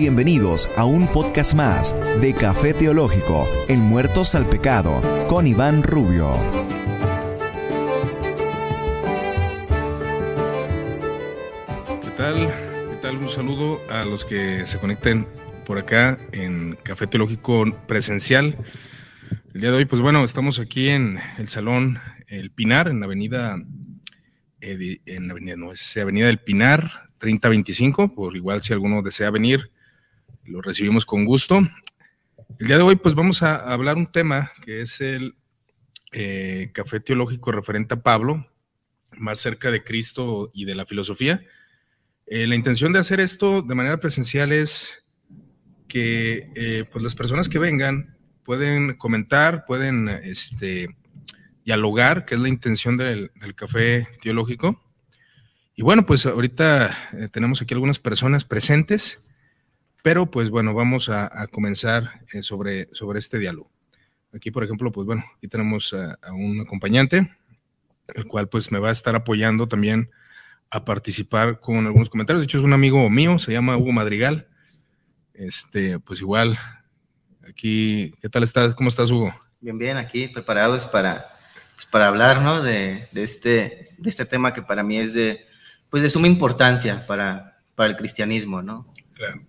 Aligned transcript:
Bienvenidos 0.00 0.70
a 0.76 0.84
un 0.84 1.08
podcast 1.08 1.54
más 1.54 1.92
de 2.20 2.32
Café 2.32 2.72
Teológico, 2.72 3.48
en 3.66 3.80
Muertos 3.80 4.36
al 4.36 4.48
Pecado, 4.48 5.02
con 5.28 5.44
Iván 5.44 5.82
Rubio. 5.82 6.36
¿Qué 12.00 12.10
tal? 12.16 12.46
¿Qué 12.46 12.96
tal? 13.02 13.16
Un 13.16 13.28
saludo 13.28 13.80
a 13.90 14.04
los 14.04 14.24
que 14.24 14.68
se 14.68 14.78
conecten 14.78 15.26
por 15.66 15.78
acá 15.78 16.16
en 16.30 16.78
Café 16.84 17.08
Teológico 17.08 17.64
presencial. 17.88 18.56
El 19.52 19.60
día 19.60 19.72
de 19.72 19.78
hoy, 19.78 19.84
pues 19.84 20.00
bueno, 20.00 20.22
estamos 20.22 20.60
aquí 20.60 20.90
en 20.90 21.18
el 21.38 21.48
Salón 21.48 21.98
El 22.28 22.52
Pinar, 22.52 22.86
en 22.86 23.00
la 23.00 23.06
avenida, 23.06 23.60
eh, 24.60 25.00
en 25.06 25.26
la 25.26 25.32
avenida, 25.32 25.56
no, 25.56 25.72
es 25.72 25.96
Avenida 25.96 26.28
del 26.28 26.38
Pinar, 26.38 27.10
3025, 27.18 28.14
por 28.14 28.36
igual 28.36 28.62
si 28.62 28.72
alguno 28.72 29.02
desea 29.02 29.32
venir, 29.32 29.72
lo 30.48 30.62
recibimos 30.62 31.04
con 31.04 31.24
gusto. 31.24 31.58
El 32.58 32.66
día 32.66 32.76
de 32.76 32.82
hoy, 32.82 32.96
pues 32.96 33.14
vamos 33.14 33.42
a 33.42 33.56
hablar 33.72 33.96
un 33.96 34.10
tema 34.10 34.50
que 34.64 34.80
es 34.80 35.00
el 35.00 35.36
eh, 36.12 36.70
café 36.72 37.00
teológico 37.00 37.52
referente 37.52 37.94
a 37.94 38.02
Pablo, 38.02 38.46
más 39.16 39.38
cerca 39.38 39.70
de 39.70 39.84
Cristo 39.84 40.50
y 40.54 40.64
de 40.64 40.74
la 40.74 40.86
filosofía. 40.86 41.44
Eh, 42.26 42.46
la 42.46 42.54
intención 42.54 42.92
de 42.92 42.98
hacer 42.98 43.20
esto 43.20 43.62
de 43.62 43.74
manera 43.74 44.00
presencial 44.00 44.52
es 44.52 45.04
que 45.86 46.50
eh, 46.54 46.84
pues 46.90 47.02
las 47.02 47.14
personas 47.14 47.48
que 47.48 47.58
vengan 47.58 48.16
pueden 48.42 48.94
comentar, 48.94 49.64
pueden 49.66 50.08
este, 50.08 50.96
dialogar, 51.64 52.24
que 52.24 52.34
es 52.34 52.40
la 52.40 52.48
intención 52.48 52.96
del, 52.96 53.30
del 53.34 53.54
café 53.54 54.08
teológico. 54.22 54.82
Y 55.76 55.82
bueno, 55.82 56.06
pues 56.06 56.26
ahorita 56.26 57.30
tenemos 57.30 57.62
aquí 57.62 57.72
algunas 57.74 57.98
personas 57.98 58.44
presentes. 58.44 59.27
Pero 60.08 60.24
pues 60.24 60.48
bueno, 60.48 60.72
vamos 60.72 61.10
a, 61.10 61.46
comenzar 61.48 62.22
eh, 62.32 62.42
sobre, 62.42 62.88
sobre 62.92 63.18
este 63.18 63.38
diálogo. 63.38 63.70
Aquí, 64.32 64.50
por 64.50 64.64
ejemplo, 64.64 64.90
pues 64.90 65.04
bueno, 65.04 65.22
aquí 65.36 65.48
tenemos 65.48 65.92
a, 65.92 66.32
un 66.32 66.62
acompañante, 66.62 67.30
el 68.14 68.24
cual 68.24 68.48
pues 68.48 68.72
me 68.72 68.78
va 68.78 68.88
a 68.88 68.92
estar 68.92 69.14
apoyando 69.14 69.68
también 69.68 70.10
a 70.70 70.86
participar 70.86 71.60
con 71.60 71.84
algunos 71.84 72.08
comentarios. 72.08 72.40
De 72.40 72.44
hecho, 72.44 72.56
es 72.56 72.64
un 72.64 72.72
amigo 72.72 73.10
mío, 73.10 73.38
se 73.38 73.52
llama 73.52 73.76
Hugo 73.76 73.92
Madrigal. 73.92 74.48
Este, 75.34 75.98
pues 75.98 76.22
igual, 76.22 76.58
aquí, 77.46 78.14
¿qué 78.22 78.30
tal 78.30 78.44
estás? 78.44 78.74
¿Cómo 78.76 78.88
estás, 78.88 79.10
Hugo? 79.10 79.38
Bien, 79.60 79.76
bien, 79.76 79.98
aquí 79.98 80.26
preparados 80.28 80.86
para, 80.86 81.36
pues, 81.74 81.84
para 81.84 82.08
hablar, 82.08 82.40
¿no? 82.40 82.62
De, 82.62 83.08
de, 83.12 83.24
este, 83.24 83.90
de 83.98 84.08
este 84.08 84.24
tema 84.24 84.54
que 84.54 84.62
para 84.62 84.82
mí 84.82 84.96
es 84.96 85.12
de, 85.12 85.44
pues 85.90 86.02
de 86.02 86.08
suma 86.08 86.28
importancia 86.28 87.06
para, 87.06 87.60
para 87.74 87.90
el 87.90 87.96
cristianismo, 87.98 88.62
¿no? 88.62 88.90
Claro. 89.12 89.47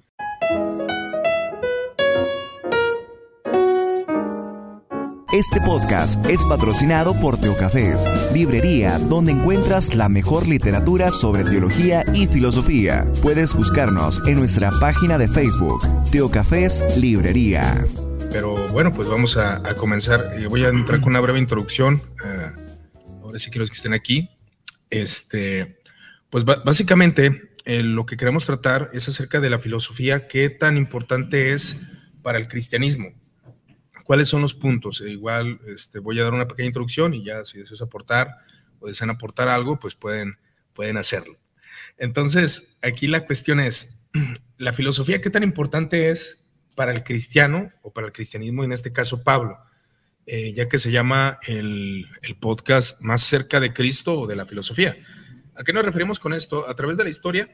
Este 5.31 5.61
podcast 5.61 6.25
es 6.25 6.44
patrocinado 6.44 7.13
por 7.19 7.39
Teocafés, 7.39 8.03
librería 8.33 8.97
donde 8.97 9.31
encuentras 9.31 9.94
la 9.94 10.09
mejor 10.09 10.47
literatura 10.47 11.11
sobre 11.11 11.44
teología 11.44 12.03
y 12.16 12.25
filosofía. 12.25 13.05
Puedes 13.21 13.53
buscarnos 13.53 14.19
en 14.25 14.39
nuestra 14.39 14.71
página 14.80 15.19
de 15.19 15.27
Facebook, 15.27 15.83
Teocafés 16.09 16.83
Librería. 16.97 17.86
Pero 18.31 18.67
bueno, 18.69 18.91
pues 18.91 19.08
vamos 19.08 19.38
a, 19.38 19.61
comenzar. 19.75 20.33
Eh, 20.36 20.47
voy 20.47 20.63
a 20.63 20.69
entrar 20.69 20.99
con 20.99 21.09
una 21.09 21.19
breve 21.19 21.38
introducción. 21.38 22.02
Eh, 22.25 22.52
ahora 23.21 23.38
sí 23.38 23.52
que 23.52 23.59
los 23.59 23.69
que 23.69 23.77
estén 23.77 23.93
aquí. 23.93 24.31
Este, 24.89 25.80
pues 26.31 26.43
básicamente 26.43 27.52
eh, 27.66 27.83
lo 27.83 28.08
que 28.08 28.17
queremos 28.17 28.45
tratar 28.45 28.89
es 28.93 29.08
acerca 29.08 29.39
de 29.39 29.52
la 29.52 29.59
filosofía, 29.59 30.27
qué 30.27 30.49
tan 30.49 30.75
importante 30.75 31.53
es 31.53 31.81
para 32.23 32.39
el 32.39 32.47
cristianismo 32.47 33.19
cuáles 34.09 34.27
son 34.27 34.41
los 34.41 34.55
puntos. 34.55 35.02
E 35.02 35.11
igual 35.11 35.59
este, 35.67 35.99
voy 35.99 36.19
a 36.19 36.23
dar 36.23 36.33
una 36.33 36.47
pequeña 36.47 36.65
introducción 36.65 37.13
y 37.13 37.23
ya 37.23 37.45
si 37.45 37.59
deseas 37.59 37.83
aportar 37.83 38.37
o 38.80 38.87
desean 38.87 39.11
aportar 39.11 39.47
algo, 39.49 39.80
pues 39.80 39.93
pueden, 39.93 40.39
pueden 40.73 40.97
hacerlo. 40.97 41.36
Entonces, 41.95 42.80
aquí 42.81 43.05
la 43.05 43.27
cuestión 43.27 43.59
es, 43.59 44.09
la 44.58 44.73
filosofía, 44.73 45.21
¿qué 45.21 45.30
tan 45.30 45.43
importante 45.43 46.09
es 46.09 46.49
para 46.73 46.92
el 46.92 47.03
cristiano 47.03 47.69
o 47.83 47.93
para 47.93 48.08
el 48.08 48.14
cristianismo, 48.14 48.64
en 48.64 48.71
este 48.71 48.92
caso 48.92 49.23
Pablo? 49.23 49.59
Eh, 50.25 50.53
ya 50.55 50.67
que 50.67 50.80
se 50.80 50.89
llama 50.89 51.37
el, 51.45 52.08
el, 52.23 52.36
podcast 52.36 52.99
Más 53.02 53.21
cerca 53.21 53.59
de 53.59 53.73
Cristo 53.73 54.21
o 54.21 54.25
de 54.25 54.36
la 54.36 54.48
filosofía. 54.48 54.98
¿A 55.53 55.64
qué 55.64 55.71
nos 55.71 55.86
referimos 55.86 56.19
con 56.19 56.33
esto? 56.33 56.67
A 56.67 56.73
través 56.73 56.98
de 56.98 57.03
la 57.03 57.11
historia 57.11 57.48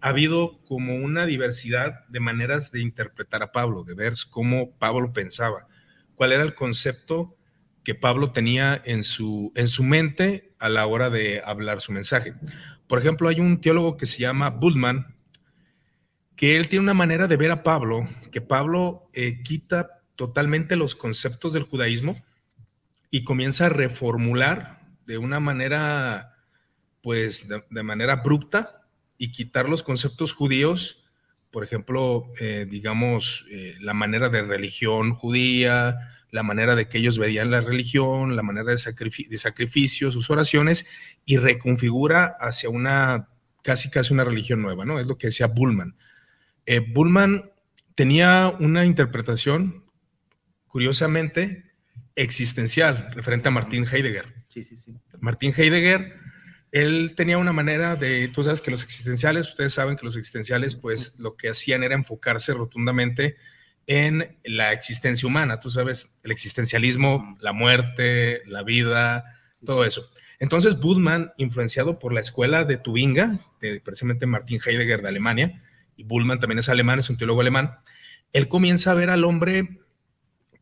ha 0.00 0.08
habido 0.08 0.60
como 0.64 0.96
una 0.96 1.26
diversidad 1.26 2.06
de 2.08 2.20
maneras 2.20 2.72
de 2.72 2.80
interpretar 2.80 3.42
a 3.42 3.52
Pablo, 3.52 3.84
de 3.84 3.94
ver 3.94 4.14
cómo 4.30 4.76
Pablo 4.78 5.12
pensaba, 5.12 5.66
cuál 6.14 6.32
era 6.32 6.42
el 6.42 6.54
concepto 6.54 7.36
que 7.84 7.94
Pablo 7.94 8.32
tenía 8.32 8.80
en 8.84 9.04
su, 9.04 9.52
en 9.54 9.68
su 9.68 9.84
mente 9.84 10.54
a 10.58 10.68
la 10.68 10.86
hora 10.86 11.10
de 11.10 11.42
hablar 11.44 11.80
su 11.80 11.92
mensaje. 11.92 12.34
Por 12.86 12.98
ejemplo, 12.98 13.28
hay 13.28 13.40
un 13.40 13.60
teólogo 13.60 13.96
que 13.96 14.06
se 14.06 14.18
llama 14.18 14.50
Bullman, 14.50 15.14
que 16.36 16.56
él 16.56 16.68
tiene 16.68 16.82
una 16.82 16.94
manera 16.94 17.26
de 17.26 17.36
ver 17.36 17.50
a 17.50 17.62
Pablo, 17.62 18.08
que 18.30 18.40
Pablo 18.40 19.10
eh, 19.12 19.42
quita 19.42 20.02
totalmente 20.16 20.76
los 20.76 20.94
conceptos 20.94 21.52
del 21.52 21.64
judaísmo 21.64 22.22
y 23.10 23.24
comienza 23.24 23.66
a 23.66 23.70
reformular 23.70 24.80
de 25.06 25.18
una 25.18 25.40
manera, 25.40 26.36
pues, 27.02 27.48
de 27.48 27.82
manera 27.82 28.14
abrupta 28.14 28.79
y 29.20 29.32
quitar 29.32 29.68
los 29.68 29.82
conceptos 29.82 30.32
judíos, 30.32 31.04
por 31.50 31.62
ejemplo, 31.62 32.32
eh, 32.40 32.66
digamos, 32.68 33.44
eh, 33.50 33.76
la 33.78 33.92
manera 33.92 34.30
de 34.30 34.42
religión 34.42 35.14
judía, 35.14 35.98
la 36.30 36.42
manera 36.42 36.74
de 36.74 36.88
que 36.88 36.96
ellos 36.96 37.18
veían 37.18 37.50
la 37.50 37.60
religión, 37.60 38.34
la 38.34 38.42
manera 38.42 38.74
de, 38.74 38.78
de 39.28 39.38
sacrificio, 39.38 40.10
sus 40.10 40.30
oraciones, 40.30 40.86
y 41.26 41.36
reconfigura 41.36 42.34
hacia 42.40 42.70
una, 42.70 43.28
casi 43.62 43.90
casi 43.90 44.14
una 44.14 44.24
religión 44.24 44.62
nueva, 44.62 44.86
¿no? 44.86 44.98
Es 44.98 45.06
lo 45.06 45.18
que 45.18 45.26
decía 45.26 45.48
Bullman. 45.48 45.96
Eh, 46.64 46.80
Bullman 46.80 47.50
tenía 47.94 48.48
una 48.58 48.86
interpretación, 48.86 49.84
curiosamente, 50.66 51.72
existencial, 52.16 53.10
referente 53.14 53.48
a 53.48 53.50
Martin 53.50 53.84
Heidegger. 53.86 54.32
Sí, 54.48 54.64
sí, 54.64 54.78
sí. 54.78 54.96
Martín 55.20 55.52
Heidegger 55.54 56.16
él 56.72 57.14
tenía 57.16 57.38
una 57.38 57.52
manera 57.52 57.96
de, 57.96 58.28
tú 58.28 58.42
sabes 58.42 58.60
que 58.60 58.70
los 58.70 58.82
existenciales, 58.84 59.48
ustedes 59.48 59.74
saben 59.74 59.96
que 59.96 60.06
los 60.06 60.16
existenciales, 60.16 60.76
pues 60.76 61.18
lo 61.18 61.36
que 61.36 61.48
hacían 61.48 61.82
era 61.82 61.94
enfocarse 61.94 62.52
rotundamente 62.52 63.36
en 63.86 64.38
la 64.44 64.72
existencia 64.72 65.26
humana, 65.26 65.58
tú 65.58 65.68
sabes, 65.68 66.20
el 66.22 66.30
existencialismo, 66.30 67.36
la 67.40 67.52
muerte, 67.52 68.42
la 68.46 68.62
vida, 68.62 69.24
todo 69.64 69.84
eso. 69.84 70.08
Entonces, 70.38 70.78
Bullman, 70.78 71.32
influenciado 71.38 71.98
por 71.98 72.12
la 72.12 72.20
escuela 72.20 72.64
de 72.64 72.78
Tubinga, 72.78 73.40
de 73.60 73.80
precisamente 73.80 74.26
Martin 74.26 74.60
Heidegger 74.64 75.02
de 75.02 75.08
Alemania, 75.08 75.62
y 75.96 76.04
Bullman 76.04 76.38
también 76.38 76.60
es 76.60 76.68
alemán, 76.68 77.00
es 77.00 77.10
un 77.10 77.18
teólogo 77.18 77.40
alemán, 77.40 77.78
él 78.32 78.48
comienza 78.48 78.92
a 78.92 78.94
ver 78.94 79.10
al 79.10 79.24
hombre 79.24 79.79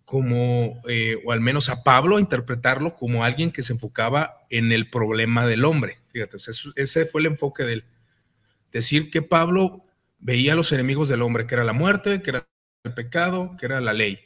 como, 0.08 0.80
eh, 0.88 1.20
o 1.26 1.32
al 1.32 1.42
menos 1.42 1.69
a 1.69 1.84
Pablo, 1.84 2.19
interpretarlo 2.19 2.96
como 2.96 3.24
alguien 3.24 3.52
que 3.52 3.60
se 3.60 3.74
enfocaba 3.74 4.38
en 4.48 4.72
el 4.72 4.88
problema 4.88 5.46
del 5.46 5.66
hombre. 5.66 5.98
Fíjate, 6.10 6.38
ese 6.76 7.04
fue 7.04 7.20
el 7.20 7.26
enfoque 7.26 7.64
de 7.64 7.72
él. 7.74 7.84
Decir 8.72 9.10
que 9.10 9.20
Pablo 9.20 9.84
veía 10.18 10.54
a 10.54 10.56
los 10.56 10.72
enemigos 10.72 11.10
del 11.10 11.20
hombre, 11.20 11.47
que 11.47 11.56
era 11.56 11.62
la 11.62 11.74
muerte, 11.74 12.22
que 12.22 12.30
era 12.30 12.48
el 12.84 12.94
pecado, 12.94 13.54
que 13.58 13.66
era 13.66 13.82
la 13.82 13.92
ley. 13.92 14.18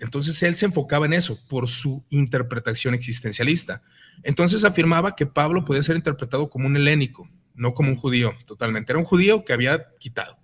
Entonces 0.00 0.42
él 0.42 0.56
se 0.56 0.66
enfocaba 0.66 1.06
en 1.06 1.12
eso 1.12 1.38
por 1.48 1.68
su 1.68 2.04
interpretación 2.10 2.94
existencialista. 2.94 3.82
Entonces 4.24 4.64
afirmaba 4.64 5.14
que 5.14 5.26
Pablo 5.26 5.64
podía 5.64 5.84
ser 5.84 5.94
interpretado 5.94 6.50
como 6.50 6.66
un 6.66 6.76
helénico, 6.76 7.30
no 7.54 7.74
como 7.74 7.90
un 7.90 7.96
judío, 7.96 8.34
totalmente. 8.44 8.90
Era 8.90 8.98
un 8.98 9.04
judío 9.04 9.44
que 9.44 9.52
había 9.52 9.86
quitado. 10.00 10.36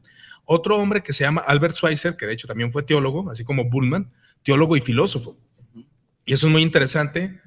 Otro 0.44 0.76
hombre 0.76 1.02
que 1.02 1.12
se 1.12 1.24
llama 1.24 1.40
Albert 1.40 1.74
Schweitzer, 1.74 2.16
que 2.16 2.26
de 2.26 2.34
hecho 2.34 2.46
también 2.46 2.70
fue 2.70 2.84
teólogo, 2.84 3.28
así 3.28 3.42
como 3.42 3.68
Bullman, 3.68 4.12
teólogo 4.44 4.76
y 4.76 4.80
filósofo. 4.80 5.36
Y 6.24 6.34
eso 6.34 6.46
es 6.46 6.52
muy 6.52 6.62
interesante 6.62 7.40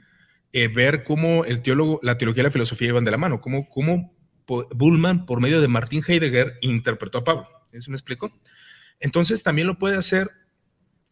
eh, 0.52 0.68
ver 0.68 1.04
cómo 1.04 1.46
el 1.46 1.62
teólogo, 1.62 2.00
la 2.04 2.18
teología 2.18 2.42
y 2.42 2.46
la 2.46 2.52
filosofía 2.52 2.90
iban 2.90 3.06
de 3.06 3.12
la 3.12 3.18
mano, 3.18 3.40
cómo, 3.40 3.70
cómo 3.70 4.14
Bullman, 4.48 5.26
por 5.26 5.42
medio 5.42 5.62
de 5.62 5.68
Martin 5.68 6.04
Heidegger, 6.06 6.58
interpretó 6.62 7.20
a 7.20 7.24
Pablo. 7.24 7.48
¿Eso 7.72 7.92
me 7.92 7.98
explico? 7.98 8.32
Entonces 9.00 9.44
también 9.44 9.68
lo 9.68 9.78
puede 9.78 9.98
hacer, 9.98 10.28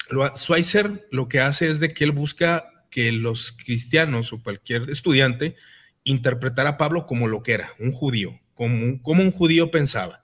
lo, 0.10 0.28
Schweitzer 0.36 1.08
lo 1.12 1.28
que 1.28 1.40
hace 1.40 1.70
es 1.70 1.80
de 1.80 1.94
que 1.94 2.04
él 2.04 2.12
busca 2.12 2.66
que 2.90 3.12
los 3.12 3.52
cristianos 3.52 4.32
o 4.32 4.42
cualquier 4.42 4.90
estudiante 4.90 5.56
interpretara 6.04 6.72
a 6.72 6.78
Pablo 6.78 7.06
como 7.06 7.28
lo 7.28 7.44
que 7.44 7.54
era, 7.54 7.72
un 7.78 7.92
judío, 7.92 8.40
como, 8.54 9.02
como 9.02 9.22
un 9.22 9.32
judío 9.32 9.70
pensaba, 9.70 10.24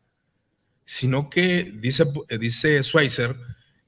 sino 0.85 1.29
que 1.29 1.71
dice, 1.75 2.05
dice 2.39 2.81
Schweitzer 2.81 3.35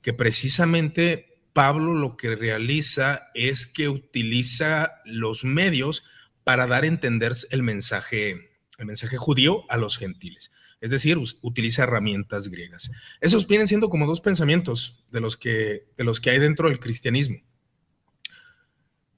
que 0.02 0.14
precisamente 0.14 1.33
Pablo 1.54 1.94
lo 1.94 2.18
que 2.18 2.36
realiza 2.36 3.30
es 3.34 3.68
que 3.68 3.88
utiliza 3.88 5.02
los 5.06 5.46
medios 5.46 6.04
para 6.44 6.68
dar 6.68 6.84
a 6.84 6.88
entender 6.88 7.34
el 7.52 7.64
mensaje, 7.64 8.52
el 8.78 8.86
mensaje 8.86 9.18
judío 9.18 9.64
a 9.70 9.78
los 9.78 9.98
gentiles. 9.98 10.52
es 10.82 10.92
decir, 10.92 11.18
utiliza 11.42 11.84
herramientas 11.84 12.50
griegas. 12.50 12.92
Esos 13.22 13.48
vienen 13.48 13.68
siendo 13.68 13.90
como 13.90 14.06
dos 14.06 14.20
pensamientos 14.20 15.02
de 15.12 15.22
los 15.22 15.38
que, 15.38 15.88
de 15.96 16.04
los 16.04 16.20
que 16.20 16.32
hay 16.32 16.40
dentro 16.40 16.68
del 16.68 16.82
cristianismo. 16.82 17.38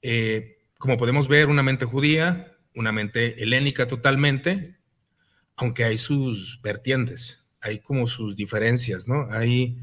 Eh, 0.00 0.58
como 0.78 0.96
podemos 0.96 1.26
ver, 1.26 1.48
una 1.48 1.64
mente 1.64 1.84
judía, 1.84 2.56
una 2.76 2.92
mente 2.92 3.42
helénica 3.42 3.88
totalmente, 3.88 4.78
aunque 5.56 5.82
hay 5.82 5.98
sus 5.98 6.60
vertientes, 6.62 7.50
hay 7.60 7.80
como 7.80 8.06
sus 8.06 8.36
diferencias, 8.36 9.08
¿no? 9.08 9.26
Hay, 9.30 9.76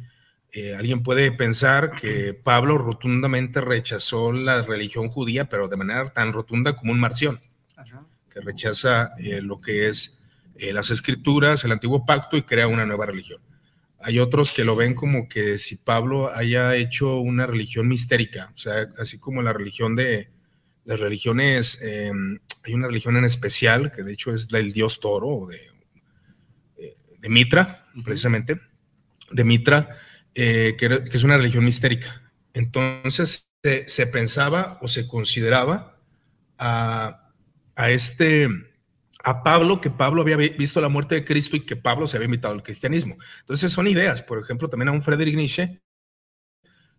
eh, 0.56 0.76
alguien 0.76 1.02
puede 1.02 1.32
pensar 1.32 1.94
que 2.00 2.36
Pablo 2.36 2.78
rotundamente 2.78 3.60
rechazó 3.60 4.32
la 4.32 4.62
religión 4.62 5.10
judía, 5.10 5.50
pero 5.50 5.68
de 5.68 5.78
manera 5.78 6.14
tan 6.14 6.32
rotunda 6.32 6.76
como 6.76 6.92
un 6.92 7.00
marción, 7.00 7.40
que 8.30 8.40
rechaza 8.40 9.14
eh, 9.18 9.42
lo 9.42 9.60
que 9.60 9.88
es 9.88 10.30
eh, 10.60 10.72
las 10.72 10.92
escrituras, 10.92 11.64
el 11.64 11.72
antiguo 11.72 12.06
pacto 12.06 12.38
y 12.38 12.44
crea 12.44 12.68
una 12.68 12.86
nueva 12.86 13.08
religión. 13.08 13.42
Hay 14.00 14.20
otros 14.20 14.52
que 14.52 14.64
lo 14.64 14.76
ven 14.76 14.94
como 14.94 15.28
que 15.28 15.58
si 15.58 15.78
Pablo 15.78 16.32
haya 16.32 16.76
hecho 16.76 17.18
una 17.18 17.48
religión 17.48 17.88
mistérica, 17.88 18.52
o 18.54 18.58
sea, 18.58 18.90
así 19.00 19.20
como 19.20 19.42
la 19.42 19.54
religión 19.54 19.96
de 19.96 20.30
las 20.86 21.00
religiones, 21.00 21.82
em, 21.82 22.38
hay 22.64 22.76
una 22.76 22.88
religión 22.88 23.18
en 23.18 23.26
especial 23.26 23.92
que 23.92 24.04
de 24.04 24.14
hecho 24.14 24.32
es 24.32 24.50
del 24.50 24.72
dios 24.72 25.00
toro, 25.00 25.48
de, 25.48 25.72
de 27.18 27.30
Mitra, 27.30 27.88
precisamente, 28.04 28.60
de 29.32 29.44
Mitra, 29.44 29.98
eh, 30.36 30.76
que, 30.78 31.04
es 31.12 31.24
una 31.24 31.38
religión 31.38 31.64
mistérica. 31.64 32.32
Entonces 32.54 33.50
se, 33.62 34.08
pensaba 34.08 34.80
o 34.82 34.88
se 34.88 35.08
consideraba 35.08 36.00
a, 36.58 37.32
este, 37.90 38.48
a 39.24 39.44
Pablo, 39.44 39.82
que 39.82 39.90
Pablo 39.90 40.22
había 40.22 40.38
visto 40.38 40.82
la 40.82 40.90
muerte 40.90 41.16
de 41.16 41.26
Cristo 41.26 41.56
y 41.56 41.62
que 41.62 41.76
Pablo 41.76 42.08
se 42.08 42.18
había 42.18 42.26
invitado 42.26 42.54
al 42.54 42.64
cristianismo. 42.64 43.18
Entonces 43.42 43.72
son 43.72 43.88
ideas. 43.88 44.22
Por 44.22 44.40
ejemplo, 44.40 44.70
también 44.70 44.90
a 44.90 44.92
un 44.92 45.04
Friedrich 45.04 45.36
Nietzsche 45.36 45.82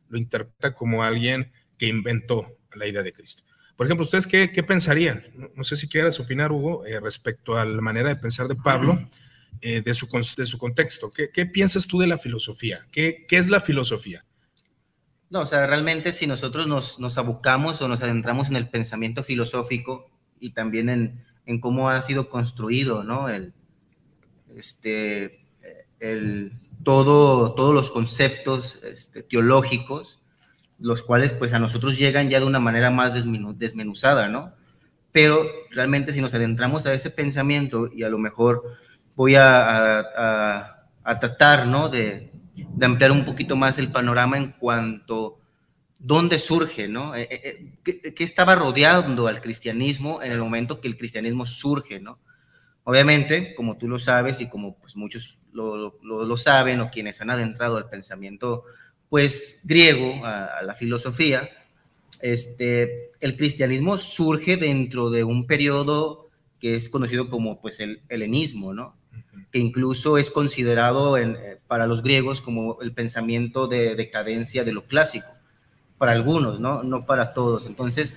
lo 0.09 0.19
interpreta 0.19 0.75
como 0.75 1.03
alguien 1.03 1.53
que 1.77 1.87
inventó 1.87 2.59
la 2.75 2.87
idea 2.87 3.03
de 3.03 3.13
Cristo. 3.13 3.43
Por 3.77 3.87
ejemplo, 3.87 4.05
¿ustedes 4.05 4.27
qué, 4.27 4.63
pensarían? 4.63 5.25
No, 5.57 5.65
sé 5.65 5.77
si 5.77 5.89
quieras 5.89 6.21
opinar, 6.21 6.53
Hugo, 6.53 6.87
eh, 6.87 7.01
respecto 7.01 7.57
a 7.57 7.65
la 7.65 7.81
manera 7.81 8.09
de 8.09 8.17
pensar 8.17 8.47
de 8.47 8.55
Pablo 8.55 9.01
eh, 9.61 9.83
de, 9.83 9.95
su, 9.95 10.09
de 10.37 10.47
su 10.47 10.59
contexto. 10.59 11.11
¿Qué, 11.11 11.47
piensas 11.47 11.87
tú 11.87 11.99
de 11.99 12.07
la 12.07 12.19
filosofía? 12.19 12.87
¿Qué, 12.91 13.25
¿Qué, 13.29 13.39
es 13.39 13.49
la 13.49 13.61
filosofía? 13.61 14.25
No, 15.31 15.41
o 15.41 15.47
sea, 15.47 15.67
realmente 15.67 16.13
si 16.13 16.27
nosotros 16.27 16.67
nos, 16.67 17.01
nos 17.01 17.19
abocamos 17.19 17.81
o 17.81 17.89
nos 17.89 18.03
adentramos 18.03 18.49
en 18.49 18.57
el 18.57 18.69
pensamiento 18.69 19.25
filosófico 19.25 20.11
y 20.39 20.51
también 20.51 20.89
en, 20.89 21.25
en 21.47 21.61
cómo 21.61 21.91
ha 21.91 22.01
sido 22.03 22.29
construido, 22.29 23.05
¿no? 23.05 23.29
El, 23.29 23.53
este, 24.57 25.45
el, 26.01 26.53
todo, 26.83 27.55
todos 27.55 27.75
los 27.75 27.91
conceptos 27.91 28.79
este, 28.85 29.23
teológicos, 29.23 30.21
los 30.79 31.03
cuales 31.03 31.33
pues 31.33 31.55
a 31.55 31.59
nosotros 31.59 31.99
llegan 31.99 32.29
ya 32.29 32.41
de 32.41 32.47
una 32.47 32.61
manera 32.61 32.91
más 32.91 33.15
desmenuzada, 33.15 34.29
¿no? 34.29 34.53
Pero 35.13 35.47
realmente 35.71 36.13
si 36.13 36.21
nos 36.21 36.35
adentramos 36.35 36.87
a 36.87 36.93
ese 36.93 37.11
pensamiento 37.11 37.89
y 37.93 38.03
a 38.03 38.09
lo 38.09 38.19
mejor 38.19 38.65
voy 39.17 39.35
a, 39.37 40.81
tratar 41.21 41.67
¿no? 41.67 41.89
de, 41.89 42.31
ampliar 42.81 43.13
un 43.13 43.25
poquito 43.25 43.57
más 43.57 43.79
el 43.79 43.91
panorama 43.91 44.37
en 44.37 44.53
cuanto 44.53 45.39
dónde 45.99 46.39
surge, 46.39 46.87
¿no? 46.87 47.15
Eh, 47.15 47.29
eh, 47.31 47.73
eh, 47.85 48.13
¿Qué, 48.15 48.25
estaba 48.25 48.55
rodeando 48.55 49.27
al 49.27 49.41
cristianismo 49.41 50.23
en 50.23 50.33
el 50.33 50.39
momento 50.39 50.81
que 50.81 50.89
el 50.89 50.99
cristianismo 50.99 51.47
surge, 51.47 51.99
¿no? 51.99 52.19
Obviamente, 52.85 53.55
como 53.55 53.79
tú 53.79 53.89
lo 53.89 53.99
sabes 53.99 54.41
y 54.43 54.49
como 54.49 54.77
pues, 54.77 54.97
muchos 54.97 55.39
lo, 55.53 56.37
saben 56.37 56.83
o 56.83 56.91
quienes 56.91 57.21
han 57.23 57.31
adentrado 57.31 57.79
al 57.79 57.89
pensamiento 57.89 58.65
pues 59.09 59.61
griego, 59.65 60.25
a, 60.25 60.63
la 60.63 60.75
filosofía, 60.75 61.49
este, 62.21 63.13
el 63.21 63.37
cristianismo 63.37 63.97
surge 63.97 64.57
dentro 64.57 65.09
de 65.09 65.25
un 65.25 65.47
periodo 65.47 66.29
que 66.61 66.77
es 66.77 66.91
conocido 66.91 67.29
como 67.29 67.61
pues 67.61 67.81
el 67.81 68.03
helenismo, 68.09 68.75
¿no? 68.75 68.97
Que 69.55 69.61
incluso 69.61 70.19
es 70.19 70.33
considerado 70.33 71.17
eh, 71.17 71.61
para 71.69 71.87
los 71.87 72.03
griegos 72.03 72.41
como 72.41 72.83
el 72.83 72.93
pensamiento 72.93 73.69
de 73.69 73.95
decadencia 73.95 74.65
de 74.65 74.73
lo 74.73 74.87
clásico, 74.87 75.29
para 75.97 76.11
algunos, 76.11 76.59
¿no? 76.59 76.83
no 76.83 77.07
para 77.07 77.35
todos. 77.35 77.67
Entonces, 77.67 78.15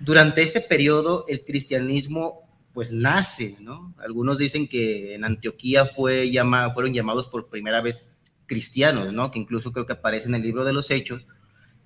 durante 0.00 0.44
este 0.44 0.60
periodo 0.60 1.24
el 1.26 1.44
cristianismo 1.44 2.48
pues 2.72 2.92
nace, 2.92 3.56
¿no? 3.58 3.96
Algunos 3.98 4.38
dicen 4.38 4.68
que 4.68 5.16
en 5.16 5.24
Antioquía 5.24 5.86
fue 5.86 6.30
llama, 6.30 6.72
fueron 6.72 6.94
llamados 6.94 7.26
por 7.26 7.48
primera 7.48 7.80
vez 7.80 8.16
cristianos, 8.46 9.12
¿no? 9.12 9.32
Que 9.32 9.40
incluso 9.40 9.72
creo 9.72 9.86
que 9.86 9.94
aparece 9.94 10.28
en 10.28 10.36
el 10.36 10.42
libro 10.42 10.64
de 10.64 10.72
los 10.72 10.92
Hechos. 10.92 11.26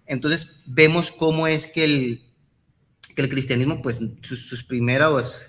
Entonces 0.04 0.60
vemos 0.66 1.10
cómo 1.10 1.46
es 1.46 1.68
que 1.68 1.84
el, 1.84 2.22
que 3.16 3.22
el 3.22 3.30
cristianismo, 3.30 3.80
pues 3.80 4.02
sus, 4.20 4.46
sus 4.46 4.62
primeras, 4.62 5.46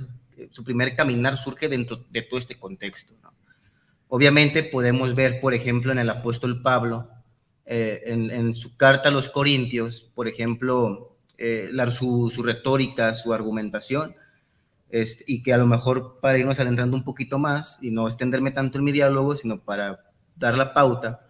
su 0.52 0.64
primer 0.64 0.96
caminar 0.96 1.38
surge 1.38 1.68
dentro 1.68 2.06
de 2.10 2.22
todo 2.22 2.40
este 2.40 2.58
contexto, 2.58 3.14
¿no? 3.22 3.41
Obviamente 4.14 4.62
podemos 4.64 5.16
ver, 5.16 5.40
por 5.40 5.54
ejemplo, 5.54 5.94
en 5.94 5.98
el 5.98 6.10
apóstol 6.10 6.62
Pablo, 6.62 7.08
eh, 7.66 8.02
en, 8.08 8.54
su 8.56 8.76
carta 8.76 9.08
a 9.08 9.12
los 9.12 9.30
Corintios, 9.30 10.12
por 10.14 10.28
ejemplo, 10.28 11.16
eh, 11.38 11.72
su, 11.94 12.30
retórica, 12.44 13.16
su 13.16 13.34
argumentación, 13.34 14.18
este, 14.90 15.24
y 15.28 15.42
que 15.42 15.54
a 15.54 15.58
lo 15.58 15.66
mejor 15.66 16.20
para 16.20 16.38
irnos 16.38 16.60
adentrando 16.60 16.98
un 16.98 17.06
poquito 17.06 17.40
más 17.40 17.80
y 17.82 17.92
no 17.92 18.06
extenderme 18.06 18.52
tanto 18.52 18.78
en 18.78 18.84
mi 18.84 18.92
diálogo, 18.92 19.38
sino 19.38 19.62
para 19.62 20.04
dar 20.36 20.58
la 20.58 20.74
pauta, 20.74 21.26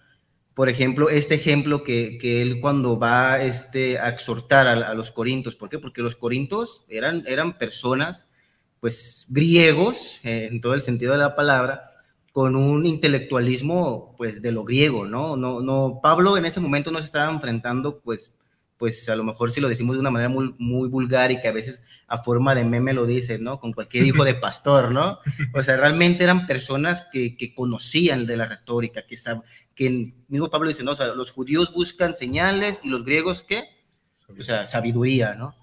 por 0.56 0.68
ejemplo, 0.68 1.08
este 1.10 1.36
ejemplo 1.36 1.84
que, 1.84 2.18
él 2.42 2.60
cuando 2.62 2.98
va 2.98 3.44
este, 3.44 4.00
a 4.00 4.10
exhortar 4.10 4.68
a, 4.68 4.94
los 4.96 5.12
corintios, 5.12 5.56
¿por 5.56 5.70
qué? 5.70 5.78
Porque 5.78 6.02
los 6.02 6.16
corintios 6.16 6.84
eran, 6.90 7.24
eran 7.28 7.60
personas, 7.60 8.32
pues, 8.80 9.28
griegos, 9.30 10.20
eh, 10.24 10.48
en 10.50 10.62
todo 10.62 10.74
el 10.74 10.82
sentido 10.82 11.12
de 11.12 11.20
la 11.20 11.36
palabra, 11.36 11.91
con 12.32 12.56
un 12.56 12.86
intelectualismo 12.86 14.16
pues 14.18 14.42
de 14.42 14.52
lo 14.52 14.64
griego, 14.64 15.06
¿no? 15.06 15.36
No, 15.36 15.62
no, 15.62 16.00
Pablo 16.02 16.38
en 16.38 16.46
ese 16.46 16.60
momento 16.60 16.92
no 16.92 17.00
se 17.00 17.06
estaba 17.06 17.32
enfrentando 17.32 18.00
pues, 18.00 18.36
pues 18.78 19.08
a 19.10 19.16
lo 19.16 19.24
mejor 19.24 19.52
si 19.52 19.60
lo 19.60 19.68
decimos 19.68 19.96
de 19.96 20.00
una 20.00 20.12
manera 20.12 20.30
muy, 20.30 20.56
muy 20.58 20.88
vulgar 20.88 21.32
y 21.32 21.42
que 21.42 21.50
a 21.50 21.52
veces 21.52 21.84
a 22.08 22.20
forma 22.24 22.56
de 22.56 22.64
meme 22.64 22.94
lo 22.94 23.06
dice, 23.06 23.38
¿no? 23.38 23.60
Con 23.60 23.74
cualquier 23.74 24.06
hijo 24.06 24.24
de 24.24 24.34
pastor, 24.34 24.92
¿no? 24.92 25.20
O 25.54 25.62
sea, 25.62 25.78
realmente 25.78 26.24
eran 26.24 26.48
personas 26.48 27.08
que, 27.12 27.36
que 27.36 27.54
conocían 27.54 28.26
de 28.26 28.38
la 28.38 28.46
retórica, 28.46 29.06
que, 29.06 29.18
que 29.76 30.14
mismo 30.28 30.50
Pablo 30.50 30.70
dice, 30.70 30.84
¿no? 30.84 30.92
O 30.92 30.96
sea, 30.96 31.08
los 31.08 31.32
judíos 31.32 31.74
buscan 31.74 32.16
señales 32.16 32.80
y 32.84 32.90
los 32.90 33.04
griegos, 33.04 33.44
¿qué? 33.44 33.66
O 34.38 34.42
sea, 34.42 34.66
sabiduría, 34.68 35.36
¿no? 35.36 35.56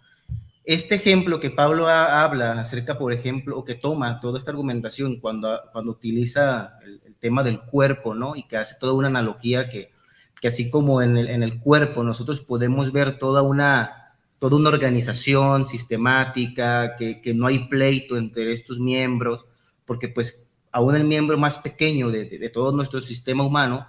Este 0.68 0.96
ejemplo 0.96 1.40
que 1.40 1.48
Pablo 1.48 1.88
habla 1.88 2.60
acerca, 2.60 2.98
por 2.98 3.14
ejemplo, 3.14 3.56
o 3.56 3.64
que 3.64 3.74
toma 3.74 4.20
toda 4.20 4.38
esta 4.38 4.50
argumentación 4.50 5.18
cuando, 5.18 5.58
cuando 5.72 5.92
utiliza 5.92 6.74
el, 6.84 7.16
tema 7.18 7.42
del 7.42 7.62
cuerpo, 7.62 8.14
¿no? 8.14 8.36
Y 8.36 8.42
que 8.42 8.58
hace 8.58 8.76
toda 8.78 8.92
una 8.92 9.06
analogía 9.08 9.70
que, 9.70 9.90
que 10.38 10.48
así 10.48 10.68
como 10.68 11.00
en 11.00 11.16
el, 11.16 11.30
en 11.30 11.42
el, 11.42 11.58
cuerpo 11.58 12.04
nosotros 12.04 12.42
podemos 12.42 12.92
ver 12.92 13.18
toda 13.18 13.40
una, 13.40 14.12
toda 14.38 14.56
una 14.56 14.68
organización 14.68 15.64
sistemática, 15.64 16.96
que, 16.96 17.22
que, 17.22 17.32
no 17.32 17.46
hay 17.46 17.60
pleito 17.70 18.18
entre 18.18 18.52
estos 18.52 18.78
miembros, 18.78 19.46
porque 19.86 20.08
pues 20.10 20.50
aún 20.70 20.94
el 20.94 21.04
miembro 21.04 21.38
más 21.38 21.56
pequeño 21.56 22.10
de, 22.10 22.26
de, 22.26 22.50
todo 22.50 22.72
nuestro 22.72 23.00
sistema 23.00 23.42
humano, 23.42 23.86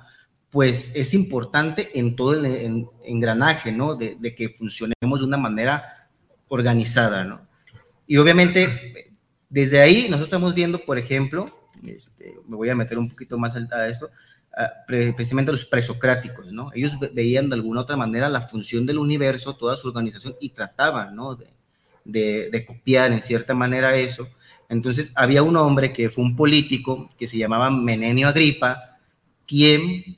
pues 0.49 0.93
es 0.95 1.13
importante 1.13 1.99
en 1.99 2.15
todo 2.15 2.35
el 2.35 2.87
engranaje, 3.03 3.73
¿no? 3.73 3.95
De, 3.95 4.15
de 4.17 4.33
que 4.33 4.47
funcionemos 4.47 5.19
de 5.19 5.25
una 5.25 5.37
manera 5.37 5.98
organizada, 6.49 7.23
¿no? 7.23 7.47
Y 8.05 8.17
obviamente, 8.17 9.13
desde 9.49 9.79
ahí 9.79 10.03
nosotros 10.03 10.27
estamos 10.27 10.53
viendo, 10.53 10.83
por 10.83 10.97
ejemplo, 10.97 11.69
este, 11.83 12.35
me 12.47 12.57
voy 12.57 12.69
a 12.69 12.75
meter 12.75 12.97
un 12.97 13.09
poquito 13.09 13.37
más 13.37 13.55
a 13.55 13.87
eso, 13.87 14.09
precisamente 14.87 15.51
los 15.51 15.65
presocráticos, 15.65 16.51
¿no? 16.51 16.71
Ellos 16.73 16.97
veían 17.13 17.49
de 17.49 17.55
alguna 17.55 17.81
otra 17.81 17.95
manera 17.95 18.29
la 18.29 18.41
función 18.41 18.85
del 18.85 18.97
universo, 18.97 19.55
toda 19.55 19.77
su 19.77 19.87
organización, 19.87 20.35
y 20.41 20.49
trataban, 20.49 21.15
¿no? 21.15 21.35
De, 21.35 22.49
de, 22.49 22.65
copiar 22.65 23.11
en 23.11 23.21
cierta 23.21 23.53
manera 23.53 23.95
eso. 23.95 24.27
Entonces, 24.67 25.11
había 25.15 25.43
un 25.43 25.55
hombre 25.55 25.93
que 25.93 26.09
fue 26.09 26.23
un 26.23 26.35
político 26.35 27.09
que 27.17 27.27
se 27.27 27.37
llamaba 27.37 27.69
Menenio 27.69 28.27
Agripa, 28.27 28.97
quien 29.47 30.17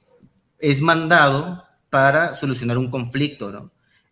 es 0.59 0.81
mandado 0.81 1.63
para 1.89 2.35
solucionar 2.35 2.77
un 2.77 2.89
conflicto, 2.89 3.51
¿no? 3.51 3.71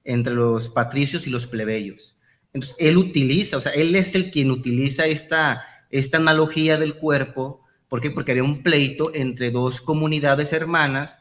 Entre 0.10 0.34
los 0.34 0.70
patricios 0.70 1.28
y 1.28 1.30
los 1.30 1.46
plebeyos. 1.46 2.18
Entonces, 2.52 2.76
él 2.80 2.98
utiliza, 2.98 3.58
o 3.58 3.62
sea, 3.62 3.74
él 3.74 3.96
es 3.96 4.16
el 4.16 4.32
quien 4.32 4.50
utiliza 4.50 5.06
esta, 5.06 5.64
esta 5.92 6.18
analogía 6.18 6.80
del 6.80 6.96
cuerpo. 6.96 7.62
¿Por 7.88 8.02
qué? 8.02 8.10
Porque 8.10 8.32
había 8.32 8.44
un 8.44 8.64
pleito 8.64 9.14
entre 9.14 9.52
dos 9.52 9.82
comunidades 9.82 10.52
hermanas 10.52 11.20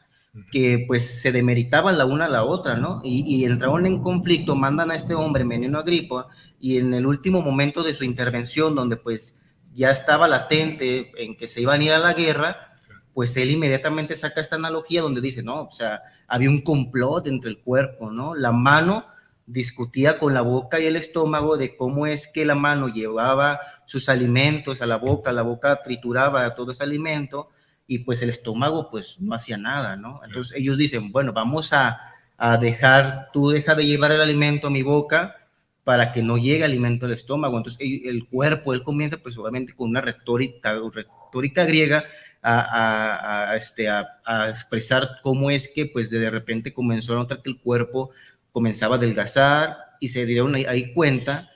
que 0.51 0.85
pues 0.87 1.21
se 1.21 1.31
demeritaban 1.31 1.99
la 1.99 2.05
una 2.05 2.25
a 2.25 2.29
la 2.29 2.43
otra, 2.43 2.77
¿no? 2.77 2.99
Y, 3.03 3.45
entraron 3.45 3.85
en 3.85 4.01
conflicto, 4.01 4.55
mandan 4.55 4.89
a 4.89 4.95
este 4.95 5.13
hombre, 5.13 5.43
Menino 5.43 5.77
Agripa, 5.77 6.27
y 6.59 6.77
en 6.77 6.91
el 6.95 7.05
último 7.05 7.43
momento 7.43 7.83
de 7.83 7.93
su 7.93 8.03
intervención, 8.03 8.73
donde 8.73 8.97
pues 8.97 9.39
ya 9.71 9.91
estaba 9.91 10.27
latente 10.27 11.11
en 11.17 11.37
que 11.37 11.47
se 11.47 11.61
iban 11.61 11.81
a 11.81 11.83
ir 11.83 11.91
a 11.91 11.99
la 11.99 12.13
guerra, 12.13 12.73
pues 13.13 13.37
él 13.37 13.51
inmediatamente 13.51 14.15
saca 14.15 14.41
esta 14.41 14.55
analogía 14.55 15.03
donde 15.03 15.21
dice, 15.21 15.43
no, 15.43 15.63
o 15.63 15.71
sea, 15.71 16.01
había 16.29 16.49
un 16.49 16.61
complot 16.61 17.27
entre 17.27 17.49
el 17.49 17.59
cuerpo, 17.59 18.11
¿no? 18.11 18.35
La 18.35 18.51
mano 18.51 19.05
discutía 19.45 20.19
con 20.19 20.33
la 20.33 20.41
boca 20.41 20.79
y 20.79 20.85
el 20.85 20.95
estómago 20.95 21.57
de 21.57 21.75
cómo 21.75 22.05
es 22.05 22.27
que 22.27 22.45
la 22.45 22.55
mano 22.55 22.87
llevaba 22.87 23.59
sus 23.85 24.07
alimentos 24.07 24.81
a 24.81 24.85
la 24.85 24.97
boca, 24.97 25.31
la 25.31 25.41
boca 25.41 25.81
trituraba 25.81 26.53
todo 26.53 26.71
ese 26.71 26.83
alimento 26.83 27.49
y 27.87 27.99
pues 27.99 28.21
el 28.21 28.29
estómago 28.29 28.91
pues 28.91 29.17
no 29.19 29.33
hacía 29.33 29.57
nada, 29.57 29.95
¿no? 29.95 30.21
Entonces 30.23 30.57
ellos 30.57 30.77
dicen, 30.77 31.11
bueno, 31.11 31.33
vamos 31.33 31.73
a, 31.73 31.99
a 32.37 32.57
dejar, 32.57 33.29
tú 33.33 33.49
deja 33.49 33.73
de 33.73 33.85
llevar 33.85 34.11
el 34.11 34.21
alimento 34.21 34.67
a 34.67 34.69
mi 34.69 34.83
boca 34.83 35.35
para 35.83 36.11
que 36.11 36.21
no 36.21 36.37
llegue 36.37 36.63
alimento 36.63 37.07
al 37.07 37.13
estómago. 37.13 37.57
Entonces 37.57 37.79
el, 37.81 38.27
cuerpo, 38.27 38.75
él 38.75 38.83
comienza 38.83 39.17
pues 39.17 39.35
obviamente 39.39 39.73
con 39.73 39.89
una 39.89 40.01
retórica, 40.01 40.79
retórica 40.93 41.65
griega 41.65 42.03
a, 42.43 42.59
a, 42.59 43.38
este, 43.55 43.89
a, 43.89 44.07
expresar 44.49 45.19
cómo 45.21 45.51
es 45.51 45.67
que 45.67 45.85
pues 45.85 46.09
de 46.09 46.29
repente 46.29 46.73
comenzó 46.73 47.13
a 47.13 47.17
notar 47.17 47.41
que 47.41 47.49
el 47.49 47.59
cuerpo 47.59 48.11
comenzaba 48.51 48.95
a 48.95 48.97
adelgazar 48.97 49.77
y 49.99 50.09
se 50.09 50.25
dieron 50.25 50.55
ahí, 50.55 50.93
cuenta 50.93 51.49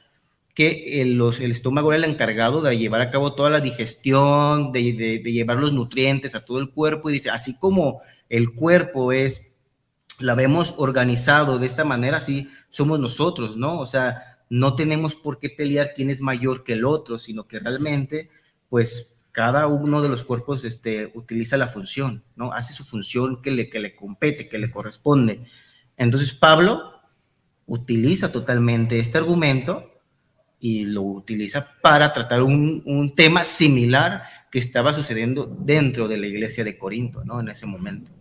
que 0.53 1.01
el, 1.01 1.17
los, 1.17 1.39
el, 1.39 1.51
estómago 1.51 1.91
era 1.91 2.05
el 2.05 2.11
encargado 2.11 2.61
de 2.61 2.77
llevar 2.77 3.01
a 3.01 3.09
cabo 3.09 3.33
toda 3.33 3.49
la 3.49 3.59
digestión, 3.59 4.71
de, 4.71 4.93
de, 4.93 5.19
de, 5.19 5.31
llevar 5.31 5.57
los 5.57 5.73
nutrientes 5.73 6.35
a 6.35 6.45
todo 6.45 6.59
el 6.59 6.69
cuerpo 6.69 7.09
y 7.09 7.13
dice, 7.13 7.29
así 7.29 7.57
como 7.57 8.01
el 8.29 8.53
cuerpo 8.53 9.11
es, 9.11 9.55
la 10.19 10.35
vemos 10.35 10.75
organizado 10.77 11.57
de 11.57 11.67
esta 11.67 11.83
manera, 11.83 12.17
así 12.17 12.49
somos 12.69 12.99
nosotros, 12.99 13.57
¿no? 13.57 13.79
O 13.79 13.87
sea, 13.87 14.33
no 14.49 14.75
tenemos 14.75 15.15
por 15.15 15.39
qué 15.39 15.49
pelear 15.49 15.93
quién 15.95 16.09
es 16.09 16.21
mayor 16.21 16.63
que 16.63 16.73
el 16.73 16.85
otro, 16.85 17.17
sino 17.17 17.47
que 17.47 17.59
realmente, 17.59 18.29
pues, 18.69 19.12
cada 19.33 19.67
uno 19.67 20.01
de 20.01 20.07
los 20.07 20.23
cuerpos 20.23 20.63
este, 20.63 21.11
utiliza 21.15 21.57
la 21.57 21.67
función, 21.67 22.23
¿no? 22.37 22.53
Hace 22.53 22.71
su 22.71 22.85
función 22.85 23.41
que 23.41 23.51
le, 23.51 23.69
que 23.69 23.79
le 23.79 23.95
compete, 23.95 24.47
que 24.47 24.59
le 24.59 24.71
corresponde. 24.71 25.43
Entonces, 25.97 26.31
Pablo 26.31 26.93
utiliza 27.65 28.31
totalmente 28.31 28.99
este 28.99 29.17
argumento 29.17 29.91
y 30.59 30.85
lo 30.85 31.01
utiliza 31.01 31.75
para 31.81 32.13
tratar 32.13 32.43
un, 32.43 32.81
un 32.85 33.15
tema 33.15 33.43
similar 33.43 34.23
que 34.49 34.59
estaba 34.59 34.93
sucediendo 34.93 35.45
dentro 35.45 36.07
de 36.07 36.17
la 36.17 36.27
iglesia 36.27 36.63
de 36.63 36.77
Corinto, 36.77 37.25
¿no? 37.25 37.41
En 37.41 37.49
ese 37.49 37.65
momento. 37.65 38.11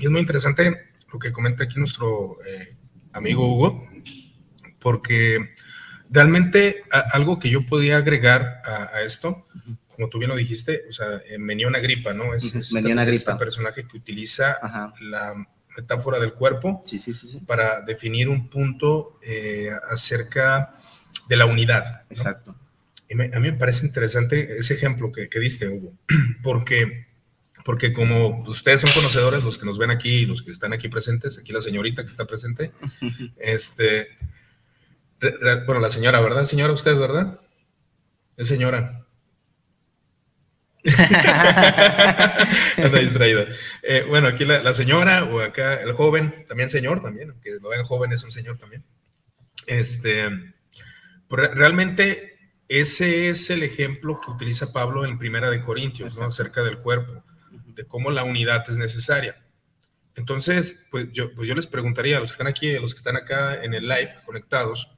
Y 0.00 0.04
es 0.04 0.10
muy 0.10 0.20
interesante 0.20 0.94
lo 1.12 1.18
que 1.18 1.32
comenta 1.32 1.64
aquí 1.64 1.78
nuestro 1.78 2.38
eh, 2.44 2.76
amigo 3.12 3.46
Hugo, 3.46 3.86
porque 4.78 5.52
realmente 6.10 6.84
algo 7.12 7.38
que 7.38 7.50
yo 7.50 7.64
podía 7.66 7.98
agregar 7.98 8.62
a, 8.64 9.02
esto, 9.02 9.46
como 9.94 10.08
tú 10.08 10.18
bien 10.18 10.30
lo 10.30 10.36
dijiste, 10.36 10.84
o 10.88 10.92
sea, 10.92 11.22
eh, 11.26 11.38
una 11.38 11.78
gripa, 11.78 12.12
¿no? 12.12 12.34
Es, 12.34 12.54
es 12.54 12.72
este, 12.74 13.12
este 13.12 13.34
personaje 13.36 13.86
que 13.86 13.96
utiliza 13.96 14.58
la 15.00 15.34
metáfora 15.76 16.20
del 16.20 16.34
cuerpo 16.34 16.82
sí, 16.86 16.98
sí, 16.98 17.12
sí, 17.14 17.40
para 17.40 17.80
definir 17.80 18.28
un 18.28 18.48
punto 18.48 19.18
eh, 19.22 19.70
acerca 19.90 20.74
de 21.28 21.36
la 21.36 21.46
unidad. 21.46 22.02
Exacto. 22.10 22.54
Y 23.08 23.14
a 23.20 23.40
mí 23.40 23.50
me 23.50 23.54
parece 23.54 23.86
interesante 23.86 24.56
ese 24.56 24.74
ejemplo 24.74 25.12
que, 25.12 25.28
que 25.28 25.40
diste, 25.40 25.68
Hugo, 25.68 25.94
porque 26.42 27.06
porque 27.64 27.94
como 27.94 28.42
ustedes 28.42 28.82
son 28.82 28.90
conocedores, 28.92 29.42
los 29.42 29.56
que 29.56 29.64
nos 29.64 29.78
ven 29.78 29.90
aquí, 29.90 30.26
los 30.26 30.42
que 30.42 30.50
están 30.50 30.74
aquí 30.74 30.88
presentes, 30.88 31.38
aquí 31.38 31.50
la 31.50 31.62
señorita 31.62 32.04
que 32.04 32.10
está 32.10 32.26
presente, 32.26 32.72
este, 33.38 34.08
bueno, 35.66 35.80
la 35.80 35.88
señora, 35.88 36.20
¿verdad? 36.20 36.44
Señora, 36.44 36.74
usted, 36.74 36.96
¿verdad? 36.96 37.40
Es 38.36 38.48
señora. 38.48 39.06
Anda 42.76 42.98
distraída. 42.98 43.46
Eh, 43.82 44.04
bueno, 44.06 44.28
aquí 44.28 44.44
la, 44.44 44.74
señora 44.74 45.24
o 45.24 45.40
acá 45.40 45.80
el 45.80 45.92
joven, 45.92 46.44
también 46.46 46.68
señor, 46.68 47.00
también, 47.00 47.30
aunque 47.30 47.52
lo 47.60 47.70
ven 47.70 47.84
joven 47.84 48.12
es 48.12 48.22
un 48.22 48.30
señor 48.30 48.58
también. 48.58 48.84
Este, 49.66 50.28
realmente 51.28 52.34
ese 52.68 53.30
es 53.30 53.48
el 53.50 53.62
ejemplo 53.62 54.20
que 54.20 54.30
utiliza 54.30 54.72
Pablo 54.72 55.04
en 55.04 55.18
Primera 55.18 55.50
de 55.50 55.62
Corintios, 55.62 56.18
¿no? 56.18 56.26
Acerca 56.26 56.62
del 56.62 56.78
cuerpo 56.78 57.24
de 57.74 57.86
cómo 57.86 58.10
la 58.10 58.24
unidad 58.24 58.64
es 58.68 58.76
necesaria. 58.76 59.42
Entonces, 60.16 60.86
pues 60.90 61.10
yo, 61.12 61.34
pues 61.34 61.48
yo 61.48 61.54
les 61.54 61.66
preguntaría 61.66 62.18
a 62.18 62.20
los 62.20 62.30
que 62.30 62.34
están 62.34 62.46
aquí, 62.46 62.74
a 62.74 62.80
los 62.80 62.94
que 62.94 62.98
están 62.98 63.16
acá 63.16 63.62
en 63.62 63.74
el 63.74 63.88
live 63.88 64.14
conectados, 64.24 64.90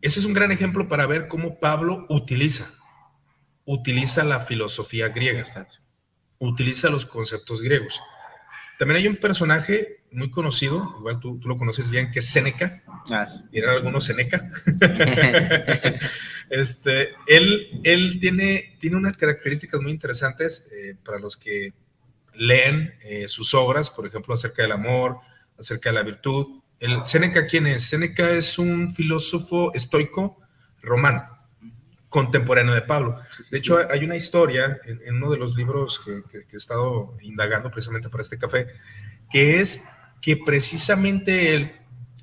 ese 0.00 0.20
es 0.20 0.26
un 0.26 0.32
gran 0.32 0.52
ejemplo 0.52 0.88
para 0.88 1.06
ver 1.06 1.28
cómo 1.28 1.58
Pablo 1.58 2.06
utiliza, 2.08 2.72
utiliza 3.68 4.24
la 4.24 4.40
filosofía 4.40 5.10
griega, 5.10 5.44
utiliza 6.38 6.88
los 6.88 7.04
conceptos 7.04 7.60
griegos. 7.60 8.00
También 8.78 8.96
hay 8.96 9.06
un 9.06 9.16
personaje 9.16 10.04
muy 10.10 10.30
conocido, 10.30 10.94
igual 10.98 11.20
tú, 11.20 11.38
tú 11.38 11.48
lo 11.48 11.58
conoces 11.58 11.90
bien, 11.90 12.10
que 12.10 12.20
es 12.20 12.30
Séneca. 12.30 12.82
Ah, 13.10 13.26
¿Eran 13.52 13.74
algunos 13.74 14.04
Seneca? 14.04 14.50
este, 16.48 17.10
él 17.26 17.80
él 17.84 18.18
tiene, 18.20 18.76
tiene 18.78 18.96
unas 18.96 19.18
características 19.18 19.82
muy 19.82 19.92
interesantes 19.92 20.66
eh, 20.72 20.96
para 21.04 21.18
los 21.18 21.36
que 21.36 21.74
leen 22.32 22.94
eh, 23.02 23.28
sus 23.28 23.52
obras, 23.52 23.90
por 23.90 24.06
ejemplo, 24.06 24.32
acerca 24.32 24.62
del 24.62 24.72
amor, 24.72 25.18
acerca 25.58 25.90
de 25.90 25.94
la 25.94 26.04
virtud. 26.04 26.62
El 26.80 27.04
Séneca, 27.04 27.46
¿quién 27.46 27.66
es? 27.66 27.84
Séneca 27.84 28.30
es 28.30 28.58
un 28.58 28.94
filósofo 28.94 29.74
estoico 29.74 30.40
romano, 30.80 31.37
contemporáneo 32.08 32.74
de 32.74 32.82
Pablo. 32.82 33.20
de 33.50 33.58
hecho, 33.58 33.78
hay 33.90 34.04
una 34.04 34.16
historia 34.16 34.80
en, 34.84 35.16
uno 35.16 35.30
de 35.30 35.38
los 35.38 35.56
libros 35.56 36.00
que, 36.04 36.22
que, 36.30 36.54
he 36.54 36.56
estado 36.56 37.16
indagando 37.20 37.70
precisamente 37.70 38.08
para 38.08 38.22
este 38.22 38.38
café, 38.38 38.66
que 39.30 39.60
es 39.60 39.86
que 40.20 40.36
precisamente 40.36 41.54
él 41.54 41.72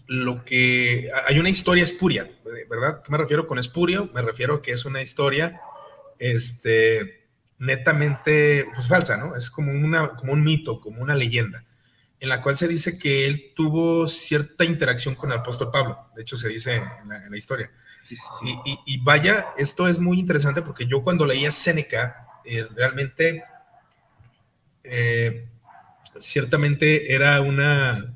lo 0.07 0.43
que 0.45 1.09
hay 1.27 1.39
una 1.39 1.49
historia 1.49 1.83
espuria, 1.83 2.29
¿verdad? 2.69 3.01
¿Qué 3.03 3.11
me 3.11 3.17
refiero 3.17 3.47
con 3.47 3.57
espurio? 3.57 4.09
Me 4.13 4.21
refiero 4.21 4.61
que 4.61 4.71
es 4.71 4.85
una 4.85 5.01
historia 5.01 5.59
este, 6.19 7.27
netamente 7.57 8.67
pues, 8.73 8.87
falsa, 8.87 9.17
¿no? 9.17 9.35
Es 9.35 9.49
como, 9.49 9.71
una, 9.71 10.15
como 10.15 10.33
un 10.33 10.43
mito, 10.43 10.79
como 10.79 11.01
una 11.01 11.15
leyenda, 11.15 11.65
en 12.19 12.29
la 12.29 12.41
cual 12.41 12.55
se 12.55 12.67
dice 12.67 12.99
que 12.99 13.25
él 13.25 13.53
tuvo 13.55 14.07
cierta 14.07 14.63
interacción 14.63 15.15
con 15.15 15.31
el 15.31 15.39
apóstol 15.39 15.71
Pablo, 15.71 16.09
de 16.15 16.21
hecho 16.21 16.37
se 16.37 16.49
dice 16.49 16.75
en 16.75 17.09
la, 17.09 17.37
historia. 17.37 17.71
Y, 18.85 18.97
vaya, 18.99 19.47
esto 19.57 19.87
es 19.87 19.99
muy 19.99 20.19
interesante 20.19 20.61
porque 20.61 20.85
yo 20.85 21.03
cuando 21.03 21.25
leía 21.25 21.51
Séneca, 21.51 22.27
eh, 22.43 22.67
realmente, 22.75 23.43
eh, 24.83 25.47
ciertamente 26.17 27.13
era 27.13 27.41
una, 27.41 28.15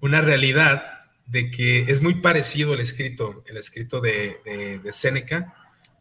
una 0.00 0.20
realidad 0.20 1.02
de 1.26 1.50
que 1.50 1.80
es 1.88 2.02
muy 2.02 2.16
parecido 2.16 2.74
el 2.74 2.80
escrito, 2.80 3.44
el 3.46 3.56
escrito 3.56 4.00
de, 4.00 4.80
de, 4.82 4.92
Séneca 4.92 5.54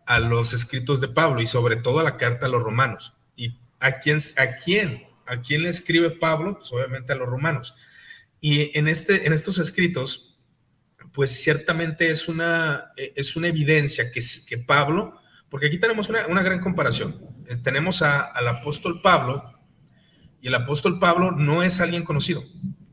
a 0.06 0.20
los 0.20 0.54
escritos 0.54 1.00
de 1.00 1.08
Pablo 1.08 1.42
y 1.42 1.48
sobre 1.48 1.78
todo 1.78 2.00
a 2.00 2.04
la 2.04 2.18
carta 2.18 2.48
a 2.48 2.50
los 2.50 2.64
romanos. 2.64 3.14
¿Y 3.36 3.58
a 3.80 4.00
quién, 4.00 4.20
a 4.38 4.56
quién, 4.58 5.08
a 5.28 5.42
quién 5.42 5.64
le 5.64 5.70
escribe 5.70 6.10
Pablo? 6.10 6.58
Pues 6.58 6.72
obviamente 6.74 7.14
a 7.14 7.16
los 7.16 7.30
romanos. 7.30 7.76
Y 8.42 8.78
en, 8.78 8.88
este, 8.88 9.28
en 9.28 9.34
estos 9.34 9.60
escritos, 9.60 10.31
pues 11.14 11.42
ciertamente 11.42 12.10
es 12.10 12.28
una, 12.28 12.92
es 12.96 13.36
una 13.36 13.48
evidencia 13.48 14.12
que, 14.12 14.22
que 14.48 14.58
Pablo, 14.60 15.20
porque 15.50 15.68
aquí 15.68 15.78
tenemos 15.78 16.10
una, 16.10 16.28
una 16.28 16.42
gran 16.42 16.60
comparación. 16.60 17.16
Eh, 17.48 17.58
tenemos 17.62 18.02
al 18.02 18.48
apóstol 18.48 19.02
Pablo 19.02 19.44
y 20.42 20.48
el 20.48 20.56
apóstol 20.56 21.00
Pablo 21.00 21.32
no 21.32 21.64
es 21.64 21.82
alguien 21.82 22.04
conocido. 22.04 22.44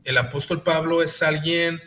El 0.03 0.17
apóstol 0.17 0.63
Pablo 0.63 1.01
es 1.01 1.21
alguien 1.23 1.81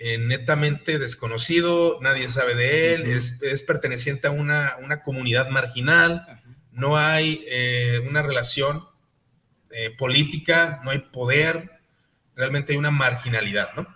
eh, 0.00 0.16
netamente 0.16 1.00
desconocido, 1.00 1.98
nadie 2.00 2.28
sabe 2.28 2.54
de 2.54 2.94
él, 2.94 3.10
es, 3.10 3.62
perteneciente 3.66 4.28
a 4.28 4.30
una, 4.30 5.02
comunidad 5.02 5.48
marginal, 5.48 6.40
no 6.70 6.96
hay 6.96 7.44
eh, 7.48 8.00
una 8.08 8.22
relación 8.22 8.84
eh, 9.72 9.90
política, 9.90 10.80
no 10.84 10.92
hay 10.92 11.00
poder, 11.00 11.80
realmente 12.36 12.72
hay 12.72 12.78
una 12.78 12.92
marginalidad, 12.92 13.74
¿no? 13.74 13.88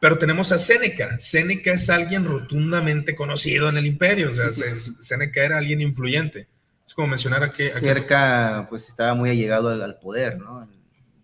Pero 0.00 0.18
tenemos 0.18 0.52
a 0.52 0.58
Séneca. 0.58 1.18
Séneca 1.18 1.72
es 1.72 1.88
alguien 1.90 2.24
rotundamente 2.24 3.14
conocido 3.14 3.68
en 3.68 3.78
el 3.78 3.86
imperio, 3.86 4.30
o 4.30 4.32
sea, 4.32 4.50
Séneca 4.50 5.44
era 5.44 5.58
alguien 5.58 5.80
influyente. 5.80 6.48
Es 6.86 6.94
como 6.94 7.08
mencionar 7.08 7.42
a 7.42 7.50
que... 7.50 7.68
Cerca, 7.68 8.66
pues 8.68 8.88
estaba 8.88 9.14
muy 9.14 9.30
allegado 9.30 9.70
al, 9.70 9.82
al 9.82 9.98
poder, 9.98 10.38
¿no? 10.38 10.68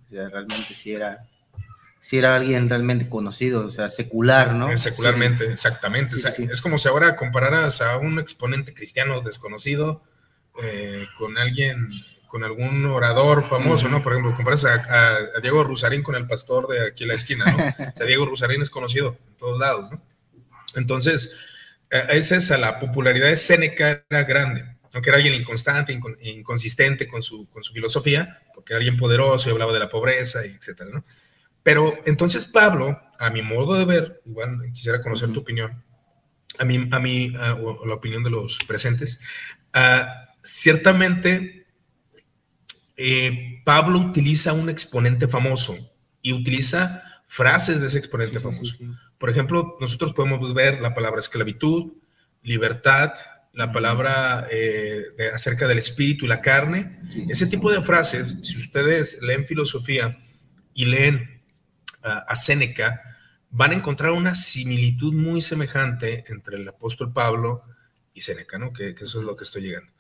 O 0.04 0.08
sea, 0.08 0.28
realmente 0.28 0.74
sí 0.74 0.92
era 0.94 1.28
si 2.02 2.18
era 2.18 2.34
alguien 2.34 2.68
realmente 2.68 3.08
conocido, 3.08 3.64
o 3.64 3.70
sea, 3.70 3.88
secular, 3.88 4.54
¿no? 4.54 4.72
Eh, 4.72 4.76
secularmente, 4.76 5.52
exactamente. 5.52 6.16
es 6.50 6.60
como 6.60 6.76
si 6.76 6.88
ahora 6.88 7.14
compararas 7.14 7.80
a 7.80 7.96
un 7.98 8.18
exponente 8.18 8.74
cristiano 8.74 9.20
desconocido 9.20 10.02
eh, 10.64 11.06
con 11.16 11.38
alguien, 11.38 11.90
con 12.32 12.44
algún 12.44 12.86
orador 12.86 13.44
famoso, 13.44 13.90
¿no? 13.90 14.00
Por 14.00 14.14
ejemplo, 14.14 14.34
comparas 14.34 14.64
a, 14.64 15.38
Diego 15.42 15.64
Rusarín 15.64 16.02
con 16.02 16.14
el 16.14 16.26
pastor 16.26 16.66
de 16.66 16.86
aquí 16.86 17.04
en 17.04 17.08
la 17.10 17.14
esquina, 17.16 17.44
¿no? 17.44 17.58
o 17.88 17.92
sea, 17.94 18.06
Diego 18.06 18.24
Rusarín 18.24 18.62
es 18.62 18.70
conocido 18.70 19.18
en 19.28 19.36
todos 19.36 19.58
lados, 19.58 19.90
¿no? 19.90 20.02
Entonces, 20.74 21.36
esa 21.90 22.36
es 22.36 22.50
a 22.50 22.56
la 22.56 22.80
popularidad 22.80 23.28
de 23.28 23.36
Séneca 23.36 24.06
era 24.08 24.24
grande, 24.24 24.64
aunque 24.94 25.10
era 25.10 25.18
alguien 25.18 25.34
inconstante, 25.34 25.92
inconsistente 26.22 27.06
con 27.06 27.22
su, 27.22 27.50
con 27.50 27.62
su 27.62 27.74
filosofía, 27.74 28.40
porque 28.54 28.72
era 28.72 28.78
alguien 28.78 28.96
poderoso 28.96 29.50
y 29.50 29.52
hablaba 29.52 29.74
de 29.74 29.80
la 29.80 29.90
pobreza, 29.90 30.46
y 30.46 30.52
etcétera, 30.52 30.88
¿no? 30.90 31.04
Pero 31.62 31.92
entonces 32.06 32.46
Pablo, 32.46 32.98
a 33.18 33.28
mi 33.28 33.42
modo 33.42 33.74
de 33.74 33.84
ver, 33.84 34.22
igual 34.24 34.70
quisiera 34.72 35.02
conocer 35.02 35.30
tu 35.34 35.40
opinión, 35.40 35.84
a 36.58 36.64
mí, 36.64 36.88
a 36.90 36.98
mí 36.98 37.34
o 37.62 37.86
la 37.86 37.92
opinión 37.92 38.24
de 38.24 38.30
los 38.30 38.58
presentes, 38.66 39.20
uh, 39.74 40.06
ciertamente 40.42 41.61
eh, 43.04 43.60
Pablo 43.64 43.98
utiliza 43.98 44.52
un 44.52 44.68
exponente 44.68 45.26
famoso 45.26 45.76
y 46.20 46.32
utiliza 46.32 47.02
frases 47.26 47.80
de 47.80 47.88
ese 47.88 47.98
exponente 47.98 48.38
famoso. 48.38 48.76
Por 49.18 49.28
ejemplo, 49.28 49.76
nosotros 49.80 50.12
podemos 50.12 50.54
ver 50.54 50.80
la 50.80 50.94
palabra 50.94 51.20
esclavitud, 51.20 51.94
libertad, 52.42 53.12
la 53.52 53.72
palabra 53.72 54.46
eh, 54.50 55.04
acerca 55.34 55.66
del 55.66 55.78
espíritu 55.78 56.24
y 56.24 56.28
la 56.28 56.40
carne. 56.40 57.00
Ese 57.28 57.46
tipo 57.46 57.72
de 57.72 57.82
frases, 57.82 58.38
si 58.42 58.58
ustedes 58.58 59.20
leen 59.22 59.46
filosofía 59.46 60.18
y 60.72 60.84
leen 60.84 61.42
a 62.02 62.34
Séneca, 62.34 63.00
van 63.52 63.72
a 63.72 63.74
encontrar 63.74 64.12
una 64.12 64.34
similitud 64.34 65.12
muy 65.12 65.40
semejante 65.40 66.24
entre 66.28 66.56
el 66.56 66.68
apóstol 66.68 67.12
Pablo 67.12 67.62
y 68.14 68.22
Séneca, 68.22 68.58
¿no? 68.58 68.72
Que, 68.72 68.94
eso 68.98 69.20
es 69.20 69.24
lo 69.24 69.36
que 69.36 69.44
estoy 69.44 69.62
llegando. 69.62 69.92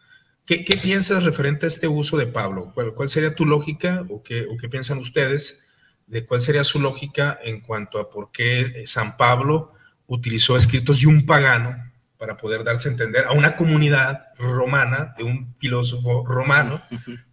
¿Qué, 0.44 0.64
piensas 0.82 1.24
referente 1.24 1.66
a 1.66 1.68
este 1.68 1.86
uso 1.86 2.16
de 2.16 2.26
Pablo? 2.26 2.72
¿Cuál, 2.74 3.08
sería 3.08 3.34
tu 3.34 3.46
lógica 3.46 4.04
o 4.08 4.22
qué, 4.22 4.46
o 4.50 4.56
qué 4.56 4.68
piensan 4.68 4.98
ustedes 4.98 5.68
de 6.06 6.26
cuál 6.26 6.40
sería 6.40 6.64
su 6.64 6.80
lógica 6.80 7.38
en 7.42 7.60
cuanto 7.60 7.98
a 7.98 8.10
por 8.10 8.32
qué 8.32 8.82
San 8.86 9.16
Pablo 9.16 9.72
utilizó 10.06 10.56
escritos 10.56 11.00
de 11.00 11.06
un 11.06 11.24
pagano 11.24 11.90
para 12.18 12.36
poder 12.36 12.64
darse 12.64 12.88
a 12.88 12.92
entender 12.92 13.24
a 13.24 13.32
una 13.32 13.56
comunidad 13.56 14.26
romana, 14.36 15.14
de 15.16 15.24
un 15.24 15.54
filósofo 15.58 16.24
romano, 16.26 16.82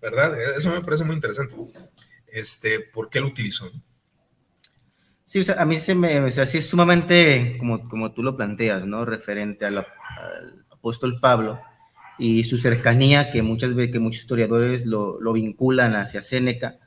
¿verdad? 0.01 0.39
Eso 0.56 0.72
me 0.72 0.82
parece 0.82 1.04
muy 1.04 1.16
interesante. 1.16 1.56
Este, 2.28 2.80
¿Por 2.80 3.10
qué 3.10 3.20
lo 3.20 3.28
utilizó? 3.28 3.70
Sí, 5.25 5.39
o 5.39 5.44
sea, 5.44 5.62
a 5.62 5.66
mí 5.66 5.80
se 5.80 5.94
me, 5.94 6.20
o 6.22 6.32
sea, 6.32 6.46
sí 6.46 6.60
es 6.60 6.70
sumamente, 6.70 7.56
como, 7.60 7.88
como 7.88 8.13
tú 8.13 8.24
lo 8.24 8.38
planteas, 8.38 8.86
¿no? 8.86 9.04
Referente 9.04 9.66
al 9.66 9.86
apóstol 10.72 11.20
Pablo 11.20 11.60
y 12.19 12.43
su 12.43 12.57
cercanía, 12.57 13.31
que 13.31 13.41
muchas 13.41 13.73
veces, 13.73 13.93
que 13.93 13.99
muchos 13.99 14.21
historiadores 14.21 14.85
lo, 14.85 15.19
lo 15.21 15.33
vinculan 15.33 15.95
hacia 15.95 16.21
Séneca, 16.21 16.77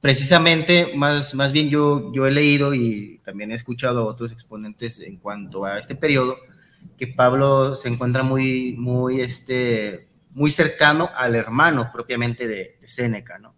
precisamente, 0.00 0.92
más, 0.96 1.34
más 1.34 1.52
bien 1.52 1.68
yo, 1.68 2.12
yo 2.14 2.26
he 2.26 2.30
leído 2.30 2.72
y 2.72 3.20
también 3.24 3.50
he 3.50 3.56
escuchado 3.56 4.00
a 4.00 4.04
otros 4.04 4.32
exponentes 4.32 5.00
en 5.00 5.16
cuanto 5.16 5.64
a 5.64 5.78
este 5.78 5.96
periodo, 5.96 6.36
que 6.96 7.08
Pablo 7.08 7.74
se 7.74 7.88
encuentra 7.88 8.22
muy, 8.22 8.74
muy, 8.78 9.20
este, 9.20 10.08
muy 10.30 10.50
cercano 10.50 11.10
al 11.14 11.34
hermano 11.34 11.90
propiamente 11.92 12.46
de, 12.46 12.78
de 12.80 12.88
Séneca, 12.88 13.38
¿no? 13.38 13.54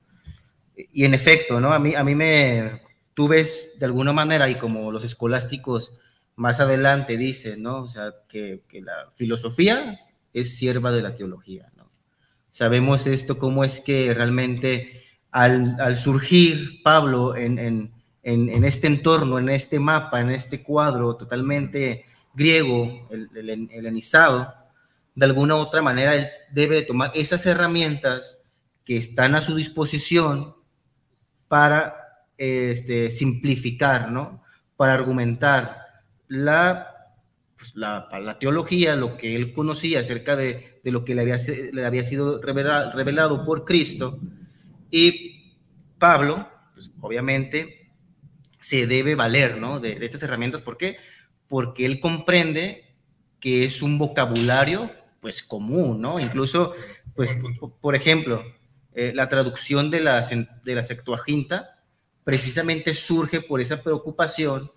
Y 0.74 1.04
en 1.04 1.14
efecto, 1.14 1.60
¿no? 1.60 1.72
A 1.72 1.78
mí, 1.78 1.94
a 1.94 2.02
mí 2.02 2.14
me, 2.14 2.80
tú 3.14 3.28
ves 3.28 3.74
de 3.78 3.84
alguna 3.84 4.12
manera, 4.12 4.48
y 4.48 4.58
como 4.58 4.90
los 4.90 5.04
escolásticos 5.04 5.92
más 6.36 6.58
adelante 6.60 7.16
dicen, 7.18 7.62
¿no? 7.62 7.82
O 7.82 7.86
sea, 7.86 8.12
que, 8.28 8.62
que 8.66 8.80
la 8.80 9.12
filosofía 9.14 10.00
es 10.32 10.56
sierva 10.56 10.92
de 10.92 11.02
la 11.02 11.14
teología, 11.14 11.70
¿no? 11.76 11.90
Sabemos 12.50 13.06
esto, 13.06 13.38
cómo 13.38 13.64
es 13.64 13.80
que 13.80 14.12
realmente 14.12 15.02
al, 15.30 15.96
surgir 15.96 16.82
Pablo 16.82 17.34
en, 17.34 17.92
este 18.22 18.86
entorno, 18.86 19.38
en 19.38 19.48
este 19.48 19.80
mapa, 19.80 20.20
en 20.20 20.30
este 20.30 20.62
cuadro 20.62 21.16
totalmente 21.16 22.04
griego, 22.34 23.08
el, 23.10 23.68
helenizado, 23.70 24.54
de 25.14 25.24
alguna 25.24 25.54
u 25.56 25.58
otra 25.58 25.82
manera 25.82 26.14
debe 26.50 26.82
tomar 26.82 27.10
esas 27.14 27.44
herramientas 27.46 28.42
que 28.84 28.96
están 28.96 29.34
a 29.34 29.42
su 29.42 29.54
disposición 29.54 30.54
para 31.48 31.96
este, 32.36 33.10
simplificar, 33.10 34.10
¿no? 34.10 34.42
Para 34.76 34.94
argumentar 34.94 35.78
la, 36.28 36.91
pues, 37.62 37.76
la, 37.76 38.38
teología, 38.40 38.96
lo 38.96 39.16
que 39.16 39.36
él 39.36 39.52
conocía 39.52 40.00
acerca 40.00 40.34
de, 40.34 40.80
lo 40.82 41.04
que 41.04 41.14
le 41.14 41.20
había, 41.20 41.36
le 41.72 41.84
había 41.84 42.02
sido 42.02 42.42
revelado 42.42 43.44
por 43.44 43.64
Cristo, 43.64 44.18
y 44.90 45.60
Pablo, 45.96 46.48
pues 46.74 46.90
obviamente, 47.00 47.92
se 48.60 48.88
debe 48.88 49.14
valer 49.14 49.58
¿no? 49.58 49.78
de, 49.78 50.04
estas 50.04 50.24
herramientas. 50.24 50.60
¿Por 50.62 50.76
qué? 50.76 50.96
Porque 51.46 51.86
él 51.86 52.00
comprende 52.00 52.96
que 53.38 53.64
es 53.64 53.80
un 53.80 53.96
vocabulario 53.96 54.90
pues 55.20 55.44
común, 55.44 56.00
¿no? 56.00 56.18
Incluso, 56.18 56.74
pues, 57.14 57.38
por 57.80 57.94
ejemplo, 57.94 58.42
eh, 58.92 59.12
la 59.14 59.28
traducción 59.28 59.88
de 59.88 60.00
la, 60.00 60.28
de 60.64 60.74
la 60.74 60.82
Septuaginta 60.82 61.78
precisamente 62.24 62.92
surge 62.92 63.40
por 63.40 63.60
esa 63.60 63.84
preocupación, 63.84 64.72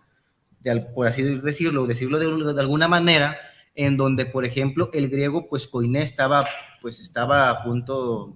de, 0.74 0.82
por 0.82 1.08
así 1.08 1.24
decirlo, 1.24 1.86
decirlo 1.86 2.20
de, 2.20 2.54
de, 2.54 2.60
alguna 2.60 2.88
manera, 2.88 3.38
en 3.76 3.98
donde, 3.98 4.26
por 4.26 4.46
ejemplo, 4.46 4.90
el 4.94 5.10
griego, 5.10 5.48
pues, 5.48 5.68
coiné 5.68 6.02
estaba, 6.02 6.48
pues, 6.82 7.00
estaba 7.00 7.50
a 7.50 7.64
punto, 7.64 8.36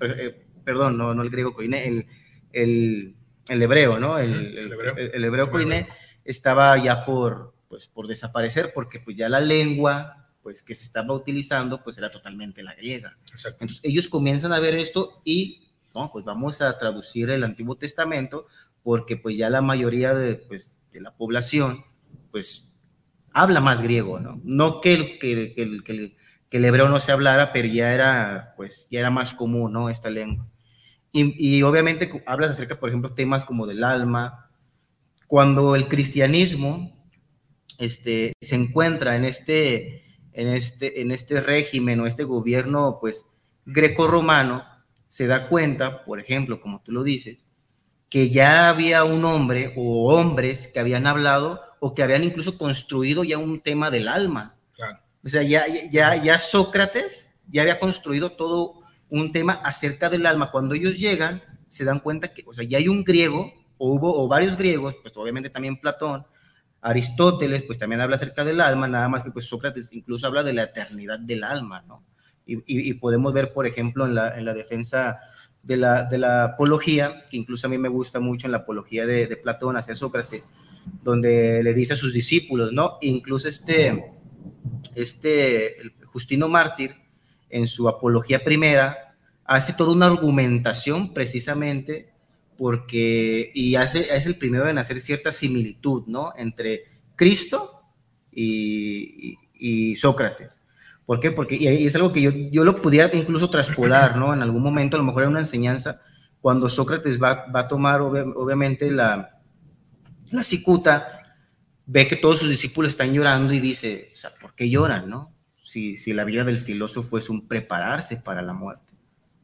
eh, 0.00 0.46
perdón, 0.64 0.98
no, 0.98 1.14
no 1.14 1.22
el 1.22 1.30
griego 1.30 1.54
coine, 1.54 1.86
el, 1.86 2.06
el, 2.52 3.14
el 3.48 3.62
hebreo, 3.62 3.98
¿no? 3.98 4.18
El, 4.18 4.58
el 4.58 4.72
hebreo, 4.72 4.96
el, 4.96 5.24
hebreo 5.24 5.50
coine 5.50 5.88
estaba 6.24 6.76
ya 6.78 7.04
por, 7.04 7.54
pues, 7.68 7.86
por 7.86 8.06
desaparecer 8.06 8.72
porque 8.74 9.00
pues 9.00 9.16
ya 9.16 9.28
la 9.28 9.40
lengua 9.40 10.28
pues 10.42 10.62
que 10.62 10.74
se 10.74 10.84
estaba 10.84 11.14
utilizando 11.14 11.82
pues 11.82 11.98
era 11.98 12.10
totalmente 12.10 12.62
la 12.62 12.74
griega. 12.74 13.16
Exacto. 13.30 13.58
Entonces 13.60 13.84
ellos 13.84 14.08
comienzan 14.08 14.52
a 14.52 14.60
ver 14.60 14.74
esto 14.74 15.20
y 15.24 15.68
no, 15.94 16.10
pues 16.12 16.24
vamos 16.24 16.60
a 16.62 16.76
traducir 16.78 17.30
el 17.30 17.44
Antiguo 17.44 17.76
Testamento 17.76 18.46
porque 18.82 19.16
pues 19.16 19.36
ya 19.36 19.50
la 19.50 19.60
mayoría 19.60 20.14
de, 20.14 20.36
pues, 20.36 20.76
de 20.92 21.00
la 21.00 21.16
población 21.16 21.84
pues 22.30 22.76
habla 23.32 23.60
más 23.60 23.82
griego, 23.82 24.20
¿no? 24.20 24.40
No 24.44 24.80
que 24.80 24.94
el, 24.94 25.18
que, 25.18 25.54
que, 25.54 25.82
que, 25.84 26.16
que 26.48 26.56
el 26.56 26.64
hebreo 26.64 26.88
no 26.88 27.00
se 27.00 27.12
hablara, 27.12 27.52
pero 27.52 27.68
ya 27.68 27.94
era 27.94 28.54
pues 28.56 28.88
ya 28.90 29.00
era 29.00 29.10
más 29.10 29.34
común, 29.34 29.72
¿no? 29.72 29.88
Esta 29.88 30.10
lengua. 30.10 30.46
Y, 31.12 31.62
obviamente 31.62 32.22
hablas 32.26 32.50
acerca, 32.50 32.78
por 32.78 32.88
ejemplo, 32.88 33.14
temas 33.14 33.44
como 33.44 33.66
del 33.66 33.82
alma. 33.82 34.50
Cuando 35.26 35.74
el 35.74 35.88
cristianismo 35.88 37.08
este, 37.78 38.32
se 38.40 38.54
encuentra 38.54 39.16
en 39.16 39.24
este, 39.24 40.04
en, 40.32 40.48
este, 40.48 41.00
en 41.00 41.10
este 41.10 41.40
régimen 41.40 42.00
o 42.00 42.06
este 42.06 42.24
gobierno, 42.24 42.98
pues, 43.00 43.26
greco-romano, 43.66 44.64
se 45.08 45.26
da 45.26 45.48
cuenta, 45.48 46.04
por 46.04 46.20
ejemplo, 46.20 46.60
como 46.60 46.80
tú 46.82 46.92
lo 46.92 47.02
dices, 47.02 47.44
que 48.10 48.28
ya 48.28 48.68
había 48.68 49.04
un 49.04 49.24
hombre 49.24 49.72
o 49.76 50.12
hombres 50.12 50.66
que 50.68 50.80
habían 50.80 51.06
hablado 51.06 51.60
o 51.78 51.94
que 51.94 52.02
habían 52.02 52.24
incluso 52.24 52.58
construido 52.58 53.24
ya 53.24 53.38
un 53.38 53.60
tema 53.60 53.90
del 53.90 54.08
alma. 54.08 54.56
O 55.22 55.28
sea, 55.28 55.42
ya, 55.42 55.64
ya, 55.90 56.16
ya 56.16 56.38
Sócrates 56.38 57.40
ya 57.50 57.62
había 57.62 57.78
construido 57.78 58.32
todo 58.32 58.80
un 59.10 59.32
tema 59.32 59.52
acerca 59.52 60.08
del 60.08 60.26
alma. 60.26 60.50
Cuando 60.50 60.74
ellos 60.74 60.98
llegan, 60.98 61.42
se 61.66 61.84
dan 61.84 62.00
cuenta 62.00 62.32
que, 62.32 62.42
o 62.46 62.52
sea, 62.52 62.64
ya 62.64 62.78
hay 62.78 62.88
un 62.88 63.04
griego, 63.04 63.52
o 63.78 63.94
hubo, 63.94 64.22
o 64.22 64.28
varios 64.28 64.56
griegos, 64.56 64.96
pues 65.02 65.16
obviamente 65.16 65.50
también 65.50 65.78
Platón, 65.78 66.26
Aristóteles, 66.80 67.62
pues 67.62 67.78
también 67.78 68.00
habla 68.00 68.16
acerca 68.16 68.44
del 68.44 68.60
alma, 68.60 68.88
nada 68.88 69.08
más 69.08 69.22
que 69.22 69.30
pues 69.30 69.46
Sócrates 69.46 69.92
incluso 69.92 70.26
habla 70.26 70.42
de 70.42 70.54
la 70.54 70.64
eternidad 70.64 71.18
del 71.18 71.44
alma, 71.44 71.82
¿no? 71.82 72.04
Y, 72.46 72.94
podemos 72.94 73.32
ver, 73.32 73.52
por 73.52 73.64
ejemplo, 73.64 74.06
en 74.06 74.16
la, 74.16 74.36
en 74.36 74.44
la 74.44 74.54
defensa 74.54 75.20
de 75.62 75.76
la, 75.76 76.04
de 76.04 76.18
la, 76.18 76.44
apología, 76.44 77.24
que 77.30 77.36
incluso 77.36 77.66
a 77.66 77.70
mí 77.70 77.78
me 77.78 77.88
gusta 77.88 78.20
mucho 78.20 78.46
en 78.46 78.52
la 78.52 78.58
apología 78.58 79.06
de, 79.06 79.36
Platón 79.36 79.76
hacia 79.76 79.94
Sócrates, 79.94 80.46
donde 81.02 81.62
le 81.62 81.74
dice 81.74 81.92
a 81.92 81.96
sus 81.96 82.12
discípulos, 82.12 82.72
¿no? 82.72 82.98
Incluso 83.02 83.48
este, 83.48 84.12
este 84.94 85.76
Justino 86.06 86.48
Mártir, 86.48 86.94
en 87.50 87.66
su 87.66 87.88
apología 87.88 88.44
primera, 88.44 89.16
hace 89.44 89.72
toda 89.72 89.92
una 89.92 90.06
argumentación 90.06 91.12
precisamente 91.12 92.12
porque, 92.56 93.50
y 93.54 93.74
hace, 93.74 94.14
es 94.14 94.26
el 94.26 94.36
primero 94.36 94.68
en 94.68 94.78
hacer 94.78 95.00
cierta 95.00 95.32
similitud, 95.32 96.04
¿no? 96.06 96.32
Entre 96.36 96.84
Cristo 97.16 97.82
y, 98.30 99.96
Sócrates. 99.96 100.59
¿Por 101.10 101.18
qué? 101.18 101.32
Porque 101.32 101.56
y 101.56 101.66
es 101.66 101.96
algo 101.96 102.12
que 102.12 102.20
yo, 102.20 102.30
yo 102.30 102.62
lo 102.62 102.80
pudiera 102.80 103.10
incluso 103.16 103.50
traspolar, 103.50 104.16
¿no? 104.16 104.32
En 104.32 104.42
algún 104.42 104.62
momento, 104.62 104.96
a 104.96 105.00
lo 105.00 105.04
mejor 105.04 105.24
en 105.24 105.30
una 105.30 105.40
enseñanza, 105.40 106.00
cuando 106.40 106.70
Sócrates 106.70 107.20
va, 107.20 107.46
va 107.50 107.60
a 107.62 107.68
tomar 107.68 108.00
obviamente 108.00 108.92
la, 108.92 109.40
la 110.30 110.42
cicuta, 110.44 111.34
ve 111.84 112.06
que 112.06 112.14
todos 112.14 112.38
sus 112.38 112.48
discípulos 112.48 112.92
están 112.92 113.12
llorando 113.12 113.52
y 113.52 113.58
dice, 113.58 114.10
o 114.12 114.16
sea, 114.16 114.30
¿por 114.40 114.54
qué 114.54 114.70
lloran, 114.70 115.10
no? 115.10 115.34
si, 115.64 115.96
si 115.96 116.12
la 116.12 116.24
vida 116.24 116.44
del 116.44 116.60
filósofo 116.60 117.18
es 117.18 117.28
un 117.28 117.46
prepararse 117.48 118.16
para 118.16 118.42
la 118.42 118.52
muerte. 118.52 118.92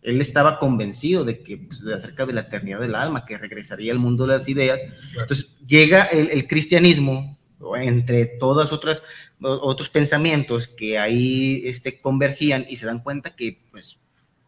Él 0.02 0.20
estaba 0.20 0.58
convencido 0.58 1.24
de 1.24 1.42
que, 1.42 1.58
pues, 1.58 1.84
acerca 1.86 2.26
de 2.26 2.32
la 2.32 2.42
eternidad 2.42 2.80
del 2.80 2.94
alma, 2.94 3.24
que 3.24 3.38
regresaría 3.38 3.92
al 3.92 3.98
mundo 3.98 4.24
de 4.24 4.34
las 4.34 4.48
ideas. 4.48 4.80
Entonces 5.18 5.56
llega 5.66 6.04
el, 6.04 6.46
cristianismo 6.46 7.35
entre 7.76 8.26
todos 8.26 8.72
otras, 8.72 9.02
otros 9.40 9.88
pensamientos 9.88 10.68
que 10.68 10.98
ahí 10.98 11.62
este, 11.64 12.00
convergían 12.00 12.66
y 12.68 12.76
se 12.76 12.86
dan 12.86 13.00
cuenta 13.00 13.34
que 13.34 13.60
pues, 13.70 13.98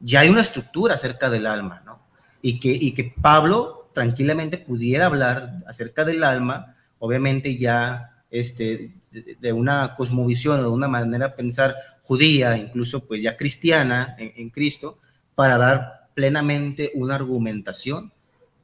ya 0.01 0.21
hay 0.21 0.29
una 0.29 0.43
estructura 0.43 0.95
acerca 0.95 1.31
del 1.31 1.47
alma, 1.47 1.83
¿no? 1.85 2.01
Y 2.43 2.61
que, 2.61 2.71
y 2.71 2.93
que 2.93 3.13
Pablo 3.21 3.91
tranquilamente 3.93 4.59
pudiera 4.59 5.07
hablar 5.07 5.63
acerca 5.67 6.05
del 6.05 6.23
alma, 6.23 6.77
obviamente 6.99 7.57
ya 7.57 8.23
este, 8.31 8.93
de, 9.11 9.53
una 9.53 9.95
cosmovisión 9.97 10.61
o 10.61 10.63
de 10.63 10.69
una 10.69 10.89
manera 10.89 11.29
de 11.29 11.35
pensar 11.35 11.75
judía, 12.03 12.57
incluso 12.57 13.07
pues 13.07 13.23
ya 13.23 13.37
cristiana 13.37 14.15
en, 14.19 14.33
en 14.37 14.51
Cristo, 14.51 14.99
para 15.35 15.59
dar 15.59 16.09
plenamente 16.15 16.93
una 16.95 17.17
argumentación 17.17 18.13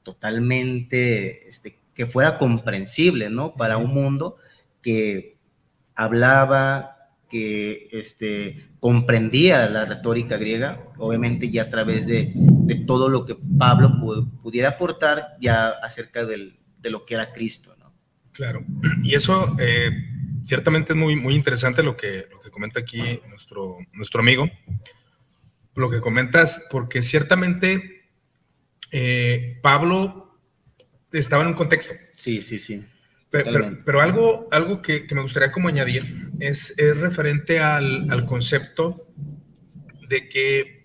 totalmente 0.03 1.49
este, 1.49 1.79
que 1.95 2.07
fuera 2.07 2.39
comprensible, 2.39 3.31
¿no? 3.31 3.55
Para 3.55 3.77
un 3.77 3.95
mundo 3.95 4.37
que 4.83 5.39
hablaba, 5.95 6.95
que 7.31 7.89
este, 7.93 8.69
comprendía 8.81 9.69
la 9.69 9.85
retórica 9.85 10.37
griega, 10.37 10.85
obviamente 10.99 11.51
ya 11.51 11.63
a 11.63 11.71
través 11.71 12.07
de, 12.07 12.33
de 12.35 12.75
todo 12.77 13.09
lo 13.09 13.25
que 13.25 13.37
Pablo 13.59 13.93
pudiera 14.43 14.71
aportar 14.71 15.37
ya 15.41 15.69
acerca 15.83 16.25
del, 16.25 16.59
de 16.79 16.91
lo 16.91 17.05
que 17.05 17.15
era 17.15 17.33
Cristo, 17.33 17.75
¿no? 17.79 17.93
Claro, 18.33 18.65
y 19.03 19.15
eso 19.15 19.57
eh, 19.61 19.91
ciertamente 20.45 20.93
es 20.93 20.99
muy, 20.99 21.17
muy 21.17 21.35
interesante 21.35 21.83
lo 21.83 21.97
que, 21.97 22.27
lo 22.31 22.41
que 22.41 22.51
comenta 22.51 22.81
aquí 22.81 23.21
nuestro, 23.29 23.79
nuestro 23.93 24.21
amigo, 24.21 24.51
lo 25.75 25.91
que 25.91 26.01
comentas, 26.01 26.67
porque 26.71 27.03
ciertamente 27.03 28.09
eh, 28.93 29.59
Pablo 29.63 30.24
estaba 31.19 31.43
en 31.43 31.49
un 31.49 31.55
contexto. 31.55 31.95
Sí, 32.17 32.43
sí, 32.43 32.59
sí. 32.59 32.85
Pero, 33.31 34.01
algo, 34.01 34.47
algo 34.53 34.81
que, 34.81 35.07
me 35.11 35.23
gustaría 35.23 35.51
como 35.51 35.69
añadir 35.69 36.31
es, 36.39 36.79
es 36.79 36.97
referente 36.99 37.59
al, 37.59 38.07
al, 38.09 38.27
concepto 38.27 39.09
de 40.09 40.29
que 40.29 40.85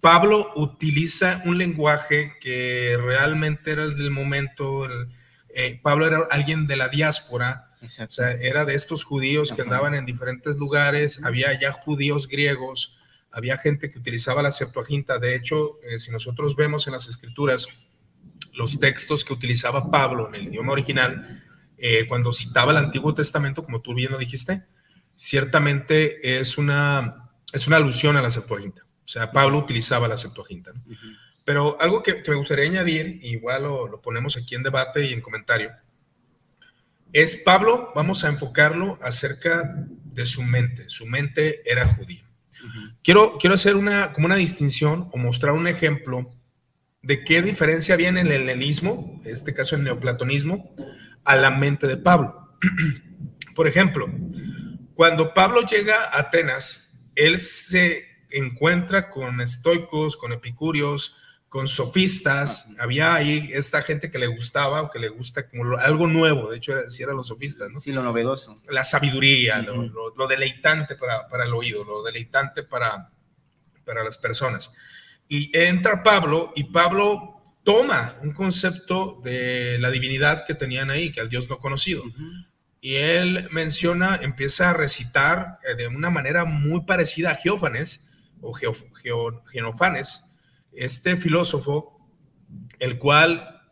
Pablo 0.00 0.52
utiliza 0.56 1.42
un 1.44 1.58
lenguaje 1.58 2.34
que 2.40 2.96
realmente 2.98 3.72
era 3.72 3.84
el 3.84 3.98
del 3.98 4.10
momento. 4.10 4.86
Eh, 5.50 5.80
Pablo 5.82 6.06
era 6.06 6.26
alguien 6.30 6.66
de 6.66 6.76
la 6.76 6.88
diáspora, 6.88 7.70
o 7.82 8.10
sea, 8.10 8.32
era 8.32 8.64
de 8.64 8.74
estos 8.74 9.04
judíos 9.04 9.52
que 9.52 9.62
andaban 9.62 9.94
en 9.94 10.06
diferentes 10.06 10.56
lugares, 10.56 11.22
había 11.22 11.58
ya 11.58 11.72
judíos 11.72 12.28
griegos, 12.28 12.96
había 13.30 13.58
gente 13.58 13.90
que 13.90 13.98
utilizaba 13.98 14.42
la 14.42 14.50
Septuaginta. 14.50 15.18
De 15.18 15.34
hecho, 15.34 15.78
eh, 15.82 15.98
si 15.98 16.10
nosotros 16.10 16.56
vemos 16.56 16.86
en 16.86 16.94
las 16.94 17.08
escrituras, 17.08 17.68
los 18.54 18.78
textos 18.78 19.24
que 19.24 19.32
utilizaba 19.32 19.90
Pablo 19.90 20.28
en 20.28 20.36
el 20.36 20.48
idioma 20.48 20.72
original, 20.72 21.42
eh, 21.76 22.06
cuando 22.06 22.32
citaba 22.32 22.72
el 22.72 22.78
Antiguo 22.78 23.14
Testamento, 23.14 23.64
como 23.64 23.80
tú 23.80 23.94
bien 23.94 24.12
lo 24.12 24.18
dijiste, 24.18 24.64
ciertamente 25.14 26.38
es 26.38 26.56
una, 26.56 27.30
es 27.52 27.66
una 27.66 27.76
alusión 27.76 28.16
a 28.16 28.22
la 28.22 28.30
Septuaginta. 28.30 28.82
O 29.04 29.08
sea, 29.08 29.32
Pablo 29.32 29.58
utilizaba 29.58 30.08
la 30.08 30.16
Septuaginta. 30.16 30.72
Pero 31.44 31.76
algo 31.80 32.02
que, 32.02 32.22
me 32.26 32.34
gustaría 32.36 32.64
añadir, 32.64 33.18
igual 33.22 33.64
lo, 33.64 34.00
ponemos 34.00 34.36
aquí 34.36 34.54
en 34.54 34.62
debate 34.62 35.04
y 35.06 35.12
en 35.12 35.20
comentario, 35.20 35.72
es 37.12 37.36
Pablo, 37.36 37.92
vamos 37.94 38.24
a 38.24 38.28
enfocarlo 38.28 38.98
acerca 39.02 39.74
de 40.04 40.26
su 40.26 40.42
mente. 40.42 40.88
Su 40.88 41.06
mente 41.06 41.62
era 41.70 41.86
judía. 41.86 42.24
quiero, 43.02 43.36
quiero 43.38 43.54
hacer 43.54 43.76
una, 43.76 44.12
como 44.12 44.26
una 44.26 44.36
distinción 44.36 45.10
o 45.12 45.18
mostrar 45.18 45.52
un 45.52 45.68
ejemplo 45.68 46.33
de 47.04 47.22
qué 47.22 47.42
diferencia 47.42 47.96
en 47.96 48.16
el 48.16 48.32
helenismo, 48.32 49.20
en 49.24 49.32
este 49.32 49.52
caso 49.52 49.76
el 49.76 49.84
neoplatonismo, 49.84 50.74
a 51.24 51.36
la 51.36 51.50
mente 51.50 51.86
de 51.86 51.98
Pablo. 51.98 52.56
Por 53.54 53.68
ejemplo, 53.68 54.08
cuando 54.94 55.34
Pablo 55.34 55.62
llega 55.62 56.04
a 56.04 56.20
Atenas, 56.20 57.02
él 57.14 57.38
se 57.38 58.06
encuentra 58.30 59.10
con 59.10 59.40
estoicos, 59.40 60.16
con 60.16 60.32
epicúreos, 60.32 61.14
con 61.50 61.68
sofistas. 61.68 62.68
Había 62.78 63.14
ahí 63.14 63.50
esta 63.52 63.82
gente 63.82 64.10
que 64.10 64.18
le 64.18 64.26
gustaba 64.26 64.82
o 64.82 64.90
que 64.90 64.98
le 64.98 65.08
gusta 65.08 65.46
como 65.48 65.76
algo 65.76 66.06
nuevo. 66.06 66.50
De 66.50 66.56
hecho, 66.56 66.88
si 66.88 67.02
eran 67.02 67.16
los 67.16 67.28
sofistas, 67.28 67.70
¿no? 67.70 67.78
Sí, 67.80 67.92
lo 67.92 68.02
novedoso. 68.02 68.60
La 68.70 68.82
sabiduría, 68.82 69.60
lo, 69.60 70.26
deleitante 70.26 70.96
para, 70.96 71.28
para, 71.28 71.44
el 71.44 71.52
oído, 71.52 71.84
lo 71.84 72.02
deleitante 72.02 72.62
para, 72.62 73.10
para 73.84 74.02
las 74.02 74.16
personas. 74.16 74.72
Y 75.28 75.50
entra 75.56 76.02
Pablo 76.02 76.52
y 76.54 76.64
Pablo 76.64 77.34
toma 77.64 78.18
un 78.22 78.32
concepto 78.32 79.20
de 79.24 79.78
la 79.80 79.90
divinidad 79.90 80.44
que 80.46 80.54
tenían 80.54 80.90
ahí, 80.90 81.10
que 81.10 81.20
al 81.20 81.28
Dios 81.28 81.48
no 81.48 81.58
conocido. 81.58 82.02
Y 82.80 82.96
él 82.96 83.48
menciona, 83.50 84.16
empieza 84.22 84.70
a 84.70 84.74
recitar 84.74 85.58
eh, 85.66 85.74
de 85.74 85.88
una 85.88 86.10
manera 86.10 86.44
muy 86.44 86.82
parecida 86.82 87.30
a 87.30 87.36
Geófanes 87.36 88.10
o 88.42 88.52
Genofanes, 89.50 90.36
este 90.72 91.16
filósofo, 91.16 91.98
el 92.78 92.98
cual 92.98 93.62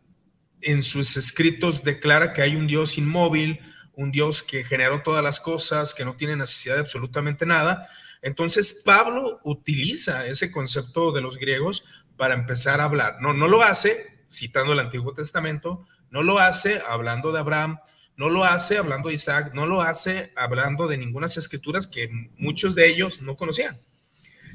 en 0.63 0.83
sus 0.83 1.17
escritos 1.17 1.85
declara 1.85 2.33
que 2.33 2.41
hay 2.41 2.57
un 2.57 2.67
Dios 2.67 2.97
inmóvil, 2.97 3.61
un 3.95 4.11
Dios 4.11 4.43
que 4.43 4.65
generó 4.65 5.03
todas 5.03 5.23
las 5.23 5.41
cosas, 5.41 5.93
que 5.93 6.05
no 6.05 6.15
tiene 6.15 6.37
necesidad 6.37 6.77
de 6.77 6.81
absolutamente 6.81 7.45
nada, 7.45 7.89
entonces 8.23 8.83
Pablo 8.85 9.41
utiliza 9.45 10.27
ese 10.27 10.51
concepto 10.51 11.13
de 11.13 11.21
los 11.21 11.37
griegos 11.37 11.85
para 12.17 12.35
empezar 12.35 12.81
a 12.81 12.85
hablar. 12.85 13.17
No, 13.21 13.35
no 13.35 13.49
lo 13.49 13.63
hace 13.63 13.97
citando 14.31 14.73
el 14.73 14.79
Antiguo 14.79 15.13
Testamento, 15.13 15.85
no 16.11 16.23
lo 16.23 16.39
hace 16.39 16.81
hablando 16.89 17.33
de 17.33 17.41
Abraham, 17.41 17.79
no 18.17 18.31
lo 18.31 18.45
hace 18.45 18.79
hablando 18.79 19.09
de 19.09 19.15
Isaac, 19.15 19.53
no 19.55 19.67
lo 19.67 19.83
hace 19.83 20.33
hablando 20.37 20.87
de 20.87 20.99
ninguna 20.99 21.27
escrituras 21.27 21.87
que 21.87 22.09
muchos 22.39 22.75
de 22.75 22.89
ellos 22.89 23.21
no 23.23 23.37
conocían, 23.37 23.81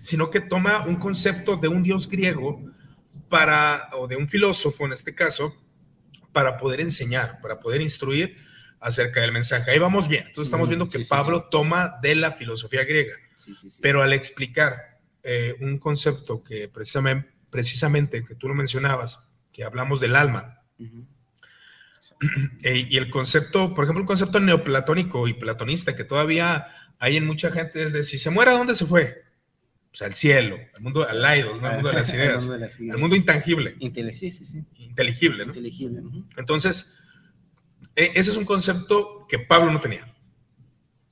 sino 0.02 0.30
que 0.30 0.40
toma 0.40 0.86
un 0.86 0.96
concepto 0.96 1.58
de 1.58 1.68
un 1.68 1.84
dios 1.84 2.08
griego 2.08 2.62
para, 3.30 3.90
o 3.94 4.08
de 4.08 4.16
un 4.16 4.30
filósofo 4.30 4.86
en 4.86 4.94
este 4.94 5.14
caso, 5.14 5.56
para 6.32 6.58
poder 6.58 6.82
enseñar, 6.82 7.42
para 7.42 7.60
poder 7.60 7.82
instruir 7.82 8.38
acerca 8.80 9.22
del 9.22 9.32
mensaje. 9.32 9.72
Ahí 9.72 9.80
vamos 9.80 10.08
bien. 10.08 10.28
Entonces 10.28 10.48
estamos 10.48 10.70
viendo 10.70 10.88
que 10.88 11.00
Pablo 11.00 11.46
toma 11.50 11.98
de 12.02 12.16
la 12.16 12.32
filosofía 12.32 12.84
griega. 12.84 13.16
Pero 13.82 14.02
al 14.02 14.14
explicar 14.14 15.00
eh, 15.24 15.56
un 15.60 15.78
concepto 15.78 16.44
que 16.44 16.68
precisamente, 16.68 17.30
precisamente, 17.50 18.24
que 18.24 18.36
tú 18.36 18.48
lo 18.48 18.56
mencionabas, 18.56 19.30
que 19.52 19.64
hablamos 19.64 20.00
del 20.00 20.16
alma, 20.16 20.62
eh, 22.64 22.88
y 22.90 22.98
el 22.98 23.10
concepto, 23.10 23.74
por 23.74 23.86
ejemplo, 23.86 24.02
el 24.02 24.08
concepto 24.08 24.40
neoplatónico 24.40 25.28
y 25.28 25.34
platonista 25.34 25.96
que 25.96 26.04
todavía 26.04 26.68
hay 27.00 27.18
en 27.18 27.26
mucha 27.26 27.52
gente 27.52 27.84
es 27.84 27.94
de 27.94 28.04
si 28.04 28.18
se 28.18 28.30
muere, 28.30 28.52
¿a 28.52 28.56
dónde 28.56 28.76
se 28.76 28.86
fue? 28.86 29.24
O 29.92 29.96
sea, 29.96 30.08
al 30.08 30.16
cielo, 30.16 30.58
al 30.76 30.82
mundo, 30.82 31.08
al 31.08 31.22
laido, 31.22 31.54
al 31.54 31.62
mundo 31.74 31.90
de 31.90 31.96
las 31.96 32.14
ideas, 32.14 32.48
al 32.48 32.98
mundo 32.98 33.16
intangible. 33.16 33.76
Inteligible, 34.78 35.46
¿no? 35.46 35.54
Inteligible. 35.54 36.02
Entonces, 36.38 37.00
e, 37.96 38.12
ese 38.16 38.32
es 38.32 38.38
un 38.38 38.46
concepto 38.46 39.26
que 39.28 39.40
Pablo 39.40 39.72
no 39.72 39.82
tenía. 39.82 40.14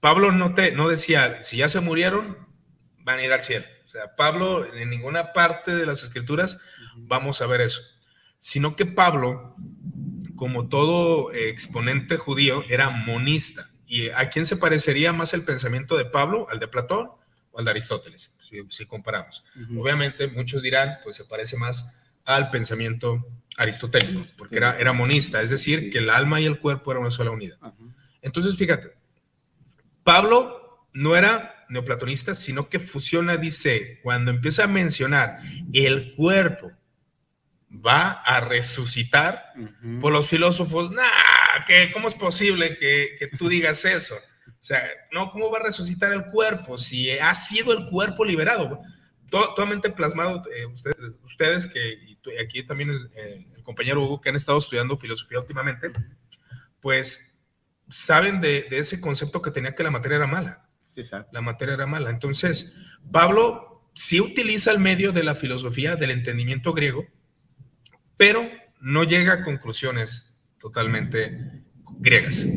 Pablo 0.05 0.31
no, 0.31 0.53
te, 0.53 0.71
no 0.71 0.87
decía, 0.87 1.41
si 1.41 1.57
ya 1.57 1.67
se 1.67 1.79
murieron, 1.79 2.37
van 2.99 3.17
a 3.17 3.23
ir 3.23 3.33
al 3.33 3.41
cielo. 3.41 3.65
O 3.87 3.89
sea, 3.89 4.15
Pablo 4.15 4.71
en 4.71 4.91
ninguna 4.91 5.33
parte 5.33 5.75
de 5.75 5.83
las 5.87 6.03
escrituras 6.03 6.59
vamos 6.95 7.41
a 7.41 7.47
ver 7.47 7.61
eso, 7.61 7.81
sino 8.37 8.75
que 8.75 8.85
Pablo, 8.85 9.55
como 10.35 10.69
todo 10.69 11.33
exponente 11.33 12.17
judío, 12.17 12.63
era 12.69 12.91
monista. 12.91 13.67
¿Y 13.87 14.09
a 14.09 14.29
quién 14.29 14.45
se 14.45 14.57
parecería 14.57 15.11
más 15.11 15.33
el 15.33 15.43
pensamiento 15.43 15.97
de 15.97 16.05
Pablo? 16.05 16.45
¿Al 16.51 16.59
de 16.59 16.67
Platón 16.67 17.09
o 17.49 17.57
al 17.57 17.65
de 17.65 17.71
Aristóteles? 17.71 18.35
Si, 18.69 18.85
comparamos. 18.85 19.43
Obviamente 19.75 20.27
muchos 20.27 20.61
dirán, 20.61 20.99
pues 21.03 21.15
se 21.15 21.25
parece 21.25 21.57
más 21.57 22.05
al 22.25 22.51
pensamiento 22.51 23.25
aristotélico, 23.57 24.23
porque 24.37 24.57
era, 24.57 24.77
era 24.77 24.93
monista, 24.93 25.41
es 25.41 25.49
decir, 25.49 25.91
que 25.91 25.97
el 25.97 26.11
alma 26.11 26.39
y 26.41 26.45
el 26.45 26.59
cuerpo 26.59 26.91
eran 26.91 27.01
una 27.01 27.11
sola 27.11 27.31
unidad. 27.31 27.57
Entonces, 28.21 28.55
fíjate, 28.55 28.94
Pablo 30.05 30.87
no 30.93 31.15
era 31.15 31.65
neoplatonista, 31.67 32.35
sino 32.35 32.69
que 32.69 32.79
fusiona, 32.79 33.37
dice, 33.37 33.99
cuando 34.03 34.29
empieza 34.29 34.65
a 34.65 34.67
mencionar 34.67 35.39
el 35.73 36.13
cuerpo 36.15 36.71
va 37.85 38.11
a 38.11 38.39
resucitar, 38.39 39.43
por 39.99 40.13
los 40.13 40.27
filósofos, 40.27 40.91
nah, 40.91 41.65
que 41.67 41.91
¿cómo 41.91 42.07
es 42.07 42.13
posible 42.13 42.77
que, 42.77 43.15
que, 43.17 43.27
tú 43.27 43.49
digas 43.49 43.83
eso? 43.83 44.15
O 44.15 44.63
sea, 44.63 44.87
no, 45.11 45.31
¿cómo 45.31 45.49
va 45.51 45.57
a 45.57 45.63
resucitar 45.63 46.13
el 46.13 46.27
cuerpo 46.27 46.77
si 46.77 47.11
ha 47.11 47.33
sido 47.33 47.73
el 47.73 47.89
cuerpo 47.89 48.23
liberado? 48.23 48.79
totalmente 49.29 49.89
plasmado, 49.89 50.43
eh, 50.55 50.67
ustedes, 50.67 50.97
ustedes, 51.23 51.67
que 51.67 51.99
y 52.05 52.37
aquí 52.39 52.63
también 52.63 52.91
el, 52.91 53.11
el, 53.15 53.63
compañero 53.63 54.03
Hugo, 54.03 54.21
que 54.21 54.29
han 54.29 54.35
estado 54.35 54.59
estudiando 54.59 54.97
filosofía 54.97 55.39
últimamente, 55.39 55.91
pues 56.79 57.34
saben 57.89 58.41
de, 58.41 58.67
ese 58.71 58.99
concepto 59.01 59.41
que 59.41 59.51
tenía 59.51 59.75
que 59.75 59.83
la 59.83 59.91
materia 59.91 60.17
era 60.17 60.27
mala. 60.27 60.67
Sí, 60.85 61.01
la 61.31 61.41
materia 61.41 61.73
era 61.73 61.87
mala. 61.87 62.09
Entonces, 62.09 62.75
Pablo 63.11 63.89
sí 63.93 64.19
utiliza 64.19 64.71
el 64.71 64.79
medio 64.79 65.11
de 65.11 65.23
la 65.23 65.35
filosofía, 65.35 65.95
del 65.95 66.11
entendimiento 66.11 66.73
griego, 66.73 67.05
pero 68.17 68.47
no 68.81 69.03
llega 69.03 69.33
a 69.33 69.43
conclusiones 69.43 70.39
totalmente 70.59 71.63
griegas. 71.97 72.47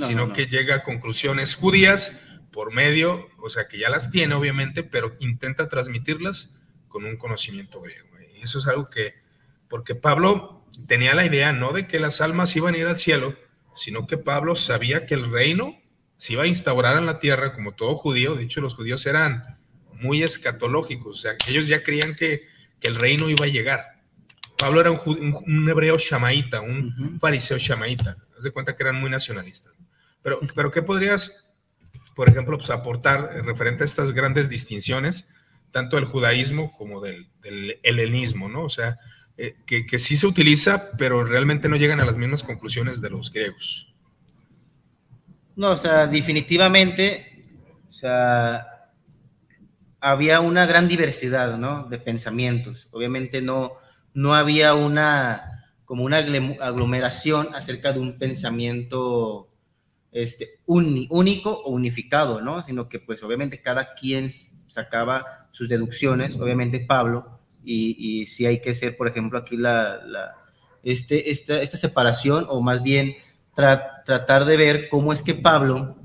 sino 0.00 0.32
que 0.32 0.46
llega 0.46 0.76
a 0.76 0.82
conclusiones 0.84 1.54
judías 1.54 2.20
por 2.52 2.72
medio, 2.72 3.28
o 3.38 3.50
sea, 3.50 3.66
que 3.68 3.78
ya 3.78 3.90
las 3.90 4.10
tiene 4.10 4.34
obviamente, 4.34 4.82
pero 4.82 5.16
intenta 5.20 5.68
transmitirlas 5.68 6.58
con 6.88 7.04
un 7.04 7.16
conocimiento 7.16 7.80
griego. 7.80 8.08
Y 8.36 8.42
eso 8.42 8.58
es 8.58 8.66
algo 8.66 8.90
que, 8.90 9.14
porque 9.68 9.94
Pablo 9.94 10.66
tenía 10.86 11.14
la 11.14 11.24
idea 11.26 11.52
no 11.52 11.72
de 11.72 11.86
que 11.86 11.98
las 11.98 12.20
almas 12.20 12.54
iban 12.56 12.74
a 12.74 12.78
ir 12.78 12.86
al 12.86 12.98
cielo, 12.98 13.34
sino 13.78 14.06
que 14.06 14.18
Pablo 14.18 14.54
sabía 14.54 15.06
que 15.06 15.14
el 15.14 15.30
reino 15.30 15.80
se 16.16 16.32
iba 16.34 16.42
a 16.42 16.46
instaurar 16.48 16.98
en 16.98 17.06
la 17.06 17.20
tierra 17.20 17.54
como 17.54 17.72
todo 17.72 17.96
judío. 17.96 18.34
De 18.34 18.44
hecho, 18.44 18.60
los 18.60 18.74
judíos 18.74 19.06
eran 19.06 19.58
muy 19.92 20.22
escatológicos, 20.22 21.18
o 21.18 21.20
sea, 21.20 21.32
ellos 21.48 21.66
ya 21.66 21.82
creían 21.82 22.14
que, 22.14 22.46
el 22.80 22.94
reino 22.94 23.28
iba 23.28 23.44
a 23.44 23.48
llegar. 23.48 23.84
Pablo 24.56 24.80
era 24.80 24.92
un, 24.92 25.68
hebreo 25.68 25.98
shamaíta, 25.98 26.60
un 26.60 27.18
fariseo 27.18 27.58
shamaíta. 27.58 28.16
Haz 28.36 28.44
de 28.44 28.52
cuenta 28.52 28.76
que 28.76 28.84
eran 28.84 28.94
muy 28.94 29.10
nacionalistas. 29.10 29.76
Pero, 30.22 30.38
pero 30.54 30.70
¿qué 30.70 30.80
podrías, 30.80 31.56
por 32.14 32.28
ejemplo, 32.28 32.56
pues, 32.56 32.70
aportar 32.70 33.44
referente 33.44 33.82
a 33.82 33.86
estas 33.86 34.12
grandes 34.12 34.48
distinciones, 34.48 35.28
tanto 35.72 35.96
del 35.96 36.04
judaísmo 36.04 36.72
como 36.72 37.00
del, 37.00 37.28
helenismo, 37.82 38.48
¿no? 38.48 38.62
O 38.62 38.70
sea, 38.70 39.00
eh, 39.40 39.54
que, 39.64 39.98
sí 40.00 40.16
se 40.16 40.26
utiliza, 40.26 40.90
pero 40.98 41.22
realmente 41.22 41.68
no 41.68 41.76
llegan 41.76 42.00
a 42.00 42.04
las 42.04 42.16
mismas 42.16 42.42
conclusiones 42.42 43.00
de 43.00 43.10
los 43.10 43.32
griegos. 43.32 43.94
No, 45.54 45.70
o 45.70 45.76
sea, 45.76 46.08
definitivamente, 46.08 47.46
o 47.88 47.92
sea, 47.92 48.90
había 50.00 50.40
una 50.40 50.66
gran 50.66 50.88
diversidad, 50.88 51.56
¿no? 51.56 51.88
De 51.88 51.98
pensamientos. 51.98 52.88
Obviamente 52.90 53.40
no, 53.40 53.74
no 54.12 54.34
había 54.34 54.74
una 54.74 55.58
como 55.84 56.04
una 56.04 56.18
aglomeración 56.18 57.54
acerca 57.54 57.92
de 57.92 58.00
un 58.00 58.18
pensamiento 58.18 59.48
este, 60.10 60.60
único 60.66 61.50
o 61.50 61.70
unificado, 61.70 62.40
¿no? 62.40 62.62
Sino 62.64 62.88
que 62.88 62.98
pues 62.98 63.22
obviamente 63.22 63.62
cada 63.62 63.94
quien 63.94 64.28
sacaba 64.66 65.48
sus 65.52 65.68
deducciones, 65.68 66.36
obviamente 66.38 66.80
Pablo, 66.80 67.37
y, 67.70 68.20
y 68.22 68.26
sí 68.26 68.46
hay 68.46 68.60
que 68.60 68.70
hacer, 68.70 68.96
por 68.96 69.08
ejemplo, 69.08 69.38
aquí 69.38 69.56
la, 69.56 70.00
este, 70.82 71.30
esta, 71.30 71.60
esta, 71.60 71.76
separación, 71.76 72.46
o 72.48 72.60
más 72.60 72.82
bien 72.82 73.16
tratar 73.54 74.44
de 74.44 74.56
ver 74.56 74.88
cómo 74.88 75.12
es 75.12 75.22
que 75.22 75.34
Pablo, 75.34 75.96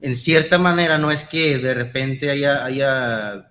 en 0.00 0.16
cierta 0.16 0.58
manera, 0.58 0.96
no 0.96 1.10
es 1.10 1.24
que 1.24 1.58
de 1.58 1.74
repente 1.74 2.30
haya, 2.30 2.64
haya, 2.64 3.48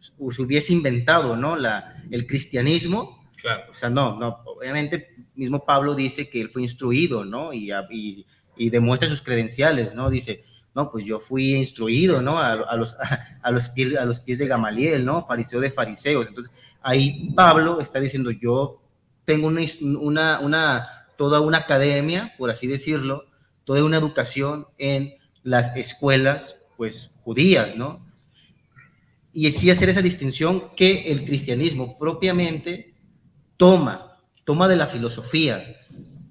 se 0.00 0.42
hubiese 0.42 0.72
inventado, 0.72 1.36
¿no? 1.36 1.56
La, 1.56 2.02
el 2.10 2.26
cristianismo, 2.26 3.18
Claro. 3.40 3.70
O 3.70 3.74
sea, 3.74 3.88
no, 3.88 4.18
no, 4.18 4.42
obviamente 4.46 5.14
mismo 5.36 5.64
Pablo 5.64 5.94
dice 5.94 6.28
que 6.28 6.40
él 6.40 6.50
fue 6.50 6.62
instruido, 6.62 7.24
¿no? 7.24 7.52
Y, 7.52 7.70
y, 8.56 8.70
demuestra 8.70 9.08
sus 9.08 9.22
credenciales, 9.22 9.94
¿no? 9.94 10.10
Dice, 10.10 10.44
no, 10.74 10.90
pues 10.90 11.04
yo 11.04 11.18
fui 11.18 11.54
instruido, 11.54 12.22
¿no? 12.22 12.38
A, 12.38 12.76
los, 12.76 12.96
a, 13.42 13.50
los 13.50 13.68
pies, 13.70 13.96
a 13.96 14.04
los 14.04 14.20
pies 14.20 14.38
de 14.38 14.46
Gamaliel, 14.46 15.04
¿no? 15.04 15.26
Fariseo 15.26 15.60
de 15.60 15.70
fariseos. 15.70 16.26
Entonces, 16.26 16.52
ahí 16.82 17.32
Pablo 17.34 17.80
está 17.80 18.00
diciendo, 18.00 18.30
yo 18.30 18.80
tengo 19.24 19.48
una, 19.48 20.38
una, 20.40 21.06
toda 21.16 21.40
una 21.40 21.58
academia, 21.58 22.34
por 22.38 22.50
así 22.50 22.66
decirlo, 22.66 23.26
toda 23.64 23.84
una 23.84 23.98
educación 23.98 24.66
en 24.78 25.14
las 25.42 25.76
escuelas, 25.76 26.56
pues, 26.76 27.10
judías, 27.24 27.76
¿no? 27.76 28.06
Y 29.32 29.50
sí 29.52 29.70
hacer 29.70 29.88
esa 29.88 30.02
distinción 30.02 30.70
que 30.74 31.10
el 31.12 31.24
cristianismo 31.24 31.98
propiamente 31.98 32.94
toma, 33.56 34.18
toma 34.44 34.68
de 34.68 34.76
la 34.76 34.86
filosofía, 34.86 35.76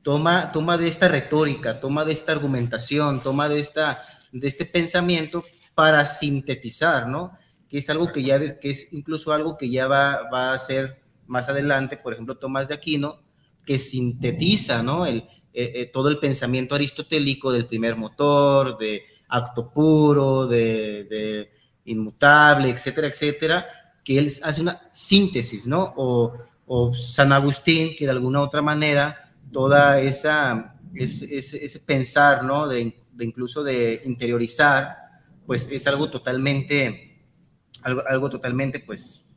toma, 0.01 0.51
toma 0.51 0.77
de 0.77 0.87
esta 0.87 1.07
retórica, 1.07 1.79
toma 1.79 2.05
de 2.05 2.13
esta 2.13 2.31
argumentación, 2.31 3.21
toma 3.21 3.49
de, 3.49 3.59
esta, 3.59 4.03
de 4.31 4.47
este 4.47 4.65
pensamiento 4.65 5.43
para 5.75 6.05
sintetizar, 6.05 7.07
¿no? 7.07 7.37
Que 7.69 7.79
es 7.79 7.89
algo 7.89 8.11
que 8.11 8.23
ya, 8.23 8.39
que 8.59 8.71
es 8.71 8.93
incluso 8.93 9.33
algo 9.33 9.57
que 9.57 9.69
ya 9.69 9.87
va, 9.87 10.29
va 10.29 10.53
a 10.53 10.59
ser 10.59 11.01
más 11.27 11.49
adelante, 11.49 11.97
por 11.97 12.13
ejemplo, 12.13 12.37
Tomás 12.37 12.67
de 12.67 12.73
Aquino, 12.73 13.21
que 13.65 13.77
sintetiza, 13.77 14.81
¿no? 14.81 15.05
El, 15.05 15.17
eh, 15.53 15.71
eh, 15.75 15.85
todo 15.87 16.09
el 16.09 16.19
pensamiento 16.19 16.75
aristotélico 16.75 17.51
del 17.51 17.65
primer 17.65 17.95
motor, 17.95 18.77
de 18.77 19.03
acto 19.27 19.71
puro, 19.71 20.47
de, 20.47 21.03
de 21.05 21.51
inmutable, 21.85 22.69
etcétera, 22.69 23.07
etcétera, 23.07 23.67
que 24.03 24.17
él 24.17 24.31
hace 24.43 24.61
una 24.61 24.89
síntesis, 24.91 25.67
¿no? 25.67 25.93
O, 25.97 26.33
o 26.65 26.93
San 26.95 27.31
Agustín, 27.31 27.95
que 27.97 28.05
de 28.05 28.11
alguna 28.11 28.41
otra 28.41 28.61
manera 28.61 29.33
toda 29.51 29.99
esa, 29.99 30.75
ese, 30.93 31.37
ese, 31.37 31.79
pensar, 31.79 32.43
¿no? 32.43 32.67
De, 32.67 32.95
incluso 33.23 33.63
de 33.63 34.01
interiorizar, 34.05 34.97
pues 35.45 35.69
es 35.71 35.87
algo 35.87 36.09
totalmente, 36.09 37.23
algo, 37.83 38.03
algo 38.07 38.29
totalmente, 38.29 38.79
pues, 38.79 39.27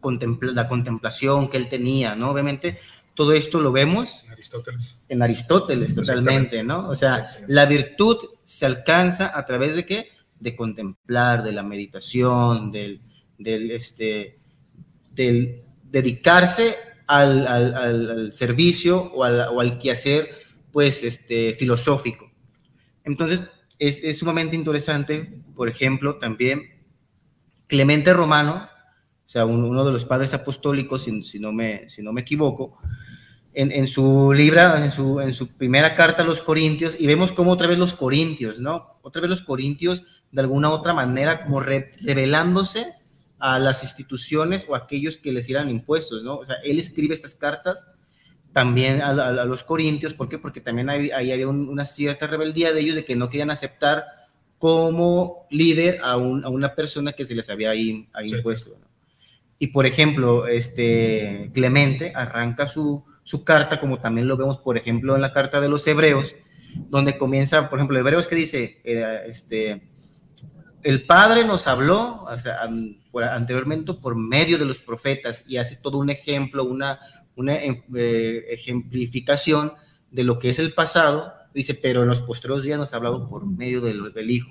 contempla, 0.00 0.52
la 0.52 0.68
contemplación 0.68 1.48
que 1.48 1.56
él 1.56 1.68
tenía, 1.68 2.14
¿no? 2.14 2.30
Obviamente, 2.30 2.78
todo 3.14 3.32
esto 3.32 3.60
lo 3.60 3.72
vemos 3.72 4.24
en 4.24 4.32
Aristóteles. 4.32 5.02
En 5.08 5.22
Aristóteles, 5.22 5.94
totalmente, 5.94 6.64
¿no? 6.64 6.88
O 6.88 6.94
sea, 6.94 7.38
la 7.46 7.64
virtud 7.64 8.18
se 8.42 8.66
alcanza 8.66 9.36
a 9.38 9.46
través 9.46 9.76
de 9.76 9.86
qué? 9.86 10.08
De 10.38 10.56
contemplar, 10.56 11.42
de 11.44 11.52
la 11.52 11.62
meditación, 11.62 12.72
del, 12.72 13.00
del, 13.38 13.70
este, 13.70 14.40
del, 15.12 15.62
dedicarse 15.84 16.76
al, 17.06 18.30
servicio 18.32 19.00
o 19.14 19.22
al, 19.24 19.78
quehacer, 19.78 20.28
pues, 20.72 21.04
este, 21.04 21.54
filosófico. 21.54 22.30
Entonces, 23.04 23.42
es, 23.78 24.18
sumamente 24.18 24.56
interesante, 24.56 25.42
por 25.54 25.68
ejemplo, 25.68 26.16
también 26.16 26.62
Clemente 27.66 28.12
Romano, 28.12 28.68
o 29.24 29.28
sea, 29.28 29.46
uno 29.46 29.84
de 29.84 29.92
los 29.92 30.04
padres 30.04 30.34
apostólicos, 30.34 31.02
si, 31.02 31.38
no, 31.38 31.52
me, 31.52 31.88
si 31.88 32.02
no 32.02 32.12
me 32.12 32.22
equivoco, 32.22 32.78
en, 33.54 33.86
su 33.86 34.32
libra, 34.32 34.82
en 34.82 34.90
su, 34.90 35.20
en 35.20 35.32
su 35.32 35.48
primera 35.48 35.94
carta 35.94 36.22
a 36.22 36.26
los 36.26 36.42
Corintios, 36.42 36.96
y 36.98 37.06
vemos 37.06 37.32
cómo 37.32 37.52
otra 37.52 37.68
vez 37.68 37.78
los 37.78 37.94
Corintios, 37.94 38.58
¿no? 38.58 38.98
Otra 39.02 39.22
vez 39.22 39.30
los 39.30 39.42
Corintios, 39.42 40.02
de 40.32 40.40
alguna 40.40 40.70
otra 40.70 40.92
manera, 40.92 41.44
como 41.44 41.60
revelándose 41.60 42.94
a 43.38 43.58
las 43.58 43.82
instituciones 43.82 44.66
o 44.68 44.74
a 44.74 44.78
aquellos 44.78 45.18
que 45.18 45.32
les 45.32 45.46
dieran 45.46 45.70
impuestos, 45.70 46.22
¿no? 46.24 46.36
O 46.36 46.44
sea, 46.44 46.56
él 46.64 46.78
escribe 46.78 47.14
estas 47.14 47.34
cartas 47.34 47.86
también 48.54 49.02
a, 49.02 49.12
los 49.44 49.64
corintios, 49.64 50.14
¿por 50.14 50.28
qué? 50.28 50.38
Porque 50.38 50.60
también 50.60 50.88
ahí, 50.88 51.10
había 51.10 51.48
una 51.48 51.84
cierta 51.84 52.28
rebeldía 52.28 52.72
de 52.72 52.80
ellos 52.80 52.94
de 52.94 53.04
que 53.04 53.16
no 53.16 53.28
querían 53.28 53.50
aceptar 53.50 54.04
como 54.58 55.46
líder 55.50 55.98
a, 56.02 56.16
una 56.16 56.74
persona 56.74 57.12
que 57.12 57.26
se 57.26 57.34
les 57.34 57.50
había 57.50 57.70
ahí, 57.70 58.08
impuesto. 58.22 58.78
Y 59.58 59.66
por 59.66 59.86
ejemplo, 59.86 60.46
este 60.46 61.50
Clemente 61.52 62.12
arranca 62.14 62.66
su, 62.66 63.04
su 63.24 63.44
carta, 63.44 63.80
como 63.80 63.98
también 63.98 64.28
lo 64.28 64.36
vemos, 64.36 64.58
por 64.58 64.78
ejemplo, 64.78 65.16
en 65.16 65.20
la 65.20 65.32
carta 65.32 65.60
de 65.60 65.68
los 65.68 65.84
hebreos, 65.88 66.36
donde 66.76 67.18
comienza, 67.18 67.68
por 67.68 67.80
ejemplo, 67.80 67.98
Hebreos 67.98 68.28
que 68.28 68.36
dice, 68.36 68.80
eh, 68.84 69.22
este, 69.26 69.82
el 70.84 71.02
Padre 71.02 71.44
nos 71.44 71.66
habló 71.66 72.26
anteriormente 73.30 73.94
por 73.94 74.14
medio 74.14 74.58
de 74.58 74.64
los 74.64 74.78
profetas 74.78 75.44
y 75.48 75.56
hace 75.56 75.76
todo 75.76 75.98
un 75.98 76.10
ejemplo, 76.10 76.64
una, 76.64 77.00
una 77.36 77.54
eh, 77.56 78.46
ejemplificación 78.50 79.72
de 80.10 80.24
lo 80.24 80.38
que 80.38 80.50
es 80.50 80.58
el 80.58 80.72
pasado. 80.72 81.32
Dice, 81.52 81.74
pero 81.74 82.02
en 82.02 82.08
los 82.08 82.22
posteriores 82.22 82.64
días 82.64 82.78
nos 82.78 82.92
ha 82.92 82.96
hablado 82.96 83.28
por 83.28 83.46
medio 83.46 83.80
del, 83.80 84.30
Hijo, 84.30 84.50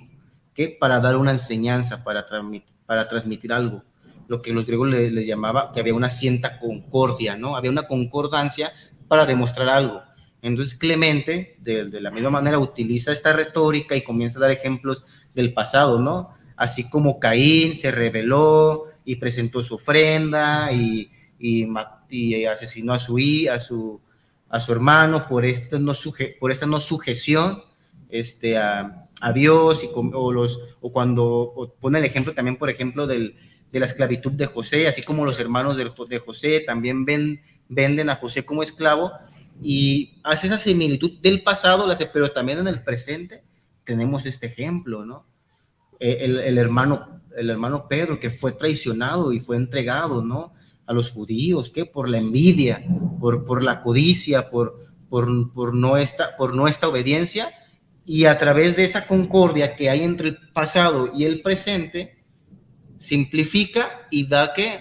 que 0.54 0.68
para 0.68 1.00
dar 1.00 1.16
una 1.16 1.32
enseñanza, 1.32 2.02
para, 2.02 2.26
transmitir, 2.26 2.76
para 2.86 3.08
transmitir 3.08 3.52
algo. 3.52 3.82
Lo 4.26 4.40
que 4.40 4.52
los 4.52 4.64
griegos 4.64 4.88
les 4.88 5.12
le 5.12 5.26
llamaba 5.26 5.70
que 5.72 5.80
había 5.80 5.94
una 5.94 6.08
cierta 6.08 6.58
concordia, 6.58 7.36
¿no? 7.36 7.56
Había 7.56 7.70
una 7.70 7.86
concordancia 7.86 8.72
para 9.06 9.26
demostrar 9.26 9.68
algo. 9.68 10.02
Entonces 10.40 10.76
Clemente, 10.76 11.56
de, 11.60 11.90
de, 11.90 12.00
la 12.00 12.10
misma 12.10 12.30
manera, 12.30 12.58
utiliza 12.58 13.12
esta 13.12 13.34
retórica 13.34 13.96
y 13.96 14.02
comienza 14.02 14.38
a 14.38 14.42
dar 14.42 14.50
ejemplos 14.50 15.04
del 15.34 15.52
pasado, 15.52 16.00
¿no? 16.00 16.30
Así 16.56 16.88
como 16.88 17.18
Caín 17.18 17.74
se 17.74 17.90
rebeló 17.90 18.84
y 19.04 19.16
presentó 19.16 19.62
su 19.62 19.74
ofrenda 19.74 20.72
y, 20.72 21.10
y, 21.38 21.66
y 22.08 22.44
asesinó 22.44 22.92
a 22.92 22.98
su, 22.98 23.18
a 23.50 23.60
su, 23.60 24.00
a 24.48 24.60
su 24.60 24.72
hermano 24.72 25.26
por 25.28 25.44
esta 25.44 25.78
no, 25.78 25.94
suge, 25.94 26.36
por 26.38 26.52
esta 26.52 26.66
no 26.66 26.80
sujeción 26.80 27.62
este, 28.08 28.56
a, 28.56 29.08
a 29.20 29.32
Dios, 29.32 29.84
y 29.84 29.88
o, 29.94 30.32
los, 30.32 30.60
o 30.80 30.92
cuando 30.92 31.76
pone 31.80 31.98
el 31.98 32.04
ejemplo 32.04 32.34
también, 32.34 32.56
por 32.56 32.70
ejemplo, 32.70 33.06
del, 33.06 33.36
de 33.74 33.80
la 33.80 33.86
esclavitud 33.86 34.30
de 34.30 34.46
José, 34.46 34.86
así 34.86 35.02
como 35.02 35.24
los 35.24 35.40
hermanos 35.40 35.76
de, 35.76 36.18
José 36.18 36.60
también 36.60 37.04
ven, 37.04 37.40
venden 37.68 38.08
a 38.08 38.16
José 38.16 38.44
como 38.44 38.62
esclavo, 38.62 39.10
y 39.60 40.20
hace 40.22 40.46
esa 40.46 40.58
similitud 40.58 41.20
del 41.20 41.42
pasado, 41.42 41.88
pero 42.12 42.30
también 42.30 42.58
en 42.58 42.68
el 42.68 42.82
presente 42.82 43.42
tenemos 43.82 44.26
este 44.26 44.46
ejemplo, 44.46 45.04
¿no? 45.04 45.26
Eh, 45.98 46.18
el, 46.20 46.58
hermano, 46.58 47.20
el 47.36 47.50
hermano 47.50 47.88
Pedro 47.88 48.20
que 48.20 48.30
fue 48.30 48.52
traicionado 48.52 49.32
y 49.32 49.40
fue 49.40 49.56
entregado, 49.56 50.22
¿no? 50.22 50.52
A 50.86 50.92
los 50.92 51.10
judíos, 51.10 51.70
que 51.70 51.86
por 51.86 52.08
la 52.08 52.18
envidia, 52.18 52.84
por, 53.20 53.44
por 53.44 53.62
la 53.62 53.82
codicia, 53.82 54.50
por, 54.50 54.86
por, 55.08 55.52
por, 55.52 55.74
no 55.74 55.96
esta, 55.96 56.36
por 56.36 56.54
nuestra 56.54 56.88
obediencia. 56.88 57.50
Y 58.04 58.26
a 58.26 58.36
través 58.36 58.76
de 58.76 58.84
esa 58.84 59.06
concordia 59.06 59.76
que 59.76 59.88
hay 59.88 60.02
entre 60.02 60.28
el 60.28 60.38
pasado 60.52 61.10
y 61.14 61.24
el 61.24 61.40
presente, 61.40 62.24
simplifica 62.98 64.06
y 64.10 64.26
da 64.26 64.52
que 64.54 64.80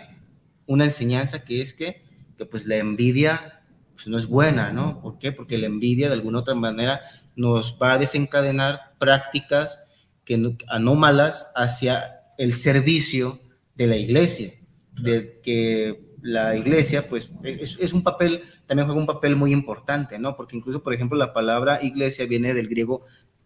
una 0.65 0.85
enseñanza 0.85 1.43
que 1.43 1.61
es 1.61 1.73
que, 1.73 2.03
que 2.37 2.45
pues 2.45 2.65
la 2.65 2.77
envidia 2.77 3.61
pues, 3.93 4.07
no 4.07 4.17
es 4.17 4.27
buena, 4.27 4.71
¿no? 4.71 5.01
¿Por 5.01 5.19
qué? 5.19 5.31
Porque 5.31 5.57
la 5.57 5.67
envidia 5.67 6.07
de 6.07 6.13
alguna 6.13 6.39
otra 6.39 6.55
manera 6.55 7.01
nos 7.35 7.77
va 7.81 7.93
a 7.93 7.97
desencadenar 7.97 8.93
prácticas 8.97 9.83
que, 10.25 10.55
anómalas 10.67 11.51
hacia 11.55 12.21
el 12.37 12.53
servicio 12.53 13.39
de 13.75 13.87
la 13.87 13.97
iglesia, 13.97 14.53
de 15.01 15.39
que 15.43 16.13
la 16.21 16.55
iglesia, 16.55 17.09
pues, 17.09 17.31
es, 17.43 17.77
es, 17.79 17.93
un 17.93 18.03
papel, 18.03 18.43
también 18.65 18.87
juega 18.87 19.01
un 19.01 19.07
papel 19.07 19.35
muy 19.35 19.51
importante, 19.51 20.17
¿no? 20.19 20.35
Porque 20.37 20.55
incluso, 20.55 20.81
por 20.81 20.93
ejemplo, 20.93 21.17
la 21.17 21.33
palabra 21.33 21.83
iglesia 21.83 22.25
viene 22.25 22.53
del 22.53 22.69
griego 22.69 23.03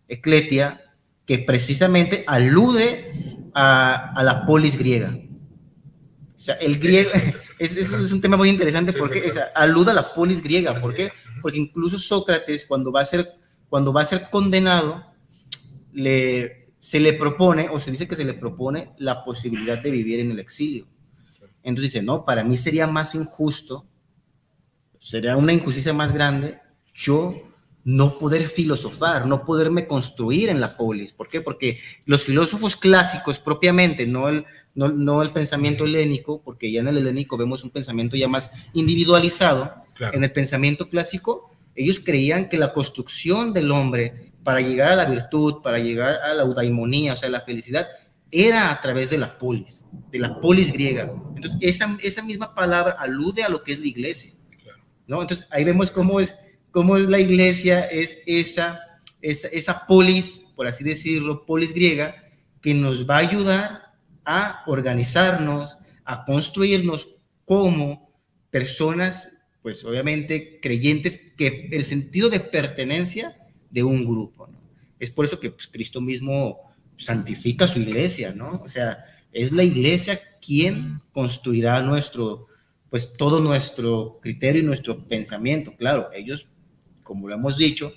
ecletia, 0.08 0.82
que 1.26 1.40
precisamente 1.40 2.24
alude 2.28 3.42
a, 3.54 4.14
a 4.14 4.24
la 4.24 4.46
polis 4.46 4.78
griega. 4.78 5.18
O 6.38 6.40
sea, 6.40 6.56
el 6.56 6.78
griego, 6.78 7.10
es, 7.60 7.78
es, 7.78 7.92
es, 7.92 8.12
un 8.12 8.22
tema 8.22 8.38
muy 8.38 8.50
interesante 8.50 8.94
porque 8.94 9.28
o 9.28 9.34
sea, 9.34 9.52
aluda 9.56 9.92
a 9.92 9.96
la 9.96 10.14
polis 10.14 10.44
griega. 10.44 10.80
¿Por 10.80 10.94
qué? 10.94 11.12
Porque 11.42 11.58
incluso 11.58 11.98
Sócrates, 11.98 12.66
cuando 12.66 12.92
va 12.92 13.02
a 13.02 13.06
ser, 13.06 13.34
cuando 13.70 13.92
va 13.92 14.02
a 14.02 14.06
ser 14.06 14.30
condenado, 14.30 15.04
le, 15.94 16.68
se 16.78 17.00
le 17.00 17.14
propone, 17.14 17.70
o 17.70 17.80
se 17.80 17.90
dice 17.90 18.08
que 18.08 18.16
se 18.16 18.24
le 18.24 18.36
propone, 18.36 18.94
la 19.00 19.24
posibilidad 19.24 19.80
de 19.80 19.90
vivir 19.90 20.20
en 20.20 20.32
el 20.32 20.40
exilio. 20.40 20.86
Entonces 21.68 21.92
dice, 21.92 22.06
no, 22.06 22.24
para 22.24 22.46
mí 22.46 22.56
sería 22.56 22.88
más 22.88 23.14
injusto, 23.14 23.86
sería 25.02 25.36
una 25.36 25.52
injusticia 25.52 25.92
más 25.92 26.14
grande 26.14 26.60
yo 26.96 27.34
no 27.84 28.18
poder 28.18 28.48
filosofar, 28.48 29.28
no 29.28 29.44
poderme 29.44 29.86
construir 29.86 30.48
en 30.48 30.62
la 30.62 30.78
polis. 30.78 31.12
¿Por 31.12 31.28
qué? 31.28 31.42
Porque 31.42 31.80
los 32.06 32.24
filósofos 32.24 32.78
clásicos 32.78 33.38
propiamente, 33.40 34.08
no 34.08 34.30
el, 34.30 34.46
no, 34.76 34.88
no 34.88 35.22
el 35.22 35.32
pensamiento 35.32 35.84
helénico, 35.84 36.42
porque 36.42 36.72
ya 36.72 36.80
en 36.80 36.88
el 36.88 37.00
helénico 37.00 37.36
vemos 37.36 37.66
un 37.66 37.70
pensamiento 37.70 38.16
ya 38.16 38.30
más 38.30 38.50
individualizado, 38.72 39.74
claro. 39.94 40.18
en 40.18 40.24
el 40.24 40.32
pensamiento 40.32 40.90
clásico, 40.90 41.52
ellos 41.76 42.00
creían 42.00 42.48
que 42.48 42.58
la 42.58 42.72
construcción 42.72 43.52
del 43.52 43.72
hombre 43.72 44.32
para 44.42 44.62
llegar 44.62 44.94
a 44.94 44.96
la 44.96 45.06
virtud, 45.06 45.62
para 45.62 45.80
llegar 45.80 46.16
a 46.22 46.34
la 46.34 46.44
eudaimonía, 46.44 47.12
o 47.12 47.16
sea, 47.18 47.28
la 47.28 47.42
felicidad, 47.42 47.88
era 48.32 48.72
a 48.72 48.82
través 48.82 49.10
de 49.10 49.18
la 49.18 49.38
polis, 49.38 49.86
de 50.12 50.20
la 50.20 50.40
polis 50.40 50.72
griega. 50.72 51.12
Entonces, 51.36 51.58
esa, 51.62 51.98
esa 52.04 52.22
misma 52.24 52.54
palabra 52.54 52.96
alude 53.00 53.44
a 53.44 53.50
lo 53.50 53.64
que 53.64 53.74
es 53.74 53.80
la 53.80 53.88
iglesia. 53.88 54.34
¿no? 55.08 55.22
Entonces, 55.22 55.48
ahí 55.52 55.64
vemos 55.64 55.92
cómo 55.92 56.20
es, 56.20 56.38
cómo 56.72 56.98
es 56.98 57.08
la 57.08 57.20
iglesia, 57.20 57.86
es 57.86 58.18
esa, 58.26 58.80
esa, 59.22 59.48
esa 59.50 59.86
polis, 59.88 60.46
por 60.56 60.68
así 60.68 60.84
decirlo, 60.84 61.46
polis 61.46 61.74
griega, 61.74 62.16
que 62.62 62.74
nos 62.74 63.10
va 63.10 63.16
a 63.16 63.20
ayudar 63.20 63.94
a 64.26 64.64
organizarnos, 64.68 65.78
a 66.04 66.26
construirnos 66.26 67.10
como 67.46 68.12
personas, 68.50 69.46
pues 69.62 69.84
obviamente 69.86 70.60
creyentes, 70.62 71.34
que 71.38 71.70
el 71.72 71.86
sentido 71.86 72.30
de 72.30 72.42
pertenencia 72.42 73.38
de 73.70 73.84
un 73.84 74.06
grupo. 74.06 74.48
¿no? 74.48 74.58
Es 75.00 75.12
por 75.12 75.26
eso 75.26 75.40
que 75.40 75.52
pues, 75.52 75.68
Cristo 75.68 76.02
mismo 76.02 76.67
santifica 76.98 77.68
su 77.68 77.80
iglesia, 77.80 78.34
¿no? 78.34 78.62
O 78.64 78.68
sea, 78.68 79.06
es 79.32 79.52
la 79.52 79.64
iglesia 79.64 80.20
quien 80.46 81.00
construirá 81.12 81.82
nuestro, 81.82 82.48
pues 82.90 83.14
todo 83.14 83.40
nuestro 83.40 84.20
criterio 84.22 84.62
y 84.62 84.66
nuestro 84.66 85.08
pensamiento. 85.08 85.76
Claro, 85.78 86.10
ellos, 86.14 86.48
como 87.04 87.28
lo 87.28 87.36
hemos 87.36 87.58
dicho, 87.58 87.94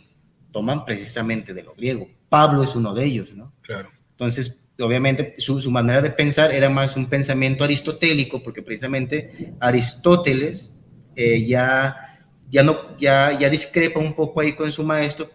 toman 0.53 0.85
precisamente 0.85 1.55
de 1.55 1.63
lo 1.63 1.75
griego. 1.75 2.09
Pablo 2.29 2.63
es 2.63 2.77
uno 2.77 2.95
de 2.95 3.05
ellos, 3.05 3.33
¿no? 3.33 3.53
Claro. 3.63 3.89
Entonces, 4.11 4.61
obviamente, 4.79 5.35
su, 5.39 5.61
su 5.61 5.71
manera 5.71 6.03
de 6.03 6.11
pensar 6.11 6.53
era 6.53 6.69
más 6.69 6.97
un 6.97 7.07
pensamiento 7.07 7.65
aristotélico, 7.65 8.43
porque 8.43 8.63
precisamente 8.63 9.55
Aristóteles 9.61 10.79
eh, 11.17 11.47
ya, 11.47 12.19
ya, 12.51 12.63
no, 12.63 12.99
ya, 12.99 13.37
ya 13.39 13.49
discrepa 13.49 13.99
un 13.99 14.15
poco 14.15 14.41
ahí 14.41 14.55
con 14.55 14.71
su 14.71 14.85
maestro 14.85 15.31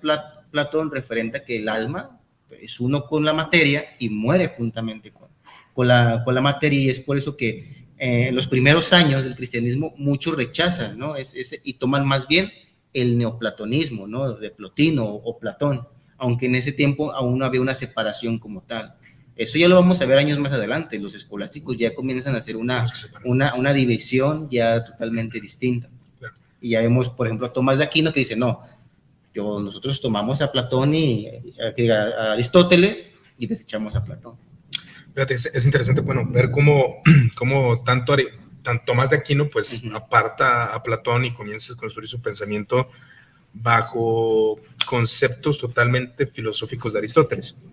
Platón 0.51 0.91
referente 0.91 1.38
a 1.38 1.43
que 1.43 1.58
el 1.58 1.69
alma 1.69 2.19
es 2.62 2.80
uno 2.80 3.06
con 3.06 3.26
la 3.26 3.34
materia 3.34 3.96
y 4.00 4.10
muere 4.10 4.54
juntamente 4.58 5.12
con, 5.12 5.30
con, 5.74 5.88
la, 5.88 6.22
con 6.24 6.36
la 6.36 6.42
materia 6.42 6.80
y 6.80 6.90
es 6.90 7.00
por 7.00 7.18
eso 7.18 7.36
que 7.36 7.86
eh, 7.98 8.28
en 8.28 8.36
los 8.36 8.48
primeros 8.48 8.92
años 8.94 9.24
del 9.24 9.36
cristianismo 9.36 9.94
muchos 9.98 10.36
rechazan, 10.36 10.98
¿no? 10.98 11.16
Es, 11.16 11.34
es, 11.36 11.62
y 11.64 11.74
toman 11.74 12.06
más 12.06 12.28
bien 12.28 12.52
el 12.94 13.18
neoplatonismo, 13.18 14.08
¿no? 14.08 14.34
De 14.34 14.52
Plotino 14.52 15.06
o, 15.06 15.16
o, 15.16 15.38
Platón, 15.40 15.88
aunque 16.18 16.46
en 16.48 16.56
ese 16.56 16.72
tiempo 16.72 17.14
aún 17.14 17.40
no 17.40 17.46
había 17.46 17.62
una 17.62 17.74
separación 17.74 18.40
como 18.40 18.62
tal. 18.62 18.96
Eso 19.36 19.58
ya 19.58 19.68
lo 19.68 19.76
vamos 19.76 20.02
a 20.02 20.06
ver 20.06 20.18
años 20.18 20.40
más 20.40 20.54
adelante. 20.54 20.98
Los 20.98 21.14
escolásticos 21.14 21.78
ya 21.78 21.94
comienzan 21.94 22.36
a 22.36 22.38
hacer 22.38 22.56
una, 22.56 22.86
una, 23.26 23.54
una 23.56 23.74
división 23.74 24.50
ya 24.50 24.84
totalmente 24.84 25.42
distinta. 25.42 25.90
Claro. 26.20 26.36
Y 26.62 26.70
ya 26.70 26.82
vemos, 26.82 27.10
por 27.10 27.28
ejemplo, 27.28 27.48
a 27.48 27.54
Tomás 27.54 27.78
de 27.80 27.84
Aquino 27.84 28.14
que 28.14 28.22
dice, 28.22 28.38
no, 28.38 28.62
yo, 29.36 29.60
nosotros 29.60 30.02
tomamos 30.02 30.41
a 30.41 30.52
Platón 30.52 30.95
y 30.95 31.28
a, 31.60 31.93
a 31.93 32.32
Aristóteles 32.34 33.12
y 33.38 33.48
desechamos 33.48 33.95
a 33.95 34.04
Platón. 34.04 34.38
Fíjate, 35.13 35.34
es, 35.34 35.45
es, 35.45 35.65
interesante, 35.65 36.02
bueno, 36.02 36.26
ver 36.26 36.52
cómo, 36.52 37.02
cómo 37.36 37.84
tanto, 37.84 38.15
tanto 38.62 38.84
Tomás 38.86 39.10
de 39.10 39.17
Aquino, 39.17 39.48
pues, 39.48 39.84
uh 39.84 39.88
-huh. 39.88 39.98
aparta 39.98 40.74
a 40.74 40.82
Platón 40.82 41.26
y 41.26 41.34
comienza 41.34 41.74
a 41.74 41.78
construir 41.78 42.08
su 42.08 42.21
pensamiento 42.21 42.89
bajo 43.54 44.60
conceptos 44.86 45.58
totalmente 45.58 46.28
filosóficos 46.28 46.93
de 46.93 47.00
Aristóteles. 47.00 47.63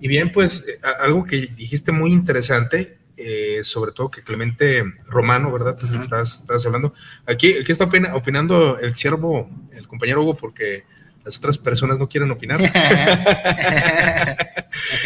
Y 0.00 0.08
bien, 0.08 0.30
pues, 0.30 0.78
algo 1.00 1.24
que 1.24 1.48
dijiste 1.56 1.90
muy 1.90 2.12
interesante, 2.12 2.98
eh, 3.16 3.60
sobre 3.64 3.92
todo 3.92 4.10
que 4.10 4.22
Clemente 4.22 4.84
Romano, 5.06 5.50
¿verdad? 5.52 5.76
Uh 5.82 5.86
-huh. 5.86 6.00
estás, 6.00 6.40
estás, 6.40 6.64
hablando. 6.66 6.94
Aquí, 7.26 7.54
aquí 7.54 7.72
está 7.72 7.88
opinando 8.14 8.78
el 8.78 8.94
siervo, 8.94 9.50
el 9.72 9.86
compañero 9.88 10.22
Hugo, 10.22 10.36
porque 10.36 10.84
las 11.28 11.36
otras 11.36 11.58
personas 11.58 11.98
no 11.98 12.08
quieren 12.08 12.30
opinar. 12.30 12.58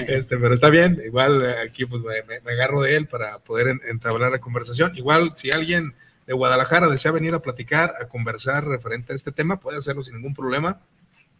este, 0.06 0.38
pero 0.38 0.54
está 0.54 0.70
bien, 0.70 1.02
igual 1.04 1.44
aquí 1.64 1.85
pues 1.85 2.00
me, 2.02 2.22
me 2.44 2.52
agarro 2.52 2.80
de 2.80 2.94
él 2.94 3.08
para 3.08 3.40
poder 3.40 3.80
entablar 3.88 4.30
la 4.30 4.38
conversación. 4.38 4.92
Igual 4.94 5.32
si 5.35 5.50
alguien 5.50 5.96
de 6.28 6.32
Guadalajara 6.32 6.88
desea 6.88 7.11
venir 7.11 7.35
a 7.35 7.42
platicar, 7.42 7.94
a 8.00 8.06
conversar 8.06 8.64
referente 8.64 9.12
a 9.12 9.16
este 9.16 9.32
tema, 9.32 9.58
puede 9.58 9.78
hacerlo 9.78 10.04
sin 10.04 10.14
ningún 10.14 10.32
problema 10.32 10.80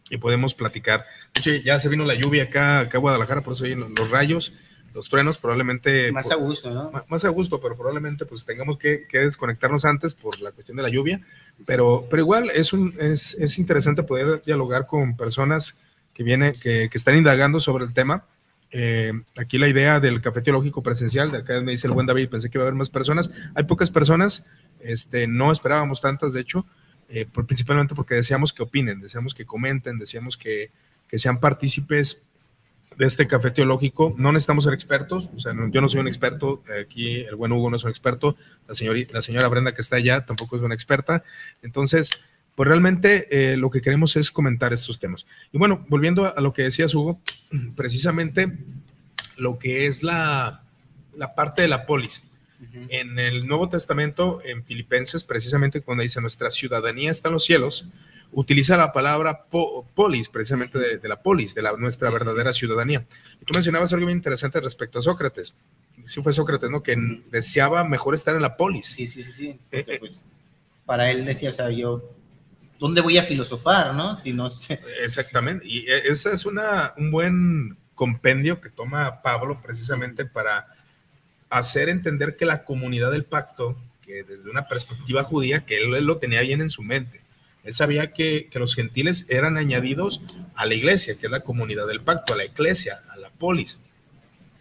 y 0.09 0.17
podemos 0.17 0.53
platicar. 0.53 1.05
De 1.33 1.39
hecho, 1.39 1.51
ya 1.63 1.79
se 1.79 1.87
vino 1.87 2.03
la 2.03 2.15
lluvia 2.15 2.43
acá, 2.43 2.81
acá 2.81 2.97
a 2.97 3.01
Guadalajara, 3.01 3.39
por 3.39 3.53
eso 3.53 3.63
hay 3.63 3.75
los 3.75 4.09
rayos 4.09 4.51
los 4.93 5.09
truenos 5.09 5.39
probablemente 5.39 6.11
más 6.11 6.29
a 6.29 6.35
gusto, 6.35 6.69
¿no? 6.69 6.91
Más, 7.07 7.25
a 7.25 7.29
gusto, 7.29 7.59
pero 7.59 7.75
probablemente 7.75 8.25
pues 8.25 8.45
tengamos 8.45 8.77
que, 8.77 9.07
que, 9.09 9.19
desconectarnos 9.19 9.85
antes 9.85 10.13
por 10.13 10.39
la 10.39 10.51
cuestión 10.51 10.77
de 10.77 10.83
la 10.83 10.89
lluvia, 10.89 11.19
pero, 11.67 12.07
pero 12.09 12.21
igual 12.21 12.51
es, 12.53 12.73
un, 12.73 12.95
es, 12.99 13.35
es, 13.35 13.59
interesante 13.59 14.03
poder 14.03 14.41
dialogar 14.43 14.87
con 14.87 15.15
personas 15.15 15.79
que, 16.13 16.23
viene, 16.23 16.53
que, 16.53 16.89
que 16.89 16.97
están 16.97 17.15
indagando 17.15 17.59
sobre 17.59 17.85
el 17.85 17.93
tema. 17.93 18.25
Eh, 18.71 19.13
aquí 19.37 19.59
la 19.59 19.67
idea 19.67 19.99
del 19.99 20.19
café 20.19 20.41
teológico 20.41 20.81
presencial, 20.81 21.31
de 21.31 21.37
acá 21.39 21.61
me 21.61 21.71
dice 21.71 21.85
el 21.85 21.93
buen 21.93 22.07
David, 22.07 22.29
pensé 22.29 22.49
que 22.49 22.57
iba 22.57 22.63
a 22.63 22.67
haber 22.67 22.77
más 22.77 22.89
personas, 22.89 23.29
hay 23.53 23.65
pocas 23.65 23.91
personas, 23.91 24.45
este, 24.79 25.27
no 25.27 25.51
esperábamos 25.51 26.01
tantas 26.01 26.33
de 26.33 26.41
hecho, 26.41 26.65
eh, 27.07 27.27
principalmente 27.45 27.93
porque 27.93 28.15
deseamos 28.15 28.51
que 28.51 28.63
opinen, 28.63 28.99
deseamos 28.99 29.35
que 29.35 29.45
comenten, 29.45 29.99
deseamos 29.99 30.37
que, 30.37 30.71
que 31.07 31.19
sean 31.19 31.39
partícipes 31.39 32.23
de 32.97 33.05
este 33.05 33.27
café 33.27 33.51
teológico. 33.51 34.13
No 34.17 34.31
necesitamos 34.31 34.63
ser 34.63 34.73
expertos, 34.73 35.29
o 35.35 35.39
sea, 35.39 35.53
no, 35.53 35.69
yo 35.69 35.81
no 35.81 35.89
soy 35.89 35.99
un 35.99 36.07
experto, 36.07 36.63
aquí 36.81 37.21
el 37.21 37.35
buen 37.35 37.51
Hugo 37.51 37.69
no 37.69 37.77
es 37.77 37.83
un 37.83 37.89
experto, 37.89 38.35
la, 38.67 38.75
señorita, 38.75 39.13
la 39.13 39.21
señora 39.21 39.47
Brenda 39.47 39.73
que 39.73 39.81
está 39.81 39.97
allá 39.97 40.25
tampoco 40.25 40.55
es 40.55 40.61
una 40.61 40.73
experta. 40.73 41.23
Entonces, 41.61 42.23
pues 42.55 42.67
realmente 42.67 43.27
eh, 43.31 43.57
lo 43.57 43.69
que 43.69 43.81
queremos 43.81 44.15
es 44.15 44.31
comentar 44.31 44.73
estos 44.73 44.99
temas. 44.99 45.25
Y 45.51 45.57
bueno, 45.57 45.85
volviendo 45.89 46.35
a 46.35 46.41
lo 46.41 46.53
que 46.53 46.63
decías, 46.63 46.93
Hugo, 46.93 47.19
precisamente 47.75 48.57
lo 49.37 49.57
que 49.57 49.87
es 49.87 50.03
la, 50.03 50.63
la 51.15 51.35
parte 51.35 51.61
de 51.63 51.67
la 51.67 51.85
polis. 51.85 52.23
Uh 52.59 52.65
-huh. 52.65 52.87
En 52.89 53.19
el 53.19 53.47
Nuevo 53.47 53.69
Testamento, 53.69 54.41
en 54.45 54.63
Filipenses, 54.63 55.23
precisamente 55.23 55.81
cuando 55.81 56.03
dice 56.03 56.21
nuestra 56.21 56.49
ciudadanía 56.51 57.11
está 57.11 57.29
en 57.29 57.33
los 57.33 57.45
cielos, 57.45 57.87
utiliza 58.33 58.77
la 58.77 58.91
palabra 58.91 59.45
po 59.45 59.85
polis, 59.93 60.29
precisamente 60.29 60.77
de, 60.77 60.97
de, 60.97 61.07
la 61.07 61.21
polis, 61.21 61.55
de 61.55 61.61
la, 61.61 61.73
nuestra 61.73 62.09
sí, 62.09 62.13
verdadera 62.13 62.53
sí. 62.53 62.59
ciudadanía. 62.59 63.05
Y 63.41 63.45
tú 63.45 63.53
mencionabas 63.53 63.93
algo 63.93 64.05
muy 64.05 64.13
interesante 64.13 64.59
respecto 64.59 64.99
a 64.99 65.01
Sócrates. 65.01 65.53
Sí 66.05 66.21
fue 66.21 66.33
Sócrates, 66.33 66.69
¿no? 66.69 66.83
Que 66.83 66.97
deseaba 67.31 67.83
mejor 67.83 68.13
estar 68.15 68.35
en 68.35 68.41
la 68.41 68.57
polis. 68.57 68.87
Sí, 68.87 69.07
sí, 69.07 69.23
sí, 69.23 69.31
sí. 69.31 69.47
Eh, 69.71 69.85
eh, 69.87 69.97
pues, 69.99 70.25
para 70.85 71.09
él 71.11 71.25
decía, 71.25 71.49
o 71.49 71.53
sea, 71.53 71.69
yo, 71.69 72.03
¿dónde 72.79 73.01
voy 73.01 73.17
a 73.17 73.23
filosofar, 73.23 73.93
no? 73.93 74.15
Si 74.15 74.33
no 74.33 74.49
sé. 74.49 74.79
Exactamente. 75.01 75.65
Y 75.67 75.89
e, 75.89 76.07
ese 76.07 76.33
es 76.33 76.45
una, 76.45 76.93
un 76.97 77.11
buen 77.11 77.77
compendio 77.95 78.59
que 78.59 78.69
toma 78.69 79.21
Pablo 79.21 79.61
precisamente 79.61 80.25
para 80.25 80.67
hacer 81.49 81.89
entender 81.89 82.35
que 82.35 82.45
la 82.45 82.65
comunidad 82.65 83.11
del 83.11 83.25
pacto, 83.25 83.77
que 84.01 84.23
desde 84.23 84.49
una 84.49 84.67
perspectiva 84.67 85.23
judía, 85.23 85.65
que 85.65 85.77
él, 85.77 85.93
él 85.93 86.05
lo 86.05 86.17
tenía 86.17 86.41
bien 86.41 86.61
en 86.61 86.71
su 86.71 86.81
mente, 86.81 87.22
Él 87.63 87.73
sabía 87.73 88.11
que, 88.11 88.49
los 88.53 88.75
gentiles 88.75 89.25
eran 89.29 89.57
añadidos 89.57 90.21
a 90.55 90.65
la 90.65 90.73
iglesia, 90.73 91.15
que 91.17 91.27
es 91.27 91.31
la 91.31 91.41
comunidad 91.41 91.87
del 91.87 92.01
pacto, 92.01 92.33
a 92.33 92.37
la 92.37 92.45
iglesia, 92.45 92.97
a 93.09 93.17
la 93.17 93.29
polis, 93.29 93.79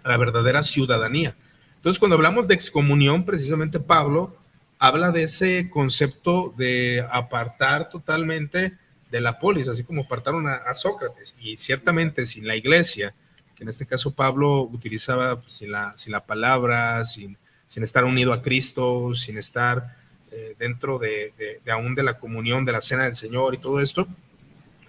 a 0.04 0.08
la 0.08 0.16
verdadera 0.16 0.62
ciudadanía. 0.62 1.34
Entonces, 1.76 1.98
cuando 1.98 2.16
hablamos 2.16 2.46
de 2.46 2.54
excomunión, 2.54 3.24
precisamente 3.24 3.80
Pablo 3.80 4.36
habla 4.78 5.10
de 5.10 5.24
ese 5.24 5.68
concepto 5.68 6.54
de 6.56 7.04
apartar 7.10 7.88
totalmente 7.88 8.76
de 9.10 9.20
la 9.20 9.38
polis, 9.38 9.68
así 9.68 9.84
como 9.84 10.02
apartaron 10.02 10.46
a, 10.46 10.54
a 10.54 10.74
Sócrates. 10.74 11.36
Y 11.40 11.56
ciertamente 11.56 12.24
sin 12.24 12.46
la 12.46 12.56
iglesia, 12.56 13.14
que 13.56 13.64
en 13.64 13.68
este 13.68 13.86
caso 13.86 14.14
Pablo 14.14 14.62
utilizaba 14.62 15.40
pues, 15.40 15.54
sin, 15.54 15.72
la, 15.72 15.96
sin 15.96 16.12
la 16.12 16.24
palabra, 16.24 17.04
sin, 17.04 17.36
sin 17.66 17.82
estar 17.82 18.04
unido 18.04 18.32
a 18.32 18.42
Cristo, 18.42 19.14
sin 19.14 19.38
estar 19.38 19.96
eh, 20.32 20.56
dentro 20.58 20.98
de, 20.98 21.32
de, 21.36 21.70
aún 21.70 21.94
de 21.94 22.02
la 22.02 22.18
comunión, 22.18 22.64
de 22.64 22.72
la 22.72 22.80
cena 22.80 23.04
del 23.04 23.16
Señor 23.16 23.54
y 23.54 23.58
todo 23.58 23.80
esto, 23.80 24.08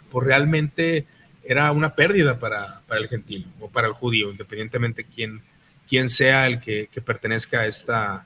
pues 0.10 0.26
realmente 0.26 1.06
era 1.44 1.72
una 1.72 1.96
pérdida 1.96 2.40
para, 2.40 2.82
para 2.88 3.02
el 3.02 3.10
gentil 3.10 3.46
o 3.60 3.70
para 3.70 3.88
el 3.88 3.94
judío, 3.94 4.32
independientemente 4.32 5.04
quién, 5.04 5.42
quién 5.90 6.08
sea 6.08 6.48
el 6.48 6.62
que, 6.62 6.88
que 6.88 7.02
pertenezca 7.02 7.60
a 7.60 7.68
esta, 7.68 8.26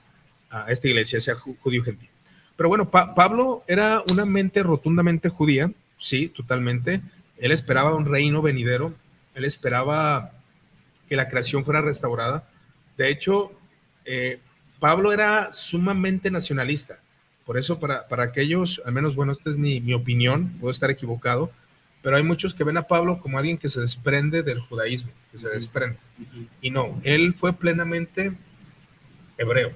a 0.49 0.72
esta 0.72 0.88
iglesia, 0.88 1.20
sea 1.20 1.36
judío 1.36 1.84
gentil. 1.84 2.09
Pero 2.55 2.70
bueno, 2.70 2.89
Pablo 2.89 3.63
era 3.68 4.03
una 4.11 4.26
mente 4.26 4.61
rotundamente 4.63 5.30
judía, 5.30 5.72
sí, 5.95 6.28
totalmente. 6.30 7.01
Él 7.38 7.51
esperaba 7.51 7.95
un 7.95 8.05
reino 8.05 8.41
venidero, 8.41 8.93
él 9.36 9.45
esperaba 9.45 10.34
que 11.09 11.15
la 11.15 11.30
creación 11.30 11.63
fuera 11.63 11.82
restaurada. 11.82 12.47
De 12.97 13.09
hecho, 13.09 13.51
eh, 14.05 14.39
Pablo 14.80 15.13
era 15.13 15.53
sumamente 15.53 16.32
nacionalista. 16.32 16.99
Por 17.48 17.58
eso, 17.58 17.80
para, 17.80 18.10
para 18.10 18.26
aquellos, 18.26 18.82
al 18.86 18.91
menos, 18.91 19.16
bueno, 19.16 19.32
esta 19.32 19.50
es 19.50 19.56
mi, 19.56 19.80
mi, 19.80 19.93
opinión, 19.93 20.50
puedo 20.60 20.70
estar 20.70 20.91
equivocado, 20.91 21.50
pero 22.02 22.18
hay 22.18 22.24
muchos 22.24 22.54
que 22.54 22.66
ven 22.66 22.76
a 22.76 22.88
Pablo 22.88 23.22
como 23.22 23.38
alguien 23.39 23.58
que 23.58 23.70
se 23.70 23.80
desprende 23.80 24.43
del 24.43 24.60
judaísmo, 24.60 25.12
que 25.32 25.38
se 25.38 25.48
desprende. 25.48 25.98
Y 26.62 26.72
no, 26.72 27.00
él 27.04 27.34
fue 27.34 27.54
plenamente 27.54 28.34
hebreo. 29.38 29.72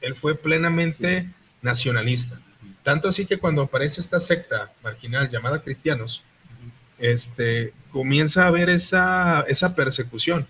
Él 0.00 0.14
fue 0.14 0.36
plenamente 0.36 1.28
nacionalista. 1.60 2.40
Tanto 2.84 3.08
así 3.08 3.26
que 3.26 3.38
cuando 3.38 3.62
aparece 3.62 4.00
esta 4.00 4.20
secta 4.20 4.72
marginal 4.84 5.28
llamada 5.28 5.62
cristianos, 5.62 6.22
este, 6.98 7.74
comienza 7.90 8.44
a 8.44 8.46
haber 8.46 8.70
esa, 8.70 9.44
esa 9.48 9.74
persecución 9.74 10.46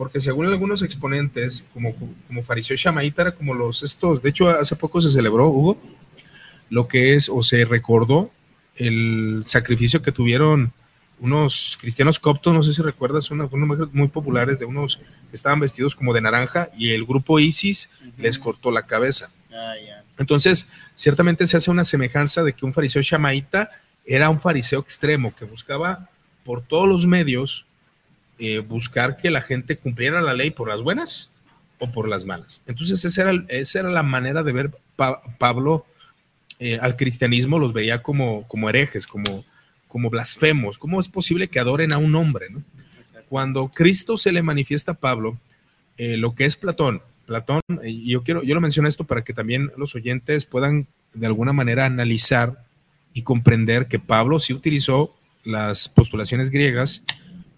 porque 0.00 0.18
según 0.18 0.46
algunos 0.46 0.80
exponentes, 0.80 1.62
como, 1.74 1.94
como 2.26 2.42
fariseo 2.42 2.74
Shamaíta, 2.74 3.20
era 3.20 3.32
como 3.32 3.52
los 3.52 3.82
estos, 3.82 4.22
de 4.22 4.30
hecho 4.30 4.48
hace 4.48 4.74
poco 4.74 5.02
se 5.02 5.10
celebró, 5.10 5.48
Hugo, 5.48 5.78
lo 6.70 6.88
que 6.88 7.16
es, 7.16 7.28
o 7.28 7.42
se 7.42 7.66
recordó 7.66 8.30
el 8.76 9.42
sacrificio 9.44 10.00
que 10.00 10.10
tuvieron 10.10 10.72
unos 11.18 11.76
cristianos 11.78 12.18
coptos, 12.18 12.54
no 12.54 12.62
sé 12.62 12.72
si 12.72 12.80
recuerdas, 12.80 13.30
unos, 13.30 13.52
unos 13.52 13.92
muy 13.92 14.08
populares 14.08 14.58
de 14.58 14.64
unos 14.64 14.96
que 14.96 15.34
estaban 15.36 15.60
vestidos 15.60 15.94
como 15.94 16.14
de 16.14 16.22
naranja 16.22 16.70
y 16.78 16.92
el 16.92 17.04
grupo 17.04 17.38
ISIS 17.38 17.90
uh 18.00 18.06
-huh. 18.06 18.12
les 18.22 18.38
cortó 18.38 18.70
la 18.70 18.86
cabeza. 18.86 19.28
Ah, 19.52 19.74
yeah. 19.84 20.02
Entonces, 20.16 20.66
ciertamente 20.94 21.46
se 21.46 21.58
hace 21.58 21.70
una 21.70 21.84
semejanza 21.84 22.42
de 22.42 22.54
que 22.54 22.64
un 22.64 22.72
fariseo 22.72 23.02
Shamaíta 23.02 23.70
era 24.06 24.30
un 24.30 24.40
fariseo 24.40 24.80
extremo 24.80 25.34
que 25.36 25.44
buscaba 25.44 26.08
por 26.42 26.62
todos 26.62 26.88
los 26.88 27.06
medios 27.06 27.66
eh, 28.40 28.60
buscar 28.60 29.18
que 29.18 29.30
la 29.30 29.42
gente 29.42 29.76
cumpliera 29.76 30.22
la 30.22 30.32
ley 30.32 30.50
por 30.50 30.68
las 30.68 30.82
buenas 30.82 31.30
o 31.78 31.92
por 31.92 32.08
las 32.08 32.24
malas. 32.24 32.62
Entonces 32.66 33.04
esa 33.04 33.22
era, 33.22 33.44
esa 33.48 33.80
era 33.80 33.90
la 33.90 34.02
manera 34.02 34.42
de 34.42 34.52
ver 34.52 34.70
pa 34.96 35.20
Pablo 35.38 35.84
eh, 36.58 36.78
al 36.80 36.96
cristianismo, 36.96 37.58
los 37.58 37.72
veía 37.72 38.02
como, 38.02 38.48
como 38.48 38.68
herejes, 38.68 39.06
como, 39.06 39.44
como 39.88 40.08
blasfemos. 40.08 40.78
¿Cómo 40.78 41.00
es 41.00 41.08
posible 41.08 41.48
que 41.48 41.60
adoren 41.60 41.92
a 41.92 41.98
un 41.98 42.14
hombre? 42.14 42.48
¿no? 42.50 42.62
Cuando 43.28 43.68
Cristo 43.68 44.16
se 44.16 44.32
le 44.32 44.42
manifiesta 44.42 44.92
a 44.92 44.94
Pablo, 44.94 45.38
eh, 45.98 46.16
lo 46.16 46.34
que 46.34 46.46
es 46.46 46.56
Platón, 46.56 47.02
Platón, 47.26 47.60
yo 47.84 48.22
quiero, 48.22 48.42
yo 48.42 48.54
lo 48.54 48.60
menciono 48.60 48.88
esto 48.88 49.04
para 49.04 49.22
que 49.22 49.32
también 49.32 49.70
los 49.76 49.94
oyentes 49.94 50.46
puedan 50.46 50.86
de 51.14 51.26
alguna 51.26 51.52
manera 51.52 51.84
analizar 51.84 52.64
y 53.14 53.22
comprender 53.22 53.86
que 53.86 53.98
Pablo 53.98 54.40
sí 54.40 54.52
utilizó 54.52 55.14
las 55.44 55.88
postulaciones 55.88 56.50
griegas, 56.50 57.04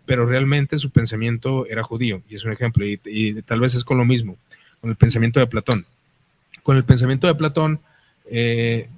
pero 0.07 0.26
realmente 0.26 0.78
su 0.78 0.90
pensamiento 0.90 1.66
era 1.66 1.82
judío, 1.82 2.22
y 2.28 2.36
es 2.36 2.44
un 2.44 2.53
ejemplo, 2.53 2.84
y, 2.84 3.00
y, 3.05 3.40
tal 3.42 3.61
vez 3.61 3.74
es 3.74 3.84
con 3.84 3.98
lo 3.98 4.05
mismo, 4.05 4.36
con 4.80 4.90
el 4.90 4.96
pensamiento 4.96 5.40
de 5.40 5.46
Platón. 5.46 5.86
Con 6.62 6.76
el 6.76 6.84
pensamiento 6.84 7.26
de 7.26 7.34
Platón, 7.34 7.80
eh, 8.26 8.88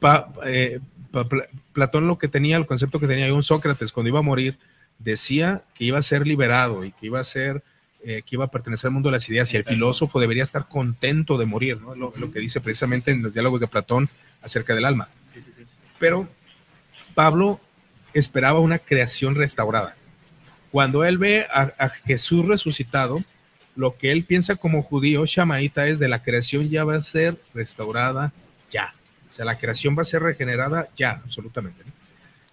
pa, 0.00 0.32
eh, 0.46 0.80
pa, 1.10 1.26
Platón 1.72 2.06
lo 2.06 2.18
que 2.18 2.28
tenía, 2.28 2.56
el 2.56 2.66
concepto 2.66 2.98
que 2.98 3.06
tenía 3.06 3.32
un 3.32 3.42
Sócrates 3.42 3.92
cuando 3.92 4.08
iba 4.08 4.18
a 4.18 4.22
morir, 4.22 4.58
decía 4.98 5.62
que 5.74 5.84
iba 5.84 5.98
a 5.98 6.02
ser 6.02 6.26
liberado 6.26 6.84
y 6.84 6.92
que 6.92 7.06
iba 7.06 7.20
a 7.20 7.24
ser, 7.24 7.62
eh, 8.04 8.22
que 8.26 8.34
iba 8.34 8.46
a 8.46 8.50
pertenecer 8.50 8.88
al 8.88 8.94
mundo 8.94 9.08
de 9.08 9.12
las 9.12 9.28
ideas, 9.28 9.52
y 9.54 9.56
el 9.56 9.64
filósofo 9.64 10.18
debería 10.18 10.42
estar 10.42 10.68
contento 10.68 11.38
de 11.38 11.46
morir, 11.46 11.80
¿no? 11.80 11.94
lo, 11.94 12.12
lo, 12.16 12.32
que 12.32 12.40
dice 12.40 12.60
precisamente 12.60 13.12
en 13.12 13.22
los 13.22 13.32
diálogos 13.32 13.60
de 13.60 13.68
Platón 13.68 14.08
acerca 14.42 14.74
del 14.74 14.84
alma. 14.84 15.08
Pero 16.00 16.28
Pablo 17.14 17.60
esperaba 18.12 18.60
una 18.60 18.78
creación 18.78 19.34
restaurada 19.34 19.96
cuando 20.70 21.04
él 21.04 21.18
ve 21.18 21.46
a, 21.50 21.88
Jesús 21.88 22.46
resucitado, 22.46 23.22
lo 23.76 23.96
que 23.96 24.12
él 24.12 24.24
piensa 24.24 24.56
como 24.56 24.82
judío 24.82 25.24
shamaíta 25.24 25.86
es 25.86 25.98
de 25.98 26.08
la 26.08 26.22
creación 26.22 26.68
ya 26.68 26.84
va 26.84 26.96
a 26.96 27.00
ser 27.00 27.36
restaurada 27.54 28.32
ya. 28.70 28.92
O 29.30 29.32
sea, 29.32 29.44
la 29.44 29.58
creación 29.58 29.96
va 29.96 30.02
a 30.02 30.04
ser 30.04 30.22
regenerada 30.22 30.88
ya, 30.96 31.22
absolutamente. 31.24 31.84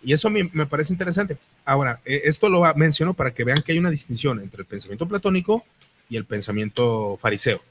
Y 0.04 0.14
eso 0.14 0.30
me, 0.30 0.50
me 0.54 0.66
parece 0.66 0.94
interesante. 0.94 1.38
Ahora, 1.66 2.00
eh, 2.06 2.22
esto 2.26 2.48
lo 2.48 2.62
menciono 2.76 3.14
para 3.14 3.32
que 3.32 3.44
vean 3.44 3.62
que 3.64 3.72
hay 3.72 3.80
una 3.80 3.90
distinción 3.90 4.40
entre 4.40 4.62
el 4.62 4.68
pensamiento 4.68 5.08
platónico 5.08 5.66
y 6.10 6.16
el 6.16 6.26
pensamiento 6.26 7.18
fariseo. 7.20 7.62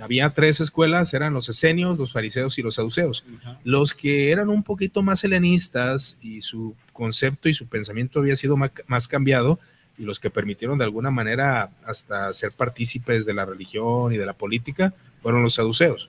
Había 0.00 0.30
tres 0.30 0.60
escuelas, 0.60 1.12
eran 1.12 1.34
los 1.34 1.48
esenios, 1.48 1.98
los 1.98 2.12
fariseos 2.12 2.58
y 2.58 2.62
los 2.62 2.76
saduceos. 2.76 3.24
Uh 3.26 3.32
-huh. 3.32 3.58
Los 3.64 3.94
que 3.94 4.30
eran 4.30 4.48
un 4.48 4.62
poquito 4.62 5.02
más 5.02 5.24
helenistas 5.24 6.18
y 6.22 6.42
su 6.42 6.74
concepto 6.92 7.48
y 7.48 7.54
su 7.54 7.66
pensamiento 7.66 8.20
había 8.20 8.36
sido 8.36 8.56
más 8.56 9.08
cambiado 9.08 9.58
y 9.98 10.04
los 10.04 10.20
que 10.20 10.30
permitieron 10.30 10.78
de 10.78 10.84
alguna 10.84 11.10
manera 11.10 11.70
hasta 11.84 12.32
ser 12.32 12.52
partícipes 12.52 13.26
de 13.26 13.34
la 13.34 13.44
religión 13.44 14.12
y 14.12 14.16
de 14.16 14.26
la 14.26 14.32
política 14.32 14.94
fueron 15.22 15.42
los 15.42 15.54
saduceos. 15.54 16.08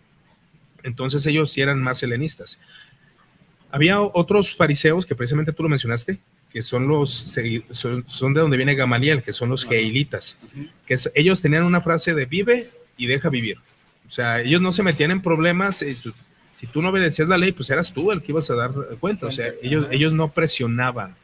Entonces 0.83 1.25
ellos 1.25 1.51
sí 1.51 1.61
eran 1.61 1.81
más 1.81 2.03
helenistas. 2.03 2.59
Había 3.71 4.01
otros 4.01 4.55
fariseos 4.55 5.05
que 5.05 5.15
precisamente 5.15 5.53
tú 5.53 5.63
lo 5.63 5.69
mencionaste, 5.69 6.19
que 6.51 6.61
son 6.63 6.87
los 6.87 7.09
son, 7.71 8.33
de 8.33 8.41
donde 8.41 8.57
viene 8.57 8.75
Gamaliel, 8.75 9.21
que 9.21 9.33
son 9.33 9.49
los 9.49 9.65
geilitas, 9.65 10.37
que 10.85 10.95
ellos 11.15 11.41
tenían 11.41 11.63
una 11.63 11.81
frase 11.81 12.13
de 12.15 12.25
vive 12.25 12.67
y 12.99 13.07
deja 13.07 13.29
vivir. 13.29 13.57
O 14.07 14.11
sea, 14.11 14.41
ellos 14.41 14.61
no 14.61 14.71
se 14.71 14.83
metían 14.83 15.09
en 15.09 15.21
problemas. 15.21 15.81
Eh, 15.81 15.97
si 16.55 16.67
tú 16.67 16.83
no 16.83 16.89
obedecías 16.89 17.27
la 17.27 17.37
ley, 17.37 17.51
pues 17.51 17.69
eras 17.71 17.91
tú 17.91 18.11
el 18.11 18.21
que 18.21 18.31
ibas 18.31 18.49
a 18.51 18.55
dar 18.55 18.71
cuenta. 18.99 19.25
O 19.25 19.31
sea, 19.31 19.47
ellos, 19.63 19.87
ellos 19.89 20.13
no 20.13 20.31
presionaban. 20.31 21.15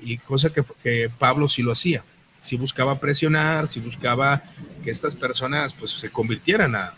Y 0.00 0.18
cosa 0.18 0.52
que, 0.52 0.62
que 0.82 1.10
Pablo 1.18 1.48
sí 1.48 1.62
lo 1.62 1.72
hacía. 1.72 2.04
Sí 2.38 2.56
buscaba 2.56 3.00
presionar, 3.00 3.68
sí 3.68 3.80
buscaba 3.80 4.42
que 4.84 4.90
estas 4.90 5.16
personas 5.16 5.74
pues 5.74 5.90
se 5.90 6.10
convirtieran 6.10 6.76
a, 6.76 6.94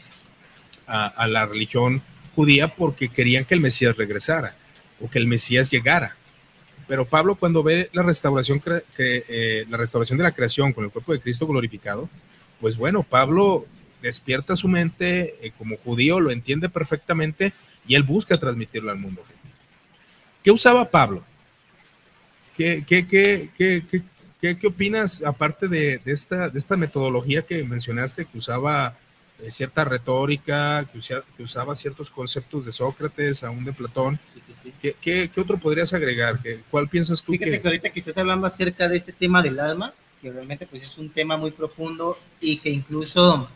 a, 0.87 1.07
a 1.07 1.27
la 1.29 1.47
religión 1.47 2.03
judía 2.35 2.68
porque 2.68 3.09
querían 3.09 3.45
que 3.45 3.55
el 3.55 3.61
Mesías 3.61 3.97
regresara 3.97 4.55
o 5.01 5.09
que 5.09 5.18
el 5.18 5.27
Mesías 5.27 5.70
llegara. 5.70 6.16
Pero 6.87 7.05
Pablo 7.05 7.35
cuando 7.35 7.62
ve 7.62 7.91
la 7.93 8.03
restauración, 8.03 8.61
que, 8.61 8.83
eh, 8.97 9.66
la 9.68 9.77
restauración 9.77 10.18
de 10.18 10.24
la 10.24 10.33
creación 10.33 10.72
con 10.72 10.85
el 10.85 10.91
cuerpo 10.91 11.12
de 11.12 11.20
Cristo 11.20 11.47
glorificado, 11.47 12.09
pues 12.61 12.77
bueno, 12.77 13.03
Pablo 13.03 13.66
despierta 14.07 14.57
su 14.57 14.68
mente 14.68 15.36
eh, 15.40 15.52
como 15.57 15.76
judío, 15.76 16.20
lo 16.20 16.30
entiende 16.30 16.68
perfectamente 16.68 17.52
y 17.86 17.94
él 17.94 18.02
busca 18.02 18.36
transmitirlo 18.36 18.90
al 18.90 18.98
mundo. 18.98 19.22
¿Qué 20.42 20.50
usaba 20.50 20.90
Pablo? 20.90 21.22
¿Qué, 22.57 22.84
qué, 22.86 23.07
qué, 23.07 23.50
qué, 23.57 24.59
qué 24.59 24.66
opinas 24.66 25.22
aparte 25.22 25.68
de, 25.68 25.98
de, 25.98 26.12
esta, 26.12 26.48
de 26.48 26.59
esta 26.59 26.76
metodología 26.76 27.42
que 27.42 27.62
mencionaste, 27.64 28.24
que 28.24 28.38
usaba 28.38 28.96
eh, 29.42 29.50
cierta 29.50 29.84
retórica, 29.84 30.86
que, 30.90 30.98
usa, 30.98 31.22
que, 31.36 31.42
usaba 31.42 31.76
ciertos 31.76 32.11
conceptos 32.11 32.64
de 32.64 32.72
Sócrates, 32.72 33.44
aún 33.44 33.64
de 33.64 33.72
Platón? 33.72 34.18
Sí, 34.32 34.40
sí, 34.40 34.52
sí. 34.62 34.72
¿Qué, 34.80 34.96
¿Qué, 35.00 35.30
qué, 35.32 35.40
otro 35.40 35.59
podrías 35.59 35.92
agregar? 35.92 36.38
¿Cuál 36.70 36.88
piensas 36.88 37.22
tú? 37.22 37.32
Fíjate 37.32 37.50
que... 37.50 37.61
que 37.61 37.68
ahorita 37.68 37.90
que 37.90 37.98
estás 37.98 38.16
hablando 38.16 38.46
acerca 38.46 38.88
de 38.88 38.96
este 38.96 39.12
tema 39.12 39.42
del 39.42 39.61
alma, 39.61 39.92
que 40.22 40.32
realmente 40.32 40.66
pues 40.66 40.82
es 40.82 40.96
un 40.96 41.11
tema 41.11 41.36
muy 41.36 41.50
profundo 41.50 42.18
y 42.40 42.57
que 42.59 42.70
incluso 42.70 43.48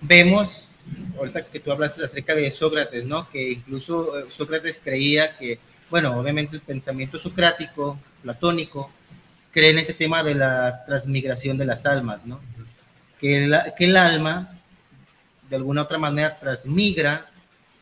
vemos, 0.00 0.68
ahorita 1.16 1.46
que 1.46 1.60
tú 1.60 1.72
hablaste 1.72 2.04
acerca 2.04 2.34
de 2.34 2.50
Sócrates, 2.50 3.04
¿no? 3.04 3.28
Que 3.30 3.52
incluso 3.52 4.18
eh, 4.18 4.24
Sócrates 4.28 4.80
creía 4.82 5.36
que, 5.36 5.58
bueno, 5.90 6.18
obviamente 6.18 6.56
el 6.56 6.62
pensamiento 6.62 7.18
socrático, 7.18 7.98
platónico, 8.22 8.90
cree 9.50 9.70
en 9.70 9.78
este 9.78 9.94
tema 9.94 10.22
de 10.22 10.34
la 10.34 10.84
transmigración 10.84 11.56
de 11.56 11.64
las 11.64 11.86
almas, 11.86 12.26
¿no? 12.26 12.40
Que, 13.20 13.46
la, 13.46 13.74
que 13.74 13.86
el 13.86 13.96
alma, 13.96 14.58
de 15.48 15.56
alguna 15.56 15.82
otra 15.82 15.98
manera, 15.98 16.38
transmigra 16.38 17.30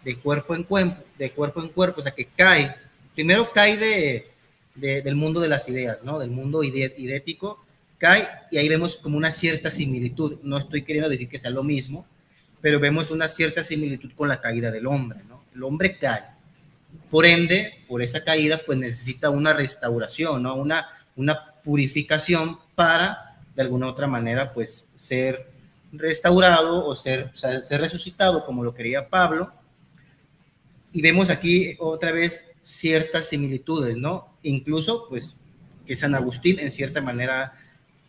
de 0.04 0.16
cuerpo 0.16 0.54
en 0.54 0.64
cuerpo, 0.64 1.02
de 1.18 1.30
cuerpo 1.30 1.62
en 1.62 1.68
cuerpo, 1.68 2.00
o 2.00 2.02
sea, 2.02 2.12
que 2.12 2.26
cae, 2.26 2.76
primero 3.14 3.50
cae 3.52 3.76
de, 3.76 5.00
del 5.02 5.16
mundo 5.16 5.40
de 5.40 5.48
las 5.48 5.68
ideas, 5.68 5.98
¿no? 6.02 6.18
Del 6.18 6.30
mundo 6.30 6.62
idético, 6.62 7.63
cae 8.04 8.28
y 8.50 8.58
ahí 8.58 8.68
vemos 8.68 8.96
como 8.96 9.16
una 9.16 9.30
cierta 9.30 9.70
similitud. 9.70 10.38
No 10.42 10.58
estoy 10.58 10.82
queriendo 10.82 11.08
decir 11.08 11.26
que 11.26 11.38
sea 11.38 11.50
lo 11.50 11.62
mismo, 11.62 12.06
pero 12.60 12.78
vemos 12.78 13.10
una 13.10 13.28
cierta 13.28 13.64
similitud 13.64 14.12
con 14.14 14.28
la 14.28 14.42
caída 14.42 14.70
del 14.70 14.86
hombre, 14.86 15.20
¿no? 15.26 15.42
El 15.54 15.62
hombre 15.62 15.96
cae. 15.96 16.22
Por 17.08 17.24
ende, 17.24 17.82
por 17.88 18.02
esa 18.02 18.22
caída, 18.22 18.60
pues 18.66 18.76
necesita 18.76 19.30
una 19.30 19.54
restauración, 19.54 20.42
¿no? 20.42 20.54
Una, 20.54 20.86
una 21.16 21.54
purificación 21.64 22.58
para, 22.74 23.38
de 23.56 23.62
alguna 23.62 23.86
otra 23.86 24.06
manera, 24.06 24.52
pues 24.52 24.86
ser 24.96 25.48
restaurado 25.90 26.84
o 26.84 26.94
ser, 26.94 27.30
ser 27.34 27.80
resucitado 27.80 28.44
como 28.44 28.62
lo 28.62 28.74
quería 28.74 29.08
Pablo. 29.08 29.50
Y 30.92 31.00
vemos 31.00 31.30
aquí 31.30 31.74
otra 31.78 32.12
vez 32.12 32.52
ciertas 32.62 33.30
similitudes, 33.30 33.96
¿no? 33.96 34.36
Incluso, 34.42 35.06
pues, 35.08 35.38
que 35.86 35.96
San 35.96 36.14
Agustín 36.14 36.58
en 36.58 36.70
cierta 36.70 37.00
manera 37.00 37.63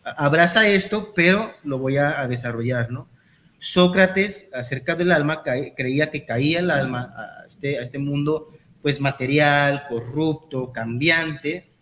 abraza 0.06 0.68
esto, 0.68 1.12
pero 1.14 1.52
lo 1.64 1.78
voy 1.78 1.96
a, 1.96 2.26
desarrollar, 2.28 2.90
¿no? 2.90 3.08
Sócrates, 3.58 4.50
acerca 4.54 4.94
del 4.94 5.10
alma, 5.10 5.42
creía 5.42 6.10
que 6.10 6.24
caía 6.24 6.60
el 6.60 6.70
alma 6.70 7.12
a 7.16 7.46
este, 7.46 7.78
a 7.78 7.82
este 7.82 7.98
mundo, 7.98 8.52
pues, 8.82 9.00
material, 9.00 9.84
corrupto, 9.88 10.72
cambiante, 10.72 11.72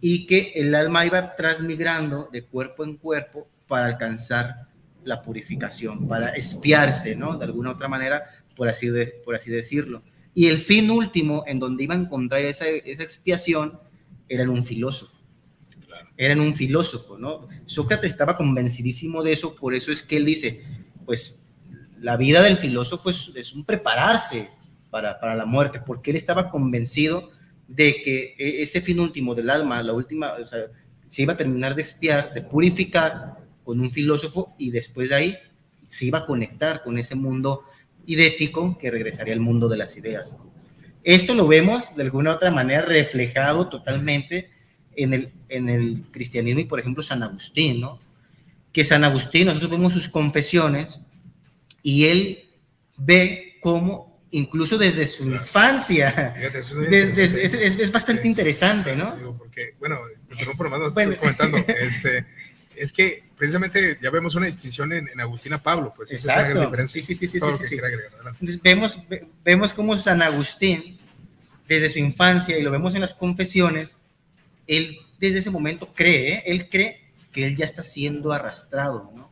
y 0.00 0.26
que 0.26 0.52
el 0.54 0.74
alma 0.74 1.06
iba 1.06 1.34
transmigrando 1.36 2.28
de 2.30 2.44
cuerpo 2.44 2.84
en 2.84 2.96
cuerpo 2.96 3.48
para 3.66 3.86
alcanzar 3.86 4.66
la 5.04 5.22
purificación, 5.22 6.06
para 6.06 6.30
espiarse, 6.30 7.16
¿no? 7.16 7.38
De 7.38 7.44
alguna 7.44 7.70
otra 7.70 7.88
manera, 7.88 8.24
por 8.56 8.68
así, 8.68 8.88
de, 8.88 9.06
por 9.24 9.34
así 9.34 9.50
decirlo. 9.50 10.02
Y 10.34 10.46
el 10.46 10.58
fin 10.58 10.90
último 10.90 11.44
en 11.46 11.58
donde 11.58 11.84
iba 11.84 11.94
a 11.94 11.98
encontrar 11.98 12.42
esa, 12.42 12.66
esa 12.68 13.02
expiación 13.02 13.80
era 14.28 14.42
en 14.42 14.50
un 14.50 14.64
filósofo. 14.64 15.19
Era 16.22 16.34
en 16.34 16.40
un 16.40 16.52
filósofo, 16.52 17.16
¿no? 17.16 17.48
Sócrates 17.64 18.10
estaba 18.10 18.36
convencidísimo 18.36 19.22
de 19.22 19.32
eso, 19.32 19.56
por 19.56 19.72
eso 19.74 19.90
es 19.90 20.02
que 20.02 20.18
él 20.18 20.26
dice, 20.26 20.62
pues 21.06 21.46
la 21.98 22.18
vida 22.18 22.42
del 22.42 22.58
filósofo 22.58 23.08
es, 23.08 23.54
un 23.54 23.64
prepararse 23.64 24.50
para, 24.90 25.34
la 25.34 25.46
muerte, 25.46 25.80
porque 25.80 26.10
él 26.10 26.18
estaba 26.18 26.50
convencido 26.50 27.30
de 27.68 28.02
que 28.02 28.34
e, 28.38 28.62
ese 28.62 28.82
fin 28.82 29.00
último 29.00 29.34
del 29.34 29.48
alma, 29.48 29.82
la 29.82 29.94
última, 29.94 30.34
o 30.34 30.44
sea, 30.44 30.58
se 31.08 31.22
iba 31.22 31.32
a 31.32 31.38
terminar 31.38 31.74
de 31.74 31.80
expiar, 31.80 32.34
de 32.34 32.42
purificar 32.42 33.38
con 33.64 33.80
un 33.80 33.90
filósofo 33.90 34.54
y 34.58 34.70
después 34.70 35.08
de 35.08 35.14
ahí 35.14 35.38
se 35.88 36.04
iba 36.04 36.18
a 36.18 36.26
conectar 36.26 36.82
con 36.82 36.98
ese 36.98 37.14
mundo 37.14 37.62
idético 38.04 38.76
que 38.76 38.90
regresaría 38.90 39.32
al 39.32 39.40
mundo 39.40 39.70
de 39.70 39.78
las 39.78 39.96
ideas. 39.96 40.36
Esto 41.02 41.34
lo 41.34 41.48
vemos 41.48 41.96
de 41.96 42.02
alguna 42.02 42.34
otra 42.34 42.50
manera 42.50 42.82
reflejado 42.82 43.70
totalmente 43.70 44.50
en 45.02 45.14
el, 45.14 45.32
en 45.48 45.68
el 45.68 46.02
cristianismo 46.10 46.60
y, 46.60 46.64
por 46.64 46.80
ejemplo, 46.80 47.02
San 47.02 47.22
Agustín, 47.22 47.80
¿no? 47.80 48.00
Que 48.72 48.84
San 48.84 49.04
Agustín, 49.04 49.46
nosotros 49.46 49.70
vemos 49.70 49.92
sus 49.92 50.08
confesiones 50.08 51.00
y 51.82 52.06
él 52.06 52.50
ve 52.96 53.58
cómo, 53.60 54.20
incluso 54.30 54.78
desde 54.78 55.06
su 55.06 55.24
infancia, 55.24 56.34
desde, 56.90 57.44
es, 57.44 57.92
bastante 57.92 58.26
interesante, 58.28 58.94
¿no? 58.94 59.36
porque, 59.38 59.74
bueno, 59.78 59.98
por 60.56 60.70
más, 60.70 60.80
estoy 60.88 61.16
comentando, 61.16 61.58
este 61.66 62.26
es 62.80 62.92
que 62.92 63.24
precisamente 63.36 63.98
ya 64.00 64.10
vemos 64.10 64.34
una 64.34 64.46
distinción 64.46 64.92
en, 64.92 65.06
en 65.08 65.20
Agustín 65.20 65.52
Pablo, 65.62 65.92
pues 65.94 66.12
esa 66.12 66.48
es 66.48 66.54
la 66.54 66.64
diferencia. 66.64 67.02
Sí, 67.02 67.14
sí, 67.14 67.26
sí, 67.26 67.40
sí, 67.40 67.46
sí, 67.62 67.78
Entonces 67.78 68.62
vemos, 68.62 68.98
vemos 69.44 69.74
cómo 69.74 69.96
San 69.98 70.22
Agustín, 70.22 70.98
desde 71.68 71.90
su 71.90 71.98
infancia, 71.98 72.58
y 72.58 72.62
lo 72.62 72.70
vemos 72.70 72.94
en 72.94 73.02
las 73.02 73.12
confesiones, 73.12 73.98
él 74.70 74.98
desde 75.18 75.38
ese 75.40 75.50
momento 75.50 75.92
cree, 75.92 76.34
¿eh? 76.34 76.42
él 76.46 76.68
cree 76.68 77.00
que 77.32 77.44
él 77.44 77.56
ya 77.56 77.64
está 77.64 77.82
siendo 77.82 78.32
arrastrado, 78.32 79.12
¿no? 79.14 79.30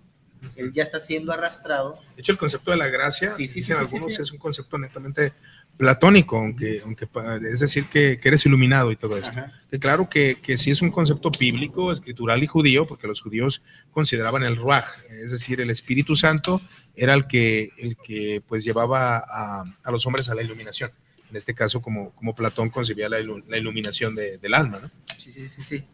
Él 0.57 0.72
ya 0.72 0.82
está 0.82 1.01
siendo 1.01 1.32
arrastrado. 1.32 1.99
De 2.14 2.20
hecho, 2.20 2.32
el 2.32 2.39
concepto 2.39 2.70
de 2.70 2.76
la 2.76 2.89
gracia, 2.89 3.28
sí, 3.28 3.49
sí, 3.49 3.57
dicen 3.57 3.76
algunos, 3.76 4.18
es 4.18 4.32
un 4.32 4.39
concepto 4.39 4.78
netamente 4.78 5.32
platónico, 5.76 6.36
aunque, 6.36 6.80
aunque 6.84 7.09
es 7.51 7.61
decir, 7.61 7.86
que, 7.86 8.20
eres 8.22 8.47
iluminado 8.47 8.93
y 8.93 8.97
todo 8.97 9.16
esto. 9.16 9.39
Que 9.70 9.78
claro 9.78 10.09
que, 10.09 10.36
que 10.43 10.57
sí 10.57 10.70
es 10.70 10.82
un 10.82 10.91
concepto 10.91 11.30
bíblico, 11.39 11.93
escritural 11.93 12.43
y 12.43 12.47
judío, 12.47 12.86
porque 12.86 13.07
los 13.07 13.20
judíos 13.20 13.62
consideraban 13.91 14.43
el 14.43 14.57
ruaj, 14.57 14.86
es 15.11 15.30
decir, 15.30 15.61
el 15.61 15.70
Espíritu 15.70 16.14
Santo 16.16 16.61
era 16.95 17.14
el 17.14 17.26
que, 17.26 17.70
el 17.78 17.97
que 17.97 18.43
pues 18.47 18.64
llevaba 18.64 19.18
a, 19.18 19.64
a 19.82 19.91
los 19.91 20.05
hombres 20.07 20.28
a 20.28 20.34
la 20.34 20.43
iluminación. 20.43 20.91
En 21.30 21.36
este 21.36 21.55
caso, 21.55 21.82
como, 21.82 22.11
como 22.12 22.34
Platón 22.34 22.70
concebía 22.70 23.09
la, 23.09 23.18
la 23.20 23.57
iluminación 23.57 24.14
del 24.14 24.55
alma, 24.55 24.80
¿no? 24.80 24.91
Sí, 25.19 25.33
sí, 25.33 25.49
sí, 25.49 25.62
sí. 25.64 25.85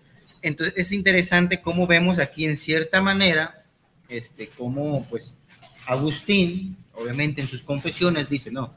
Entonces 0.42 0.74
es 0.76 0.92
interesante 0.92 1.62
cómo 1.62 1.86
vemos 1.86 2.18
aquí 2.18 2.44
en 2.44 2.56
cierta 2.56 3.00
manera, 3.00 3.64
este, 4.08 4.48
cómo 4.48 5.06
pues 5.08 5.38
Agustín, 5.86 6.76
obviamente 6.92 7.40
en 7.40 7.48
sus 7.48 7.62
confesiones, 7.62 8.28
dice, 8.28 8.50
no, 8.50 8.74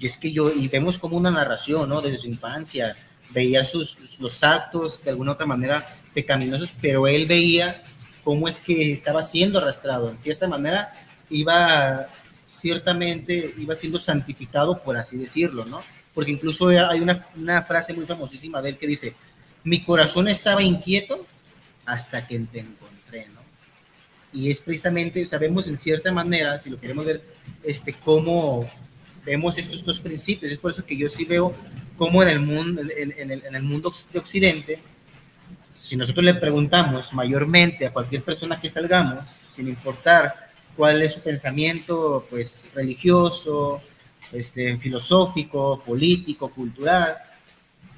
y 0.00 0.06
es 0.06 0.16
que 0.16 0.32
yo, 0.32 0.50
y 0.50 0.68
vemos 0.68 0.98
como 0.98 1.18
una 1.18 1.30
narración, 1.30 1.90
¿no? 1.90 2.00
Desde 2.00 2.18
su 2.18 2.28
infancia, 2.28 2.96
veía 3.30 3.64
sus, 3.66 4.18
los 4.18 4.42
actos 4.42 5.04
de 5.04 5.10
alguna 5.10 5.32
otra 5.32 5.44
manera 5.44 5.86
pecaminosos, 6.14 6.72
pero 6.80 7.06
él 7.06 7.26
veía 7.26 7.82
cómo 8.24 8.48
es 8.48 8.60
que 8.60 8.92
estaba 8.92 9.22
siendo 9.22 9.58
arrastrado. 9.58 10.10
En 10.10 10.18
cierta 10.18 10.48
manera, 10.48 10.92
iba, 11.28 12.08
ciertamente, 12.48 13.54
iba 13.58 13.76
siendo 13.76 14.00
santificado, 14.00 14.82
por 14.82 14.96
así 14.96 15.18
decirlo, 15.18 15.66
¿no? 15.66 15.82
Porque 16.14 16.30
incluso 16.30 16.68
hay 16.68 17.00
una, 17.00 17.26
una 17.36 17.62
frase 17.62 17.92
muy 17.92 18.06
famosísima 18.06 18.62
de 18.62 18.70
él 18.70 18.78
que 18.78 18.86
dice, 18.86 19.14
mi 19.64 19.82
corazón 19.82 20.28
estaba 20.28 20.62
inquieto 20.62 21.20
hasta 21.86 22.26
que 22.26 22.38
te 22.40 22.60
encontré, 22.60 23.26
¿no? 23.34 23.40
Y 24.32 24.50
es 24.50 24.60
precisamente, 24.60 25.26
sabemos 25.26 25.68
en 25.68 25.76
cierta 25.76 26.10
manera, 26.10 26.58
si 26.58 26.70
lo 26.70 26.80
queremos 26.80 27.04
ver, 27.04 27.22
este, 27.62 27.92
cómo 27.92 28.68
vemos 29.24 29.58
estos 29.58 29.84
dos 29.84 30.00
principios. 30.00 30.52
Es 30.52 30.58
por 30.58 30.70
eso 30.70 30.84
que 30.84 30.96
yo 30.96 31.08
sí 31.08 31.24
veo 31.24 31.54
cómo 31.96 32.22
en 32.22 32.28
el 32.28 32.40
mundo, 32.40 32.82
de 32.82 34.18
Occidente, 34.18 34.78
si 35.78 35.96
nosotros 35.96 36.24
le 36.24 36.34
preguntamos 36.34 37.12
mayormente 37.12 37.86
a 37.86 37.92
cualquier 37.92 38.22
persona 38.22 38.60
que 38.60 38.70
salgamos, 38.70 39.28
sin 39.54 39.68
importar 39.68 40.48
cuál 40.76 41.02
es 41.02 41.14
su 41.14 41.20
pensamiento 41.20 42.26
pues, 42.30 42.66
religioso, 42.74 43.82
este, 44.32 44.78
filosófico, 44.78 45.82
político, 45.84 46.50
cultural, 46.50 47.18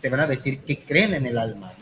te 0.04 0.10
van 0.10 0.20
a 0.20 0.26
decir 0.26 0.58
que 0.58 0.80
creen 0.80 1.14
en 1.14 1.24
el 1.24 1.38
alma. 1.38 1.72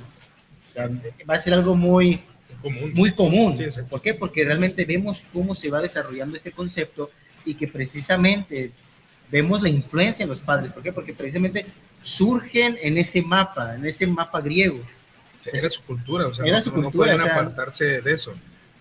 O 0.70 0.72
sea, 0.72 0.88
va 1.28 1.34
a 1.34 1.40
ser 1.40 1.54
algo 1.54 1.74
muy 1.74 2.20
común. 2.62 2.92
Muy 2.94 3.10
común. 3.10 3.58
¿Por 3.90 4.00
qué? 4.00 4.14
Porque 4.14 4.44
realmente 4.44 4.84
vemos 4.84 5.24
cómo 5.32 5.56
se 5.56 5.68
va 5.68 5.80
desarrollando 5.80 6.36
este 6.36 6.52
concepto 6.52 7.10
y 7.44 7.56
que 7.56 7.66
precisamente 7.66 8.70
vemos 9.28 9.60
la 9.60 9.70
influencia 9.70 10.22
en 10.22 10.28
los 10.28 10.38
padres. 10.38 10.70
¿Por 10.70 10.84
qué? 10.84 10.92
Porque 10.92 11.12
precisamente 11.12 11.66
surgen 12.00 12.78
en 12.80 12.96
ese 12.96 13.22
mapa, 13.22 13.74
en 13.74 13.86
ese 13.86 14.06
mapa 14.06 14.40
griego. 14.40 14.80
Era 15.44 15.68
su 15.68 15.82
cultura, 15.82 16.28
o 16.28 16.32
sea, 16.32 16.46
era 16.46 16.58
no, 16.58 16.62
su 16.62 16.72
cultura, 16.72 17.14
no 17.14 17.18
pueden 17.18 17.28
apartarse 17.28 18.02
de 18.02 18.12
eso. 18.12 18.32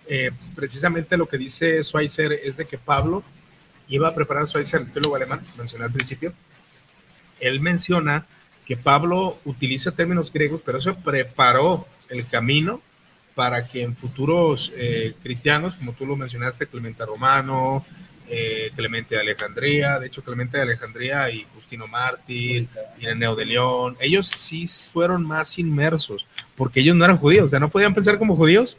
Eh, 0.08 0.30
precisamente 0.56 1.18
lo 1.18 1.28
que 1.28 1.40
dice 1.40 1.84
Schweitzer 1.84 2.34
es 2.44 2.58
de 2.58 2.66
que 2.66 2.78
Pablo 2.78 3.24
iba 3.88 4.08
a 4.08 4.14
preparar 4.14 4.48
Schweitzer, 4.48 4.82
el 4.82 4.92
teólogo 4.92 5.16
alemán, 5.16 5.44
mencioné 5.58 5.86
al 5.86 5.92
principio. 5.92 6.32
Él 7.40 7.60
menciona 7.60 8.28
que 8.66 8.78
Pablo 8.78 9.40
utiliza 9.46 9.92
términos 9.92 10.32
griegos, 10.32 10.62
pero 10.66 10.78
eso 10.78 10.96
preparó 10.96 11.88
el 12.10 12.26
camino 12.28 12.82
para 13.36 13.68
que 13.68 13.84
en 13.84 13.96
futuros 13.96 14.72
eh, 14.76 15.14
cristianos, 15.24 15.76
como 15.76 15.94
tú 15.94 16.06
lo 16.06 16.16
mencionaste, 16.16 16.68
Clemente 16.68 17.06
Romano, 17.06 17.86
eh, 18.28 18.72
Clemente 18.76 19.16
de 19.16 19.22
Alejandría, 19.22 20.00
de 20.00 20.08
hecho 20.08 20.24
Clemente 20.24 20.58
de 20.58 20.64
Alejandría 20.64 21.30
y 21.32 21.46
Justino 21.54 21.88
Mártir, 21.88 22.68
Ireneo 23.00 23.36
de 23.36 23.46
León, 23.46 23.98
ellos 24.00 24.28
sí 24.28 24.66
fueron 24.92 25.26
más 25.26 25.58
inmersos, 25.60 26.26
porque 26.56 26.82
ellos 26.82 26.96
no 26.96 27.06
eran 27.06 27.18
judíos, 27.18 27.46
o 27.46 27.48
sea, 27.48 27.60
no 27.60 27.70
podían 27.70 27.94
pensar 27.94 28.18
como 28.18 28.36
judíos 28.36 28.78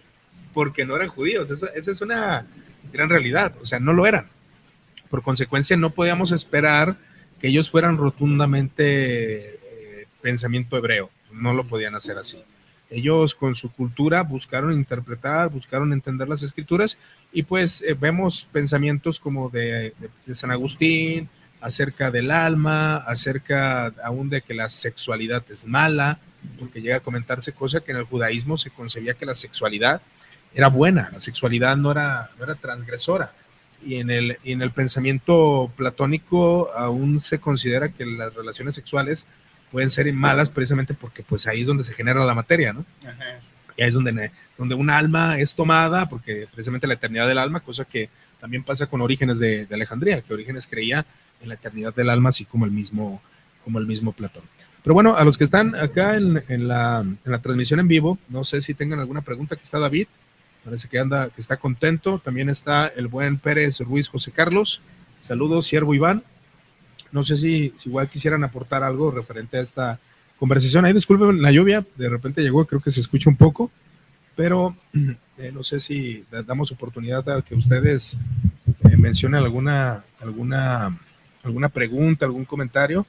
porque 0.54 0.84
no 0.84 0.96
eran 0.96 1.08
judíos, 1.08 1.50
esa, 1.50 1.68
es 1.74 2.00
una 2.00 2.46
gran 2.92 3.08
realidad, 3.08 3.54
o 3.60 3.66
sea, 3.66 3.80
no 3.80 3.92
lo 3.92 4.06
eran. 4.06 4.28
Por 5.10 5.22
consecuencia, 5.22 5.76
no 5.76 5.90
podíamos 5.90 6.32
esperar 6.32 6.96
que 7.40 7.48
ellos 7.48 7.68
fueran 7.68 7.98
rotundamente 7.98 9.58
pensamiento 10.22 10.76
hebreo, 10.76 11.10
no 11.32 11.52
lo 11.52 11.64
podían 11.66 11.94
hacer 11.94 12.16
así. 12.16 12.42
Ellos 12.92 13.34
con 13.34 13.54
su 13.54 13.72
cultura 13.72 14.22
buscaron 14.22 14.74
interpretar, 14.74 15.48
buscaron 15.48 15.92
entender 15.92 16.28
las 16.28 16.42
escrituras 16.42 16.98
y 17.32 17.42
pues 17.42 17.82
eh, 17.82 17.94
vemos 17.98 18.46
pensamientos 18.52 19.18
como 19.18 19.48
de, 19.48 19.94
San 20.32 20.50
Agustín 20.50 21.28
acerca 21.62 22.10
del 22.10 22.30
alma, 22.30 22.96
acerca 22.98 23.86
aún 24.04 24.28
de 24.28 24.42
que 24.42 24.52
la 24.52 24.68
sexualidad 24.68 25.42
es 25.50 25.66
mala, 25.66 26.18
porque 26.58 26.82
llega 26.82 26.96
a 26.96 27.00
comentarse 27.00 27.52
cosa 27.52 27.80
que 27.80 27.92
en 27.92 27.98
el 27.98 28.04
judaísmo 28.04 28.58
se 28.58 28.70
concebía 28.70 29.14
que 29.14 29.24
la 29.24 29.34
sexualidad 29.34 30.02
era 30.54 30.68
buena, 30.68 31.08
la 31.12 31.20
sexualidad 31.20 31.76
no 31.78 31.92
era, 31.92 32.30
no 32.36 32.44
era 32.44 32.56
transgresora. 32.56 33.32
y 33.84 33.96
en 33.96 34.10
el, 34.10 34.38
y 34.44 34.52
en 34.52 34.60
el 34.60 34.70
pensamiento 34.70 35.72
platónico 35.76 36.70
aún 36.76 37.20
se 37.20 37.40
considera 37.40 37.88
que 37.88 38.04
las 38.04 38.34
relaciones 38.34 38.74
sexuales 38.74 39.26
pueden 39.72 39.90
ser 39.90 40.12
malas 40.12 40.50
precisamente 40.50 40.94
porque 40.94 41.22
pues 41.22 41.46
ahí 41.46 41.62
es 41.62 41.66
donde 41.66 41.82
se 41.82 41.94
genera 41.94 42.24
la 42.24 42.34
materia, 42.34 42.74
¿no? 42.74 42.84
Y 43.76 43.82
ahí 43.82 43.88
es 43.88 43.94
donde, 43.94 44.30
donde 44.58 44.74
un 44.74 44.90
alma 44.90 45.38
es 45.38 45.54
tomada, 45.54 46.08
porque 46.08 46.46
precisamente 46.52 46.86
la 46.86 46.94
eternidad 46.94 47.26
del 47.26 47.38
alma, 47.38 47.60
cosa 47.60 47.86
que 47.86 48.10
también 48.38 48.62
pasa 48.62 48.86
con 48.86 49.00
Orígenes 49.00 49.38
de, 49.38 49.64
de 49.64 49.74
Alejandría, 49.74 50.20
que 50.20 50.34
Orígenes 50.34 50.66
creía 50.66 51.06
en 51.40 51.48
la 51.48 51.54
eternidad 51.54 51.94
del 51.94 52.10
alma, 52.10 52.28
así 52.28 52.44
como 52.44 52.66
el 52.66 52.70
mismo, 52.70 53.22
como 53.64 53.78
el 53.78 53.86
mismo 53.86 54.12
Platón. 54.12 54.42
Pero 54.82 54.94
bueno, 54.94 55.16
a 55.16 55.24
los 55.24 55.38
que 55.38 55.44
están 55.44 55.74
acá 55.74 56.16
en, 56.16 56.42
en, 56.48 56.68
la, 56.68 57.00
en 57.00 57.32
la 57.32 57.38
transmisión 57.38 57.80
en 57.80 57.88
vivo, 57.88 58.18
no 58.28 58.44
sé 58.44 58.60
si 58.60 58.74
tengan 58.74 59.00
alguna 59.00 59.22
pregunta. 59.22 59.54
Aquí 59.54 59.64
está 59.64 59.78
David, 59.78 60.06
parece 60.64 60.88
que 60.88 60.98
anda, 60.98 61.30
que 61.30 61.40
está 61.40 61.56
contento. 61.56 62.18
También 62.18 62.50
está 62.50 62.88
el 62.88 63.06
buen 63.06 63.38
Pérez 63.38 63.80
Ruiz 63.80 64.08
José 64.08 64.32
Carlos. 64.32 64.82
Saludos, 65.20 65.66
siervo 65.66 65.94
Iván. 65.94 66.24
No 67.12 67.22
sé 67.22 67.36
si, 67.36 67.72
si 67.76 67.90
igual 67.90 68.08
quisieran 68.08 68.42
aportar 68.42 68.82
algo 68.82 69.10
referente 69.10 69.58
a 69.58 69.60
esta 69.60 70.00
conversación. 70.42 70.84
Ahí 70.84 70.92
disculpen 70.92 71.40
la 71.40 71.52
lluvia, 71.52 71.86
de 71.94 72.08
repente 72.08 72.42
llegó, 72.42 72.64
creo 72.64 72.80
que 72.80 72.90
se 72.90 72.98
escucha 72.98 73.30
un 73.30 73.36
poco, 73.36 73.70
pero 74.34 74.74
eh, 75.38 75.52
no 75.54 75.62
sé 75.62 75.78
si 75.78 76.24
damos 76.46 76.72
oportunidad 76.72 77.28
a 77.28 77.42
que 77.42 77.54
ustedes 77.54 78.16
eh, 78.90 78.96
mencionen 78.96 79.40
alguna, 79.40 80.02
alguna, 80.20 80.98
alguna 81.44 81.68
pregunta, 81.68 82.26
algún 82.26 82.44
comentario. 82.44 83.06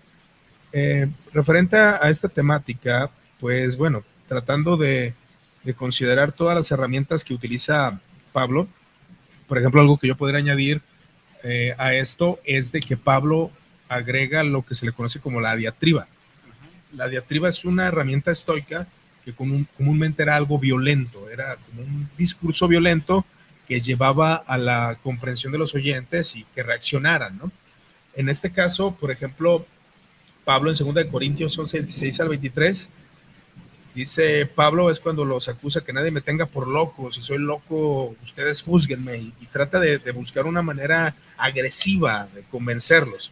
Eh, 0.72 1.10
referente 1.34 1.76
a, 1.76 2.08
esta 2.08 2.30
temática, 2.30 3.10
pues 3.40 3.78
bueno, 3.78 4.04
tratando 4.28 4.78
de, 4.78 5.16
de, 5.64 5.74
considerar 5.74 6.34
todas 6.34 6.56
las 6.56 6.70
herramientas 6.70 7.24
que 7.24 7.34
utiliza 7.34 8.00
Pablo, 8.32 8.68
por 9.48 9.58
ejemplo, 9.58 9.82
algo 9.82 9.98
que 9.98 10.08
yo 10.08 10.16
podría 10.16 10.38
añadir 10.38 10.82
a 11.78 11.94
esto 11.94 12.40
es 12.46 12.72
de 12.72 12.80
que 12.80 12.96
Pablo 12.96 13.52
agrega 13.96 14.44
lo 14.44 14.64
que 14.64 14.76
se 14.76 14.86
le 14.86 14.92
conoce 14.92 15.20
como 15.20 15.42
la 15.42 15.56
diatriba. 15.56 16.08
La 16.94 17.08
diatriba 17.08 17.50
es 17.50 17.66
una 17.66 17.88
herramienta 17.88 18.32
estoica 18.32 18.88
que 19.26 19.34
común, 19.34 19.68
comúnmente 19.78 20.24
era 20.24 20.36
algo 20.36 20.60
violento, 20.60 21.30
era 21.30 21.56
como 21.56 21.82
un 21.82 22.10
discurso 22.18 22.68
violento 22.68 23.26
que 23.68 23.80
llevaba 23.80 24.36
a 24.36 24.58
la 24.58 24.98
comprensión 25.02 25.52
de 25.52 25.58
los 25.58 25.74
oyentes 25.74 26.36
y 26.36 26.46
que 26.54 26.64
reaccionaran, 26.64 27.38
¿no? 27.38 27.52
En 28.16 28.30
este 28.30 28.52
caso, 28.52 28.96
por 28.96 29.12
ejemplo, 29.12 29.66
Pablo 30.46 30.72
en 30.72 30.78
2 30.78 31.06
Corintios 31.06 31.58
11, 31.58 31.80
16 31.80 32.20
al 32.20 32.30
23, 32.30 32.90
dice 33.96 34.46
Pablo 34.46 34.92
es 34.92 35.00
cuando 35.00 35.26
los 35.26 35.48
acusa 35.48 35.84
que 35.84 35.94
nadie 35.94 36.12
me 36.12 36.22
tenga 36.22 36.46
por 36.46 36.68
loco, 36.68 37.12
si 37.12 37.22
soy 37.22 37.38
loco, 37.38 38.16
ustedes 38.24 38.62
juzguenme 38.62 39.18
y, 39.18 39.34
trata 39.52 39.80
de, 39.80 39.98
buscar 40.12 40.46
una 40.46 40.62
manera 40.62 41.16
agresiva 41.38 42.28
de 42.34 42.42
convencerlos. 42.44 43.32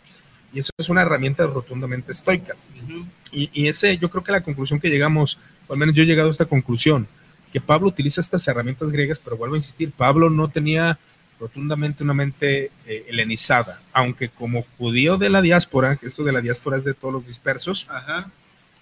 Y 0.53 0.59
eso 0.59 0.71
es 0.77 0.89
una 0.89 1.01
herramienta 1.01 1.45
rotundamente 1.45 2.11
estoica. 2.11 2.55
Uh 2.75 2.89
-huh. 2.89 3.05
y, 3.31 3.49
y, 3.53 3.67
ese, 3.67 3.97
yo 3.97 4.09
creo 4.09 4.23
que 4.23 4.31
la 4.31 4.41
conclusión 4.41 4.79
que 4.79 4.89
llegamos, 4.89 5.37
o 5.67 5.73
al 5.73 5.79
menos 5.79 5.95
yo 5.95 6.03
he 6.03 6.05
llegado 6.05 6.27
a 6.27 6.31
esta 6.31 6.45
conclusión, 6.45 7.07
que 7.51 7.61
Pablo 7.61 7.87
utiliza 7.87 8.21
estas 8.21 8.47
herramientas 8.47 8.91
griegas, 8.91 9.19
pero 9.19 9.37
vuelvo 9.37 9.55
a 9.55 9.57
insistir, 9.57 9.91
Pablo 9.91 10.29
no 10.29 10.49
tenía 10.49 10.97
rotundamente 11.39 12.03
una 12.03 12.13
mente 12.13 12.71
eh, 12.85 13.05
helenizada, 13.09 13.81
aunque 13.93 14.29
como 14.29 14.63
judío 14.77 15.17
de 15.17 15.29
la 15.29 15.41
diáspora, 15.41 15.95
que 15.95 16.05
esto 16.05 16.23
de 16.23 16.31
la 16.31 16.39
diáspora 16.39 16.77
es 16.77 16.83
de 16.83 16.93
todos 16.93 17.13
los 17.13 17.25
dispersos, 17.25 17.87
Ajá. 17.89 18.29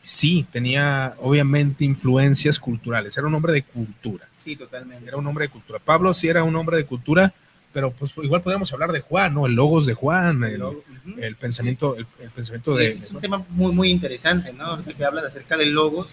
sí 0.02 0.46
tenía 0.52 1.16
obviamente 1.20 1.86
influencias 1.86 2.60
culturales, 2.60 3.18
era 3.18 3.28
un 3.28 3.34
hombre 3.34 3.54
de 3.54 3.64
cultura. 3.64 4.28
Sí, 4.36 4.58
totalmente. 4.58 5.08
Era 5.08 5.16
un 5.18 5.26
hombre 5.26 5.46
de 5.46 5.50
cultura. 5.50 5.80
Pablo 5.80 6.14
sí 6.14 6.28
era 6.28 6.44
un 6.44 6.56
hombre 6.58 6.76
de 6.76 6.86
cultura, 6.86 7.34
pero 7.72 7.92
pues 7.92 8.12
igual 8.24 8.42
podríamos 8.42 8.72
hablar 8.74 8.92
de 8.92 9.02
Juan, 9.02 9.34
¿no? 9.34 9.46
El 9.46 9.54
logos 9.54 9.86
de 9.86 9.94
Juan, 9.94 10.44
el, 10.44 10.64
uh 10.64 10.84
-huh. 11.06 11.24
el 11.24 11.36
pensamiento, 11.36 11.96
el, 11.96 12.08
el, 12.20 12.30
pensamiento 12.32 12.76
de... 12.76 12.88
Es 12.88 13.12
un 13.12 13.22
tema 13.22 13.46
muy, 13.50 13.72
muy 13.72 13.90
interesante, 13.92 14.52
¿no? 14.54 14.84
Que 14.84 15.06
hablas 15.06 15.26
acerca 15.26 15.56
del 15.56 15.72
logos 15.72 16.08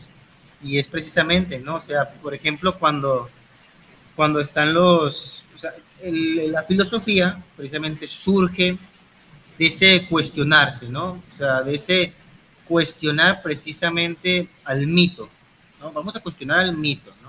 y 0.62 0.78
es 0.78 0.88
precisamente, 0.88 1.58
¿no? 1.58 1.76
O 1.76 1.80
sea, 1.80 2.10
por 2.10 2.34
ejemplo, 2.34 2.78
cuando, 2.78 3.28
cuando 4.14 4.40
están 4.40 4.74
los... 4.74 5.44
O 5.54 5.58
sea, 5.58 5.72
el, 6.02 6.52
la 6.52 6.62
filosofía 6.62 7.42
precisamente 7.56 8.06
surge 8.06 8.76
de 9.58 9.66
ese 9.66 10.06
cuestionarse, 10.08 10.88
¿no? 10.88 11.22
O 11.32 11.36
sea, 11.36 11.62
de 11.62 11.74
ese 11.74 12.12
cuestionar 12.68 13.42
precisamente 13.42 14.48
al 14.64 14.86
mito, 14.86 15.28
¿no? 15.80 15.92
Vamos 15.92 16.14
a 16.16 16.20
cuestionar 16.20 16.60
al 16.60 16.76
mito, 16.76 17.12
¿no? 17.22 17.25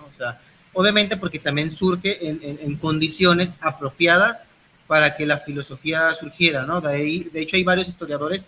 Obviamente 0.80 1.18
porque 1.18 1.40
también 1.40 1.72
surge 1.72 2.28
en, 2.28 2.40
en, 2.44 2.60
en 2.62 2.78
condiciones 2.78 3.56
apropiadas 3.62 4.44
para 4.86 5.16
que 5.16 5.26
la 5.26 5.40
filosofía 5.40 6.14
surgiera, 6.14 6.68
¿no? 6.68 6.82
De, 6.82 6.90
ahí, 6.90 7.24
de 7.34 7.42
hecho, 7.42 7.56
hay 7.56 7.64
varios 7.64 7.88
historiadores 7.88 8.48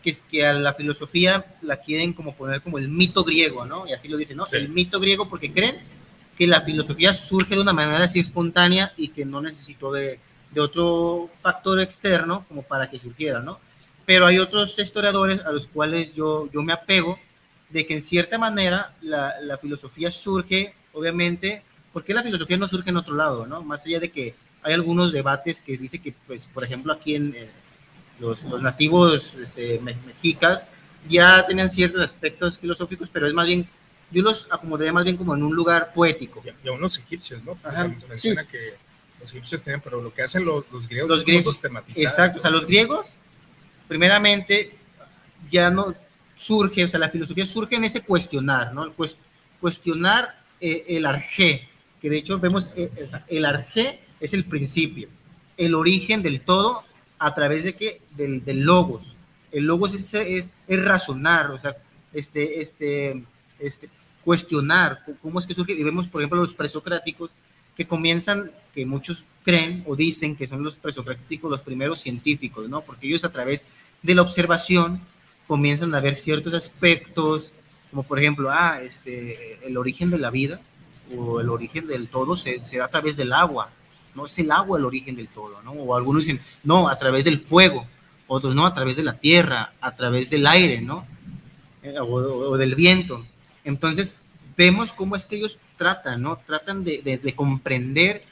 que, 0.00 0.14
que, 0.30 0.46
a 0.46 0.52
la 0.52 0.74
filosofía 0.74 1.44
la 1.62 1.78
quieren 1.78 2.12
como 2.12 2.36
poner 2.36 2.62
como 2.62 2.78
el 2.78 2.86
mito 2.86 3.24
griego, 3.24 3.66
¿no? 3.66 3.88
Y 3.88 3.92
así 3.92 4.06
lo 4.06 4.16
dicen, 4.16 4.36
¿no? 4.36 4.46
Sí. 4.46 4.54
El 4.54 4.68
mito 4.68 5.00
griego 5.00 5.28
porque 5.28 5.52
creen 5.52 5.78
que 6.38 6.46
la 6.46 6.60
filosofía 6.60 7.12
surge 7.12 7.56
de 7.56 7.62
una 7.62 7.72
manera 7.72 8.04
así 8.04 8.20
espontánea 8.20 8.92
y 8.96 9.08
que 9.08 9.24
no 9.24 9.40
necesitó 9.40 9.90
de, 9.90 10.20
de 10.52 10.60
otro 10.60 11.28
factor 11.42 11.80
externo 11.80 12.44
como 12.46 12.62
para 12.62 12.88
que 12.88 13.00
surgiera, 13.00 13.40
¿no? 13.40 13.58
Pero 14.06 14.26
hay 14.26 14.38
otros 14.38 14.78
historiadores 14.78 15.44
a 15.44 15.50
los 15.50 15.66
cuales 15.66 16.14
yo, 16.14 16.48
yo 16.52 16.62
me 16.62 16.72
apego 16.72 17.18
de 17.70 17.84
que 17.84 17.94
en 17.94 18.00
cierta 18.00 18.38
manera 18.38 18.94
la, 19.02 19.34
la 19.42 19.58
filosofía 19.58 20.12
surge, 20.12 20.72
obviamente, 20.94 21.62
porque 21.92 22.14
la 22.14 22.22
filosofía 22.22 22.56
no 22.56 22.68
surge 22.68 22.90
en 22.90 22.96
otro 22.96 23.14
lado, 23.14 23.46
¿no? 23.46 23.62
Más 23.62 23.84
allá 23.84 24.00
de 24.00 24.10
que 24.10 24.34
hay 24.62 24.72
algunos 24.72 25.12
debates 25.12 25.60
que 25.60 25.76
dice 25.76 25.98
que, 25.98 26.14
pues, 26.26 26.46
por 26.46 26.64
ejemplo, 26.64 26.92
aquí 26.92 27.14
en 27.14 27.34
eh, 27.36 27.48
los, 28.18 28.42
los, 28.44 28.62
nativos 28.62 29.34
este, 29.34 29.78
mexicas 29.80 30.66
ya 31.08 31.46
tenían 31.46 31.68
ciertos 31.68 32.00
aspectos 32.00 32.58
filosóficos, 32.58 33.10
pero 33.12 33.26
es 33.26 33.34
más 33.34 33.46
bien 33.46 33.68
yo 34.10 34.22
los 34.22 34.48
acomodaría 34.50 34.92
más 34.92 35.04
bien 35.04 35.16
como 35.16 35.34
en 35.34 35.42
un 35.42 35.54
lugar 35.54 35.92
poético. 35.92 36.42
Y, 36.62 36.68
aún 36.68 36.80
los 36.80 36.98
egipcios, 36.98 37.42
¿no? 37.42 37.58
Ajá, 37.62 37.92
se 37.96 38.06
menciona 38.06 38.42
sí. 38.42 38.48
que 38.48 38.74
los 39.20 39.30
egipcios 39.32 39.62
tenían, 39.62 39.80
pero 39.80 40.00
lo 40.00 40.14
que 40.14 40.22
hacen 40.22 40.44
los, 40.44 40.70
los 40.70 40.88
griegos 40.88 41.10
los 41.10 41.20
es 41.20 41.26
griegos, 41.26 41.44
sistematizar. 41.46 42.02
Exacto, 42.02 42.38
o 42.38 42.40
sea, 42.40 42.50
los 42.50 42.66
griegos, 42.66 43.16
primeramente, 43.88 44.76
ya 45.50 45.70
no 45.70 45.94
surge, 46.36 46.84
o 46.84 46.88
sea, 46.88 47.00
la 47.00 47.08
filosofía 47.08 47.44
surge 47.44 47.76
en 47.76 47.84
ese 47.84 48.02
cuestionar, 48.02 48.72
¿no? 48.72 48.84
El 48.84 48.92
cuestionar 49.60 50.43
eh, 50.60 50.84
el 50.88 51.06
arjé, 51.06 51.68
que 52.00 52.10
de 52.10 52.18
hecho 52.18 52.38
vemos, 52.38 52.70
eh, 52.76 52.90
el 53.28 53.44
arjé 53.44 54.00
es 54.20 54.34
el 54.34 54.44
principio, 54.44 55.08
el 55.56 55.74
origen 55.74 56.22
del 56.22 56.40
todo, 56.40 56.82
a 57.18 57.34
través 57.34 57.64
de 57.64 57.74
qué? 57.74 58.00
Del, 58.16 58.44
del 58.44 58.62
logos. 58.62 59.16
El 59.52 59.66
logos 59.66 59.94
es, 59.94 60.14
es, 60.14 60.50
es 60.66 60.84
razonar, 60.84 61.50
o 61.50 61.58
sea, 61.58 61.76
este, 62.12 62.60
este, 62.60 63.22
este, 63.58 63.88
cuestionar 64.24 65.04
cómo 65.22 65.38
es 65.38 65.46
que 65.46 65.54
surge, 65.54 65.72
y 65.72 65.82
vemos, 65.82 66.08
por 66.08 66.22
ejemplo, 66.22 66.40
los 66.40 66.54
presocráticos 66.54 67.30
que 67.76 67.86
comienzan, 67.86 68.50
que 68.74 68.86
muchos 68.86 69.24
creen 69.44 69.84
o 69.86 69.96
dicen 69.96 70.36
que 70.36 70.46
son 70.46 70.62
los 70.62 70.76
presocráticos 70.76 71.50
los 71.50 71.60
primeros 71.60 72.00
científicos, 72.00 72.68
¿no? 72.68 72.80
Porque 72.80 73.06
ellos 73.06 73.24
a 73.24 73.32
través 73.32 73.64
de 74.02 74.14
la 74.14 74.22
observación 74.22 75.00
comienzan 75.46 75.94
a 75.94 76.00
ver 76.00 76.16
ciertos 76.16 76.54
aspectos, 76.54 77.52
como 77.94 78.02
por 78.02 78.18
ejemplo, 78.18 78.50
ah, 78.50 78.80
este, 78.82 79.64
el 79.64 79.76
origen 79.76 80.10
de 80.10 80.18
la 80.18 80.30
vida 80.30 80.58
o 81.16 81.38
el 81.38 81.48
origen 81.48 81.86
del 81.86 82.08
todo 82.08 82.36
se, 82.36 82.58
da 82.58 82.86
a 82.86 82.88
través 82.88 83.16
del 83.16 83.32
agua, 83.32 83.70
¿no? 84.16 84.26
Es 84.26 84.36
el 84.40 84.50
agua 84.50 84.80
el 84.80 84.84
origen 84.84 85.14
del 85.14 85.28
todo, 85.28 85.62
¿no? 85.62 85.70
O 85.70 85.94
algunos 85.94 86.26
dicen, 86.26 86.40
no, 86.64 86.88
a 86.88 86.98
través 86.98 87.24
del 87.24 87.38
fuego, 87.38 87.86
otros 88.26 88.52
no, 88.52 88.66
a 88.66 88.74
través 88.74 88.96
de 88.96 89.04
la 89.04 89.16
tierra, 89.16 89.74
a 89.80 89.94
través 89.94 90.28
del 90.28 90.44
aire, 90.48 90.80
¿no? 90.80 91.06
Eh, 91.84 91.94
o, 92.00 92.56
del 92.56 92.74
viento. 92.74 93.24
Entonces, 93.62 94.16
vemos 94.56 94.92
cómo 94.92 95.14
es 95.14 95.24
que 95.24 95.36
ellos 95.36 95.60
tratan, 95.76 96.20
¿no? 96.20 96.40
Tratan 96.44 96.82
de, 96.82 97.00
de, 97.00 97.18
de, 97.18 97.32
comprender 97.36 98.24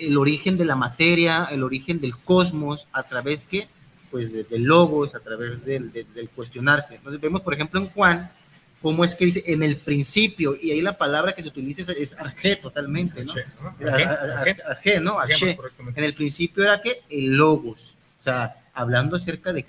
el 0.00 0.18
origen 0.18 0.58
de 0.58 0.64
la 0.64 0.74
materia, 0.74 1.44
el 1.52 1.62
origen 1.62 2.00
del 2.00 2.16
cosmos, 2.16 2.88
a 2.90 3.04
través 3.04 3.44
que, 3.44 3.68
pues, 4.10 4.32
de, 4.32 4.42
de 4.42 4.58
logos, 4.58 5.14
a 5.14 5.20
través 5.20 5.64
del, 5.64 5.92
del 5.92 6.28
cuestionarse. 6.30 6.96
Entonces, 6.96 7.20
vemos, 7.20 7.42
por 7.42 7.54
ejemplo, 7.54 7.78
en 7.78 7.88
Juan, 7.90 8.32
cómo 8.86 9.04
es 9.04 9.16
que 9.16 9.24
dice 9.24 9.42
en 9.48 9.64
el 9.64 9.78
principio, 9.78 10.56
y 10.62 10.70
ahí 10.70 10.80
la 10.80 10.96
palabra 10.96 11.32
que 11.32 11.42
se 11.42 11.48
utiliza 11.48 11.82
es, 11.82 11.88
es 11.88 12.16
arjé 12.16 12.54
totalmente, 12.54 13.24
¿no? 13.24 13.32
Arjé, 14.64 15.00
¿no? 15.00 15.18
Arjé. 15.18 15.58
En 15.96 16.04
el 16.04 16.14
principio 16.14 16.62
era 16.62 16.80
que 16.80 17.02
el 17.10 17.32
logos, 17.32 17.96
o 18.16 18.22
sea, 18.22 18.62
hablando 18.72 19.16
acerca 19.16 19.52
de, 19.52 19.66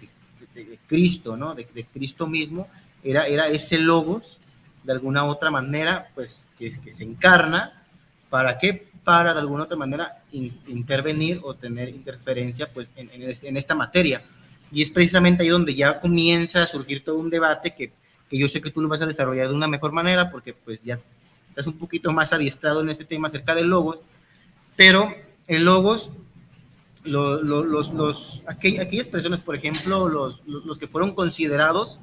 de, 0.54 0.66
de 0.66 0.80
Cristo, 0.86 1.36
¿no? 1.36 1.56
De, 1.56 1.66
Cristo 1.66 2.28
mismo, 2.28 2.68
era, 3.04 3.26
era 3.26 3.48
ese 3.48 3.80
logos 3.80 4.38
de 4.84 4.92
alguna 4.92 5.26
otra 5.26 5.50
manera, 5.50 6.12
pues, 6.14 6.48
que, 6.60 6.80
que 6.80 6.92
se 6.92 7.04
encarna, 7.04 7.84
¿para 8.30 8.60
qué? 8.60 8.88
Para 9.04 9.34
de 9.34 9.40
alguna 9.40 9.64
otra 9.64 9.78
manera 9.78 10.22
in, 10.32 10.62
intervenir 10.68 11.42
o 11.44 11.56
tener 11.56 11.90
interferencia, 11.90 12.72
pues, 12.72 12.92
en, 12.96 13.10
en, 13.12 13.32
este, 13.32 13.50
en, 13.50 13.58
esta 13.58 13.74
materia. 13.74 14.22
Y 14.72 14.84
es 14.84 14.92
precisamente 14.92 15.42
ahí 15.42 15.50
donde 15.50 15.74
ya 15.74 16.00
comienza 16.00 16.62
a 16.62 16.68
surgir 16.68 17.04
todo 17.04 17.18
un 17.18 17.32
debate 17.32 17.74
que, 17.74 17.92
que 18.30 18.38
yo 18.38 18.48
sé 18.48 18.62
que 18.62 18.72
tú 18.72 18.82
lo 18.82 18.88
vas 18.88 19.02
a 19.02 19.06
desarrollar 19.06 19.50
de 19.50 19.56
una 19.56 19.68
mejor 19.68 19.92
manera, 19.92 20.32
porque 20.32 20.54
pues 20.54 20.84
ya 20.84 21.00
estás 21.50 21.68
un 21.68 21.78
poquito 21.78 22.12
más 22.12 22.34
adiestrado 22.34 22.82
en 22.82 22.90
este 22.90 23.06
tema 23.06 23.28
acerca 23.28 23.56
de 23.56 23.64
logos, 23.64 24.00
pero 24.76 25.14
el 25.48 25.64
logos 25.64 26.12
los, 27.04 27.42
los, 27.42 27.94
los 27.94 28.44
aquellas 28.48 29.08
personas, 29.08 29.40
por 29.40 29.56
ejemplo, 29.56 30.10
los, 30.10 30.42
los, 30.46 30.78
que 30.78 30.88
fueron 30.88 31.16
considerados 31.16 32.00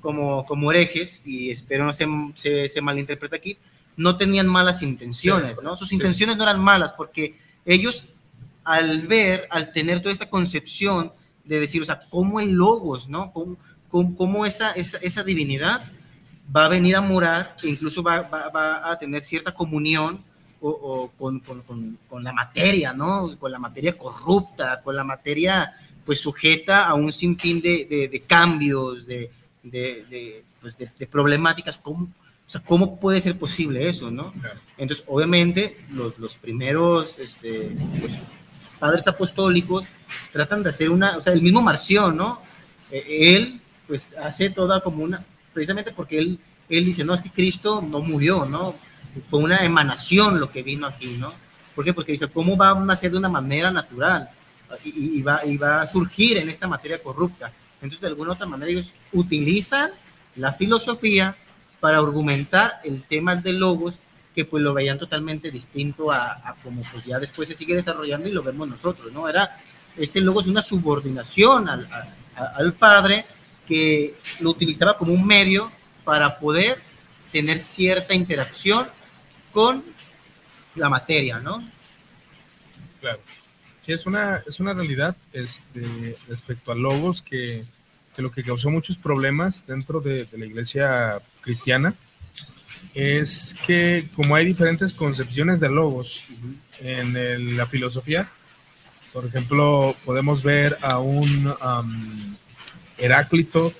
como, 0.00 0.44
como 0.44 0.70
herejes, 0.70 1.22
y 1.24 1.50
espero 1.50 1.84
no 1.84 1.92
se, 1.92 2.06
se, 2.34 2.68
se 2.68 2.80
malinterprete 2.80 3.36
aquí, 3.36 3.58
no 3.96 4.16
tenían 4.16 4.46
malas 4.46 4.82
intenciones, 4.82 5.54
¿no? 5.62 5.76
Sus 5.76 5.92
intenciones 5.92 6.36
no 6.36 6.42
eran 6.42 6.60
malas 6.60 6.92
porque 6.92 7.36
ellos 7.64 8.08
al 8.64 9.06
ver, 9.06 9.46
al 9.50 9.72
tener 9.72 10.00
toda 10.00 10.12
esta 10.12 10.30
concepción 10.30 11.12
de 11.44 11.60
decir, 11.60 11.82
o 11.82 11.84
sea, 11.84 12.00
cómo 12.10 12.40
el 12.40 12.52
logos, 12.52 13.08
¿no? 13.08 13.32
Cómo, 13.32 13.56
cómo, 13.92 14.46
esa, 14.46 14.72
esa, 14.72 14.98
esa, 14.98 15.22
divinidad 15.22 15.84
va 16.54 16.64
a 16.64 16.68
venir 16.68 16.96
a 16.96 17.00
morar, 17.00 17.54
e 17.62 17.68
incluso 17.68 18.02
va, 18.02 18.22
va, 18.22 18.48
va 18.48 18.90
a 18.90 18.98
tener 18.98 19.22
cierta 19.22 19.52
comunión 19.52 20.24
o, 20.62 21.12
con, 21.18 21.40
con, 21.40 21.98
con, 22.08 22.24
la 22.24 22.32
materia, 22.32 22.92
¿no? 22.92 23.36
Con 23.38 23.50
la 23.50 23.58
materia 23.58 23.96
corrupta, 23.96 24.80
con 24.82 24.94
la 24.94 25.04
materia 25.04 25.74
pues 26.04 26.20
sujeta 26.20 26.86
a 26.86 26.94
un 26.94 27.12
sinfín 27.12 27.60
de, 27.60 27.86
de, 27.86 28.08
de 28.08 28.20
cambios, 28.20 29.06
de, 29.06 29.30
de, 29.62 30.44
pues, 30.60 30.76
de, 30.78 31.06
problemáticas. 31.06 31.78
¿Cómo, 31.78 32.04
o 32.04 32.50
sea, 32.50 32.60
¿cómo 32.60 32.98
puede 32.98 33.20
ser 33.20 33.38
posible 33.38 33.88
eso, 33.88 34.10
no? 34.10 34.32
Entonces, 34.76 35.04
obviamente, 35.08 35.78
los, 35.90 36.18
los 36.18 36.36
primeros 36.36 37.18
este, 37.18 37.76
pues, 38.00 38.12
padres 38.78 39.06
apostólicos 39.08 39.84
tratan 40.32 40.62
de 40.62 40.70
hacer 40.70 40.90
una, 40.90 41.16
o 41.16 41.20
sea, 41.20 41.32
el 41.32 41.42
mismo 41.42 41.62
Marción, 41.62 42.16
¿no? 42.16 42.40
E, 42.90 43.36
él, 43.36 43.61
pues, 43.92 44.14
hace 44.16 44.48
toda 44.48 44.80
como 44.80 45.04
una, 45.04 45.22
precisamente 45.52 45.92
porque 45.92 46.16
él, 46.16 46.38
él 46.70 46.82
dice, 46.86 47.04
no, 47.04 47.12
es 47.12 47.20
que 47.20 47.28
Cristo 47.28 47.82
no 47.86 48.00
murió, 48.00 48.46
¿no? 48.46 48.74
fue 49.28 49.40
una 49.40 49.58
emanación 49.58 50.40
lo 50.40 50.50
que 50.50 50.62
vino 50.62 50.86
aquí, 50.86 51.18
¿no? 51.18 51.34
¿Por 51.74 51.84
qué? 51.84 51.92
Porque 51.92 52.12
dice, 52.12 52.26
¿cómo 52.28 52.56
va 52.56 52.70
a 52.70 52.74
nacer 52.80 53.10
de 53.10 53.18
una 53.18 53.28
manera 53.28 53.70
natural? 53.70 54.30
Y, 54.82 55.20
va, 55.20 55.44
y 55.44 55.58
va 55.58 55.82
a 55.82 55.86
surgir 55.86 56.38
en 56.38 56.48
esta 56.48 56.66
materia 56.66 57.02
corrupta. 57.02 57.52
Entonces, 57.82 58.00
de 58.00 58.06
alguna 58.06 58.32
otra 58.32 58.46
manera, 58.46 58.70
ellos 58.70 58.94
utilizan 59.12 59.90
la 60.36 60.54
filosofía 60.54 61.36
para 61.78 61.98
argumentar 61.98 62.80
el 62.84 63.02
tema 63.02 63.36
de 63.36 63.52
logos, 63.52 63.96
que 64.34 64.46
pues 64.46 64.62
lo 64.62 64.72
veían 64.72 64.98
totalmente 64.98 65.50
distinto 65.50 66.10
a, 66.10 66.56
como 66.62 66.82
pues 66.90 67.04
ya 67.04 67.18
después 67.18 67.46
se 67.46 67.54
sigue 67.54 67.74
desarrollando 67.74 68.26
y 68.26 68.32
lo 68.32 68.42
vemos 68.42 68.70
nosotros, 68.70 69.12
¿no? 69.12 69.28
Era, 69.28 69.58
ese 69.98 70.22
logo 70.22 70.40
es 70.40 70.46
una 70.46 70.62
subordinación 70.62 71.68
al, 71.68 71.86
al 72.34 72.72
padre 72.72 73.26
que 73.66 74.14
lo 74.40 74.50
utilizaba 74.50 74.96
como 74.98 75.12
un 75.12 75.26
medio 75.26 75.70
para 76.04 76.38
poder 76.38 76.80
tener 77.30 77.60
cierta 77.60 78.14
interacción 78.14 78.86
con 79.52 79.84
la 80.74 80.88
materia, 80.88 81.38
¿no? 81.38 81.62
Claro. 83.00 83.20
Sí, 83.80 83.92
es 83.92 84.06
una, 84.06 84.42
es 84.46 84.60
una 84.60 84.74
realidad 84.74 85.16
este, 85.32 86.16
respecto 86.28 86.70
a 86.70 86.76
logos 86.76 87.20
que, 87.20 87.64
que, 88.14 88.22
lo 88.22 88.30
que 88.30 88.44
causó 88.44 88.70
muchos 88.70 88.96
problemas 88.96 89.66
dentro 89.66 90.00
de, 90.00 90.28
la 90.32 90.46
iglesia 90.46 91.20
cristiana 91.40 91.94
es 92.94 93.56
que 93.66 94.06
como 94.14 94.36
hay 94.36 94.44
diferentes 94.44 94.92
concepciones 94.92 95.58
de 95.58 95.68
logos 95.68 96.26
en 96.80 97.56
la 97.56 97.66
filosofía, 97.66 98.28
por 99.12 99.26
ejemplo, 99.26 99.96
podemos 100.04 100.42
ver 100.42 100.78
a 100.80 100.98
un 100.98 101.52
Heráclito 103.02 103.72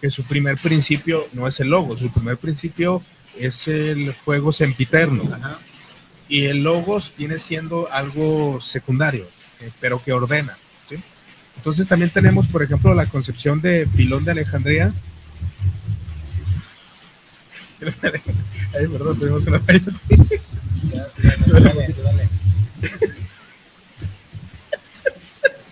que 0.00 0.10
su 0.10 0.24
primer 0.24 0.58
principio 0.58 1.26
no 1.32 1.46
es 1.46 1.60
el 1.60 1.68
logo, 1.68 1.96
su 1.96 2.10
primer 2.10 2.36
principio 2.36 3.02
es 3.38 3.66
el 3.68 4.14
juego 4.24 4.52
sempiterno. 4.52 5.22
Y 6.28 6.46
el 6.46 6.62
logos 6.62 7.12
viene 7.16 7.38
siendo 7.38 7.90
algo 7.90 8.60
secundario, 8.60 9.26
eh, 9.60 9.70
pero 9.80 10.02
que 10.02 10.12
ordena. 10.12 10.56
Entonces 11.56 11.86
también 11.86 12.10
tenemos, 12.10 12.48
por 12.48 12.62
ejemplo, 12.62 12.94
la 12.94 13.06
concepción 13.06 13.60
de 13.60 13.86
Pilón 13.86 14.24
de 14.24 14.32
Alejandría. 14.32 14.92
Ay, 18.74 18.88
perdón, 18.88 19.18
tenemos 19.18 19.46
una 19.46 19.60
falla. 19.60 19.80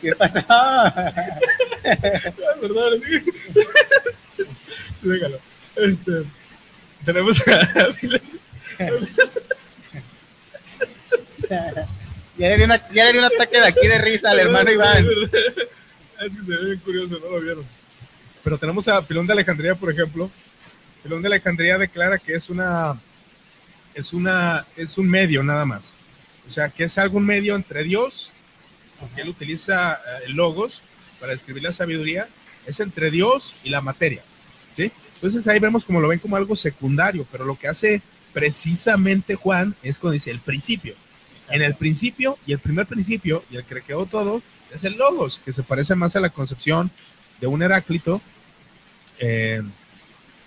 ¿Qué 0.00 0.14
pasa? 0.14 0.46
perdón. 2.60 3.02
Déjalo. 5.02 5.38
Este, 5.76 6.24
tenemos 7.04 7.40
a... 7.48 7.90
ya, 11.48 12.48
le 12.48 12.56
di 12.56 12.62
una, 12.62 12.88
ya 12.90 13.04
le 13.04 13.12
di 13.12 13.18
un 13.18 13.24
ataque 13.24 13.60
de 13.60 13.66
aquí 13.66 13.86
de 13.86 13.98
risa 13.98 14.30
al 14.30 14.40
hermano 14.40 14.70
Iván. 14.70 15.06
Es 16.20 16.32
que 16.36 16.42
se 16.44 16.50
ve 16.50 16.64
bien 16.66 16.78
curioso, 16.80 17.18
no 17.18 17.30
lo 17.30 17.40
vieron. 17.40 17.64
Pero 18.44 18.58
tenemos 18.58 18.88
a 18.88 19.00
Pilón 19.02 19.26
de 19.26 19.32
Alejandría, 19.32 19.74
por 19.74 19.90
ejemplo. 19.90 20.30
Pilón 21.02 21.22
de 21.22 21.28
Alejandría 21.28 21.78
declara 21.78 22.18
que 22.18 22.34
es 22.34 22.50
una, 22.50 23.00
es 23.94 24.12
una, 24.12 24.66
es 24.76 24.98
un 24.98 25.08
medio 25.08 25.42
nada 25.42 25.64
más. 25.64 25.94
O 26.46 26.50
sea, 26.50 26.68
que 26.68 26.84
es 26.84 26.98
algún 26.98 27.24
medio 27.24 27.54
entre 27.54 27.84
Dios, 27.84 28.32
porque 28.98 29.22
él 29.22 29.28
utiliza 29.28 29.94
eh, 29.94 30.28
logos 30.28 30.82
para 31.20 31.32
describir 31.32 31.62
la 31.62 31.72
sabiduría, 31.72 32.28
es 32.66 32.80
entre 32.80 33.10
Dios 33.10 33.54
y 33.62 33.70
la 33.70 33.80
materia. 33.80 34.22
¿sí? 34.74 34.90
Entonces 35.14 35.46
ahí 35.48 35.60
vemos 35.60 35.84
como 35.84 36.00
lo 36.00 36.08
ven 36.08 36.18
como 36.18 36.36
algo 36.36 36.56
secundario, 36.56 37.26
pero 37.30 37.44
lo 37.44 37.58
que 37.58 37.68
hace 37.68 38.02
precisamente 38.32 39.34
Juan 39.34 39.74
es 39.82 39.98
cuando 39.98 40.14
dice 40.14 40.30
el 40.30 40.40
principio. 40.40 40.94
En 41.50 41.62
el 41.62 41.74
principio, 41.74 42.38
y 42.46 42.52
el 42.52 42.58
primer 42.58 42.86
principio, 42.86 43.44
y 43.50 43.56
el 43.56 43.64
que 43.64 43.82
creó 43.82 44.06
todo, 44.06 44.40
es 44.72 44.84
el 44.84 44.96
logos, 44.96 45.40
que 45.44 45.52
se 45.52 45.62
parece 45.62 45.94
más 45.94 46.14
a 46.16 46.20
la 46.20 46.30
concepción 46.30 46.90
de 47.40 47.46
un 47.48 47.62
Heráclito, 47.62 48.22
eh, 49.18 49.62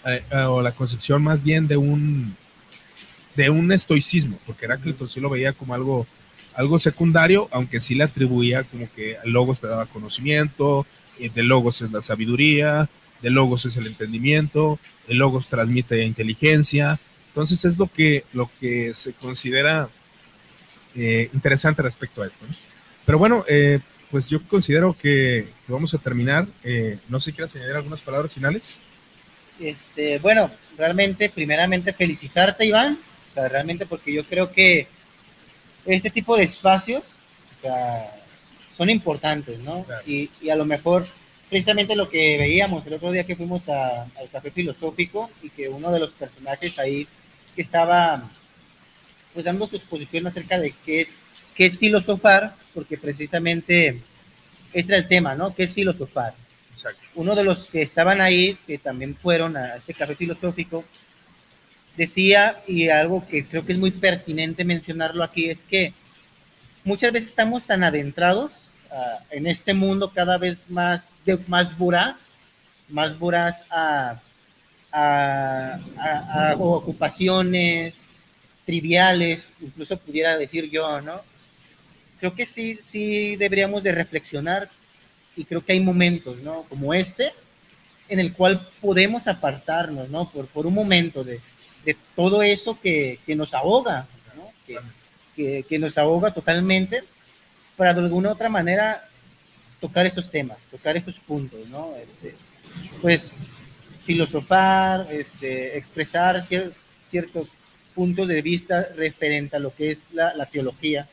eh, 0.06 0.24
o 0.48 0.62
la 0.62 0.72
concepción 0.72 1.22
más 1.22 1.44
bien 1.44 1.68
de 1.68 1.78
un, 1.78 2.36
de 3.36 3.50
un 3.50 3.72
estoicismo, 3.72 4.40
porque 4.46 4.66
Heráclito 4.66 5.08
sí 5.08 5.20
lo 5.20 5.30
veía 5.30 5.54
como 5.54 5.74
algo, 5.74 6.08
algo 6.56 6.80
secundario, 6.80 7.48
aunque 7.52 7.80
sí 7.80 7.96
le 7.96 8.04
atribuía 8.04 8.64
como 8.64 8.92
que 8.94 9.18
logos 9.26 9.60
te 9.60 9.68
daba 9.68 9.86
conocimiento, 9.86 10.86
eh, 11.20 11.30
de 11.34 11.44
logos 11.44 11.82
es 11.82 11.92
la 11.92 12.02
sabiduría, 12.02 12.90
de 13.22 13.30
logos 13.30 13.66
es 13.66 13.78
el 13.78 13.88
entendimiento, 13.88 14.80
el 15.08 15.18
logos 15.18 15.48
transmite 15.48 16.04
inteligencia. 16.04 17.00
Entonces 17.30 17.66
es 17.66 17.80
lo 17.80 17.88
que, 17.88 18.26
lo 18.34 18.50
que 18.60 18.94
se 18.94 19.14
considera 19.14 19.90
eh, 20.96 21.30
interesante 21.34 21.82
respecto 21.82 22.22
a 22.22 22.28
esto. 22.28 22.46
Pero 23.06 23.18
bueno, 23.18 23.44
eh, 23.48 23.80
pues 24.12 24.30
yo 24.30 24.40
considero 24.48 24.96
que, 24.96 25.48
vamos 25.68 25.94
a 25.94 25.98
terminar. 25.98 26.46
Eh, 26.64 27.00
no 27.10 27.20
sé 27.20 27.32
si 27.32 27.36
quieres 27.36 27.56
añadir 27.56 27.76
algunas 27.76 28.02
palabras 28.02 28.32
finales. 28.32 28.78
Este, 29.60 30.20
bueno, 30.20 30.52
realmente, 30.78 31.30
primeramente 31.30 31.94
felicitarte, 31.94 32.66
Iván. 32.66 33.00
O 33.32 33.34
sea, 33.34 33.50
realmente 33.50 33.88
porque 33.88 34.14
yo 34.14 34.24
creo 34.26 34.52
que 34.52 34.88
este 35.86 36.10
tipo 36.10 36.36
de 36.38 36.44
espacios 36.44 37.04
son 38.78 38.90
importantes, 38.90 39.60
¿no? 39.60 39.86
Y, 40.06 40.30
y 40.42 40.50
a 40.50 40.56
lo 40.56 40.66
mejor 40.66 41.08
precisamente 41.50 41.96
lo 41.96 42.10
que 42.10 42.38
veíamos 42.38 42.86
el 42.88 42.94
otro 42.94 43.12
día 43.12 43.26
que 43.26 43.36
fuimos 43.36 43.70
al 43.70 44.30
café 44.32 44.50
filosófico 44.50 45.30
y 45.42 45.50
que 45.50 45.70
uno 45.70 45.92
de 45.92 46.00
los 46.00 46.12
personajes 46.12 46.80
ahí 46.80 47.08
que 47.56 47.62
estaba 47.62 48.24
pues 49.34 49.46
dando 49.46 49.68
su 49.68 49.76
exposición 49.76 50.28
acerca 50.28 50.60
de 50.60 50.74
qué 50.86 51.02
es, 51.02 51.16
qué 51.56 51.66
es 51.66 51.78
filosofar, 51.78 52.56
porque 52.74 52.98
precisamente 52.98 54.00
ese 54.74 54.90
era 54.90 54.98
el 54.98 55.08
tema, 55.08 55.36
¿no? 55.36 55.54
¿Qué 55.54 55.64
es 55.64 55.74
filosofar? 55.74 56.34
Uno 57.16 57.36
de 57.36 57.44
los 57.44 57.68
que 57.68 57.82
estaban 57.82 58.22
ahí, 58.22 58.58
que 58.66 58.78
también 58.78 59.16
fueron 59.16 59.56
a 59.56 59.76
este 59.76 59.94
café 59.94 60.16
filosófico, 60.16 60.84
decía, 61.96 62.62
y 62.68 62.90
algo 62.90 63.26
que 63.28 63.46
creo 63.46 63.66
que 63.66 63.74
es 63.74 63.80
muy 63.80 63.92
pertinente 63.92 64.66
mencionarlo 64.66 65.24
aquí, 65.24 65.50
es 65.50 65.64
que 65.64 65.94
muchas 66.84 67.12
veces 67.12 67.30
estamos 67.30 67.64
tan 67.64 67.84
adentrados 67.84 68.72
en 69.32 69.48
este 69.48 69.74
mundo 69.74 70.12
cada 70.14 70.38
vez 70.38 70.58
más, 70.70 71.12
de, 71.26 71.38
más 71.48 71.78
voraz, 71.78 72.40
más 72.90 73.18
voraz 73.18 73.66
a, 73.72 74.20
a, 74.92 76.56
ocupaciones 76.60 78.06
triviales, 78.66 79.48
incluso 79.60 79.98
pudiera 79.98 80.38
decir 80.38 80.70
yo, 80.70 81.02
¿no? 81.02 81.22
Creo 82.20 82.36
que 82.36 82.46
sí, 82.46 82.78
sí 82.82 83.36
deberíamos 83.36 83.84
de 83.84 83.92
reflexionar 83.92 84.70
y 85.36 85.44
creo 85.44 85.66
que 85.66 85.74
hay 85.74 85.80
momentos, 85.80 86.38
¿no? 86.40 86.64
Como 86.70 86.94
este, 86.94 87.34
en 88.08 88.20
el 88.20 88.34
cual 88.34 88.66
podemos 88.80 89.28
apartarnos, 89.28 90.10
¿no? 90.10 90.30
Por, 90.30 90.46
por 90.48 90.68
un 90.68 90.76
momento 90.76 91.24
de, 91.24 91.42
de 91.86 91.98
todo 92.16 92.44
eso 92.44 92.80
que, 92.80 93.20
que 93.26 93.36
nos 93.36 93.54
ahoga, 93.54 94.08
¿no? 94.36 94.52
Que, 94.66 94.78
que, 95.36 95.64
que, 95.64 95.80
nos 95.80 95.98
ahoga 95.98 96.32
totalmente 96.32 97.04
para 97.76 97.94
de 97.94 98.02
alguna 98.02 98.32
otra 98.32 98.50
manera 98.50 99.08
tocar 99.80 100.06
estos 100.06 100.32
temas, 100.32 100.58
tocar 100.72 100.96
estos 100.96 101.20
puntos, 101.20 101.68
¿no? 101.68 101.94
Este, 101.98 102.36
pues 103.02 103.34
filosofar, 104.06 105.08
este, 105.12 105.78
expresar 105.78 106.42
ciertos 106.44 107.48
puntos 107.94 108.28
de 108.28 108.42
vista 108.42 108.88
referente 108.96 109.56
a 109.56 109.60
lo 109.60 109.74
que 109.74 109.92
es 109.92 110.08
la, 110.14 110.46
teología. 110.46 111.08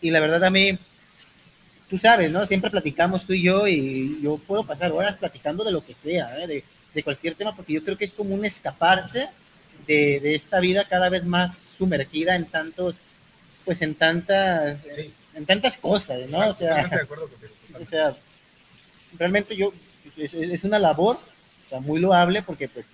Y 0.00 0.10
la 0.10 0.20
verdad 0.20 0.44
a 0.44 0.50
mí, 0.50 0.78
tú 1.88 1.98
sabes, 1.98 2.30
¿no? 2.30 2.46
Siempre 2.46 2.70
platicamos 2.70 3.24
tú 3.24 3.32
y 3.32 3.42
yo 3.42 3.66
y 3.66 4.20
yo 4.22 4.38
puedo 4.38 4.64
pasar 4.64 4.92
horas 4.92 5.16
platicando 5.16 5.64
de 5.64 5.72
lo 5.72 5.84
que 5.84 5.94
sea, 5.94 6.38
¿eh? 6.42 6.46
de, 6.46 6.64
de, 6.94 7.02
cualquier 7.02 7.34
tema, 7.34 7.54
porque 7.54 7.72
yo 7.72 7.82
creo 7.82 7.98
que 7.98 8.04
es 8.04 8.12
como 8.12 8.34
un 8.34 8.44
escaparse 8.44 9.28
de, 9.88 10.20
de, 10.20 10.34
esta 10.36 10.60
vida 10.60 10.86
cada 10.86 11.08
vez 11.08 11.24
más 11.24 11.58
sumergida 11.58 12.36
en 12.36 12.44
tantos, 12.44 12.98
pues 13.64 13.82
en 13.82 13.94
tantas, 13.96 14.80
sí. 14.94 15.12
en, 15.34 15.46
tantas 15.46 15.76
cosas, 15.76 16.28
¿no? 16.28 16.48
O 16.48 16.52
sea, 16.52 16.88
o 17.80 17.84
sea, 17.84 18.16
realmente 19.18 19.56
yo, 19.56 19.72
es, 20.16 20.34
es 20.34 20.62
una 20.62 20.78
labor 20.78 21.18
o 21.66 21.68
sea, 21.68 21.80
muy 21.80 22.00
loable 22.00 22.42
porque 22.42 22.68
pues 22.68 22.90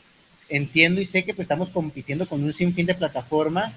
entiendo 0.48 1.00
y 1.00 1.06
sé 1.06 1.24
que 1.24 1.34
pues 1.34 1.44
estamos 1.44 1.70
compitiendo 1.70 2.26
con 2.26 2.42
un 2.42 2.52
sinfín 2.52 2.86
de 2.86 2.94
plataformas 2.94 3.76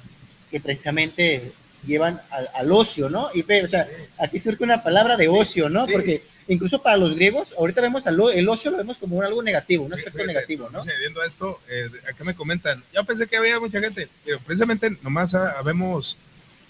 que 0.50 0.60
precisamente 0.60 1.52
llevan 1.86 2.22
al, 2.30 2.50
al, 2.54 2.72
ocio, 2.72 3.10
¿no? 3.10 3.30
Y 3.34 3.42
o 3.42 3.68
sea, 3.68 3.88
aquí 4.18 4.40
surge 4.40 4.64
una 4.64 4.84
palabra 4.84 5.18
de 5.18 5.28
ocio, 5.28 5.70
¿no? 5.70 5.86
Sí. 5.86 5.92
Porque 5.92 6.24
incluso 6.48 6.82
para 6.82 6.98
los 6.98 7.16
griegos, 7.16 7.54
ahorita 7.58 7.82
vemos 7.82 8.08
al, 8.08 8.20
el 8.34 8.50
ocio 8.50 8.72
lo 8.72 8.78
vemos 8.78 8.98
como 8.98 9.22
algo 9.22 9.42
negativo, 9.44 9.86
un 9.86 9.94
aspecto 9.94 10.14
Fíjate, 10.14 10.34
negativo, 10.34 10.70
¿no? 10.70 10.84
Viendo 11.00 11.24
esto, 11.24 11.60
eh, 11.70 11.90
acá 12.10 12.24
me 12.24 12.36
comentan, 12.36 12.84
yo 12.94 13.04
pensé 13.04 13.28
que 13.28 13.38
había 13.38 13.60
mucha 13.60 13.80
gente, 13.80 14.08
pero 14.24 14.40
precisamente 14.40 14.98
nomás 15.02 15.34
habemos 15.34 16.18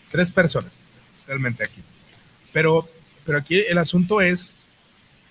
tres 0.09 0.29
personas 0.29 0.73
realmente 1.27 1.63
aquí. 1.63 1.81
Pero, 2.53 2.87
pero 3.25 3.37
aquí 3.37 3.59
el 3.67 3.77
asunto 3.77 4.21
es 4.21 4.49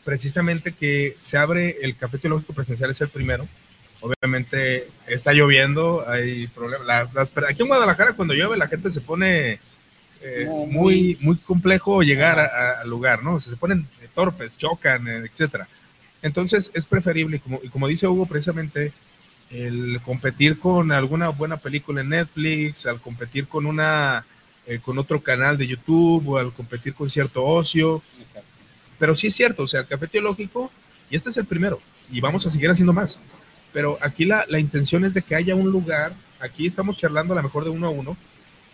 precisamente 0.05 0.73
que 0.73 1.17
se 1.19 1.39
abre 1.39 1.79
el 1.83 1.97
café 1.97 2.19
teológico 2.19 2.53
presencial, 2.53 2.91
es 2.91 3.01
el 3.01 3.09
primero. 3.09 3.49
Obviamente 4.01 4.89
está 5.07 5.33
lloviendo, 5.33 6.09
hay 6.09 6.47
problemas. 6.49 6.87
La, 6.87 7.11
las, 7.13 7.33
aquí 7.49 7.63
en 7.63 7.69
Guadalajara 7.69 8.13
cuando 8.13 8.35
llueve 8.35 8.57
la 8.57 8.69
gente 8.69 8.93
se 8.93 9.01
pone 9.01 9.59
eh, 10.23 10.47
muy, 10.69 11.19
muy 11.21 11.37
complejo 11.37 12.03
llegar 12.03 12.39
al 12.39 12.89
lugar, 12.89 13.23
¿no? 13.23 13.35
O 13.35 13.41
sea, 13.41 13.53
se 13.53 13.57
ponen 13.57 13.87
torpes, 14.15 14.57
chocan, 14.57 15.07
eh, 15.07 15.29
etcétera. 15.31 15.69
Entonces 16.23 16.71
es 16.75 16.87
preferible, 16.87 17.37
y 17.37 17.41
como, 17.41 17.61
y 17.63 17.69
como 17.69 17.89
dice 17.89 18.09
Hugo, 18.09 18.27
precisamente 18.27 18.93
el 19.51 20.01
competir 20.05 20.59
con 20.59 20.91
alguna 20.91 21.29
buena 21.29 21.57
película 21.57 22.01
en 22.01 22.09
Netflix, 22.09 22.87
al 22.87 23.01
competir 23.01 23.47
con 23.47 23.67
una 23.67 24.27
eh, 24.67 24.81
con 24.81 24.99
otro 24.99 25.21
canal 25.21 25.57
de 25.57 25.69
YouTube 25.69 26.29
o 26.29 26.39
al 26.39 26.53
competir 26.53 26.95
con 26.95 27.09
cierto 27.09 27.45
ocio. 27.45 28.03
Exacto. 28.21 28.49
Pero 28.99 29.15
sí 29.15 29.29
es 29.29 29.35
cierto, 29.37 29.63
o 29.63 29.69
sea, 29.69 29.81
el 29.81 29.87
café 29.87 30.09
teológico, 30.09 30.73
y 31.09 31.17
este 31.17 31.29
es 31.29 31.37
el 31.37 31.45
primero, 31.45 31.81
y 32.11 32.21
vamos 32.21 32.45
a 32.47 32.51
seguir 32.51 32.71
haciendo 32.71 32.93
más. 32.93 33.21
Pero 33.73 33.99
aquí 34.01 34.25
la, 34.25 34.45
la 34.49 34.59
intención 34.59 35.05
es 35.05 35.15
de 35.15 35.23
que 35.23 35.37
haya 35.37 35.55
un 35.55 35.71
lugar, 35.71 36.13
aquí 36.41 36.67
estamos 36.67 36.97
charlando 36.97 37.35
a 37.35 37.37
lo 37.37 37.43
mejor 37.43 37.63
de 37.63 37.71
uno 37.71 37.87
a 37.87 37.91
uno, 37.91 38.17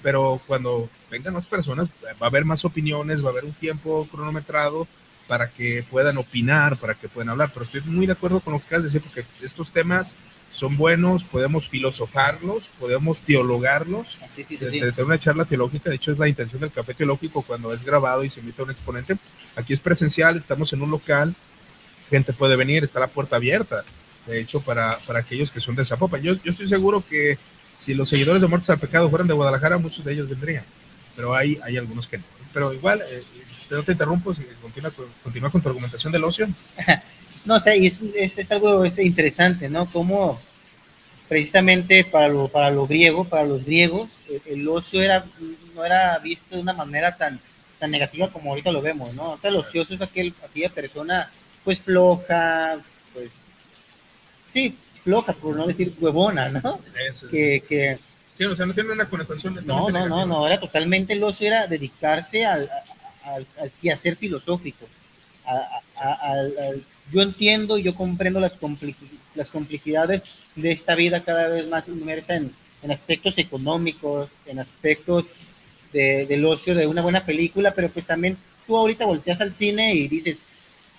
pero 0.03 0.41
cuando 0.47 0.89
vengan 1.11 1.35
más 1.35 1.47
personas 1.47 1.89
va 2.21 2.27
a 2.27 2.29
haber 2.29 2.45
más 2.45 2.65
opiniones, 2.65 3.25
va 3.25 3.29
a 3.29 3.33
haber 3.33 3.45
un 3.45 3.53
tiempo 3.53 4.07
cronometrado 4.11 4.87
para 5.29 5.49
que 5.49 5.85
puedan 5.91 6.19
opinar, 6.19 6.77
para 6.77 6.95
que 6.95 7.09
puedan 7.09 7.31
hablar. 7.31 7.51
Pero 7.53 7.65
estoy 7.65 7.81
muy 7.83 8.07
de 8.07 8.13
acuerdo 8.13 8.41
con 8.41 8.53
lo 8.53 8.59
que 8.59 8.67
acabas 8.67 8.85
de 8.85 8.89
decir, 8.89 9.03
porque 9.03 9.25
estos 9.43 9.73
temas 9.73 10.15
son 10.53 10.77
buenos, 10.77 11.25
podemos 11.25 11.69
filosofarlos, 11.69 12.65
podemos 12.79 13.21
teologarlos, 13.21 14.19
sí, 14.37 14.45
sí, 14.47 14.57
sí, 14.59 14.59
tener 14.59 15.05
una 15.05 15.19
charla 15.19 15.47
teológica, 15.47 15.89
de 15.89 15.97
hecho 15.97 16.13
es 16.13 16.19
la 16.19 16.29
intención 16.29 16.61
del 16.61 16.71
café 16.71 16.93
teológico 16.93 17.43
cuando 17.43 17.73
es 17.73 17.85
grabado 17.85 18.23
y 18.23 18.29
se 18.29 18.41
invita 18.41 18.63
a 18.63 18.67
un 18.67 18.71
exponente, 18.71 19.17
aquí 19.57 19.73
es 19.73 19.81
presencial, 19.81 20.37
estamos 20.37 20.73
en 20.75 20.83
un 20.83 20.91
local, 20.91 21.35
gente 22.11 22.35
puede 22.35 22.57
venir, 22.57 22.85
está 22.85 23.01
la 23.01 23.07
puerta 23.07 23.37
abierta, 23.37 23.83
de 24.27 24.41
hecho 24.41 24.61
para, 24.61 24.99
para 25.07 25.21
aquellos 25.21 25.51
que 25.51 25.61
son 25.61 25.75
de 25.75 25.87
Zapopan, 25.87 26.21
yo, 26.21 26.35
yo 26.35 26.53
estoy 26.53 26.69
seguro 26.69 27.03
que 27.09 27.39
si 27.83 27.95
los 27.95 28.09
seguidores 28.09 28.41
de 28.41 28.47
Muertos 28.47 28.71
al 28.71 28.79
Pecado 28.79 29.11
fueran 29.11 29.27
de 29.27 29.35
Guadalajara, 29.35 29.77
muchos 29.77 30.05
de 30.05 30.13
ellos 30.13 30.29
vendrían, 30.29 30.63
pero 31.17 31.35
hay, 31.35 31.59
hay 31.65 31.77
algunos 31.77 32.07
que 32.07 32.19
no, 32.19 32.25
pero 32.53 32.73
igual, 32.73 33.03
eh, 33.11 33.25
no 33.71 33.83
te 33.83 33.93
interrumpo, 33.93 34.33
si 34.35 34.43
continúa, 34.61 34.93
continúa 35.25 35.51
con 35.51 35.61
tu 35.61 35.69
argumentación 35.69 36.13
del 36.13 36.25
ocio. 36.25 36.49
No 37.45 37.59
sé, 37.59 37.85
es, 37.85 38.01
es, 38.15 38.39
es, 38.39 38.53
algo 38.53 38.85
es 38.85 39.01
interesante, 39.01 39.69
¿no? 39.69 39.91
Como 39.91 40.41
precisamente 41.29 42.05
para 42.05 42.29
lo, 42.29 42.47
para 42.47 42.71
lo 42.71 42.87
griego, 42.87 43.25
para 43.25 43.43
los 43.43 43.65
griegos, 43.65 44.21
el, 44.31 44.61
el, 44.61 44.69
ocio 44.69 45.03
era, 45.03 45.25
no 45.75 45.85
era 45.85 46.17
visto 46.21 46.55
de 46.55 46.63
una 46.63 46.73
manera 46.73 47.17
tan, 47.17 47.41
tan 47.81 47.91
negativa 47.91 48.31
como 48.31 48.51
ahorita 48.51 48.71
lo 48.71 48.81
vemos, 48.81 49.13
¿no? 49.15 49.41
El 49.43 49.57
ocioso 49.57 49.93
es 49.93 50.01
aquel, 50.01 50.33
aquella 50.49 50.69
persona, 50.69 51.29
pues 51.65 51.81
floja, 51.81 52.79
pues, 53.13 53.33
sí, 54.53 54.77
floja, 55.03 55.33
por 55.33 55.57
no 55.57 55.67
decir 55.67 55.93
huevona, 56.01 56.49
¿no? 56.49 56.81
Eso, 57.09 57.29
que, 57.29 57.63
que, 57.69 57.99
sí, 58.33 58.45
o 58.45 58.57
sea, 58.57 58.67
no 58.67 58.75
tiene 58.75 58.93
una 58.93 59.09
connotación. 59.09 59.59
No, 59.65 59.91
no, 59.91 60.09
no, 60.09 60.27
no, 60.27 60.47
era 60.47 60.61
totalmente 60.61 61.13
el 61.15 61.23
ocio, 61.23 61.47
era 61.47 61.67
dedicarse 61.67 62.45
al, 62.45 62.71
al, 63.25 63.47
al 63.61 63.71
quehacer 63.81 64.17
filosófico, 64.17 64.87
a, 65.47 65.81
a, 66.01 66.13
al 66.33 66.85
yo 67.11 67.23
entiendo, 67.23 67.79
yo 67.79 67.95
comprendo 67.95 68.41
las, 68.41 68.57
las 69.35 69.49
complejidades 69.49 70.23
de 70.55 70.73
esta 70.73 70.95
vida 70.95 71.23
cada 71.23 71.49
vez 71.49 71.69
más 71.69 71.89
inmersa 71.89 72.37
en, 72.37 72.53
en 72.83 72.91
aspectos 72.91 73.39
económicos, 73.39 74.29
en 74.47 74.59
aspectos 74.59 75.27
de, 75.93 76.27
del 76.27 76.45
ocio 76.45 76.75
de 76.75 76.87
una 76.87 77.03
buena 77.03 77.25
película, 77.25 77.73
pero 77.75 77.91
pues 77.91 78.07
también 78.07 78.37
tú 78.67 78.77
ahorita 78.77 79.05
volteas 79.07 79.41
al 79.41 79.53
cine 79.53 79.95
y 79.95 80.09
dices, 80.09 80.43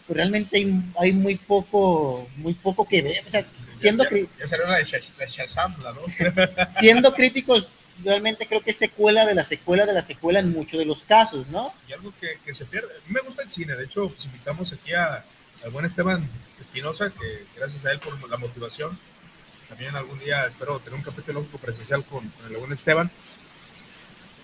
pues 0.07 0.17
realmente 0.17 0.57
hay, 0.57 0.73
hay 0.99 1.13
muy 1.13 1.35
poco, 1.35 2.27
muy 2.37 2.53
poco 2.53 2.87
que 2.87 3.01
ver, 3.01 3.23
o 3.27 3.31
sea, 3.31 3.45
siendo, 3.77 4.03
ya, 4.03 4.09
ya, 4.11 4.45
ya 4.45 4.63
una 4.65 4.77
de 4.77 4.85
Shazam, 4.85 5.75
¿no? 5.81 6.69
siendo 6.69 7.13
críticos, 7.13 7.67
realmente 8.03 8.47
creo 8.47 8.61
que 8.61 8.71
es 8.71 8.77
secuela 8.77 9.25
de 9.25 9.35
la 9.35 9.43
secuela 9.43 9.85
de 9.85 9.93
la 9.93 10.03
secuela 10.03 10.39
en 10.39 10.51
muchos 10.51 10.79
de 10.79 10.85
los 10.85 11.03
casos, 11.03 11.47
¿no? 11.47 11.73
Y 11.87 11.93
algo 11.93 12.13
que, 12.19 12.37
que 12.45 12.53
se 12.53 12.65
pierde, 12.65 12.93
a 12.93 13.07
mí 13.07 13.13
me 13.13 13.21
gusta 13.21 13.43
el 13.43 13.49
cine, 13.49 13.75
de 13.75 13.85
hecho, 13.85 14.09
pues 14.09 14.25
invitamos 14.25 14.73
aquí 14.73 14.93
a 14.93 15.23
al 15.63 15.71
buen 15.71 15.85
Esteban 15.85 16.27
Espinosa, 16.59 17.09
que 17.09 17.45
gracias 17.57 17.85
a 17.85 17.91
él 17.91 17.99
por 17.99 18.29
la 18.29 18.37
motivación. 18.37 18.97
También 19.69 19.95
algún 19.95 20.19
día 20.19 20.45
espero 20.45 20.79
tener 20.79 20.99
un 20.99 21.23
teológico 21.23 21.57
presencial 21.57 22.03
con, 22.03 22.27
con, 22.27 22.51
el 22.51 22.57
buen 22.57 22.71
Esteban. 22.71 23.09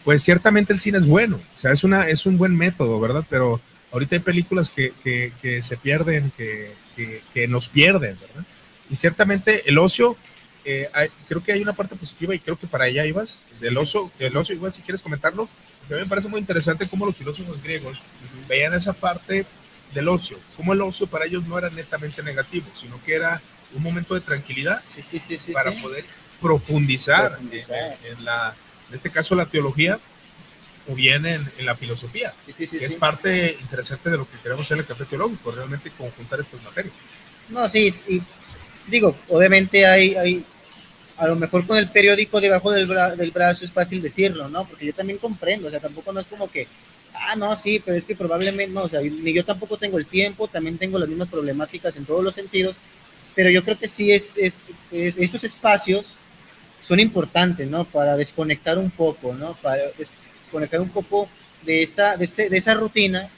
Pues 0.03 0.23
ciertamente 0.23 0.73
el 0.73 0.79
cine 0.79 0.97
es 0.97 1.05
bueno, 1.05 1.35
o 1.37 1.59
sea, 1.59 1.71
es, 1.71 1.83
una, 1.83 2.07
es 2.07 2.25
un 2.25 2.37
buen 2.37 2.55
método, 2.55 2.99
¿verdad? 2.99 3.25
Pero 3.29 3.59
ahorita 3.91 4.15
hay 4.15 4.21
películas 4.21 4.69
que, 4.69 4.93
que, 5.03 5.31
que 5.41 5.61
se 5.61 5.77
pierden, 5.77 6.31
que, 6.37 6.71
que, 7.33 7.47
nos 7.47 7.69
pierden, 7.69 8.17
¿verdad? 8.19 8.45
Y 8.89 8.95
ciertamente 8.95 9.69
el 9.69 9.77
ocio, 9.77 10.17
eh, 10.65 10.89
hay, 10.93 11.09
creo 11.27 11.43
que 11.43 11.53
hay 11.53 11.61
una 11.61 11.73
parte 11.73 11.95
positiva 11.95 12.35
y 12.35 12.39
creo 12.39 12.57
que 12.57 12.67
para 12.67 12.85
allá 12.85 13.05
ibas, 13.05 13.41
del 13.59 13.77
ocio, 13.77 14.11
del 14.19 14.35
ocio 14.35 14.55
igual 14.55 14.73
si 14.73 14.81
quieres 14.81 15.01
comentarlo, 15.01 15.49
a 15.89 15.93
mí 15.93 15.99
me 15.99 16.05
parece 16.05 16.27
muy 16.27 16.39
interesante 16.39 16.87
cómo 16.87 17.05
los 17.05 17.15
filósofos 17.15 17.61
griegos 17.63 17.99
veían 18.47 18.73
esa 18.73 18.93
parte 18.93 19.45
del 19.93 20.07
ocio, 20.07 20.37
como 20.55 20.73
el 20.73 20.81
ocio 20.81 21.07
para 21.07 21.25
ellos 21.25 21.45
no 21.47 21.57
era 21.57 21.69
netamente 21.69 22.21
negativo, 22.21 22.67
sino 22.75 23.01
que 23.03 23.15
era 23.15 23.41
un 23.73 23.81
momento 23.81 24.13
de 24.13 24.21
tranquilidad 24.21 24.81
sí, 24.87 25.01
sí, 25.01 25.19
sí, 25.19 25.51
para 25.51 25.71
poder 25.81 26.05
profundizar, 26.41 27.31
profundizar. 27.31 27.97
En, 28.03 28.17
en, 28.17 28.25
la, 28.25 28.53
en 28.89 28.95
este 28.95 29.09
caso 29.09 29.35
la 29.35 29.45
teología 29.45 29.99
o 30.89 30.95
bien 30.95 31.25
en, 31.25 31.47
en 31.57 31.65
la 31.65 31.75
filosofía, 31.75 32.33
que 32.45 32.85
es 32.85 32.95
parte 32.95 33.57
interesante 33.61 34.09
de 34.09 34.17
lo 34.17 34.29
que 34.29 34.37
queremos 34.41 34.65
hacer 34.65 34.77
en 34.77 34.81
el 34.81 34.87
café 34.87 35.05
teológico, 35.05 35.51
realmente 35.51 35.91
conjuntar 35.91 36.39
estas 36.39 36.61
materias. 36.63 36.93
No, 37.49 37.67
sí, 37.69 37.93
y 38.07 38.21
digo, 38.87 39.15
obviamente 39.29 39.85
hay, 39.85 40.15
hay, 40.15 40.43
a 41.17 41.27
lo 41.27 41.35
mejor 41.35 41.65
con 41.67 41.77
el 41.77 41.89
periódico 41.89 42.39
debajo 42.41 42.71
del, 42.71 42.87
bra 42.87 43.15
del 43.15 43.31
brazo 43.31 43.65
es 43.65 43.71
fácil 43.71 44.01
decirlo, 44.01 44.49
¿no? 44.49 44.65
Porque 44.65 44.85
yo 44.85 44.93
también 44.93 45.19
comprendo, 45.19 45.67
o 45.67 45.71
sea, 45.71 45.79
tampoco 45.79 46.11
no 46.11 46.19
es 46.19 46.27
como 46.27 46.49
que 46.49 46.67
ah, 47.13 47.35
no, 47.35 47.55
sí, 47.55 47.81
pero 47.83 47.97
es 47.97 48.05
que 48.05 48.15
probablemente, 48.15 48.73
no, 48.73 48.83
o 48.83 48.89
sea, 48.89 49.01
ni 49.01 49.33
yo 49.33 49.43
tampoco 49.43 49.77
tengo 49.77 49.97
el 49.97 50.05
tiempo, 50.05 50.47
también 50.47 50.77
tengo 50.77 50.99
las 50.99 51.09
mismas 51.09 51.29
problemáticas 51.29 51.95
en 51.95 52.05
todos 52.05 52.23
los 52.23 52.35
sentidos, 52.35 52.75
pero 53.35 53.49
yo 53.49 53.63
creo 53.63 53.77
que 53.77 53.87
sí 53.87 54.11
es, 54.11 54.35
es, 54.37 54.63
es 54.91 55.17
estos 55.17 55.43
espacios 55.43 56.07
son 56.83 56.99
importantes, 56.99 57.69
¿no? 57.69 57.85
Para 57.85 58.17
desconectar 58.17 58.77
un 58.77 58.89
poco, 58.89 59.33
¿no? 59.35 59.53
Para 59.61 59.83
desconectar 60.49 60.81
un 60.81 60.89
poco 60.89 61.29
de 61.63 61.83
esa, 61.83 62.17
de, 62.17 62.25
ese, 62.25 62.49
de 62.49 62.57
esa 62.57 62.73
rutina 62.73 63.29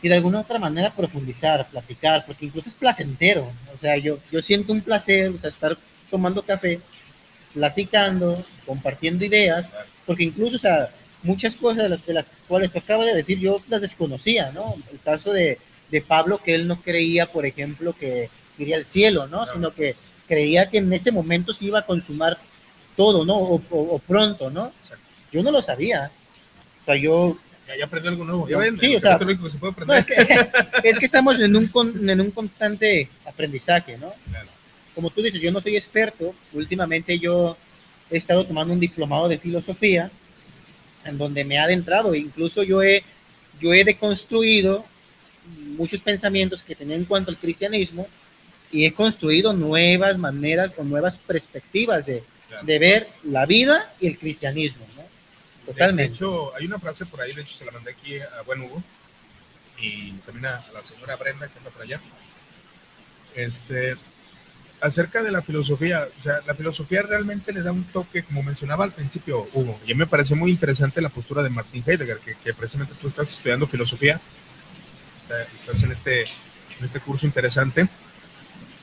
y 0.00 0.08
de 0.08 0.14
alguna 0.14 0.40
otra 0.40 0.58
manera 0.58 0.92
profundizar, 0.92 1.68
platicar, 1.68 2.24
porque 2.24 2.46
incluso 2.46 2.68
es 2.68 2.74
placentero, 2.76 3.50
o 3.74 3.76
sea, 3.76 3.96
yo, 3.96 4.18
yo 4.30 4.40
siento 4.40 4.72
un 4.72 4.80
placer, 4.80 5.30
o 5.30 5.38
sea, 5.38 5.50
estar 5.50 5.76
tomando 6.08 6.42
café, 6.42 6.80
platicando, 7.52 8.44
compartiendo 8.64 9.24
ideas, 9.24 9.66
porque 10.06 10.24
incluso, 10.24 10.56
o 10.56 10.60
sea, 10.60 10.88
muchas 11.24 11.56
cosas 11.56 11.82
de 11.82 11.88
las, 11.88 12.06
de 12.06 12.14
las 12.14 12.26
cuales 12.46 12.70
te 12.70 12.78
acabo 12.78 13.04
de 13.04 13.14
decir 13.14 13.40
yo 13.40 13.60
las 13.68 13.80
desconocía, 13.80 14.52
¿no? 14.52 14.76
El 14.92 15.00
caso 15.00 15.32
de, 15.32 15.58
de 15.90 16.00
Pablo, 16.00 16.38
que 16.38 16.54
él 16.54 16.68
no 16.68 16.80
creía, 16.80 17.26
por 17.26 17.44
ejemplo, 17.44 17.92
que 17.92 18.30
iría 18.56 18.76
al 18.76 18.84
cielo, 18.84 19.26
¿no? 19.26 19.46
no. 19.46 19.52
Sino 19.52 19.74
que 19.74 19.96
creía 20.28 20.70
que 20.70 20.78
en 20.78 20.92
ese 20.92 21.10
momento 21.10 21.52
se 21.52 21.64
iba 21.64 21.80
a 21.80 21.86
consumar 21.86 22.38
todo, 22.96 23.24
¿no? 23.24 23.36
O, 23.36 23.54
o, 23.70 23.78
o 23.94 23.98
pronto, 23.98 24.50
¿no? 24.50 24.66
Exacto. 24.80 25.07
Yo 25.32 25.42
no 25.42 25.50
lo 25.50 25.62
sabía. 25.62 26.10
O 26.82 26.84
sea, 26.84 26.96
yo... 26.96 27.36
Ya, 27.66 27.76
ya 27.76 27.84
aprendí 27.84 28.08
algo 28.08 28.24
nuevo. 28.24 28.48
Ya 28.48 28.56
ven, 28.56 28.78
sí, 28.78 28.96
o 28.96 29.00
sea, 29.00 29.18
que 29.18 29.50
se 29.50 29.58
puede 29.58 29.72
aprender. 29.72 29.86
No, 29.86 29.94
es, 29.94 30.06
que, 30.06 30.88
es, 30.88 30.98
que, 30.98 31.04
estamos 31.04 31.38
en 31.38 31.54
un, 31.54 31.70
en 32.08 32.20
un 32.20 32.30
constante 32.30 33.10
aprendizaje, 33.26 33.98
¿no? 33.98 34.12
Claro. 34.30 34.48
Como 34.94 35.10
tú 35.10 35.20
dices, 35.20 35.40
yo 35.40 35.52
no 35.52 35.60
soy 35.60 35.76
experto. 35.76 36.34
Últimamente 36.54 37.18
yo 37.18 37.58
he 38.10 38.16
estado 38.16 38.46
tomando 38.46 38.72
un 38.72 38.80
diplomado 38.80 39.28
de 39.28 39.38
filosofía 39.38 40.10
en 41.04 41.18
donde 41.18 41.44
me 41.44 41.58
ha 41.58 41.64
adentrado. 41.64 42.14
Incluso 42.14 42.62
yo 42.62 42.82
he 42.82 43.04
yo 43.60 43.72
he 43.72 43.84
deconstruido 43.84 44.84
muchos 45.76 46.00
pensamientos 46.00 46.62
que 46.62 46.74
tenía 46.74 46.96
en 46.96 47.04
cuanto 47.04 47.30
al 47.30 47.38
cristianismo 47.38 48.06
y 48.70 48.84
he 48.84 48.92
construido 48.92 49.52
nuevas 49.52 50.18
maneras 50.18 50.70
o 50.76 50.84
nuevas 50.84 51.16
perspectivas 51.16 52.04
de, 52.04 52.22
de 52.62 52.78
ver 52.78 53.08
la 53.24 53.46
vida 53.46 53.92
y 54.00 54.08
el 54.08 54.18
cristianismo, 54.18 54.84
¿no? 54.96 54.97
Totalmente. 55.68 56.10
De 56.10 56.14
hecho, 56.14 56.54
hay 56.54 56.66
una 56.66 56.78
frase 56.78 57.04
por 57.06 57.20
ahí, 57.20 57.34
de 57.34 57.42
hecho 57.42 57.56
se 57.56 57.64
la 57.64 57.72
mandé 57.72 57.90
aquí 57.90 58.18
a 58.18 58.42
buen 58.46 58.62
Hugo 58.62 58.82
y 59.78 60.12
también 60.24 60.46
a, 60.46 60.64
la 60.72 60.82
señora 60.82 61.16
Brenda 61.16 61.46
que 61.46 61.58
anda 61.58 61.70
por 61.70 61.82
allá. 61.82 62.00
Este, 63.34 63.94
acerca 64.80 65.22
de 65.22 65.30
la 65.30 65.42
filosofía, 65.42 66.08
o 66.16 66.22
sea, 66.22 66.40
la 66.46 66.54
filosofía 66.54 67.02
realmente 67.02 67.52
le 67.52 67.62
da 67.62 67.72
un 67.72 67.84
toque, 67.84 68.22
como 68.22 68.42
mencionaba 68.42 68.84
al 68.84 68.92
principio 68.92 69.46
Hugo, 69.52 69.78
y 69.86 69.92
a 69.92 69.94
mí 69.94 69.98
me 69.98 70.06
parece 70.06 70.34
muy 70.34 70.50
interesante 70.50 71.02
la 71.02 71.10
postura 71.10 71.42
de 71.42 71.50
Martin 71.50 71.84
Heidegger, 71.86 72.18
que, 72.18 72.34
que 72.36 72.54
precisamente 72.54 72.94
tú 73.00 73.08
estás 73.08 73.30
estudiando 73.30 73.66
filosofía, 73.66 74.20
estás 75.54 75.82
en 75.82 75.92
este, 75.92 76.22
en 76.22 76.84
este 76.84 77.00
curso 77.00 77.26
interesante, 77.26 77.88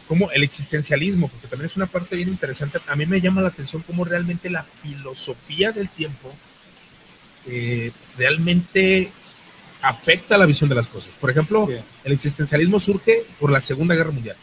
como 0.08 0.30
el 0.32 0.44
existencialismo, 0.44 1.30
porque 1.30 1.48
también 1.48 1.66
es 1.66 1.76
una 1.78 1.88
parte 1.88 2.16
bien 2.16 2.30
interesante, 2.30 2.80
a 2.88 2.96
mí 2.96 3.08
me 3.08 3.20
llama 3.20 3.42
la 3.42 3.48
atención 3.48 3.82
cómo 3.82 4.06
realmente 4.06 4.52
la 4.52 4.64
filosofía 4.84 5.72
del 5.72 5.90
tiempo 5.90 6.32
eh, 7.48 7.92
realmente 8.18 9.12
afecta 9.82 10.38
la 10.38 10.46
visión 10.46 10.70
de 10.70 10.76
las 10.76 10.88
cosas. 10.88 11.10
Por 11.20 11.30
ejemplo, 11.30 11.68
el 12.04 12.12
existencialismo 12.12 12.80
surge 12.80 13.24
por 13.40 13.52
la 13.52 13.62
Segunda 13.62 13.96
Guerra 13.96 14.12
Mundial. 14.12 14.36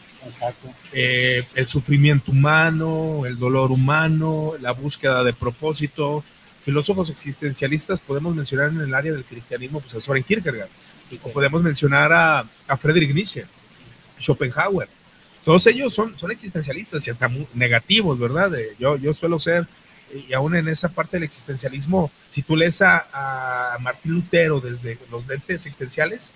Eh, 0.93 1.43
el 1.55 1.67
sufrimiento 1.67 2.31
humano, 2.31 3.25
el 3.25 3.37
dolor 3.37 3.71
humano, 3.71 4.53
la 4.61 4.71
búsqueda 4.71 5.23
de 5.23 5.33
propósito. 5.33 6.23
Filósofos 6.63 7.09
existencialistas 7.09 7.99
podemos 7.99 8.33
mencionar 8.33 8.69
en 8.69 8.79
el 8.81 8.93
área 8.93 9.11
del 9.11 9.25
cristianismo, 9.25 9.81
pues 9.81 9.95
a 9.95 10.01
Soren 10.01 10.23
Kierkegaard. 10.23 10.69
O 11.23 11.29
podemos 11.29 11.61
mencionar 11.61 12.13
a, 12.13 12.45
a 12.67 12.77
Friedrich 12.77 13.13
Nietzsche, 13.13 13.45
Schopenhauer. 14.19 14.87
Todos 15.43 15.67
ellos 15.67 15.93
son, 15.93 16.17
son 16.17 16.31
existencialistas 16.31 17.05
y 17.05 17.11
hasta 17.11 17.27
muy 17.27 17.45
negativos, 17.53 18.17
¿verdad? 18.17 18.49
yo, 18.79 18.95
yo 18.95 19.13
suelo 19.13 19.41
ser 19.41 19.67
y 20.11 20.33
aún 20.33 20.55
en 20.55 20.67
esa 20.67 20.89
parte 20.89 21.17
del 21.17 21.23
existencialismo, 21.23 22.11
si 22.29 22.41
tú 22.41 22.55
lees 22.55 22.81
a, 22.81 23.77
Martín 23.81 24.13
Lutero 24.13 24.59
desde 24.59 24.97
los 25.11 25.27
lentes 25.27 25.65
existenciales, 25.65 26.31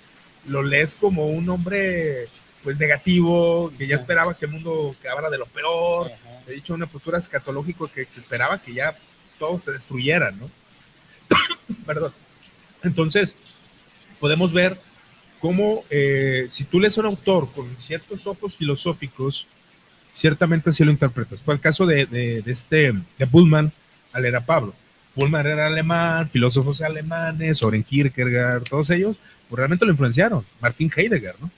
lo 0.48 0.64
lees 0.64 0.96
como 0.96 1.28
un 1.28 1.48
hombre 1.50 2.28
pues 2.64 2.80
negativo, 2.80 3.72
que 3.78 3.88
ya 3.88 3.96
esperaba 3.96 4.36
que 4.36 4.46
el 4.46 4.52
mundo 4.52 4.96
quedara 5.02 5.30
de 5.30 5.38
lo 5.38 5.46
peor, 5.46 6.12
he 6.48 6.54
dicho 6.54 6.74
una 6.74 6.88
postura 6.88 7.18
escatológica 7.18 7.86
que, 7.94 8.08
esperaba 8.18 8.58
que 8.58 8.74
ya 8.74 8.98
todo 9.40 9.58
se 9.60 9.72
destruyera, 9.72 10.32
¿no? 10.32 10.50
Perdón. 11.86 12.14
Entonces, 12.84 13.36
podemos 14.20 14.52
ver 14.52 14.80
cómo 15.40 15.84
eh, 15.90 16.46
si 16.50 16.64
tú 16.66 16.80
lees 16.80 16.98
a 16.98 17.02
un 17.02 17.08
autor 17.08 17.52
con 17.54 17.70
ciertos 17.78 18.26
ojos 18.28 18.56
filosóficos, 18.56 19.46
ciertamente 20.12 20.70
así 20.70 20.84
lo 20.84 20.92
interpretas. 20.92 21.42
Fue 21.42 21.54
el 21.54 21.60
caso 21.60 21.86
de, 21.86 22.06
de, 22.06 22.44
este, 22.46 22.94
de 23.18 23.26
Bullman 23.26 23.72
al 24.14 24.26
era 24.26 24.42
Pablo. 24.42 24.74
Bullman 25.16 25.46
era 25.48 25.68
alemán, 25.68 26.30
filósofos 26.30 26.82
alemanes, 26.82 27.60
Soren 27.60 27.84
Kierkegaard, 27.84 28.64
todos 28.64 28.90
ellos, 28.92 29.18
pues 29.50 29.58
realmente 29.58 29.86
lo 29.86 29.92
influenciaron. 29.92 30.46
Martin 30.62 30.92
Heidegger, 30.96 31.36
¿no? 31.40 31.50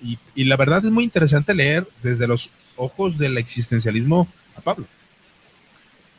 y, 0.00 0.18
y, 0.34 0.44
la 0.44 0.56
verdad 0.56 0.84
es 0.84 0.90
muy 0.90 1.04
interesante 1.04 1.54
leer 1.54 1.86
desde 2.02 2.26
los 2.26 2.50
ojos 2.76 3.18
del 3.18 3.38
existencialismo 3.38 4.26
a 4.56 4.60
Pablo. 4.60 4.86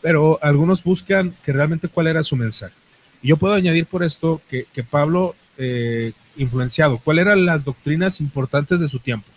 Pero 0.02 0.40
algunos 0.42 0.84
buscan 0.84 1.36
que 1.44 1.52
realmente 1.52 1.90
cuál 1.90 2.08
era 2.08 2.24
su 2.24 2.36
mensaje. 2.36 2.74
Y 3.22 3.30
yo 3.30 3.38
puedo 3.38 3.54
añadir 3.54 3.86
por 3.86 4.04
esto 4.04 4.42
que, 4.50 4.66
que 4.74 4.84
Pablo, 4.84 5.36
eh, 5.58 6.14
influenciado, 6.38 7.00
cuáles 7.00 7.26
eran 7.26 7.46
las 7.46 7.66
doctrinas 7.66 8.22
importantes 8.22 8.80
de 8.80 8.88
su 8.88 9.00
tiempo. 9.00 9.28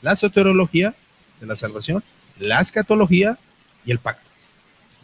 La 0.00 0.14
soteriología, 0.14 0.94
de 1.42 1.48
la 1.48 1.56
salvación, 1.56 2.02
la 2.38 2.60
escatología 2.60 3.36
y 3.84 3.90
el 3.90 3.98
pacto. 3.98 4.28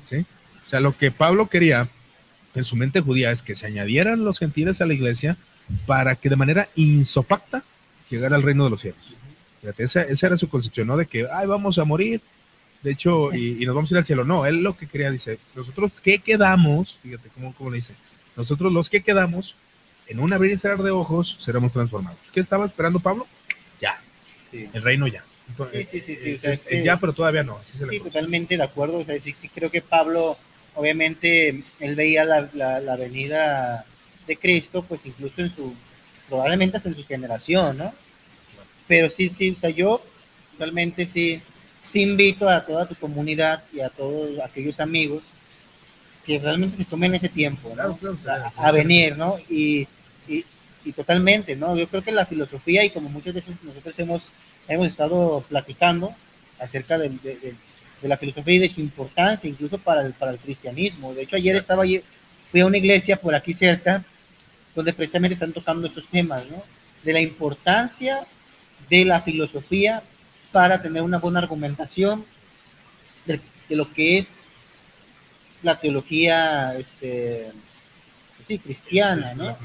¿sí? 0.05 0.25
O 0.65 0.69
sea, 0.69 0.81
lo 0.81 0.97
que 0.97 1.11
Pablo 1.11 1.49
quería 1.49 1.89
en 2.55 2.65
su 2.65 2.77
mente 2.77 3.01
judía 3.01 3.31
es 3.31 3.43
que 3.43 3.55
se 3.55 3.67
añadieran 3.67 4.25
los 4.25 4.39
gentiles 4.39 4.81
a 4.81 4.87
la 4.87 4.95
iglesia 4.95 5.37
para 5.85 6.15
que 6.15 6.31
de 6.31 6.37
manera 6.37 6.69
insofacta 6.77 7.63
llegara 8.09 8.37
al 8.37 8.43
reino 8.43 8.65
de 8.65 8.71
los 8.71 8.81
cielos. 8.81 9.01
Fíjate, 9.61 9.83
esa, 9.83 10.03
esa, 10.03 10.29
era 10.29 10.37
su 10.37 10.49
concepción, 10.49 10.87
¿no? 10.87 10.97
De 10.97 11.07
que, 11.07 11.27
ay, 11.31 11.47
vamos 11.47 11.79
a 11.79 11.85
morir, 11.85 12.21
de 12.83 12.93
hecho, 12.93 13.35
y, 13.35 13.67
nos 13.67 13.75
vamos 13.75 13.91
a 13.91 13.95
ir 13.95 13.99
al 13.99 14.05
cielo. 14.05 14.25
No, 14.25 14.47
él 14.47 14.63
lo 14.63 14.77
que 14.77 14.87
quería, 14.87 15.11
dice, 15.11 15.39
nosotros 15.55 16.01
que 16.01 16.21
quedamos, 16.21 16.99
fíjate 17.03 17.29
cómo, 17.31 17.53
cómo 17.55 17.71
le 17.71 17.77
dice, 17.77 17.95
nosotros 18.37 18.73
los 18.73 18.89
que 18.89 19.03
quedamos, 19.03 19.57
en 20.07 20.21
un 20.21 20.33
abrir 20.33 20.53
y 20.53 20.57
cerrar 20.57 20.83
de 20.83 20.91
ojos, 20.91 21.37
seremos 21.41 21.73
transformados. 21.73 22.19
¿Qué 22.33 22.41
estaba 22.41 22.65
esperando 22.65 23.01
Pablo? 23.01 23.27
Ya, 23.81 24.01
sí. 24.49 24.69
el 24.73 24.83
reino 24.83 25.07
ya 25.07 25.23
sí, 25.71 25.85
sí, 25.85 26.01
sí, 26.01 26.39
sí. 26.39 26.83
ya, 26.83 26.97
pero 26.97 27.13
todavía 27.13 27.43
no. 27.43 27.59
sí, 27.63 28.01
totalmente 28.01 28.57
de 28.57 28.63
acuerdo. 28.63 28.99
O 28.99 29.05
sea, 29.05 29.21
sí, 29.21 29.35
sí, 29.39 29.49
creo 29.49 29.71
que 29.71 29.81
Pablo, 29.81 30.37
obviamente, 30.75 31.63
él 31.81 31.95
veía 31.95 32.25
la, 32.25 32.49
la, 32.53 32.97
venida 32.97 33.85
de 34.27 34.37
Cristo, 34.37 34.85
pues 34.87 35.07
incluso 35.07 35.43
en 35.43 35.51
su, 35.51 35.75
probablemente 36.29 36.77
hasta 36.77 36.89
en 36.89 36.97
su 36.97 37.05
generación, 37.05 37.79
¿no? 37.79 37.93
Pero 38.87 39.09
sí, 39.09 39.29
sí, 39.29 39.51
o 39.51 39.57
sea, 39.57 39.71
yo 39.71 40.03
realmente 40.59 41.07
sí, 41.07 41.43
sí 41.81 42.03
invito 42.03 42.49
a 42.49 42.65
toda 42.65 42.89
tu 42.89 42.95
comunidad 42.95 43.63
y 43.73 43.81
a 43.81 43.89
todos 43.89 44.39
aquellos 44.41 44.81
amigos 44.81 45.23
que 46.25 46.39
realmente 46.39 46.77
se 46.77 46.85
tomen 46.85 47.15
ese 47.15 47.29
tiempo, 47.29 47.73
¿no? 47.75 47.99
a, 48.57 48.73
venir, 48.73 49.17
¿no? 49.17 49.39
Y, 49.49 49.89
y, 50.29 50.45
y, 50.89 50.93
totalmente, 50.93 51.57
¿no? 51.57 51.77
Yo 51.77 51.89
creo 51.89 52.03
que 52.03 52.13
la 52.13 52.27
filosofía, 52.27 52.85
y 52.85 52.91
como 52.91 53.09
muchas 53.09 53.35
veces 53.35 53.63
nosotros 53.63 53.99
hemos 53.99 54.33
hemos 54.69 54.87
estado 54.87 55.45
platicando 55.49 56.15
acerca 56.61 56.99
de, 56.99 57.11
la 58.03 58.17
filosofía 58.17 58.55
y 58.55 58.59
de 58.59 58.69
su 58.69 58.81
importancia, 58.81 59.51
incluso 59.51 59.79
para 59.79 60.03
el, 60.03 60.13
para 60.13 60.33
el 60.33 60.39
cristianismo. 60.39 61.15
De 61.15 61.23
hecho, 61.23 61.37
ayer 61.37 61.57
estaba 61.57 61.83
allí, 61.83 62.01
fui 62.51 62.61
a 62.61 62.67
una 62.67 62.77
iglesia 62.77 63.17
por 63.17 63.35
aquí 63.35 63.53
cerca, 63.53 64.05
donde 64.75 64.93
precisamente 64.93 65.35
están 65.35 65.53
tocando 65.53 65.87
estos 65.89 66.07
temas, 66.07 66.45
¿no? 66.49 66.63
De 67.03 67.13
la 67.13 67.21
importancia 67.21 68.21
de 68.89 69.05
la 69.05 69.23
filosofía 69.23 70.03
para 70.53 70.81
tener 70.81 71.03
una 71.03 71.19
buena 71.19 71.41
argumentación 71.41 72.25
de, 73.27 73.41
lo 73.71 73.93
que 73.93 74.19
es 74.19 74.31
la 75.63 75.79
teología 75.81 76.75
este, 76.79 77.51
sí, 78.47 78.59
cristiana, 78.59 79.35
¿no? 79.35 79.57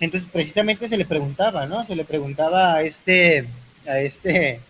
Entonces, 0.00 0.28
precisamente 0.30 0.88
se 0.88 0.98
le 0.98 1.04
preguntaba, 1.04 1.66
¿no? 1.66 1.86
Se 1.86 1.96
le 1.96 2.04
preguntaba 2.04 2.74
a 2.74 2.82
este, 2.82 3.46
a 3.86 3.98
este, 4.00 4.60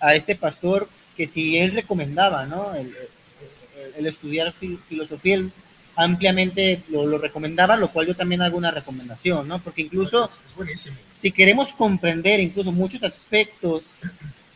a 0.00 0.14
este 0.14 0.34
pastor 0.34 0.88
que 1.16 1.26
si 1.26 1.56
él 1.56 1.72
recomendaba, 1.72 2.46
¿no? 2.46 2.74
El, 2.74 2.94
estudiar 4.06 4.52
filosofía, 4.52 5.42
ampliamente 5.96 6.82
lo, 6.90 7.16
recomendaba, 7.16 7.76
lo 7.76 7.88
cual 7.88 8.08
yo 8.08 8.14
también 8.14 8.42
hago 8.42 8.58
una 8.58 8.70
recomendación, 8.70 9.48
¿no? 9.48 9.58
Porque 9.60 9.82
incluso 9.82 10.28
si 11.14 11.32
queremos 11.32 11.72
comprender 11.72 12.38
incluso 12.40 12.72
muchos 12.72 13.02
aspectos 13.02 13.84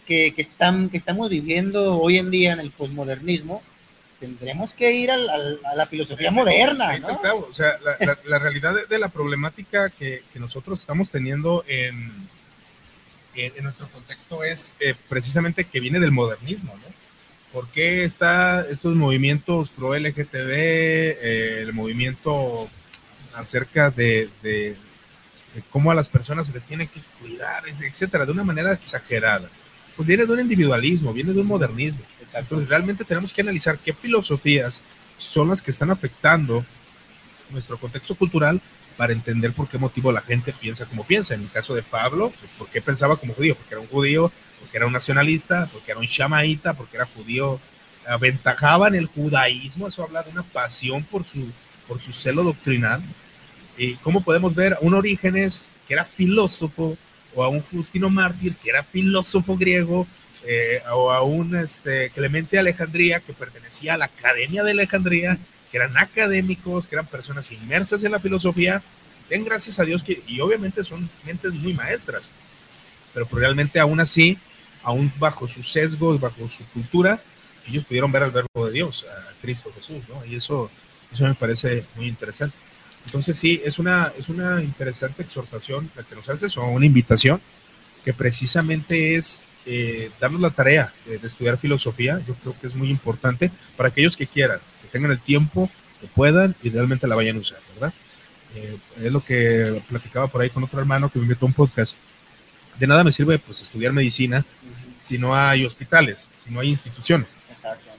que, 0.06 0.34
que, 0.34 0.42
están, 0.42 0.90
que 0.90 0.98
estamos 0.98 1.30
viviendo 1.30 1.98
hoy 1.98 2.18
en 2.18 2.30
día 2.30 2.52
en 2.52 2.60
el 2.60 2.70
posmodernismo, 2.70 3.62
tendremos 4.20 4.74
que 4.74 4.92
ir 4.92 5.10
a 5.10 5.16
la 5.16 5.86
filosofía 5.86 6.30
moderna. 6.30 6.96
¿no? 6.98 7.36
O 7.36 7.54
sea, 7.54 7.78
la, 7.82 8.18
la, 8.24 8.38
realidad 8.38 8.74
de, 8.74 8.86
de, 8.86 8.98
la 8.98 9.08
problemática 9.08 9.88
que, 9.88 10.22
que 10.32 10.38
nosotros 10.38 10.78
estamos 10.80 11.10
teniendo 11.10 11.64
en, 11.66 12.12
en, 13.34 13.64
nuestro 13.64 13.88
contexto 13.88 14.44
es 14.44 14.74
eh, 14.78 14.94
precisamente 15.08 15.64
que 15.64 15.80
viene 15.80 16.00
del 16.00 16.12
modernismo, 16.12 16.74
¿no? 16.74 17.00
¿Por 17.52 17.68
qué 17.68 18.04
está 18.04 18.64
estos 18.70 18.94
movimientos 18.94 19.70
pro 19.70 19.96
LGTB, 19.96 20.52
eh, 20.52 21.62
el 21.62 21.72
movimiento 21.72 22.68
acerca 23.34 23.90
de, 23.90 24.28
de, 24.42 24.76
cómo 25.70 25.90
a 25.90 25.96
las 25.96 26.08
personas 26.08 26.46
se 26.46 26.52
les 26.52 26.64
tiene 26.64 26.86
que 26.86 27.00
cuidar, 27.20 27.64
etcétera, 27.66 28.24
de 28.24 28.32
una 28.32 28.44
manera 28.44 28.72
exagerada? 28.72 29.48
Pues 30.00 30.08
viene 30.08 30.24
de 30.24 30.32
un 30.32 30.40
individualismo, 30.40 31.12
viene 31.12 31.34
de 31.34 31.42
un 31.42 31.46
modernismo. 31.46 32.00
Entonces, 32.34 32.70
realmente 32.70 33.04
tenemos 33.04 33.34
que 33.34 33.42
analizar 33.42 33.76
qué 33.76 33.92
filosofías 33.92 34.80
son 35.18 35.50
las 35.50 35.60
que 35.60 35.70
están 35.70 35.90
afectando 35.90 36.64
nuestro 37.50 37.76
contexto 37.76 38.14
cultural 38.14 38.62
para 38.96 39.12
entender 39.12 39.52
por 39.52 39.68
qué 39.68 39.76
motivo 39.76 40.10
la 40.10 40.22
gente 40.22 40.54
piensa 40.54 40.86
como 40.86 41.04
piensa. 41.04 41.34
En 41.34 41.42
el 41.42 41.50
caso 41.50 41.74
de 41.74 41.82
Pablo, 41.82 42.32
pues, 42.40 42.50
¿por 42.56 42.68
qué 42.68 42.80
pensaba 42.80 43.18
como 43.18 43.34
judío? 43.34 43.54
Porque 43.54 43.74
era 43.74 43.82
un 43.82 43.88
judío, 43.88 44.32
porque 44.60 44.78
era 44.78 44.86
un 44.86 44.94
nacionalista, 44.94 45.68
porque 45.70 45.90
era 45.90 46.00
un 46.00 46.06
shamaíta, 46.06 46.72
porque 46.72 46.96
era 46.96 47.04
judío, 47.04 47.60
aventajaba 48.08 48.88
en 48.88 48.94
el 48.94 49.04
judaísmo, 49.04 49.86
eso 49.86 50.02
habla 50.02 50.22
de 50.22 50.30
una 50.30 50.44
pasión 50.44 51.02
por 51.02 51.24
su, 51.24 51.46
por 51.86 52.00
su 52.00 52.14
celo 52.14 52.42
doctrinal. 52.42 53.02
¿Y 53.76 53.96
cómo 53.96 54.22
podemos 54.22 54.54
ver 54.54 54.78
un 54.80 54.94
Orígenes 54.94 55.68
que 55.86 55.92
era 55.92 56.06
filósofo, 56.06 56.96
o 57.34 57.44
a 57.44 57.48
un 57.48 57.60
Justino 57.62 58.10
Mártir 58.10 58.54
que 58.56 58.70
era 58.70 58.82
filósofo 58.82 59.56
griego, 59.56 60.06
eh, 60.44 60.82
o 60.92 61.10
a 61.10 61.22
un 61.22 61.54
este, 61.56 62.10
Clemente 62.10 62.58
Alejandría 62.58 63.20
que 63.20 63.34
pertenecía 63.34 63.94
a 63.94 63.98
la 63.98 64.06
Academia 64.06 64.62
de 64.62 64.70
Alejandría, 64.70 65.38
que 65.70 65.76
eran 65.76 65.96
académicos, 65.98 66.86
que 66.86 66.94
eran 66.94 67.06
personas 67.06 67.52
inmersas 67.52 68.02
en 68.04 68.12
la 68.12 68.20
filosofía, 68.20 68.82
den 69.28 69.44
gracias 69.44 69.78
a 69.78 69.84
Dios 69.84 70.02
que, 70.02 70.22
y 70.26 70.40
obviamente 70.40 70.82
son 70.82 71.08
mentes 71.24 71.52
muy 71.52 71.74
maestras, 71.74 72.30
pero 73.12 73.28
realmente 73.30 73.78
aún 73.78 74.00
así, 74.00 74.38
aún 74.82 75.12
bajo 75.18 75.46
su 75.46 75.62
sesgo, 75.62 76.18
bajo 76.18 76.48
su 76.48 76.64
cultura, 76.70 77.20
ellos 77.68 77.84
pudieron 77.84 78.10
ver 78.10 78.22
al 78.22 78.30
verbo 78.30 78.66
de 78.66 78.72
Dios, 78.72 79.04
a 79.08 79.40
Cristo 79.42 79.70
Jesús, 79.76 80.02
¿no? 80.08 80.24
Y 80.24 80.36
eso, 80.36 80.70
eso 81.12 81.24
me 81.24 81.34
parece 81.34 81.84
muy 81.96 82.08
interesante. 82.08 82.56
Entonces 83.06 83.38
sí, 83.38 83.60
es 83.64 83.78
una, 83.78 84.12
es 84.18 84.28
una 84.28 84.62
interesante 84.62 85.22
exhortación 85.22 85.90
la 85.96 86.02
que 86.02 86.14
nos 86.14 86.28
haces 86.28 86.56
o 86.56 86.64
una 86.66 86.86
invitación 86.86 87.40
que 88.04 88.12
precisamente 88.12 89.16
es 89.16 89.42
eh, 89.66 90.10
darnos 90.20 90.40
la 90.40 90.50
tarea 90.50 90.92
de, 91.06 91.16
estudiar 91.26 91.58
filosofía. 91.58 92.20
Yo 92.26 92.34
creo 92.34 92.54
que 92.60 92.66
es 92.66 92.74
muy 92.74 92.88
importante 92.90 93.50
para 93.76 93.88
aquellos 93.88 94.16
que 94.16 94.26
quieran, 94.26 94.58
que 94.82 94.88
tengan 94.88 95.10
el 95.10 95.20
tiempo, 95.20 95.70
que 96.00 96.06
puedan 96.06 96.54
y 96.62 96.70
realmente 96.70 97.06
la 97.06 97.16
vayan 97.16 97.36
a 97.36 97.40
usar, 97.40 97.58
¿verdad? 97.74 97.92
Eh, 98.54 98.76
es 99.04 99.12
lo 99.12 99.24
que 99.24 99.82
platicaba 99.88 100.26
por 100.26 100.40
ahí 100.40 100.50
con 100.50 100.64
otro 100.64 100.80
hermano 100.80 101.10
que 101.10 101.18
me 101.18 101.24
invitó 101.24 101.46
a 101.46 101.48
un 101.48 101.52
podcast. 101.52 101.96
De 102.78 102.86
nada 102.86 103.04
me 103.04 103.12
sirve 103.12 103.38
pues 103.38 103.60
estudiar 103.60 103.92
medicina 103.92 104.44
si 104.96 105.18
no 105.18 105.34
hay 105.34 105.64
hospitales, 105.64 106.28
si 106.34 106.50
no 106.50 106.60
hay 106.60 106.68
instituciones. 106.68 107.38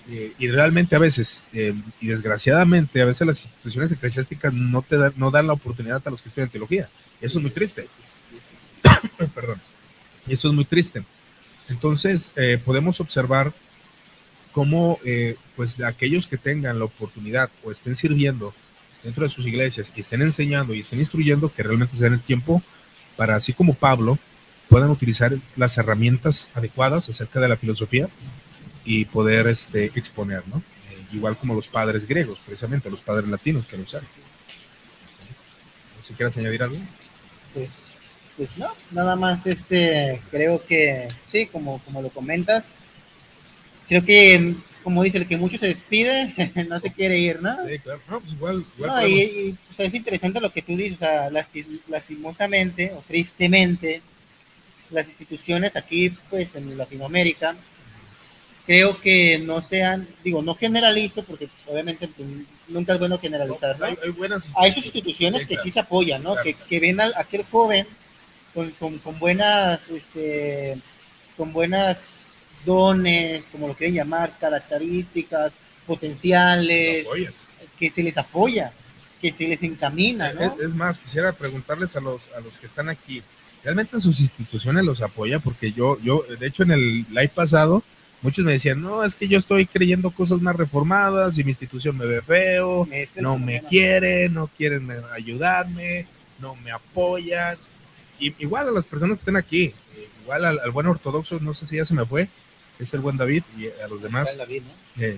Eh, 0.10 0.34
y 0.40 0.48
realmente 0.50 0.96
a 0.96 1.00
veces, 1.00 1.46
eh, 1.54 1.74
y 2.00 2.08
desgraciadamente, 2.08 3.02
a 3.02 3.06
veces 3.06 3.28
las 3.28 3.42
instituciones 3.42 3.92
eclesiásticas 3.92 4.54
no, 4.54 4.82
te 4.82 4.98
dan, 4.98 5.14
no 5.16 5.32
dan 5.32 5.48
la 5.48 5.54
oportunidad 5.54 6.02
a 6.06 6.10
los 6.10 6.22
que 6.22 6.30
estudian 6.30 6.50
teología. 6.50 6.90
Eso 7.22 7.38
es 7.38 7.42
muy 7.42 7.52
triste. 7.52 7.88
Perdón. 9.36 9.62
Eso 10.28 10.50
es 10.50 10.54
muy 10.54 10.66
triste. 10.66 11.04
Entonces, 11.70 12.32
eh, 12.36 12.60
podemos 12.64 13.00
observar 13.00 13.54
cómo, 14.52 15.00
pues, 15.56 15.80
aquellos 15.80 16.28
que 16.28 16.38
tengan 16.38 16.78
la 16.78 16.86
oportunidad 16.86 17.50
o 17.64 17.72
estén 17.72 17.96
sirviendo 17.96 18.54
dentro 19.02 19.24
de 19.24 19.30
sus 19.30 19.48
iglesias 19.48 19.94
y 19.96 20.02
estén 20.02 20.22
enseñando 20.22 20.74
y 20.74 20.82
estén 20.82 21.00
instruyendo, 21.00 21.52
que 21.54 21.64
realmente 21.64 21.96
se 21.96 22.04
den 22.04 22.14
el 22.14 22.20
tiempo 22.20 22.62
para, 23.16 23.36
así 23.36 23.54
como 23.54 23.74
Pablo, 23.76 24.20
puedan 24.68 24.90
utilizar 24.90 25.34
las 25.56 25.78
herramientas 25.78 26.50
adecuadas 26.54 27.08
acerca 27.08 27.40
de 27.40 27.48
la 27.48 27.56
filosofía 27.56 28.10
y 28.86 29.06
poder 29.06 29.48
este, 29.48 29.86
exponer, 29.96 30.44
¿no? 30.48 30.58
Eh, 30.58 31.06
igual 31.14 31.38
como 31.38 31.54
los 31.54 31.68
padres 31.68 32.08
griegos, 32.08 32.40
precisamente, 32.46 32.90
los 32.90 33.02
padres 33.02 33.28
latinos 33.28 33.66
que 33.66 33.78
lo 33.78 33.84
usaron. 33.84 34.08
Si 36.04 36.14
quieres 36.14 36.36
añadir 36.38 36.64
algo. 36.64 36.78
Pues, 37.54 37.90
pues 38.38 38.58
no, 38.58 38.74
nada 38.92 39.16
más, 39.16 39.46
este, 39.46 40.22
creo 40.32 40.64
que, 40.66 41.08
sí, 41.32 41.46
como, 41.46 41.80
como 41.80 42.02
lo 42.02 42.10
comentas, 42.10 42.66
creo 43.88 44.04
que, 44.04 44.56
como 44.84 45.04
dice, 45.04 45.20
el 45.20 45.28
que 45.28 45.38
mucho 45.38 45.58
se 45.58 45.68
despide, 45.68 46.34
no 46.70 46.80
se 46.80 46.92
quiere 46.92 47.20
ir, 47.20 47.42
¿no? 47.42 47.56
Sí, 47.68 47.80
claro, 47.80 48.02
no, 48.10 48.20
pues 48.20 48.34
igual. 48.34 48.66
no, 48.80 49.08
y, 49.08 49.56
es 49.78 49.94
interesante 49.94 50.40
lo 50.40 50.52
que 50.52 50.62
tú 50.62 50.76
dices, 50.76 50.94
o 50.94 51.00
sea, 51.00 51.30
lastimosamente 51.88 52.94
o 52.94 53.04
tristemente, 53.08 54.02
las 54.90 55.08
instituciones 55.08 55.76
aquí, 55.76 56.10
pues 56.30 56.56
en 56.56 56.78
Latinoamérica, 56.78 57.56
creo 58.66 59.00
que 59.00 59.40
no 59.40 59.62
sean, 59.62 60.08
digo, 60.24 60.42
no 60.42 60.56
generalizo, 60.56 61.24
porque 61.24 61.50
obviamente 61.68 62.10
nunca 62.68 62.94
es 62.94 63.00
bueno 63.00 63.18
generalizar, 63.18 63.78
¿no? 63.80 63.86
Hay, 63.86 63.98
buenas 64.16 64.50
hay 64.58 64.72
sus 64.72 64.86
instituciones 64.86 65.46
que 65.46 65.58
sí 65.58 65.72
se 65.72 65.80
apoyan, 65.80 66.24
¿no? 66.24 66.36
Que, 66.36 66.54
que, 66.54 66.80
ven 66.80 67.00
a 67.00 67.12
aquel 67.16 67.44
joven 67.50 67.88
con, 68.54 68.70
con, 68.72 68.98
con, 69.00 69.20
buenas, 69.20 69.90
este, 69.90 70.78
con 71.38 71.54
buenas 71.54 72.26
dones, 72.66 73.48
como 73.52 73.68
lo 73.68 73.74
quieren 73.74 73.96
llamar, 73.96 74.34
características, 74.40 75.52
potenciales, 75.88 77.08
que 77.80 77.90
se 77.90 78.04
les 78.04 78.18
apoya, 78.18 78.72
que 79.20 79.32
se 79.32 79.48
les 79.48 79.64
encamina, 79.64 80.34
¿no? 80.34 80.58
Es, 80.62 80.74
más, 80.76 81.00
quisiera 81.00 81.32
preguntarles 81.32 81.96
a 81.96 82.00
los, 82.00 82.32
a 82.32 82.42
los 82.42 82.60
que 82.60 82.68
están 82.68 82.90
aquí, 82.90 83.24
¿realmente 83.64 84.00
sus 84.00 84.20
instituciones 84.20 84.86
los 84.86 85.02
apoyan? 85.02 85.42
Porque 85.42 85.72
yo, 85.72 86.00
yo, 86.02 86.24
de 86.40 86.48
hecho, 86.48 86.64
en 86.64 86.72
el 86.72 87.06
live 87.10 87.32
pasado, 87.34 87.84
muchos 88.22 88.46
me 88.46 88.54
decían, 88.54 88.82
no, 88.82 89.04
es 89.04 89.16
que 89.16 89.28
yo 89.28 89.38
estoy 89.38 89.66
creyendo 89.66 90.12
cosas 90.12 90.42
más 90.42 90.56
reformadas 90.56 91.38
y 91.38 91.44
mi 91.44 91.52
institución 91.52 91.98
me 91.98 92.06
ve 92.06 92.22
feo, 92.22 92.88
no 93.20 93.38
me 93.38 93.62
quieren, 93.64 94.34
no 94.34 94.48
quieren 94.48 94.90
ayudarme, 95.14 96.06
no 96.40 96.56
me 96.56 96.72
apoyan. 96.72 97.58
Y, 98.20 98.34
igual 98.40 98.70
a 98.70 98.72
las 98.72 98.86
personas 98.86 99.18
que 99.18 99.22
estén 99.22 99.38
aquí, 99.38 99.74
igual 100.24 100.46
al, 100.46 100.72
buen 100.72 100.88
ortodoxo, 100.88 101.40
no 101.40 101.54
sé 101.54 101.66
si 101.66 101.78
ya 101.78 101.86
se 101.86 101.94
me 101.94 102.06
fue, 102.06 102.28
es 102.80 102.94
el 102.94 103.00
buen 103.00 103.18
David 103.18 103.44
y 103.58 103.68
a 103.84 103.88
los 103.88 104.02
demás. 104.02 104.38
Eh, 105.00 105.18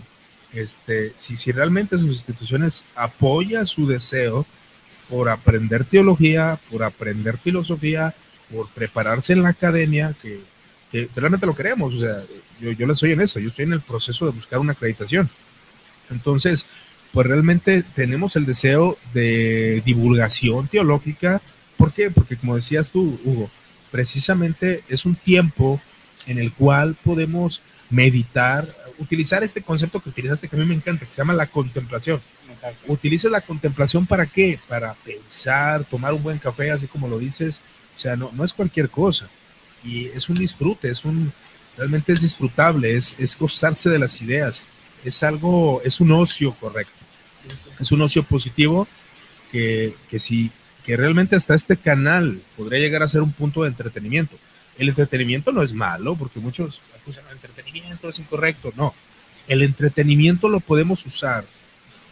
este, 0.54 1.14
si, 1.18 1.36
si 1.36 1.51
realmente 1.51 1.97
sus 1.97 2.10
instituciones 2.10 2.86
apoyan 2.95 3.66
su 3.66 3.88
deseo 3.88 4.45
por 5.10 5.30
aprender 5.30 5.84
teología, 5.84 6.60
por 6.70 6.84
aprender 6.84 7.38
filosofía, 7.38 8.14
por 8.54 8.70
prepararse 8.70 9.34
en 9.34 9.43
la 9.43 9.49
academia, 9.49 10.16
que, 10.22 10.41
realmente 11.16 11.46
lo 11.46 11.56
queremos, 11.56 11.94
o 11.94 12.00
sea, 12.00 12.24
yo, 12.62 12.72
yo 12.72 12.88
les 12.88 12.98
soy 12.98 13.12
en 13.12 13.22
esto, 13.22 13.39
yo 13.39 13.50
estoy 13.50 13.66
en 13.66 13.74
el 13.74 13.82
proceso 13.82 14.26
de 14.26 14.32
buscar 14.32 14.60
una 14.60 14.74
acreditación. 14.74 15.30
Entonces, 16.10 16.68
pues 17.12 17.28
realmente 17.28 17.84
tenemos 17.96 18.36
el 18.36 18.46
deseo 18.46 18.98
de 19.14 19.82
divulgación 19.86 20.68
teológica. 20.68 21.41
¿Por 21.78 21.94
qué? 21.94 22.10
Porque 22.10 22.38
como 22.38 22.56
decías 22.56 22.91
tú, 22.91 23.20
Hugo, 23.24 23.50
precisamente 23.91 24.84
es 24.89 25.06
un 25.06 25.16
tiempo 25.16 25.80
en 26.26 26.39
el 26.39 26.52
cual 26.52 26.96
podemos 27.04 27.62
meditar, 27.89 28.68
utilizar 28.98 29.44
este 29.44 29.62
concepto 29.62 30.00
que 30.00 30.10
utilizaste, 30.10 30.48
que 30.48 30.56
a 30.56 30.60
mí 30.60 30.66
me 30.66 30.74
encanta, 30.74 31.06
que 31.06 31.12
se 31.12 31.18
llama 31.18 31.34
la 31.34 31.48
contemplación. 31.48 32.20
Utiliza 32.88 33.30
la 33.30 33.41
contemplación 33.41 34.08
para 34.08 34.26
qué? 34.26 34.60
Para 34.68 34.94
pensar, 34.96 35.84
tomar 35.84 36.14
un 36.14 36.24
buen 36.24 36.39
café, 36.39 36.72
así 36.72 36.88
como 36.88 37.08
lo 37.08 37.20
dices. 37.20 37.62
O 37.96 38.00
sea, 38.00 38.16
no, 38.16 38.32
no 38.34 38.44
es 38.44 38.54
cualquier 38.54 38.89
cosa. 38.89 39.30
Y 39.84 40.05
es 40.07 40.29
un 40.29 40.36
disfrute, 40.36 40.89
es 40.89 41.03
un, 41.05 41.31
realmente 41.77 42.13
es 42.13 42.21
disfrutable, 42.21 42.95
es, 42.95 43.15
es 43.17 43.38
gozarse 43.38 43.89
de 43.89 43.99
las 43.99 44.21
ideas, 44.21 44.63
es 45.03 45.23
algo, 45.23 45.81
es 45.84 45.99
un 45.99 46.11
ocio 46.11 46.53
correcto, 46.53 46.93
es 47.79 47.91
un 47.91 48.01
ocio 48.01 48.23
positivo 48.23 48.88
que, 49.51 49.95
que 50.09 50.19
sí, 50.19 50.51
que 50.86 50.97
realmente 50.97 51.36
hasta 51.36 51.55
este 51.55 51.77
canal 51.77 52.39
podría 52.57 52.79
llegar 52.79 53.03
a 53.03 53.09
ser 53.09 53.21
un 53.21 53.31
punto 53.31 53.63
de 53.63 53.69
entretenimiento. 53.69 54.38
El 54.77 54.89
entretenimiento 54.89 55.51
no 55.51 55.61
es 55.61 55.73
malo, 55.73 56.15
porque 56.15 56.39
muchos 56.39 56.81
acusan 56.99 57.23
el 57.27 57.34
entretenimiento 57.34 58.09
es 58.09 58.19
incorrecto, 58.19 58.73
no. 58.75 58.93
El 59.47 59.61
entretenimiento 59.61 60.49
lo 60.49 60.59
podemos 60.59 61.05
usar 61.05 61.45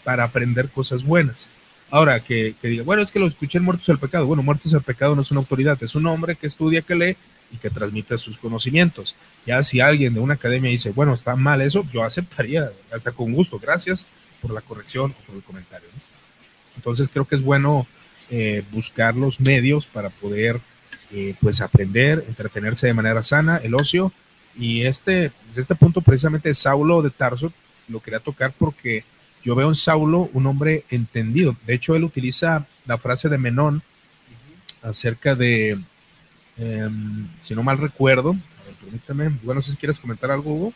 para 0.03 0.24
aprender 0.24 0.69
cosas 0.69 1.03
buenas. 1.03 1.49
Ahora, 1.89 2.22
que, 2.22 2.55
que 2.61 2.67
diga, 2.67 2.84
bueno, 2.84 3.01
es 3.01 3.11
que 3.11 3.19
lo 3.19 3.28
escuché 3.28 3.57
en 3.57 3.65
Muertos 3.65 3.88
del 3.88 3.99
Pecado. 3.99 4.26
Bueno, 4.26 4.43
Muertos 4.43 4.72
del 4.72 4.82
Pecado 4.82 5.15
no 5.15 5.22
es 5.22 5.32
una 5.32 5.39
autoridad, 5.39 5.82
es 5.84 5.95
un 5.95 6.05
hombre 6.07 6.36
que 6.36 6.47
estudia, 6.47 6.82
que 6.82 6.95
lee 6.95 7.17
y 7.52 7.58
que 7.58 7.70
transmite 7.70 8.18
sus 8.18 8.38
conocimientos. 8.38 9.16
Ya 9.45 9.62
si 9.64 9.82
alguien 9.82 10.14
de 10.14 10.20
una 10.20 10.36
academia 10.36 10.72
dice, 10.72 10.91
bueno, 10.91 11.14
está 11.14 11.36
mal 11.36 11.61
eso, 11.61 11.86
yo 11.91 12.03
aceptaría 12.03 12.72
hasta 12.91 13.11
con 13.11 13.34
gusto. 13.34 13.60
Gracias 13.60 14.06
por 14.41 14.52
la 14.52 14.61
corrección 14.61 15.11
o 15.11 15.26
por 15.26 15.36
el 15.36 15.44
comentario. 15.44 15.88
Entonces 16.76 17.10
creo 17.10 17.26
que 17.26 17.36
es 17.36 17.44
bueno 17.44 17.86
eh, 18.30 18.64
buscar 18.72 19.15
los 19.15 19.40
medios 19.40 19.86
para 19.86 20.10
poder 20.10 20.60
eh, 21.11 21.36
pues 21.41 21.60
aprender, 21.61 22.23
entretenerse 22.28 22.88
de 22.88 22.94
manera 22.94 23.22
sana, 23.23 23.57
el 23.57 23.76
ocio. 23.76 24.11
Y 24.57 24.84
este, 24.84 25.32
pues, 25.45 25.57
este 25.57 25.76
punto 25.76 26.02
precisamente 26.02 26.53
Saulo 26.53 27.02
de 27.02 27.10
Tarso 27.10 27.52
lo 27.88 27.99
quería 27.99 28.19
tocar 28.19 28.53
porque 28.57 29.03
yo 29.44 29.56
veo 29.56 29.68
en 29.68 29.76
Saulo 29.76 30.30
un 30.34 30.45
hombre 30.45 30.86
entendido. 30.90 31.56
De 31.65 31.73
hecho, 31.73 31.95
él 31.95 32.03
utiliza 32.03 32.65
la 32.86 32.98
frase 32.98 33.28
de 33.28 33.38
Menón 33.38 33.82
acerca 34.82 35.36
de 35.36 35.80
Em, 36.62 37.28
si 37.40 37.56
no 37.56 37.64
mal 37.64 37.80
recuerdo, 37.80 38.36
permítame, 38.82 39.30
bueno, 39.42 39.56
no 39.56 39.62
sé 39.64 39.72
si 39.72 39.78
quieres 39.78 40.00
comentar 40.00 40.30
algo, 40.30 40.54
Hugo. 40.54 40.74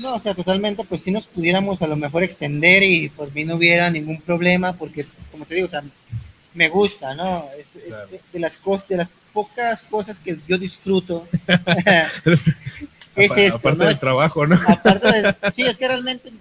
No, 0.00 0.14
o 0.16 0.18
sea, 0.18 0.34
totalmente, 0.34 0.82
pues 0.84 1.02
si 1.02 1.12
nos 1.12 1.26
pudiéramos 1.26 1.80
a 1.82 1.86
lo 1.86 1.94
mejor 1.94 2.24
extender 2.24 2.82
y 2.82 3.08
por 3.08 3.32
mí 3.32 3.44
no 3.44 3.54
hubiera 3.54 3.88
ningún 3.90 4.20
problema, 4.20 4.72
porque 4.72 5.06
como 5.30 5.44
te 5.44 5.54
digo, 5.54 5.68
o 5.68 5.70
sea, 5.70 5.84
me 6.54 6.68
gusta, 6.68 7.14
¿no? 7.14 7.46
de, 8.32 8.40
las 8.40 8.56
cosas, 8.56 8.88
de 8.88 8.96
las 8.96 9.10
pocas 9.32 9.84
cosas 9.84 10.18
que 10.18 10.36
yo 10.48 10.58
disfruto. 10.58 11.28
es 13.16 13.36
esto, 13.36 13.58
aparte 13.58 13.84
del 13.84 14.00
trabajo, 14.00 14.46
¿no? 14.48 14.58
Aparte 14.66 15.22
de, 15.22 15.36
sí, 15.54 15.62
es 15.62 15.76
que 15.76 15.86
realmente 15.86 16.32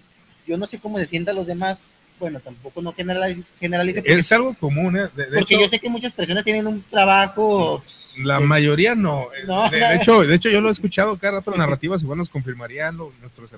yo 0.48 0.58
no 0.58 0.66
sé 0.66 0.80
cómo 0.80 0.98
se 0.98 1.06
sientan 1.06 1.36
los 1.36 1.46
demás, 1.46 1.78
bueno, 2.20 2.40
tampoco 2.40 2.82
no 2.82 2.94
generalice. 2.94 4.04
es 4.06 4.32
algo 4.32 4.54
común, 4.54 4.98
¿eh? 4.98 5.10
porque 5.34 5.60
yo 5.60 5.68
sé 5.68 5.80
que 5.80 5.90
muchas 5.90 6.14
personas 6.14 6.44
tienen 6.44 6.66
un 6.68 6.82
trabajo. 6.84 7.84
La 8.24 8.40
mayoría 8.40 8.96
no. 8.96 9.28
De, 9.72 9.96
hecho, 9.96 10.22
de 10.22 10.36
hecho, 10.36 10.50
yo 10.50 10.62
lo 10.62 10.70
he 10.70 10.72
escuchado 10.72 11.18
cada 11.18 11.40
rato 11.40 11.52
en 11.52 11.60
narrativas, 11.60 12.04
igual 12.04 12.20
nos 12.20 12.30
confirmarían 12.30 12.98
nuestros 12.98 13.50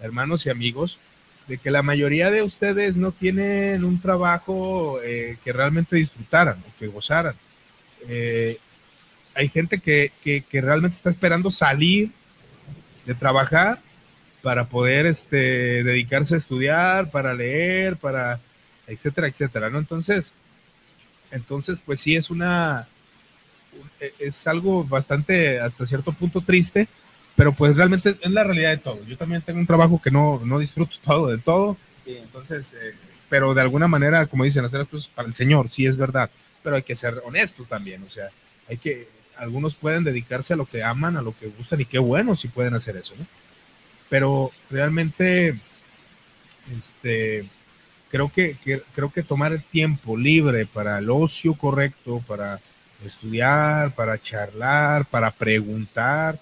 hermanos 0.00 0.46
y 0.46 0.50
amigos, 0.50 0.98
de 1.46 1.58
que 1.58 1.70
la 1.70 1.82
mayoría 1.82 2.30
de 2.30 2.42
ustedes 2.42 2.96
no 2.96 3.12
tienen 3.12 3.84
un 3.84 4.00
trabajo 4.00 5.00
eh, 5.02 5.36
que 5.44 5.52
realmente 5.52 5.96
disfrutaran 5.96 6.58
o 6.66 6.78
que 6.78 6.86
gozaran. 6.86 7.34
Eh, 8.08 8.58
hay 9.34 9.48
gente 9.48 9.78
que, 9.78 10.12
que, 10.22 10.42
que 10.42 10.60
realmente 10.60 10.96
está 10.96 11.10
esperando 11.10 11.50
salir 11.50 12.10
de 13.06 13.14
trabajar 13.14 13.78
para 14.42 14.64
poder 14.64 15.06
este, 15.06 15.82
dedicarse 15.82 16.34
a 16.34 16.38
estudiar, 16.38 17.10
para 17.10 17.34
leer, 17.34 17.96
para... 17.96 18.40
etcétera, 18.86 19.26
etcétera, 19.26 19.70
¿no? 19.70 19.78
Entonces, 19.78 20.32
entonces, 21.30 21.78
pues 21.84 22.00
sí, 22.00 22.16
es 22.16 22.30
una, 22.30 22.88
es 24.18 24.46
algo 24.46 24.84
bastante, 24.84 25.60
hasta 25.60 25.86
cierto 25.86 26.12
punto 26.12 26.40
triste, 26.40 26.88
pero 27.36 27.52
pues 27.52 27.76
realmente 27.76 28.16
es 28.20 28.30
la 28.30 28.44
realidad 28.44 28.70
de 28.70 28.78
todo. 28.78 29.04
Yo 29.06 29.16
también 29.16 29.42
tengo 29.42 29.60
un 29.60 29.66
trabajo 29.66 30.00
que 30.02 30.10
no, 30.10 30.40
no 30.44 30.58
disfruto 30.58 30.96
todo 31.04 31.28
de 31.28 31.38
todo, 31.38 31.76
sí. 32.04 32.16
entonces, 32.16 32.74
eh, 32.74 32.94
pero 33.28 33.54
de 33.54 33.62
alguna 33.62 33.88
manera, 33.88 34.26
como 34.26 34.44
dicen, 34.44 34.64
hacer 34.64 34.80
las 34.80 34.88
cosas 34.88 35.10
para 35.14 35.28
el 35.28 35.34
Señor, 35.34 35.70
sí 35.70 35.86
es 35.86 35.96
verdad, 35.96 36.30
pero 36.62 36.76
hay 36.76 36.82
que 36.82 36.96
ser 36.96 37.20
honestos 37.24 37.68
también, 37.68 38.02
o 38.02 38.10
sea, 38.10 38.28
hay 38.68 38.78
que, 38.78 39.08
algunos 39.36 39.74
pueden 39.74 40.02
dedicarse 40.04 40.54
a 40.54 40.56
lo 40.56 40.66
que 40.66 40.82
aman, 40.82 41.16
a 41.16 41.22
lo 41.22 41.36
que 41.36 41.46
gustan 41.46 41.80
y 41.80 41.84
qué 41.84 41.98
bueno 41.98 42.36
si 42.36 42.48
pueden 42.48 42.74
hacer 42.74 42.96
eso, 42.96 43.14
¿no? 43.18 43.24
Pero 44.08 44.50
realmente, 44.70 45.58
este, 46.78 47.46
creo 48.10 48.30
que, 48.32 48.56
creo 48.94 49.10
que 49.10 49.22
tomar 49.22 49.52
el 49.52 49.62
tiempo 49.62 50.16
libre 50.16 50.66
para 50.66 50.98
el 50.98 51.10
ocio 51.10 51.54
correcto, 51.54 52.22
para 52.26 52.60
estudiar, 53.04 53.94
para 53.94 54.20
charlar, 54.20 55.04
para 55.06 55.30
preguntar, 55.30 56.38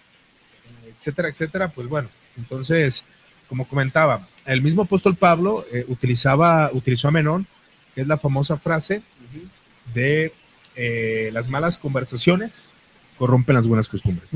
etcétera, 0.87 1.29
etcétera, 1.29 1.69
pues 1.69 1.89
bueno, 1.89 2.09
entonces, 2.37 3.05
como 3.49 3.67
comentaba, 3.67 4.27
el 4.47 4.63
mismo 4.63 4.83
apóstol 4.83 5.17
Pablo 5.17 5.65
eh, 5.73 5.85
utilizaba, 5.89 6.71
utilizó 6.73 7.09
a 7.09 7.13
Menón, 7.13 7.47
que 7.95 8.03
es 8.03 8.07
la 8.07 8.19
famosa 8.19 8.57
frase 8.57 9.03
de 9.93 10.33
eh, 10.77 11.31
las 11.33 11.49
malas 11.49 11.79
conversaciones 11.79 12.73
corrompen 13.19 13.55
las 13.55 13.67
buenas 13.67 13.89
costumbres. 13.89 14.31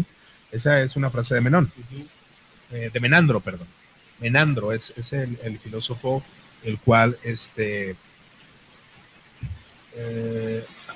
Esa 0.51 0.81
es 0.83 0.97
una 0.97 1.11
frase 1.11 1.35
de 1.35 1.41
Menón, 1.41 1.71
eh, 2.73 2.91
de 2.93 3.01
Menandro, 3.01 3.41
perdón. 3.41 3.67
Menandro 4.19 4.73
es, 4.73 4.93
es 4.97 5.13
el, 5.13 5.59
filósofo 5.59 6.23
el 6.63 6.79
cual, 6.79 7.19
este, 7.23 7.97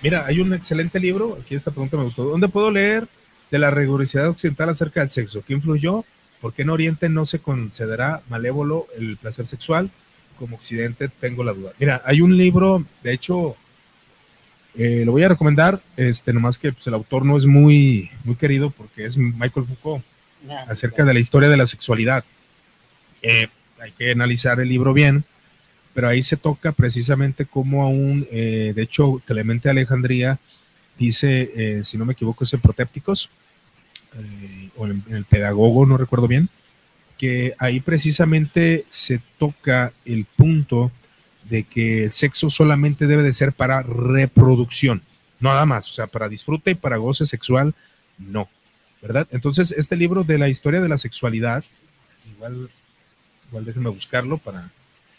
mira, 0.03 0.27
hay 0.27 0.41
un 0.41 0.53
excelente 0.53 1.01
libro, 1.01 1.39
aquí 1.41 1.55
esta 1.55 1.71
pregunta 1.71 1.97
me 1.97 2.05
gustó, 2.05 2.25
¿dónde 2.25 2.49
puedo 2.49 2.71
leer 2.71 3.09
de 3.51 3.59
la 3.59 3.71
rigurosidad 3.71 4.29
occidental 4.29 4.69
acerca 4.69 5.01
del 5.01 5.11
sexo? 5.11 5.43
¿Qué 5.47 5.55
influyó? 5.55 6.05
¿Por 6.41 6.53
qué 6.53 6.63
en 6.63 6.71
Oriente 6.71 7.09
no 7.09 7.25
se 7.25 7.39
concederá 7.39 8.21
malévolo 8.29 8.87
el 8.99 9.17
placer 9.17 9.47
sexual? 9.47 9.91
Como 10.39 10.57
Occidente 10.57 11.09
tengo 11.09 11.45
la 11.45 11.55
duda. 11.55 11.73
Mira, 11.79 12.03
hay 12.05 12.21
un 12.21 12.37
libro, 12.37 12.85
de 13.03 13.13
hecho, 13.13 13.57
eh, 14.77 15.05
lo 15.07 15.13
voy 15.13 15.23
a 15.23 15.29
recomendar, 15.29 15.81
este, 15.97 16.33
nomás 16.33 16.59
que 16.59 16.73
pues, 16.73 16.87
el 16.87 16.95
autor 16.95 17.25
no 17.25 17.39
es 17.39 17.47
muy, 17.47 18.11
muy 18.25 18.35
querido 18.35 18.71
porque 18.71 19.07
es 19.07 19.17
Michael 19.17 19.67
Foucault, 19.67 20.05
acerca 20.67 21.05
de 21.05 21.15
la 21.15 21.21
historia 21.21 21.49
de 21.49 21.57
la 21.57 21.67
sexualidad. 21.67 22.25
Eh, 23.23 23.49
hay 23.81 23.93
que 23.93 24.13
analizar 24.13 24.61
el 24.61 24.69
libro 24.69 24.93
bien, 24.93 25.25
pero 25.93 26.09
ahí 26.09 26.23
se 26.23 26.37
toca 26.37 26.73
precisamente 26.73 27.47
cómo 27.47 27.83
aún, 27.83 28.27
eh, 28.31 28.73
de 28.75 28.83
hecho, 28.83 29.23
Clemente 29.25 29.71
Alejandría 29.71 30.39
dice, 30.99 31.51
eh, 31.55 31.85
si 31.85 31.99
no 31.99 32.05
me 32.05 32.13
equivoco, 32.13 32.45
es 32.45 32.53
en 32.53 32.61
Protépticos, 32.61 33.31
o 34.77 34.87
en, 34.87 35.03
el 35.09 35.25
Pedagogo, 35.25 35.87
no 35.87 35.97
recuerdo 35.97 36.29
bien, 36.29 36.49
que 37.19 37.55
ahí 37.59 37.81
precisamente 37.81 38.85
se 38.89 39.21
toca 39.39 39.93
el 40.05 40.25
punto 40.25 40.93
de 41.49 41.65
que 41.65 42.05
el 42.05 42.13
sexo 42.13 42.49
solamente 42.49 43.07
debe 43.07 43.23
de 43.23 43.33
ser 43.33 43.53
para 43.53 43.83
reproducción, 43.83 45.03
nada 45.41 45.67
más, 45.67 45.91
o 45.91 45.93
sea, 45.93 46.07
para 46.07 46.29
disfrute 46.29 46.73
y 46.73 46.75
para 46.77 46.97
goce 46.97 47.27
sexual, 47.27 47.75
no, 48.19 48.49
¿verdad? 49.05 49.29
Entonces, 49.31 49.73
este 49.77 49.95
libro 49.97 50.25
de 50.25 50.39
la 50.39 50.49
historia 50.49 50.81
de 50.81 50.89
la 50.89 50.99
sexualidad, 50.99 51.63
igual, 52.35 52.69
igual 53.49 53.65
déjenme 53.65 53.91
buscarlo 53.91 54.39
para 54.39 54.71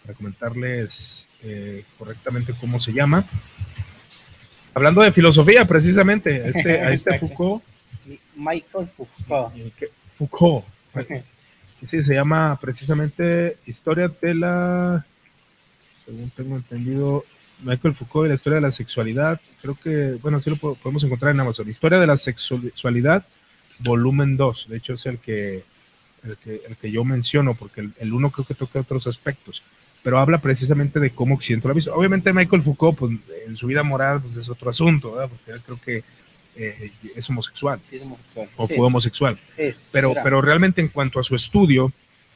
para 0.05 0.15
comentarles 0.15 1.27
eh, 1.43 1.83
correctamente 1.97 2.53
cómo 2.59 2.79
se 2.79 2.93
llama. 2.93 3.25
Hablando 4.73 5.01
de 5.01 5.11
filosofía, 5.11 5.65
precisamente, 5.65 6.43
a 6.43 6.47
este, 6.47 6.81
a 6.81 6.91
este 6.91 7.19
Foucault. 7.19 7.63
Michael 8.35 8.87
Foucault. 8.95 9.53
Foucault. 10.17 10.65
Sí, 11.85 12.03
se 12.03 12.15
llama 12.15 12.57
precisamente 12.59 13.57
Historia 13.67 14.07
de 14.07 14.33
la, 14.33 15.05
según 16.03 16.31
tengo 16.31 16.55
entendido, 16.55 17.23
Michael 17.61 17.93
Foucault 17.93 18.25
y 18.25 18.29
la 18.29 18.35
historia 18.35 18.55
de 18.55 18.61
la 18.61 18.71
sexualidad. 18.71 19.39
Creo 19.61 19.75
que, 19.75 20.17
bueno, 20.19 20.41
sí 20.41 20.49
lo 20.49 20.55
podemos 20.55 21.03
encontrar 21.03 21.35
en 21.35 21.41
Amazon. 21.41 21.69
Historia 21.69 21.99
de 21.99 22.07
la 22.07 22.17
sexualidad, 22.17 23.23
volumen 23.79 24.37
2. 24.37 24.67
De 24.69 24.77
hecho, 24.77 24.93
es 24.93 25.05
el 25.05 25.19
que, 25.19 25.63
el 26.23 26.37
que, 26.37 26.61
el 26.67 26.75
que 26.77 26.91
yo 26.91 27.03
menciono, 27.03 27.55
porque 27.55 27.81
el, 27.81 27.93
el 27.99 28.13
uno 28.13 28.31
creo 28.31 28.45
que 28.45 28.55
toca 28.55 28.79
otros 28.79 29.07
aspectos 29.07 29.63
pero 30.05 30.19
habla 30.19 30.37
precisamente 30.37 30.99
de 30.99 31.09
cómo 31.09 31.33
Occidente 31.33 31.67
lo 31.67 31.71
ha 31.71 31.73
visto. 31.73 31.91
Obviamente 31.91 32.31
Michael 32.31 32.61
Foucault, 32.61 32.95
pues, 32.95 33.17
en 33.47 33.57
su 33.57 33.65
vida 33.65 33.81
moral, 33.81 34.21
pues 34.21 34.35
es 34.35 34.47
otro 34.47 34.69
asunto, 34.69 35.13
¿verdad? 35.13 35.29
porque 35.29 35.51
él 35.51 35.61
creo 35.65 35.81
que 35.81 36.03
eh, 36.57 36.91
es 37.15 37.27
homosexual, 37.27 37.79
sí, 37.89 37.95
es 37.95 38.03
homosexual. 38.03 38.47
o 38.55 38.67
fue 38.67 38.85
homosexual. 38.85 39.39
pero, 39.91 40.13
pero 40.23 40.43
realmente 40.43 40.79
en 40.79 40.89
cuanto 40.89 41.19
a 41.19 41.23
su 41.23 41.35
estudio, 41.35 41.91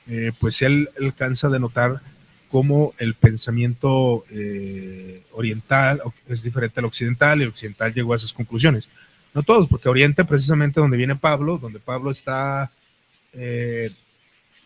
eh, 0.07 0.32
pues 0.40 0.64
él 0.64 0.90
alcanza 0.99 1.45
a 1.45 1.52
denotar 1.52 2.02
cómo 2.49 2.95
el 2.98 3.14
pensamiento 3.14 4.26
eh, 4.32 5.22
oriental 5.34 6.02
es 6.28 6.41
diferente 6.41 6.80
al 6.80 6.88
occidental 6.88 7.40
y 7.40 7.44
el 7.44 7.49
occidental 7.49 7.94
llegó 7.94 8.14
a 8.14 8.16
esas 8.16 8.34
conclusiones. 8.34 8.90
No 9.34 9.44
todos, 9.44 9.68
porque 9.68 9.90
Oriente 9.90 10.26
precisamente 10.26 10.80
donde 10.80 10.98
viene 10.98 11.16
Pablo, 11.16 11.58
donde 11.58 11.80
Pablo 11.80 12.12
está, 12.12 12.72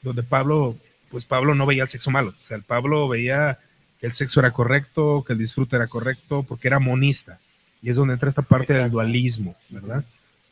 donde 0.01 0.23
Pablo 0.23 0.77
pues 1.13 1.25
Pablo 1.25 1.53
no 1.53 1.67
veía 1.67 1.83
el 1.83 1.89
sexo 1.89 2.09
malo. 2.09 2.33
O 2.43 2.47
sea, 2.47 2.57
el 2.57 2.63
Pablo 2.63 3.07
veía 3.07 3.59
que 3.99 4.07
el 4.07 4.13
sexo 4.13 4.39
era 4.39 4.49
correcto, 4.49 5.23
que 5.25 5.33
el 5.33 5.39
disfrute 5.39 5.75
era 5.75 5.85
correcto, 5.85 6.41
porque 6.41 6.67
era 6.67 6.79
monista. 6.79 7.37
Y 7.83 7.91
es 7.91 7.95
donde 7.95 8.15
entra 8.15 8.29
esta 8.29 8.41
parte 8.41 8.73
del 8.73 8.89
dualismo, 8.89 9.55
¿verdad? 9.69 10.03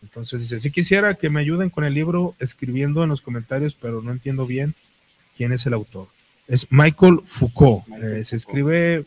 Entonces 0.04 0.42
dice, 0.42 0.60
si 0.60 0.70
quisiera 0.70 1.16
que 1.16 1.32
me 1.32 1.40
ayuden 1.40 1.72
con 1.72 1.84
el 1.84 1.96
libro 1.96 2.36
escribiendo 2.38 3.02
en 3.04 3.10
los 3.10 3.22
comentarios, 3.22 3.76
pero 3.82 4.04
no 4.04 4.12
entiendo 4.12 4.46
bien 4.46 4.76
quién 5.36 5.52
es 5.52 5.66
el 5.66 5.74
autor. 5.74 6.08
Es 6.48 6.68
Michael 6.72 7.22
Foucault. 7.26 7.84
Eh, 8.00 8.24
se 8.24 8.36
escribe 8.36 9.04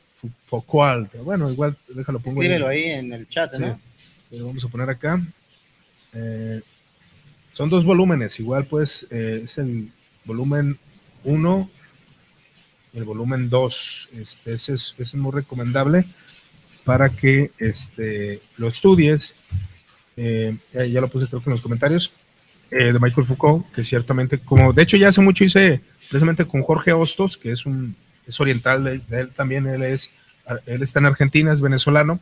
Foucault. 0.46 1.14
Bueno, 1.22 1.52
igual 1.52 1.76
déjalo 1.88 2.18
pongo 2.18 2.42
Escríbelo 2.42 2.66
ahí, 2.66 2.84
en 2.84 3.12
el 3.12 3.28
chat, 3.28 3.54
¿no? 3.60 3.78
Vamos 4.40 4.64
a 4.64 4.68
poner 4.68 4.90
acá. 4.90 5.20
Eh, 6.12 6.60
son 7.52 7.70
dos 7.70 7.84
volúmenes, 7.84 8.38
igual 8.40 8.64
pues 8.64 9.06
eh, 9.10 9.42
es 9.44 9.58
el 9.58 9.90
volumen 10.24 10.78
1, 11.24 11.70
el 12.94 13.04
volumen 13.04 13.48
2. 13.48 14.08
Este, 14.20 14.54
ese, 14.54 14.74
es, 14.74 15.14
muy 15.14 15.32
recomendable 15.32 16.04
para 16.84 17.08
que 17.08 17.50
este, 17.58 18.40
lo 18.56 18.68
estudies. 18.68 19.34
Eh, 20.16 20.56
ya 20.72 21.00
lo 21.00 21.08
puse 21.08 21.26
creo 21.26 21.42
que 21.42 21.50
en 21.50 21.54
los 21.54 21.62
comentarios. 21.62 22.12
De 22.70 22.98
Michael 22.98 23.26
Foucault, 23.26 23.70
que 23.70 23.84
ciertamente, 23.84 24.38
como 24.38 24.72
de 24.72 24.82
hecho 24.82 24.96
ya 24.96 25.06
hace 25.06 25.20
mucho 25.20 25.44
hice 25.44 25.80
precisamente 26.10 26.44
con 26.44 26.62
Jorge 26.62 26.92
Hostos, 26.92 27.36
que 27.36 27.52
es 27.52 27.66
un 27.66 27.94
es 28.26 28.40
oriental 28.40 28.82
de, 28.82 29.00
él 29.20 29.30
también, 29.30 29.68
él 29.68 29.84
es 29.84 30.10
él 30.66 30.82
está 30.82 30.98
en 30.98 31.06
Argentina, 31.06 31.52
es 31.52 31.60
venezolano, 31.60 32.18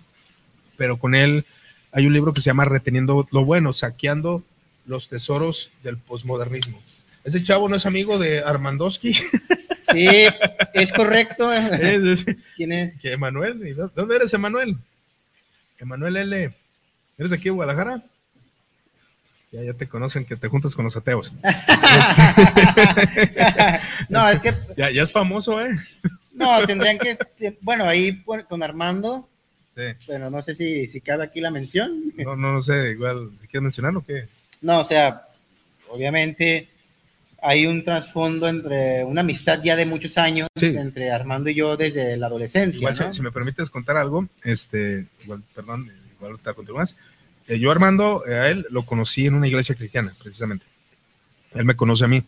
pero 0.76 0.98
con 0.98 1.14
él 1.14 1.46
hay 1.92 2.06
un 2.06 2.14
libro 2.14 2.32
que 2.32 2.40
se 2.40 2.46
llama 2.46 2.64
Reteniendo 2.64 3.28
lo 3.30 3.44
bueno, 3.44 3.74
saqueando 3.74 4.42
los 4.86 5.08
tesoros 5.08 5.70
del 5.82 5.98
posmodernismo. 5.98 6.80
Ese 7.22 7.44
chavo 7.44 7.68
no 7.68 7.76
es 7.76 7.84
amigo 7.86 8.18
de 8.18 8.40
Armandowski. 8.40 9.14
Sí, 9.90 10.06
es 10.74 10.92
correcto. 10.92 11.50
¿Quién 12.56 12.72
es? 12.72 13.00
¿Qué, 13.00 13.12
Emanuel. 13.12 13.74
¿Dónde 13.94 14.16
eres, 14.16 14.32
Emanuel? 14.32 14.76
Emanuel 15.76 16.16
L. 16.16 16.54
¿Eres 17.18 17.30
de 17.30 17.36
aquí 17.36 17.46
de 17.46 17.50
Guadalajara? 17.50 18.00
Ya, 19.50 19.64
ya 19.64 19.74
te 19.74 19.88
conocen 19.88 20.24
que 20.24 20.36
te 20.36 20.46
juntas 20.48 20.76
con 20.76 20.84
los 20.84 20.96
ateos. 20.96 21.34
no, 24.08 24.28
es 24.30 24.40
que. 24.40 24.54
Ya, 24.76 24.90
ya, 24.90 25.02
es 25.02 25.12
famoso, 25.12 25.60
¿eh? 25.60 25.74
No, 26.32 26.64
tendrían 26.64 26.98
que. 26.98 27.16
Bueno, 27.60 27.84
ahí 27.84 28.22
con 28.48 28.62
Armando. 28.62 29.28
Sí. 29.74 29.82
Bueno, 30.06 30.30
no 30.30 30.42
sé 30.42 30.54
si, 30.54 30.86
si 30.86 31.00
cabe 31.00 31.24
aquí 31.24 31.40
la 31.40 31.50
mención. 31.50 32.12
No, 32.16 32.36
no, 32.36 32.52
no 32.52 32.62
sé, 32.62 32.90
igual, 32.90 33.30
¿quieres 33.40 33.62
mencionarlo 33.62 34.00
o 34.00 34.04
qué? 34.04 34.26
No, 34.60 34.80
o 34.80 34.84
sea, 34.84 35.26
obviamente 35.88 36.68
hay 37.42 37.66
un 37.66 37.82
trasfondo 37.82 38.48
entre 38.48 39.04
una 39.04 39.22
amistad 39.22 39.60
ya 39.62 39.74
de 39.74 39.84
muchos 39.84 40.16
años 40.16 40.46
entre 40.60 41.10
Armando 41.10 41.50
y 41.50 41.54
yo 41.54 41.76
desde 41.76 42.16
la 42.16 42.28
adolescencia. 42.28 42.78
Igual, 42.78 43.14
si, 43.14 43.20
me 43.20 43.32
permites 43.32 43.68
contar 43.68 43.96
algo, 43.96 44.28
este, 44.44 45.06
igual, 45.24 45.42
perdón, 45.54 45.90
igual 46.16 46.38
te 46.38 46.54
continúas. 46.54 46.96
Eh, 47.48 47.58
yo 47.58 47.72
Armando, 47.72 48.24
eh, 48.26 48.34
a 48.34 48.48
él 48.48 48.66
lo 48.70 48.84
conocí 48.84 49.26
en 49.26 49.34
una 49.34 49.48
iglesia 49.48 49.74
cristiana, 49.74 50.12
precisamente. 50.22 50.64
Él 51.54 51.64
me 51.64 51.74
conoce 51.74 52.04
a 52.04 52.08
mí. 52.08 52.22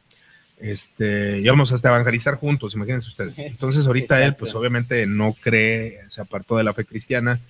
Este, 0.65 1.41
íbamos 1.41 1.73
hasta 1.73 1.89
evangelizar 1.89 2.37
juntos, 2.37 2.75
imagínense 2.75 3.09
ustedes. 3.09 3.39
Entonces 3.39 3.87
ahorita 3.87 4.25
él, 4.25 4.35
pues 4.35 4.55
obviamente 4.55 5.07
no 5.07 5.35
cree, 5.35 6.01
se 6.09 6.21
apartó 6.21 6.57
de 6.57 6.65
la 6.65 6.73
fe 6.73 6.85
cristiana. 6.85 7.41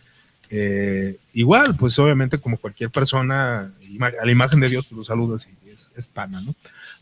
Eh, 0.51 1.17
igual, 1.33 1.77
pues 1.79 1.99
obviamente 1.99 2.39
como 2.39 2.57
cualquier 2.57 2.91
persona, 2.91 3.73
a 4.21 4.27
la 4.27 4.33
imagen 4.33 4.61
de 4.61 4.69
Dios, 4.69 4.87
tú 4.89 4.97
lo 4.97 5.05
saludas 5.05 5.49
y 5.49 5.71
es, 5.71 5.91
es 5.97 6.07
pana, 6.07 6.41
¿no? 6.41 6.55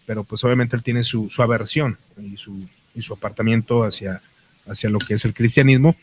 pero 0.06 0.24
pues 0.24 0.42
obviamente 0.44 0.76
él 0.76 0.82
tiene 0.82 1.04
su, 1.04 1.30
aversión 1.38 1.96
y 2.20 2.36
su, 2.36 2.68
y 2.94 3.02
su 3.02 3.12
apartamiento 3.12 3.84
hacia, 3.84 4.20
hacia 4.66 4.90
lo 4.90 4.98
que 4.98 5.14
es 5.14 5.24
el 5.24 5.34
cristianismo. 5.34 5.96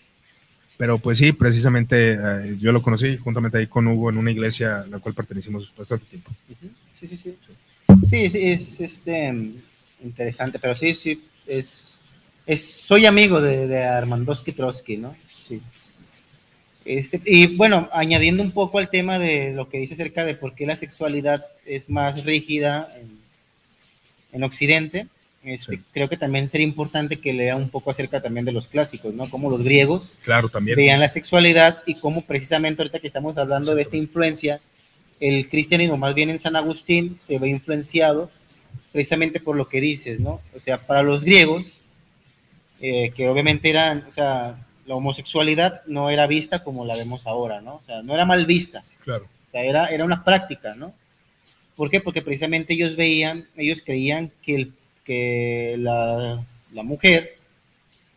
Pero 0.78 0.98
pues 0.98 1.18
sí, 1.18 1.34
precisamente 1.34 2.14
eh, 2.14 2.58
yo 2.58 2.72
lo 2.72 2.82
conocí 2.82 3.18
juntamente 3.18 3.58
ahí 3.58 3.68
con 3.68 3.86
Hugo 3.88 4.10
en 4.10 4.18
una 4.18 4.32
iglesia 4.32 4.82
a 4.82 4.88
la 4.88 5.00
cual 5.00 5.14
pertenecimos 5.14 5.74
bastante 5.78 6.06
tiempo. 6.06 6.32
Sí, 6.94 7.08
sí, 7.08 7.18
sí. 7.18 7.36
Sí, 8.06 8.30
sí, 8.30 8.52
es 8.52 8.80
este, 8.80 9.54
interesante, 10.04 10.60
pero 10.60 10.76
sí, 10.76 10.94
sí, 10.94 11.22
es, 11.48 11.94
es 12.46 12.64
soy 12.64 13.06
amigo 13.06 13.42
de, 13.42 13.68
de 13.68 13.84
Armandowski 13.84 14.52
Trotsky, 14.52 14.98
¿no? 14.98 15.16
Sí. 15.48 15.62
Este, 16.86 17.22
y 17.26 17.56
bueno, 17.56 17.90
añadiendo 17.92 18.42
un 18.42 18.52
poco 18.52 18.80
al 18.80 18.90
tema 18.90 19.20
de 19.20 19.52
lo 19.54 19.70
que 19.70 19.78
dice 19.80 19.94
acerca 19.94 20.26
de 20.26 20.34
por 20.36 20.56
qué 20.56 20.66
la 20.66 20.76
sexualidad 20.78 21.46
es 21.66 21.90
más 21.90 22.24
rígida 22.24 22.92
en, 23.00 23.20
en 24.32 24.44
Occidente, 24.44 25.08
este, 25.44 25.78
Sí. 25.78 25.84
creo 25.94 26.10
que 26.10 26.18
también 26.18 26.50
sería 26.50 26.68
importante 26.68 27.18
que 27.18 27.32
lea 27.32 27.56
un 27.56 27.70
poco 27.70 27.92
acerca 27.92 28.22
también 28.22 28.46
de 28.46 28.52
los 28.52 28.68
clásicos, 28.68 29.14
¿no? 29.14 29.30
Como 29.30 29.50
los 29.50 29.64
griegos 29.64 30.18
Claro, 30.24 30.50
también. 30.50 30.76
veían 30.76 31.00
la 31.00 31.08
sexualidad 31.08 31.82
y 31.86 31.96
cómo 31.96 32.24
precisamente 32.24 32.82
ahorita 32.82 33.00
que 33.00 33.08
estamos 33.08 33.38
hablando 33.38 33.74
de 33.76 33.82
esta 33.84 33.96
influencia, 33.98 34.60
el 35.20 35.48
cristianismo, 35.50 35.96
más 35.98 36.14
bien 36.16 36.30
en 36.30 36.40
San 36.40 36.56
Agustín, 36.56 37.18
se 37.18 37.40
ve 37.40 37.50
influenciado 37.50 38.32
precisamente 38.92 39.40
por 39.40 39.56
lo 39.56 39.68
que 39.68 39.82
dices, 39.82 40.20
¿no? 40.20 40.42
O 40.56 40.60
sea, 40.60 40.86
para 40.86 41.04
los 41.04 41.24
griegos, 41.24 41.78
eh, 42.82 43.12
que 43.16 43.30
obviamente 43.30 43.70
eran, 43.70 44.06
o 44.08 44.12
sea, 44.12 44.66
la 44.86 44.96
homosexualidad 44.96 45.84
no 45.86 46.10
era 46.10 46.28
vista 46.28 46.64
como 46.64 46.86
la 46.86 46.96
vemos 46.96 47.28
ahora, 47.28 47.62
¿no? 47.62 47.76
O 47.76 47.82
sea, 47.82 48.02
no 48.02 48.14
era 48.14 48.26
mal 48.26 48.46
vista, 48.46 48.84
Claro. 49.04 49.28
o 49.48 49.50
sea, 49.50 49.64
era, 49.64 49.88
era 49.88 50.06
una 50.06 50.24
práctica, 50.24 50.74
¿no? 50.76 50.94
¿Por 51.76 51.90
qué? 51.90 52.02
Porque 52.02 52.22
precisamente 52.22 52.74
ellos 52.74 52.96
veían, 52.96 53.48
ellos 53.56 53.82
creían 53.86 54.32
que, 54.42 54.56
el, 54.56 54.74
que 55.04 55.76
la, 55.78 56.46
la 56.74 56.84
mujer 56.84 57.38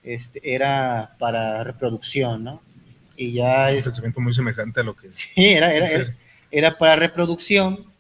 este, 0.03 0.55
era 0.55 1.15
para 1.19 1.63
reproducción, 1.63 2.43
¿no? 2.43 2.63
Y 3.17 3.33
ya 3.33 3.69
Es 3.69 3.75
un 3.75 3.79
es, 3.79 3.85
pensamiento 3.85 4.21
muy 4.21 4.33
semejante 4.33 4.81
a 4.81 4.83
lo 4.83 4.97
que 4.97 5.11
sí, 5.11 5.31
era, 5.37 5.73
era, 5.75 5.87
era 6.51 6.79
para 6.79 6.97
reproducción 6.97 7.92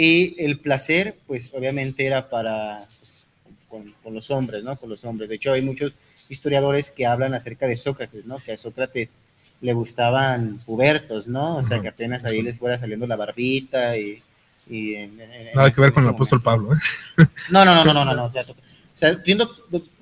y 0.00 0.36
el 0.44 0.60
placer, 0.60 1.16
pues 1.26 1.52
obviamente 1.54 2.06
era 2.06 2.28
para, 2.30 2.86
pues, 3.00 3.26
con, 3.68 3.92
con 4.02 4.14
los 4.14 4.30
hombres, 4.30 4.62
¿no? 4.62 4.76
Con 4.76 4.88
los 4.90 5.04
hombres. 5.04 5.28
De 5.28 5.34
hecho, 5.34 5.52
hay 5.52 5.62
muchos 5.62 5.92
historiadores 6.28 6.90
que 6.92 7.04
hablan 7.06 7.34
acerca 7.34 7.66
de 7.66 7.76
Sócrates, 7.76 8.24
¿no? 8.26 8.38
Que 8.38 8.52
a 8.52 8.56
Sócrates 8.56 9.14
le 9.60 9.72
gustaban 9.72 10.58
pubertos, 10.64 11.26
¿no? 11.26 11.56
O 11.56 11.62
sea, 11.64 11.80
que 11.80 11.88
apenas 11.88 12.24
ahí 12.24 12.42
les 12.42 12.58
fuera 12.58 12.78
saliendo 12.78 13.06
la 13.08 13.16
barbita 13.16 13.96
y... 13.96 14.22
y 14.70 14.94
en- 14.94 15.20
en- 15.20 15.32
en 15.32 15.54
Nada 15.54 15.72
que 15.72 15.80
ver 15.80 15.92
con 15.92 16.04
el 16.04 16.10
apóstol. 16.10 16.40
Pablo. 16.40 16.74
¿eh? 16.74 17.24
No, 17.50 17.64
no, 17.64 17.74
no, 17.74 17.84
no, 17.84 17.92
no, 17.92 18.04
no, 18.04 18.14
no, 18.14 18.24
o 18.26 18.30
sea, 18.30 18.42
o 18.42 19.00
sea, 19.00 19.12
viendo 19.12 19.50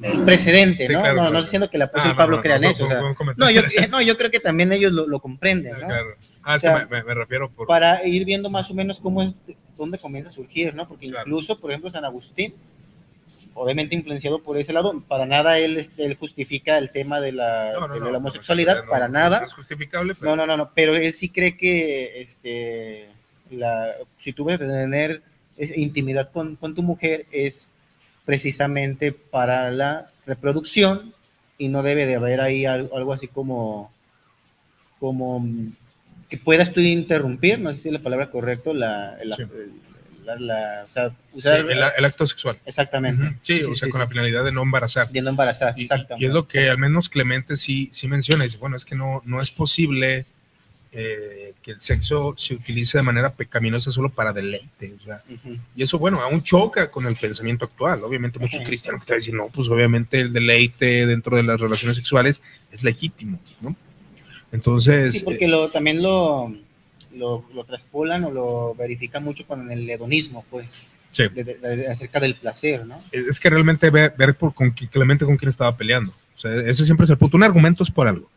el 0.02 0.20
precedente, 0.24 0.86
Sí, 0.86 0.92
¿no? 0.92 1.00
claro, 1.00 1.14
no, 1.16 1.20
claro. 1.22 1.32
no 1.32 1.38
estoy 1.38 1.46
diciendo 1.46 1.70
que 1.70 1.76
el 1.78 1.82
apóstol 1.84 2.10
Ah, 2.10 2.14
no, 2.14 2.18
Pablo 2.18 2.36
no, 2.36 2.42
crea 2.42 2.58
no, 2.58 2.66
en 2.66 2.70
eso, 2.72 2.84
o 2.84 2.86
fue- 2.86 2.96
sea, 2.96 3.14
fue 3.14 3.26
un 3.28 3.34
no 3.36 3.50
yo, 3.50 3.62
no, 3.90 4.00
yo 4.02 4.16
creo 4.18 4.30
que 4.30 4.40
también 4.40 4.72
ellos 4.72 4.92
lo, 4.92 5.06
lo 5.06 5.20
comprenden, 5.20 5.72
¿no? 5.80 5.86
Claro. 5.86 6.16
Ah, 6.42 6.54
es 6.56 6.62
O 6.64 6.66
sea, 6.66 6.86
que 6.86 6.94
me- 6.94 7.02
me 7.04 7.14
refiero 7.14 7.50
por. 7.50 7.66
Para 7.66 8.06
ir 8.06 8.24
viendo 8.26 8.48
más 8.50 8.70
o 8.70 8.74
menos 8.74 8.98
cómo 9.00 9.22
es, 9.22 9.34
dónde 9.76 9.98
comienza 9.98 10.30
a 10.30 10.32
surgir, 10.32 10.74
¿no? 10.74 10.86
Porque 10.88 11.08
Claro. 11.08 11.22
incluso, 11.26 11.58
por 11.60 11.70
ejemplo, 11.70 11.90
San 11.90 12.04
Agustín, 12.04 12.54
obviamente 13.54 13.94
influenciado 13.94 14.40
por 14.42 14.58
ese 14.58 14.72
lado, 14.72 15.02
para 15.08 15.26
nada 15.26 15.58
él, 15.58 15.78
este, 15.78 16.04
él 16.04 16.14
justifica 16.14 16.78
el 16.78 16.90
tema 16.92 17.20
de 17.20 17.32
la, 17.32 17.72
No, 17.74 17.88
no, 17.88 17.94
de 17.94 18.00
no, 18.00 18.06
la 18.06 18.12
no, 18.12 18.18
homosexualidad, 18.18 18.84
para 18.86 19.08
nada. 19.08 19.40
No 19.40 19.46
es 19.46 19.54
justificable, 19.54 20.14
pero. 20.18 20.36
No, 20.36 20.46
no, 20.46 20.56
no, 20.56 20.70
pero 20.74 20.94
él 20.94 21.12
sí 21.12 21.28
cree 21.30 21.56
que 21.56 22.20
este, 22.20 23.08
la, 23.50 23.86
si 24.18 24.32
tú 24.32 24.44
vas 24.44 24.56
a 24.56 24.58
tener 24.58 25.22
intimidad 25.58 26.30
con, 26.32 26.56
con 26.56 26.74
tu 26.74 26.82
mujer 26.82 27.24
es 27.32 27.72
precisamente 28.26 29.12
para 29.12 29.70
la 29.70 30.06
reproducción 30.26 31.14
y 31.58 31.68
no 31.68 31.82
debe 31.82 32.04
de 32.04 32.16
haber 32.16 32.40
ahí 32.42 32.66
algo, 32.66 32.94
algo 32.96 33.12
así 33.14 33.28
como, 33.28 33.90
como 35.00 35.42
que 36.28 36.36
puedas 36.38 36.72
tú 36.72 36.80
interrumpir, 36.80 37.58
no 37.58 37.72
sé 37.72 37.80
si 37.80 37.88
es 37.88 37.92
la 37.94 38.00
palabra 38.00 38.30
correcta, 38.30 38.72
la, 38.72 39.16
la, 39.24 39.36
Sí. 39.36 39.42
la- 40.24 40.36
la- 40.40 40.82
o 40.84 40.88
sea, 40.88 41.10
Sí, 41.10 41.14
usar, 41.38 41.60
el, 41.60 41.70
el 41.96 42.04
acto 42.04 42.26
sexual. 42.26 42.58
exactamente. 42.66 43.36
Sí, 43.42 43.62
o 43.62 43.74
sea, 43.74 43.88
con 43.90 44.00
la 44.00 44.08
finalidad 44.08 44.44
de 44.44 44.50
no 44.52 44.62
embarazar. 44.62 45.08
Viendo 45.12 45.30
embarazada, 45.30 45.72
Y, 45.76 45.80
y- 45.80 45.82
exactamente. 45.84 46.24
y 46.24 46.28
es 46.28 46.34
lo 46.34 46.46
que 46.46 46.68
al 46.68 46.78
menos 46.78 47.08
Clemente 47.08 47.56
sí, 47.56 47.88
sí 47.92 48.08
menciona. 48.08 48.42
Dice, 48.44 48.56
bueno, 48.58 48.74
es 48.76 48.84
que 48.84 48.96
no, 48.96 49.22
no 49.24 49.40
es 49.40 49.50
posible 49.52 50.26
eh, 50.98 51.52
que 51.62 51.72
el 51.72 51.80
sexo 51.80 52.34
se 52.38 52.54
utilice 52.54 52.96
de 52.96 53.02
manera 53.02 53.34
pecaminosa 53.34 53.90
solo 53.90 54.08
para 54.08 54.32
deleite. 54.32 54.94
O 54.98 55.04
sea, 55.04 55.22
y 55.76 55.82
eso, 55.82 55.98
bueno, 55.98 56.20
aún 56.22 56.42
choca 56.42 56.90
con 56.90 57.06
el 57.06 57.16
pensamiento 57.16 57.66
actual. 57.66 58.02
Obviamente, 58.02 58.38
muchos 58.38 58.66
cristianos 58.66 59.02
que 59.02 59.08
te 59.08 59.14
decir, 59.16 59.34
no, 59.34 59.48
pues 59.48 59.68
obviamente 59.68 60.20
el 60.20 60.32
deleite 60.32 61.04
dentro 61.06 61.36
de 61.36 61.42
las 61.42 61.60
relaciones 61.60 61.96
sexuales 61.98 62.40
es 62.72 62.82
legítimo, 62.82 63.38
¿no? 63.60 63.76
Entonces, 64.56 65.12
Sí, 65.20 65.24
porque 65.24 65.46
lo, 65.46 65.70
también 65.70 66.02
lo, 66.02 66.52
lo, 67.14 67.44
lo 67.54 67.64
traspolan 67.64 68.24
o 68.24 68.30
lo 68.30 68.74
verifican 68.74 69.22
mucho 69.22 69.46
con 69.46 69.70
el 69.70 69.88
hedonismo, 69.88 70.44
pues, 70.50 70.82
sí, 71.12 71.24
de- 71.28 71.44
de- 71.44 71.54
de- 71.76 71.88
acerca 71.88 72.18
del 72.20 72.34
placer, 72.36 72.86
¿no? 72.86 73.00
es 73.12 73.26
es 73.26 73.38
que 73.40 73.50
realmente 73.50 73.90
ver, 73.90 74.14
ver 74.16 74.34
por, 74.36 74.54
con 74.54 74.70
Clemente 74.72 75.24
con 75.24 75.36
quién 75.36 75.50
estaba 75.50 75.76
peleando. 75.76 76.10
O 76.34 76.38
sea, 76.38 76.52
ese 76.54 76.84
siempre 76.84 77.04
es 77.04 77.10
el 77.10 77.16
punto. 77.18 77.36
Un 77.36 77.42
argumento 77.44 77.82
es 77.82 77.90
por 77.90 78.08
algo. 78.08 78.30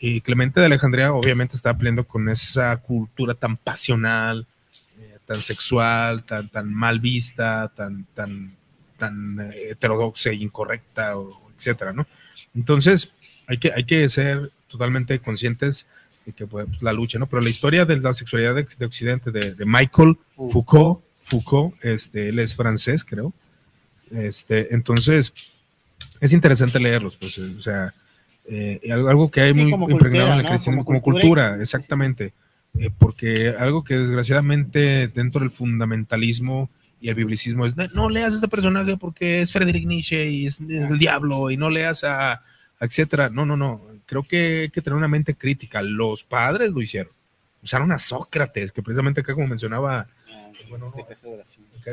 Y 0.00 0.20
Clemente 0.20 0.60
de 0.60 0.66
Alejandría 0.66 1.12
obviamente 1.12 1.56
estaba 1.56 1.76
peleando 1.78 2.04
con 2.04 2.28
esa 2.28 2.76
cultura 2.78 3.34
tan 3.34 3.56
pasional, 3.56 4.46
eh, 5.00 5.18
tan 5.26 5.40
sexual, 5.40 6.24
tan, 6.24 6.48
tan 6.50 6.72
mal 6.72 7.00
vista, 7.00 7.70
tan, 7.74 8.04
tan, 8.14 8.50
tan 8.98 9.40
eh, 9.40 9.70
heterodoxa 9.70 10.30
e 10.30 10.34
incorrecta, 10.34 11.16
o, 11.18 11.50
etcétera, 11.56 11.92
¿no? 11.92 12.06
Entonces, 12.54 13.10
hay 13.46 13.58
que, 13.58 13.72
hay 13.74 13.84
que 13.84 14.08
ser 14.08 14.40
totalmente 14.74 15.18
conscientes 15.20 15.86
de 16.26 16.32
que 16.32 16.46
pues, 16.46 16.66
la 16.80 16.92
lucha, 16.92 17.18
¿no? 17.18 17.26
Pero 17.26 17.42
la 17.42 17.48
historia 17.50 17.84
de 17.84 17.96
la 17.98 18.12
sexualidad 18.12 18.54
de, 18.54 18.66
de 18.78 18.86
Occidente, 18.86 19.30
de, 19.30 19.54
de 19.54 19.64
Michael 19.64 20.16
Foucault, 20.36 21.00
Foucault, 21.20 21.74
este, 21.84 22.28
él 22.28 22.38
es 22.38 22.54
francés, 22.54 23.04
creo. 23.04 23.32
Este, 24.10 24.74
entonces, 24.74 25.32
es 26.20 26.32
interesante 26.32 26.78
leerlos, 26.80 27.16
pues, 27.16 27.38
o 27.38 27.60
sea, 27.62 27.94
eh, 28.46 28.80
algo, 28.92 29.30
que 29.30 29.40
hay 29.40 29.54
Sí, 29.54 29.64
muy 29.64 29.92
impregnado 29.92 29.98
cultura, 29.98 30.32
en 30.34 30.38
el 30.38 30.42
¿no? 30.44 30.48
cristianismo, 30.50 30.84
Como 30.84 31.00
como, 31.00 31.14
cultura. 31.14 31.44
cultura, 31.50 31.62
exactamente. 31.62 32.32
Eh, 32.78 32.90
porque 32.98 33.54
algo 33.58 33.84
que 33.84 33.96
desgraciadamente 33.96 35.06
dentro 35.08 35.40
del 35.40 35.50
fundamentalismo 35.50 36.68
y 37.00 37.08
el 37.08 37.14
biblicismo 37.14 37.66
es, 37.66 37.76
no, 37.76 37.86
no 37.88 38.08
leas 38.10 38.32
a 38.32 38.36
este 38.36 38.48
personaje 38.48 38.96
porque 38.96 39.42
es 39.42 39.52
Friedrich 39.52 39.86
Nietzsche 39.86 40.28
y 40.28 40.46
es, 40.46 40.58
es 40.60 40.90
el 40.90 40.98
diablo 40.98 41.50
y 41.50 41.56
no 41.56 41.70
leas 41.70 42.02
a, 42.02 42.32
a 42.32 42.42
etcétera. 42.80 43.28
No, 43.28 43.46
no, 43.46 43.56
no. 43.56 43.82
Creo 44.14 44.22
que 44.22 44.60
hay 44.60 44.70
que 44.70 44.80
tener 44.80 44.96
una 44.96 45.08
mente 45.08 45.34
crítica. 45.34 45.82
Los 45.82 46.22
padres 46.22 46.72
lo 46.72 46.80
hicieron. 46.80 47.12
Usaron 47.64 47.90
a 47.90 47.98
Sócrates, 47.98 48.70
que 48.70 48.80
precisamente 48.80 49.22
acá 49.22 49.34
como 49.34 49.48
mencionaba 49.48 50.06
Ah, 50.30 50.50
Bueno, 50.70 50.92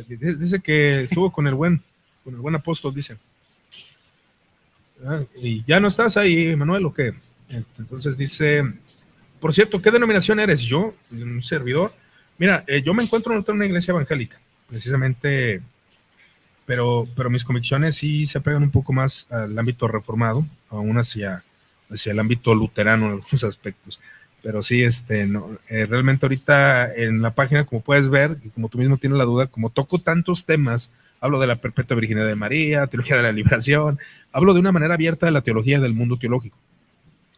de 0.07 0.35
dice 0.35 0.59
que 0.59 1.01
estuvo 1.01 1.31
con 1.31 1.47
el 1.47 1.55
buen, 1.55 1.81
con 2.23 2.35
el 2.35 2.39
buen 2.39 2.53
apóstol, 2.53 2.93
dice. 2.93 3.17
Ah, 5.03 5.21
y 5.35 5.63
ya 5.65 5.79
no 5.79 5.87
estás 5.87 6.15
ahí, 6.15 6.55
Manuel, 6.55 6.85
¿o 6.85 6.93
qué? 6.93 7.15
Entonces 7.79 8.15
dice, 8.19 8.71
por 9.39 9.55
cierto, 9.55 9.81
¿qué 9.81 9.89
denominación 9.89 10.39
eres? 10.39 10.61
Yo, 10.61 10.93
un 11.09 11.41
servidor. 11.41 11.91
Mira, 12.37 12.63
eh, 12.67 12.83
yo 12.83 12.93
me 12.93 13.01
encuentro 13.01 13.33
en 13.33 13.43
una 13.47 13.65
iglesia 13.65 13.93
evangélica, 13.93 14.39
precisamente, 14.69 15.63
pero, 16.67 17.07
pero 17.15 17.31
mis 17.31 17.43
convicciones 17.43 17.95
sí 17.95 18.27
se 18.27 18.41
pegan 18.41 18.61
un 18.61 18.69
poco 18.69 18.93
más 18.93 19.25
al 19.31 19.57
ámbito 19.57 19.87
reformado, 19.87 20.45
aún 20.69 20.99
hacia, 20.99 21.43
hacia 21.91 22.11
el 22.11 22.19
ámbito 22.19 22.55
luterano 22.55 23.05
en 23.07 23.11
algunos 23.13 23.43
aspectos. 23.43 23.99
Pero 24.43 24.63
sí, 24.63 24.81
este, 24.81 25.27
no, 25.27 25.51
eh, 25.69 25.85
realmente 25.85 26.25
ahorita 26.25 26.93
en 26.95 27.21
la 27.21 27.35
página, 27.35 27.65
como 27.65 27.81
puedes 27.81 28.09
ver, 28.09 28.37
y 28.43 28.49
como 28.49 28.69
tú 28.69 28.79
mismo 28.79 28.97
tienes 28.97 29.17
la 29.17 29.25
duda, 29.25 29.45
como 29.47 29.69
toco 29.69 29.99
tantos 29.99 30.45
temas, 30.45 30.89
hablo 31.19 31.39
de 31.39 31.45
la 31.45 31.57
perpetua 31.57 31.95
virginidad 31.95 32.25
de 32.25 32.35
María, 32.35 32.87
teología 32.87 33.17
de 33.17 33.21
la 33.23 33.31
liberación, 33.31 33.99
hablo 34.31 34.55
de 34.55 34.59
una 34.59 34.71
manera 34.71 34.95
abierta 34.95 35.27
de 35.27 35.31
la 35.31 35.41
teología 35.41 35.79
del 35.79 35.93
mundo 35.93 36.17
teológico. 36.17 36.57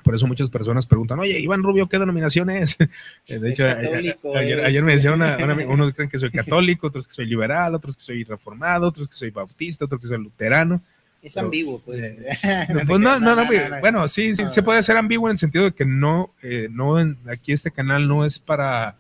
Por 0.02 0.16
eso 0.16 0.28
muchas 0.28 0.50
personas 0.50 0.86
preguntan, 0.86 1.20
oye, 1.20 1.40
Iván 1.40 1.64
Rubio, 1.64 1.88
¿qué 1.88 1.98
denominación 2.00 2.50
es? 2.50 2.78
Eh, 3.28 3.40
de 3.40 3.50
hecho, 3.50 3.66
ayer, 3.68 4.60
es- 4.60 4.66
ayer 4.66 4.84
me 4.84 4.94
decía 4.94 5.12
una, 5.14 5.38
una 5.38 5.56
unos 5.68 5.94
creen 5.94 6.10
que 6.10 6.20
soy 6.20 6.30
católico, 6.30 6.88
otros 6.88 7.08
que 7.08 7.14
soy 7.14 7.26
liberal, 7.26 7.76
otros 7.76 7.96
que 7.98 8.04
soy 8.04 8.24
reformado, 8.24 8.88
otros 8.88 9.08
que 9.10 9.16
soy 9.16 9.30
bautista, 9.32 9.86
otros 9.86 10.00
que 10.02 10.08
soy 10.08 10.18
luterano. 10.20 10.82
Es 11.24 11.38
ambiguo, 11.38 11.80
pues. 11.80 12.00
eh, 12.04 12.18
No 12.70 12.82
Pues 12.86 13.00
no, 13.00 13.20
no, 13.20 13.36
no, 13.36 13.36
no, 13.45 13.70
no. 13.70 13.80
bueno, 13.80 14.08
sí, 14.10 14.36
sí, 14.36 14.44
No. 14.44 14.50
se 14.50 14.62
puede 14.62 14.84
ser 14.84 14.98
ambiguo 14.98 15.30
en 15.30 15.32
el 15.32 15.38
sentido 15.38 15.64
de 15.66 15.72
que 15.72 15.86
no, 15.86 16.34
eh, 16.44 16.68
no, 16.70 17.00
en- 17.00 17.18
aquí 17.30 17.54
este 17.54 17.72
canal 17.72 18.08
no 18.08 18.26
es 18.26 18.38
para 18.40 18.95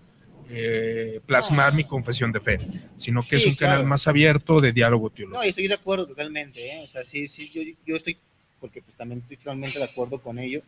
eh, 0.49 1.19
plasmar 1.25 1.73
No. 1.73 1.77
mi 1.77 1.83
confesión 1.83 2.31
de 2.31 2.39
fe, 2.39 2.59
sino 2.95 3.23
que 3.25 3.35
es 3.37 3.45
un 3.45 3.55
canal 3.55 3.83
más 3.85 4.07
abierto 4.07 4.59
de 4.61 4.71
diálogo 4.71 5.09
No, 5.09 5.15
teológico. 5.15 5.45
y 5.45 5.49
estoy 5.49 5.67
de 5.67 5.73
acuerdo 5.73 6.05
totalmente, 6.07 6.65
¿eh? 6.75 6.81
O 6.83 6.87
sea, 6.87 7.03
sí, 7.05 7.27
sí, 7.27 7.49
yo, 7.53 7.61
yo 7.85 7.95
estoy, 7.95 8.17
porque 8.61 8.81
pues 8.81 8.95
también 8.95 9.19
estoy 9.21 9.37
totalmente 9.37 9.79
de 9.79 9.85
acuerdo 9.85 10.19
con 10.21 10.37
ello, 10.39 10.61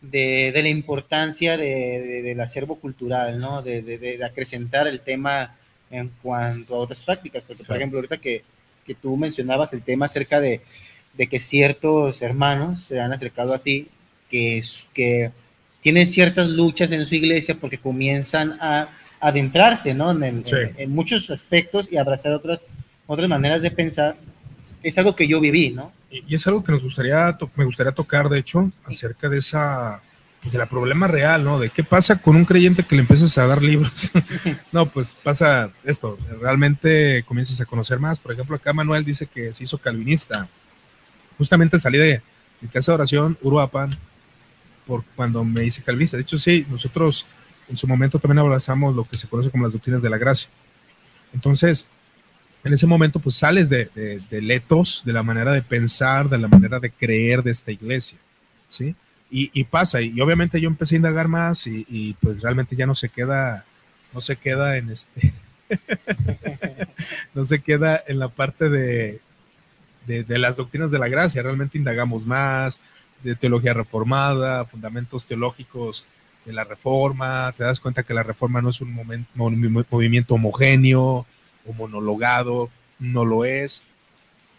de, 0.00 0.50
de 0.52 0.62
la 0.62 0.68
importancia 0.68 1.56
de, 1.56 1.66
de- 1.66 2.22
del 2.22 2.40
acervo 2.40 2.76
cultural, 2.80 3.38
¿no? 3.38 3.62
De, 3.62 3.80
de- 3.82 3.98
de 3.98 4.24
acrecentar 4.24 4.86
el 4.88 5.00
tema 5.00 5.54
en 5.90 6.10
cuanto 6.22 6.74
a 6.74 6.78
otras 6.78 7.00
prácticas, 7.00 7.44
porque 7.46 7.62
por 7.64 7.76
ejemplo, 7.76 7.98
ahorita 7.98 8.16
que, 8.18 8.42
que 8.86 8.94
tú 8.94 9.16
mencionabas 9.16 9.72
el 9.72 9.82
tema 9.82 10.06
acerca 10.06 10.40
de, 10.40 10.60
de 11.14 11.26
que 11.26 11.38
ciertos 11.38 12.22
hermanos 12.22 12.84
se 12.84 13.00
han 13.00 13.12
acercado 13.12 13.54
a 13.54 13.58
ti, 13.58 13.88
que, 14.30 14.62
que 14.94 15.30
tienen 15.80 16.06
ciertas 16.06 16.48
luchas 16.48 16.92
en 16.92 17.04
su 17.04 17.14
iglesia 17.14 17.56
porque 17.60 17.78
comienzan 17.78 18.56
a 18.60 18.88
adentrarse 19.20 19.94
¿no? 19.94 20.10
en, 20.10 20.44
en, 20.76 20.90
muchos 20.90 21.30
aspectos 21.30 21.90
y 21.92 21.96
abrazar 21.96 22.32
otras, 22.32 22.64
otras 23.06 23.28
maneras 23.28 23.62
de 23.62 23.70
pensar, 23.70 24.16
es 24.82 24.98
algo 24.98 25.14
que 25.14 25.28
yo 25.28 25.40
viví, 25.40 25.70
¿no? 25.70 25.92
Y, 26.10 26.34
es 26.34 26.46
algo 26.46 26.62
que 26.62 26.72
nos 26.72 26.82
gustaría, 26.82 27.36
me 27.54 27.64
gustaría 27.64 27.92
tocar, 27.92 28.28
de 28.28 28.38
hecho, 28.38 28.70
acerca 28.84 29.28
de 29.28 29.38
esa, 29.38 30.02
pues 30.42 30.52
de 30.52 30.58
la 30.58 30.66
problema 30.66 31.06
real, 31.06 31.44
¿no? 31.44 31.60
De 31.60 31.70
qué 31.70 31.84
pasa 31.84 32.20
con 32.20 32.34
un 32.34 32.44
creyente 32.44 32.82
que 32.82 32.96
le 32.96 33.02
empiezas 33.02 33.38
a 33.38 33.46
dar 33.46 33.62
libros. 33.62 34.10
no, 34.72 34.86
pues 34.86 35.14
pasa 35.14 35.70
esto, 35.84 36.18
realmente 36.40 37.22
comienzas 37.24 37.60
a 37.60 37.64
conocer 37.64 38.00
más. 38.00 38.18
Por 38.18 38.32
ejemplo, 38.32 38.56
acá 38.56 38.72
Manuel 38.72 39.04
dice 39.04 39.26
que 39.26 39.52
se 39.52 39.62
hizo 39.64 39.78
calvinista. 39.78 40.48
Justamente 41.38 41.78
salí 41.78 41.98
de 41.98 42.22
mi 42.60 42.68
casa 42.68 42.90
de 42.90 42.96
oración, 42.96 43.38
Uruapan, 43.40 43.90
por 44.84 45.04
cuando 45.14 45.44
me 45.44 45.64
hice 45.64 45.82
calvinista. 45.82 46.16
De 46.16 46.24
hecho, 46.24 46.38
sí, 46.38 46.66
nosotros 46.68 47.24
en 47.68 47.76
su 47.76 47.86
momento 47.86 48.18
también 48.18 48.40
abrazamos 48.40 48.96
lo 48.96 49.04
que 49.04 49.16
se 49.16 49.28
conoce 49.28 49.50
como 49.50 49.64
las 49.64 49.72
doctrinas 49.72 50.02
de 50.02 50.10
la 50.10 50.18
gracia. 50.18 50.48
Entonces, 51.32 51.86
en 52.64 52.72
ese 52.72 52.86
momento, 52.86 53.20
pues 53.20 53.36
sales 53.36 53.68
de, 53.68 53.86
de, 54.28 54.42
letos, 54.42 55.02
de 55.04 55.12
la 55.12 55.22
manera 55.22 55.52
de 55.52 55.62
pensar, 55.62 56.28
de 56.28 56.38
la 56.38 56.48
manera 56.48 56.80
de 56.80 56.90
creer 56.90 57.42
de 57.42 57.50
esta 57.50 57.72
iglesia, 57.72 58.18
¿sí? 58.68 58.94
Y, 59.34 59.64
pasa, 59.64 60.02
y, 60.02 60.20
obviamente 60.20 60.60
yo 60.60 60.68
empecé 60.68 60.94
a 60.94 60.98
indagar 60.98 61.26
más 61.26 61.66
y, 61.66 62.14
pues 62.20 62.42
realmente 62.42 62.76
ya 62.76 62.84
no 62.84 62.94
se 62.94 63.08
queda, 63.08 63.64
no 64.12 64.20
se 64.20 64.36
queda 64.36 64.76
en 64.76 64.90
este, 64.90 65.32
no 67.34 67.42
se 67.42 67.62
queda 67.62 68.02
en 68.06 68.18
la 68.18 68.28
parte 68.28 68.68
de, 68.68 69.20
de, 70.06 70.38
las 70.38 70.56
doctrinas 70.56 70.90
de 70.90 70.98
la 70.98 71.08
gracia, 71.08 71.42
realmente 71.42 71.78
indagamos 71.78 72.26
más, 72.26 72.78
de 73.22 73.34
teología 73.34 73.72
reformada, 73.72 74.66
fundamentos 74.66 75.26
teológicos 75.26 76.04
de 76.44 76.52
la 76.52 76.64
reforma, 76.64 77.54
te 77.56 77.64
das 77.64 77.80
cuenta 77.80 78.02
que 78.02 78.12
la 78.12 78.22
reforma 78.22 78.60
no 78.60 78.68
es 78.68 78.82
un 78.82 79.26
movimiento 79.34 80.34
homogéneo 80.34 81.24
o 81.66 81.72
monologado, 81.72 82.68
no 82.98 83.24
lo 83.24 83.46
es. 83.46 83.82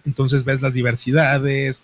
Entonces 0.06 0.44
ves 0.44 0.62
las 0.62 0.74
diversidades, 0.74 1.84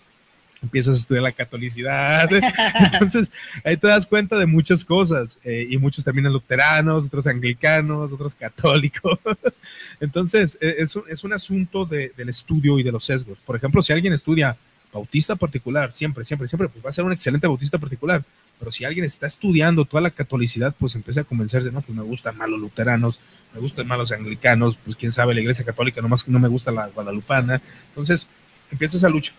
empiezas 0.62 0.94
a 0.94 0.98
estudiar 0.98 1.22
la 1.22 1.32
catolicidad, 1.32 2.28
entonces 2.92 3.32
ahí 3.64 3.76
te 3.76 3.86
das 3.86 4.06
cuenta 4.06 4.38
de 4.38 4.46
muchas 4.46 4.84
cosas 4.84 5.38
eh, 5.44 5.66
y 5.68 5.78
muchos 5.78 6.04
terminan 6.04 6.32
luteranos, 6.32 7.06
otros 7.06 7.26
anglicanos, 7.26 8.12
otros 8.12 8.34
católicos. 8.34 9.18
entonces 10.00 10.58
e, 10.60 10.76
es, 10.78 10.98
es 11.08 11.24
un 11.24 11.32
asunto 11.32 11.86
de, 11.86 12.12
del 12.16 12.28
estudio 12.28 12.78
y 12.78 12.82
de 12.82 12.92
los 12.92 13.04
sesgos. 13.04 13.38
Por 13.44 13.56
ejemplo, 13.56 13.82
si 13.82 13.92
alguien 13.92 14.12
estudia 14.12 14.56
bautista 14.92 15.36
particular, 15.36 15.92
siempre, 15.92 16.24
siempre, 16.24 16.48
siempre, 16.48 16.68
pues 16.68 16.84
va 16.84 16.90
a 16.90 16.92
ser 16.92 17.04
un 17.04 17.12
excelente 17.12 17.46
bautista 17.46 17.78
particular. 17.78 18.22
Pero 18.58 18.70
si 18.70 18.84
alguien 18.84 19.06
está 19.06 19.26
estudiando 19.26 19.86
toda 19.86 20.02
la 20.02 20.10
catolicidad, 20.10 20.74
pues 20.78 20.94
empieza 20.94 21.22
a 21.22 21.24
convencerse, 21.24 21.72
no, 21.72 21.80
pues 21.80 21.96
me 21.96 22.04
gustan 22.04 22.36
más 22.36 22.48
los 22.48 22.60
luteranos, 22.60 23.18
me 23.54 23.60
gustan 23.60 23.86
más 23.86 23.96
los 23.96 24.12
anglicanos, 24.12 24.76
pues 24.84 24.96
quién 24.96 25.12
sabe, 25.12 25.34
la 25.34 25.40
iglesia 25.40 25.64
católica, 25.64 26.02
nomás 26.02 26.28
no 26.28 26.38
me 26.38 26.48
gusta 26.48 26.70
la 26.70 26.88
guadalupana. 26.88 27.62
Entonces, 27.88 28.28
empieza 28.70 28.98
esa 28.98 29.08
lucha. 29.08 29.32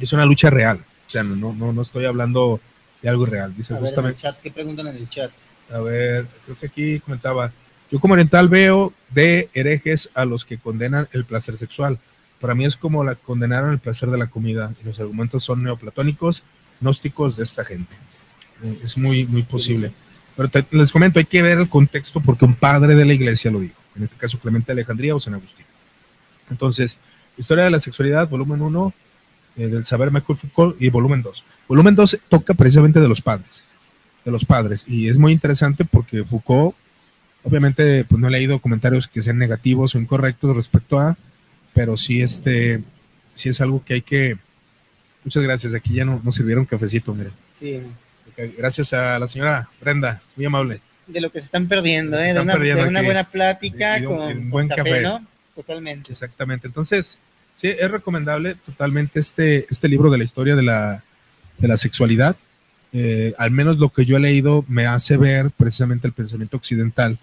Es 0.00 0.12
una 0.12 0.24
lucha 0.24 0.50
real. 0.50 0.78
O 1.06 1.10
sea, 1.10 1.22
no, 1.22 1.52
no, 1.52 1.72
no 1.72 1.82
estoy 1.82 2.04
hablando 2.04 2.60
de 3.02 3.08
algo 3.08 3.26
real. 3.26 3.54
Dice 3.56 3.74
justamente. 3.74 4.22
¿qué 4.42 4.50
preguntan 4.50 4.88
en 4.88 4.96
el 4.96 5.08
chat? 5.08 5.30
A 5.72 5.80
ver, 5.80 6.26
creo 6.44 6.58
que 6.58 6.66
aquí 6.66 7.00
comentaba. 7.00 7.52
Yo 7.90 8.00
como 8.00 8.14
oriental 8.14 8.48
veo 8.48 8.92
de 9.10 9.48
herejes 9.52 10.10
a 10.14 10.24
los 10.24 10.44
que 10.44 10.58
condenan 10.58 11.08
el 11.12 11.24
placer 11.24 11.56
sexual. 11.56 11.98
Para 12.40 12.54
mí 12.54 12.64
es 12.64 12.76
como 12.76 13.04
la 13.04 13.16
condenaron 13.16 13.72
el 13.72 13.78
placer 13.78 14.10
de 14.10 14.18
la 14.18 14.28
comida. 14.28 14.72
Los 14.84 14.98
argumentos 15.00 15.44
son 15.44 15.62
neoplatónicos, 15.62 16.42
gnósticos 16.80 17.36
de 17.36 17.42
esta 17.42 17.64
gente. 17.64 17.94
Eh, 18.62 18.80
es 18.84 18.96
muy, 18.96 19.26
muy 19.26 19.42
posible. 19.42 19.92
Pero 20.36 20.66
les 20.70 20.92
comento, 20.92 21.18
hay 21.18 21.24
que 21.24 21.42
ver 21.42 21.58
el 21.58 21.68
contexto 21.68 22.20
porque 22.20 22.44
un 22.44 22.54
padre 22.54 22.94
de 22.94 23.04
la 23.04 23.12
iglesia 23.12 23.50
lo 23.50 23.60
dijo. 23.60 23.74
En 23.96 24.04
este 24.04 24.16
caso, 24.16 24.38
Clemente 24.38 24.72
Alejandría 24.72 25.14
o 25.14 25.20
San 25.20 25.34
Agustín. 25.34 25.66
Entonces, 26.48 26.98
Historia 27.36 27.64
de 27.64 27.70
la 27.70 27.78
Sexualidad, 27.78 28.28
volumen 28.28 28.60
1, 28.60 28.92
eh, 29.56 29.66
del 29.66 29.84
saber 29.84 30.10
Michael 30.10 30.38
Foucault, 30.38 30.80
y 30.80 30.90
volumen 30.90 31.22
2. 31.22 31.44
Volumen 31.68 31.94
2 31.94 32.18
toca 32.28 32.54
precisamente 32.54 33.00
de 33.00 33.08
los 33.08 33.20
padres. 33.20 33.64
De 34.24 34.30
los 34.30 34.44
padres. 34.44 34.84
Y 34.86 35.08
es 35.08 35.18
muy 35.18 35.32
interesante 35.32 35.84
porque 35.84 36.24
Foucault, 36.24 36.74
obviamente, 37.42 38.04
pues 38.04 38.20
no 38.20 38.28
he 38.28 38.30
leído 38.30 38.58
comentarios 38.60 39.08
que 39.08 39.22
sean 39.22 39.38
negativos 39.38 39.94
o 39.94 39.98
incorrectos 39.98 40.56
respecto 40.56 40.98
a, 40.98 41.16
pero 41.74 41.96
sí, 41.96 42.22
este, 42.22 42.82
sí 43.34 43.48
es 43.48 43.60
algo 43.60 43.84
que 43.84 43.94
hay 43.94 44.02
que. 44.02 44.36
Muchas 45.24 45.42
gracias. 45.42 45.74
Aquí 45.74 45.94
ya 45.94 46.04
no, 46.04 46.20
nos 46.24 46.34
sirvieron 46.34 46.64
cafecito, 46.64 47.14
miren. 47.14 47.32
Sí. 47.52 47.80
Gracias 48.56 48.92
a 48.92 49.18
la 49.18 49.28
señora 49.28 49.68
Brenda, 49.80 50.22
muy 50.36 50.46
amable. 50.46 50.80
De 51.06 51.20
lo 51.20 51.30
que 51.30 51.40
se 51.40 51.46
están 51.46 51.66
perdiendo, 51.66 52.18
¿eh? 52.18 52.32
de, 52.32 52.40
una, 52.40 53.02
buena 53.02 53.24
plática 53.24 54.02
con, 54.04 54.48
buen 54.48 54.68
café, 54.68 55.02
¿no? 55.02 55.26
Totalmente. 55.54 56.12
Exactamente. 56.12 56.68
Entonces, 56.68 57.18
sí, 57.56 57.68
es 57.68 57.90
recomendable 57.90 58.56
totalmente 58.66 59.20
este, 59.20 59.66
este 59.70 59.88
libro 59.88 60.10
de 60.10 60.18
la 60.18 60.24
historia 60.24 60.56
de 60.56 60.62
la, 60.62 61.04
de 61.58 61.68
la 61.68 61.76
sexualidad. 61.76 62.36
Eh, 62.92 63.34
al 63.38 63.50
menos 63.52 63.78
lo 63.78 63.90
que 63.90 64.04
yo 64.04 64.16
he 64.16 64.20
leído 64.20 64.64
me 64.66 64.86
hace 64.86 65.16
ver 65.16 65.50
precisamente 65.50 66.06
el 66.06 66.12
pensamiento 66.12 66.56
occidental 66.56 67.18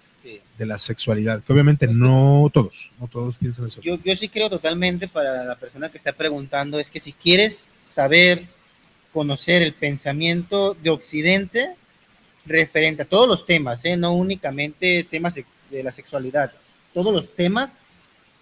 de 0.58 0.66
la 0.66 0.78
sexualidad, 0.80 1.44
que 1.44 1.54
obviamente 1.54 1.88
no 1.88 2.50
todos, 2.52 2.90
no 3.00 3.08
todos 3.08 3.36
piensan 3.38 3.68
eso. 3.68 3.80
Yo, 3.82 4.00
yo 4.04 4.16
sí 4.16 4.28
creo 4.28 4.50
totalmente 4.50 5.08
para 5.08 5.44
la 5.44 5.56
persona 5.56 5.90
que 5.90 5.98
está 5.98 6.14
preguntando, 6.14 6.80
es 6.80 6.90
que 6.90 7.00
si 7.00 7.14
quieres 7.14 7.68
saber 7.80 8.46
conocer 9.14 9.62
el 9.62 9.74
pensamiento 9.74 10.76
de 10.82 10.90
Occidente 10.90 11.76
referente 12.46 13.04
a 13.04 13.06
todos 13.06 13.28
los 13.28 13.46
temas, 13.46 13.84
¿eh? 13.86 13.98
no 13.98 14.14
únicamente 14.14 15.04
temas 15.04 15.36
de, 15.36 15.84
la 15.84 15.92
sexualidad, 15.92 16.52
todos 16.94 17.14
los 17.14 17.36
temas, 17.36 17.78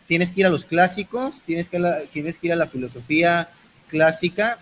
tienes 0.08 0.32
que 0.32 0.42
ir 0.42 0.46
a 0.46 0.50
los 0.50 0.66
clásicos, 0.66 1.42
tienes 1.46 1.70
que, 1.70 1.80
tienes 2.12 2.38
que 2.38 2.48
ir 2.48 2.54
a 2.54 2.58
la 2.58 2.68
filosofía 2.68 3.50
clásica 3.90 4.60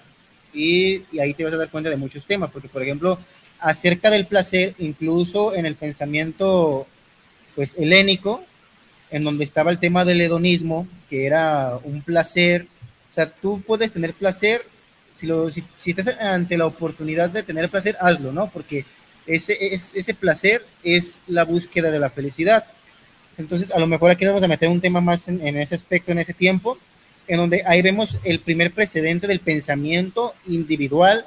y, 0.54 1.02
ahí 1.20 1.34
te 1.34 1.44
vas 1.44 1.54
a 1.54 1.58
dar 1.58 1.70
cuenta 1.70 1.90
de 1.90 1.98
muchos 1.98 2.26
temas, 2.26 2.52
porque 2.52 2.70
por 2.70 2.84
ejemplo, 2.84 3.20
acerca 3.60 4.10
del 4.10 4.28
placer, 4.28 4.76
incluso 4.80 5.56
en 5.56 5.66
el 5.66 5.76
pensamiento 5.76 6.88
pues 7.56 7.76
helénico, 7.78 8.44
en 9.10 9.24
donde 9.24 9.44
estaba 9.44 9.72
el 9.72 9.80
tema 9.80 10.06
del 10.06 10.22
hedonismo, 10.22 10.88
que 11.10 11.26
era 11.26 11.80
un 11.84 12.02
placer, 12.02 12.68
o 13.12 13.14
sea, 13.14 13.30
tú 13.30 13.62
puedes 13.62 13.92
tener 13.92 14.14
placer 14.14 14.66
si, 15.14 15.92
estás 15.92 16.08
ante 16.20 16.58
la 16.58 16.66
oportunidad 16.66 17.30
de 17.30 17.44
tener 17.44 17.70
placer, 17.70 17.96
hazlo, 18.00 18.32
¿no? 18.32 18.50
Porque 18.50 18.86
ese, 19.28 19.74
es, 19.74 19.94
ese 19.96 20.14
placer 20.14 20.66
es 20.84 21.22
la 21.28 21.46
búsqueda 21.46 21.92
de 21.92 22.00
la 22.00 22.10
felicidad. 22.10 22.66
Entonces, 23.38 23.72
a 23.72 23.80
lo 23.80 23.88
mejor 23.88 24.12
aquí 24.12 24.26
vamos 24.26 24.44
a 24.44 24.48
meter 24.48 24.70
un 24.70 24.82
tema 24.82 25.02
más 25.02 25.28
en, 25.28 25.58
ese 25.58 25.76
aspecto, 25.76 26.12
en 26.12 26.20
ese 26.20 26.34
tiempo, 26.34 26.78
en 27.28 27.38
donde 27.38 27.64
ahí 27.66 27.82
vemos 27.82 28.18
el 28.24 28.40
primer 28.40 28.72
precedente 28.72 29.28
del 29.28 29.40
pensamiento 29.40 30.36
individual 30.46 31.26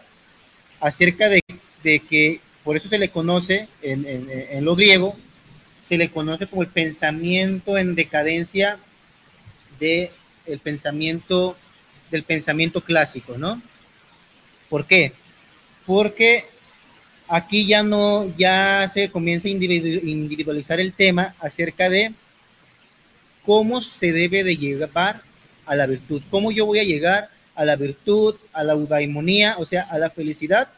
acerca 0.81 1.29
de, 1.29 1.41
que, 1.83 2.41
por 2.65 2.77
eso 2.77 2.89
se 2.89 2.99
le 2.99 3.09
conoce 3.09 3.69
en, 3.83 4.07
en, 4.07 4.29
en, 4.31 4.65
lo 4.65 4.77
griego, 4.77 5.17
se 5.81 5.97
le 5.97 6.11
conoce 6.11 6.47
como 6.47 6.63
el 6.63 6.69
pensamiento 6.69 7.79
en 7.79 7.95
decadencia 7.95 8.79
de 9.79 10.11
el 10.47 10.59
pensamiento 10.61 11.57
del 12.11 12.23
pensamiento 12.23 12.81
clásico, 12.81 13.37
¿no? 13.37 13.61
¿Por 14.69 14.87
qué? 14.87 15.13
Porque 15.85 16.45
aquí 17.29 17.67
ya 17.67 17.83
no, 17.83 18.33
ya 18.37 18.89
se 18.89 19.11
comienza 19.11 19.49
a 19.49 19.51
individualizar 19.51 20.81
el 20.81 20.93
tema 20.93 21.35
acerca 21.41 21.89
de 21.89 22.13
cómo 23.45 23.81
se 23.81 24.13
debe 24.13 24.45
de 24.45 24.57
llevar 24.57 25.23
a 25.65 25.75
la 25.75 25.87
virtud, 25.87 26.23
cómo 26.31 26.53
yo 26.53 26.67
voy 26.67 26.79
a 26.79 26.85
llegar 26.85 27.31
a 27.55 27.65
la 27.65 27.77
virtud, 27.77 28.37
a 28.53 28.63
la 28.63 28.75
eudaimonía, 28.75 29.57
o 29.59 29.67
sea, 29.67 29.83
a 29.83 29.99
la 29.99 30.11
felicidad, 30.11 30.69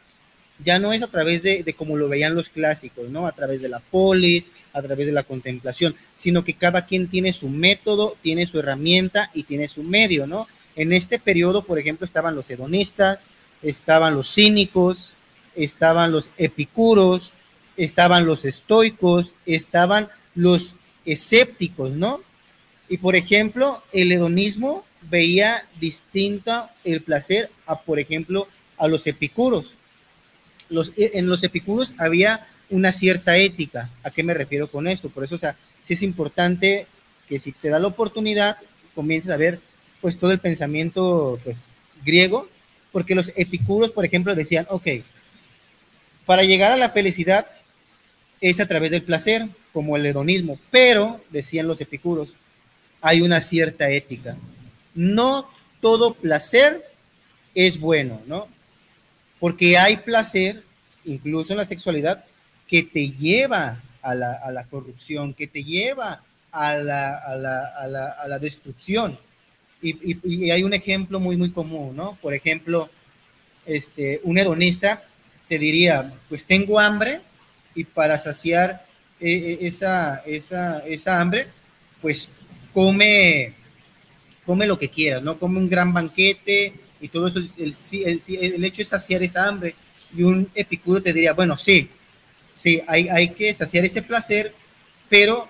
ya 0.63 0.79
no 0.79 0.91
es 0.91 1.01
a 1.03 1.07
través 1.07 1.41
de, 1.41 1.63
de 1.63 1.73
como 1.73 1.95
lo 1.95 2.09
veían 2.09 2.35
los 2.35 2.49
clásicos, 2.49 3.09
¿no? 3.09 3.27
A 3.27 3.31
través 3.31 3.61
de 3.61 3.69
la 3.69 3.79
polis, 3.79 4.49
a 4.73 4.81
través 4.81 5.07
de 5.07 5.13
la 5.13 5.23
contemplación, 5.23 5.95
sino 6.15 6.43
que 6.43 6.53
cada 6.53 6.85
quien 6.85 7.07
tiene 7.07 7.33
su 7.33 7.49
método, 7.49 8.17
tiene 8.21 8.45
su 8.45 8.59
herramienta 8.59 9.31
y 9.33 9.43
tiene 9.43 9.67
su 9.67 9.83
medio, 9.83 10.27
¿no? 10.27 10.45
En 10.75 10.93
este 10.93 11.19
periodo, 11.19 11.63
por 11.63 11.79
ejemplo, 11.79 12.05
estaban 12.05 12.35
los 12.35 12.49
hedonistas, 12.49 13.27
estaban 13.61 14.15
los 14.15 14.33
cínicos, 14.33 15.13
estaban 15.63 16.11
los 16.11 16.31
epicuros, 16.37 17.33
estaban 17.77 18.25
los 18.25 18.45
estoicos, 18.45 19.35
estaban 19.45 20.09
los 20.35 20.75
escépticos, 21.05 21.91
¿no? 21.91 22.21
Y 22.87 22.97
por 22.97 23.15
ejemplo, 23.15 23.83
el 23.91 24.11
hedonismo 24.11 24.85
veía 25.09 25.65
distinto 25.79 26.69
el 26.83 27.01
placer 27.01 27.49
a, 27.65 27.79
por 27.79 27.99
ejemplo, 27.99 28.47
a 28.77 28.87
los 28.87 29.05
epicuros. 29.05 29.75
Los, 30.69 30.93
en 30.97 31.27
los 31.27 31.43
epicuros 31.43 31.93
había 31.97 32.47
una 32.69 32.91
cierta 32.91 33.37
ética. 33.37 33.89
¿A 34.03 34.11
qué 34.11 34.23
me 34.23 34.33
refiero 34.33 34.67
con 34.67 34.87
esto? 34.87 35.09
Por 35.09 35.23
eso, 35.23 35.35
o 35.35 35.39
sea, 35.39 35.55
sí 35.83 35.93
es 35.93 36.03
importante 36.03 36.87
que 37.27 37.39
si 37.39 37.51
te 37.51 37.69
da 37.69 37.79
la 37.79 37.87
oportunidad, 37.87 38.57
comiences 38.95 39.31
a 39.31 39.37
ver 39.37 39.59
pues 40.01 40.17
todo 40.17 40.31
el 40.31 40.39
pensamiento 40.39 41.39
pues 41.43 41.69
griego 42.05 42.47
porque 42.91 43.15
los 43.15 43.31
epicuros, 43.35 43.91
por 43.91 44.05
ejemplo, 44.05 44.35
decían, 44.35 44.65
ok, 44.69 44.87
para 46.29 46.43
llegar 46.43 46.71
a 46.71 46.77
la 46.77 46.91
felicidad 46.91 47.47
es 48.39 48.59
a 48.59 48.67
través 48.67 48.91
del 48.91 49.01
placer, 49.01 49.47
como 49.73 49.97
el 49.97 50.05
hedonismo, 50.05 50.59
pero, 50.69 51.19
decían 51.31 51.67
los 51.67 51.81
epicuros, 51.81 52.29
hay 53.01 53.21
una 53.21 53.41
cierta 53.41 53.89
ética. 53.89 54.37
No 54.93 55.49
todo 55.81 56.13
placer 56.13 56.85
es 57.55 57.79
bueno, 57.79 58.21
¿no? 58.27 58.47
Porque 59.39 59.79
hay 59.79 59.97
placer, 59.97 60.61
incluso 61.03 61.53
en 61.53 61.57
la 61.57 61.65
sexualidad, 61.65 62.23
que 62.67 62.83
te 62.83 63.09
lleva 63.09 63.81
a 64.03 64.13
la, 64.13 64.67
corrupción, 64.69 65.33
que 65.33 65.47
te 65.47 65.63
lleva 65.63 66.21
a 66.51 66.75
la, 66.75 68.37
destrucción. 68.39 69.17
Y, 69.81 70.51
hay 70.51 70.61
un 70.61 70.75
ejemplo 70.75 71.19
muy, 71.19 71.37
muy 71.37 71.49
común, 71.49 71.95
¿no? 71.95 72.19
Por 72.21 72.35
ejemplo, 72.35 72.87
este, 73.65 74.21
un 74.23 74.37
hedonista 74.37 75.01
te 75.49 75.57
diría, 75.57 76.13
pues 76.29 76.45
tengo 76.45 76.79
hambre 76.79 77.21
y 77.73 77.83
para 77.83 78.19
saciar 78.19 78.85
eh, 79.19 79.31
eh, 79.31 79.57
esa, 79.61 80.21
esa, 80.25 80.79
esa 80.87 81.19
hambre, 81.19 81.47
pues 82.01 82.29
come, 82.73 83.53
come 84.45 84.67
lo 84.67 84.77
que 84.77 84.89
quieras, 84.89 85.23
¿no? 85.23 85.37
Come 85.39 85.57
un 85.57 85.67
gran 85.67 85.91
banquete 85.91 86.73
y 87.01 87.07
todo 87.07 87.27
eso, 87.27 87.39
el, 87.39 87.75
el, 87.91 88.21
el 88.53 88.63
hecho 88.63 88.83
es 88.83 88.89
saciar 88.89 89.23
esa 89.23 89.47
hambre. 89.47 89.73
Y 90.15 90.23
un 90.23 90.49
epicuro 90.53 91.01
te 91.01 91.13
diría, 91.13 91.33
bueno, 91.33 91.57
sí, 91.57 91.89
sí, 92.55 92.81
hay, 92.87 93.09
hay 93.09 93.29
que 93.29 93.53
saciar 93.53 93.85
ese 93.85 94.01
placer, 94.03 94.53
pero 95.09 95.47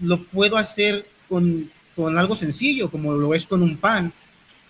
lo 0.00 0.22
puedo 0.24 0.56
hacer 0.56 1.06
con, 1.28 1.70
con 1.94 2.16
algo 2.16 2.36
sencillo, 2.36 2.90
como 2.90 3.14
lo 3.14 3.34
es 3.34 3.46
con 3.46 3.62
un 3.62 3.76
pan. 3.76 4.12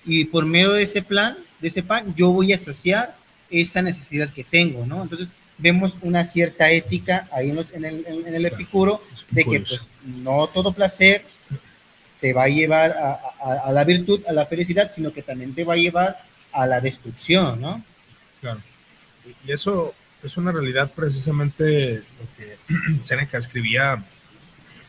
Y 0.05 0.25
por 0.25 0.45
medio 0.45 0.73
de 0.73 0.83
ese 0.83 1.03
plan, 1.03 1.37
de 1.61 1.69
ese 1.69 1.83
pan, 1.83 2.15
yo 2.17 2.31
voy 2.31 2.53
a 2.53 2.59
saciar 2.59 3.17
esa 3.51 3.83
necesidad 3.83 4.33
que 4.33 4.45
tengo, 4.45 4.87
¿no? 4.87 5.03
Entonces, 5.03 5.29
vemos 5.59 5.99
una 6.03 6.25
cierta 6.25 6.71
ética 6.71 7.29
ahí 7.33 7.51
en, 7.51 7.85
el, 7.85 8.05
en 8.07 8.35
el, 8.35 8.47
epicuro 8.47 9.01
de 9.31 9.45
que 9.45 9.61
pues 9.61 9.87
no 10.05 10.49
todo 10.49 10.73
placer 10.73 11.25
te 12.21 12.33
va 12.33 12.45
a 12.45 12.49
llevar 12.49 12.93
a, 12.93 13.71
la 13.71 13.85
virtud, 13.85 14.23
a 14.27 14.33
la 14.33 14.47
felicidad, 14.47 14.91
sino 14.91 15.13
que 15.13 15.23
también 15.23 15.55
te 15.55 15.65
va 15.65 15.75
a 15.75 15.77
llevar 15.77 16.25
a 16.53 16.67
la 16.67 16.81
destrucción, 16.81 17.61
¿no? 17.61 17.85
Claro. 18.41 18.61
Y 19.47 19.53
eso 19.53 19.95
es 20.23 20.37
una 20.37 20.51
realidad 20.51 20.91
precisamente 20.95 21.97
lo 21.97 22.37
que 22.37 22.57
Seneca 23.05 23.39
escribía 23.39 24.03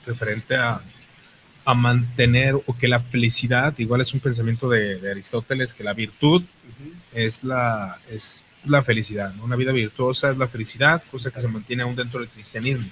referente 0.05 0.55
a, 0.55 0.81
a 1.65 1.73
mantener 1.73 2.53
o 2.53 2.77
que 2.77 2.87
la 2.87 2.99
felicidad, 2.99 3.73
igual 3.79 3.99
es 3.99 4.13
un 4.13 4.19
pensamiento 4.19 4.69
de, 4.69 5.09
Aristóteles, 5.09 5.73
que 5.73 5.83
la 5.83 5.93
virtud 5.93 6.43
es 7.11 7.43
la, 7.43 7.97
es 8.11 8.45
la 8.65 8.83
felicidad. 8.83 9.33
Una 9.43 9.55
vida 9.55 9.71
virtuosa 9.71 10.29
es 10.29 10.37
la 10.37 10.47
felicidad, 10.47 11.03
cosa 11.09 11.31
que 11.31 11.41
se 11.41 11.47
mantiene 11.47 11.81
aún 11.81 11.95
dentro 11.95 12.19
del 12.19 12.29
cristianismo. 12.29 12.87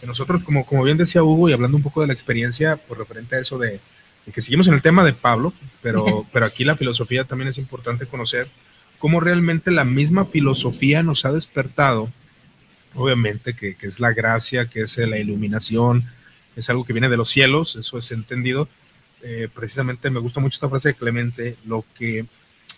Que 0.00 0.06
nosotros, 0.06 0.42
como, 0.42 0.66
como 0.66 0.82
bien 0.82 0.96
decía 0.96 1.22
Hugo, 1.22 1.48
y 1.48 1.52
hablando 1.52 1.76
un 1.76 1.82
poco 1.84 2.00
de 2.00 2.08
la 2.08 2.12
experiencia, 2.12 2.74
por 2.74 2.96
pues, 2.96 2.98
referente 3.00 3.36
a 3.36 3.40
eso 3.40 3.56
de, 3.56 3.78
que 4.34 4.40
seguimos 4.40 4.66
en 4.66 4.74
el 4.74 4.82
tema 4.82 5.04
de 5.04 5.12
Pablo, 5.12 5.52
pero, 5.80 6.26
pero 6.32 6.46
aquí 6.46 6.64
la 6.64 6.76
filosofía 6.76 7.24
también 7.24 7.48
es 7.48 7.58
importante 7.58 8.06
conocer 8.06 8.48
cómo 8.98 9.20
realmente 9.20 9.70
la 9.70 9.84
misma 9.84 10.24
filosofía 10.24 11.04
nos 11.04 11.24
ha 11.24 11.32
despertado, 11.32 12.10
obviamente 12.96 13.54
que, 13.54 13.76
que 13.76 13.86
es 13.86 14.00
la 14.00 14.12
gracia, 14.12 14.66
que 14.66 14.82
es 14.82 14.98
la 14.98 15.18
iluminación, 15.18 16.04
es 16.56 16.70
algo 16.70 16.84
que 16.84 16.92
viene 16.92 17.08
de 17.08 17.16
los 17.16 17.28
cielos, 17.28 17.76
eso 17.76 17.98
es 17.98 18.10
entendido. 18.12 18.68
Eh, 19.22 19.48
precisamente 19.54 20.10
me 20.10 20.20
gusta 20.20 20.40
mucho 20.40 20.56
esta 20.56 20.68
frase 20.68 20.90
de 20.90 20.94
Clemente, 20.94 21.56
lo 21.66 21.84
que 21.98 22.24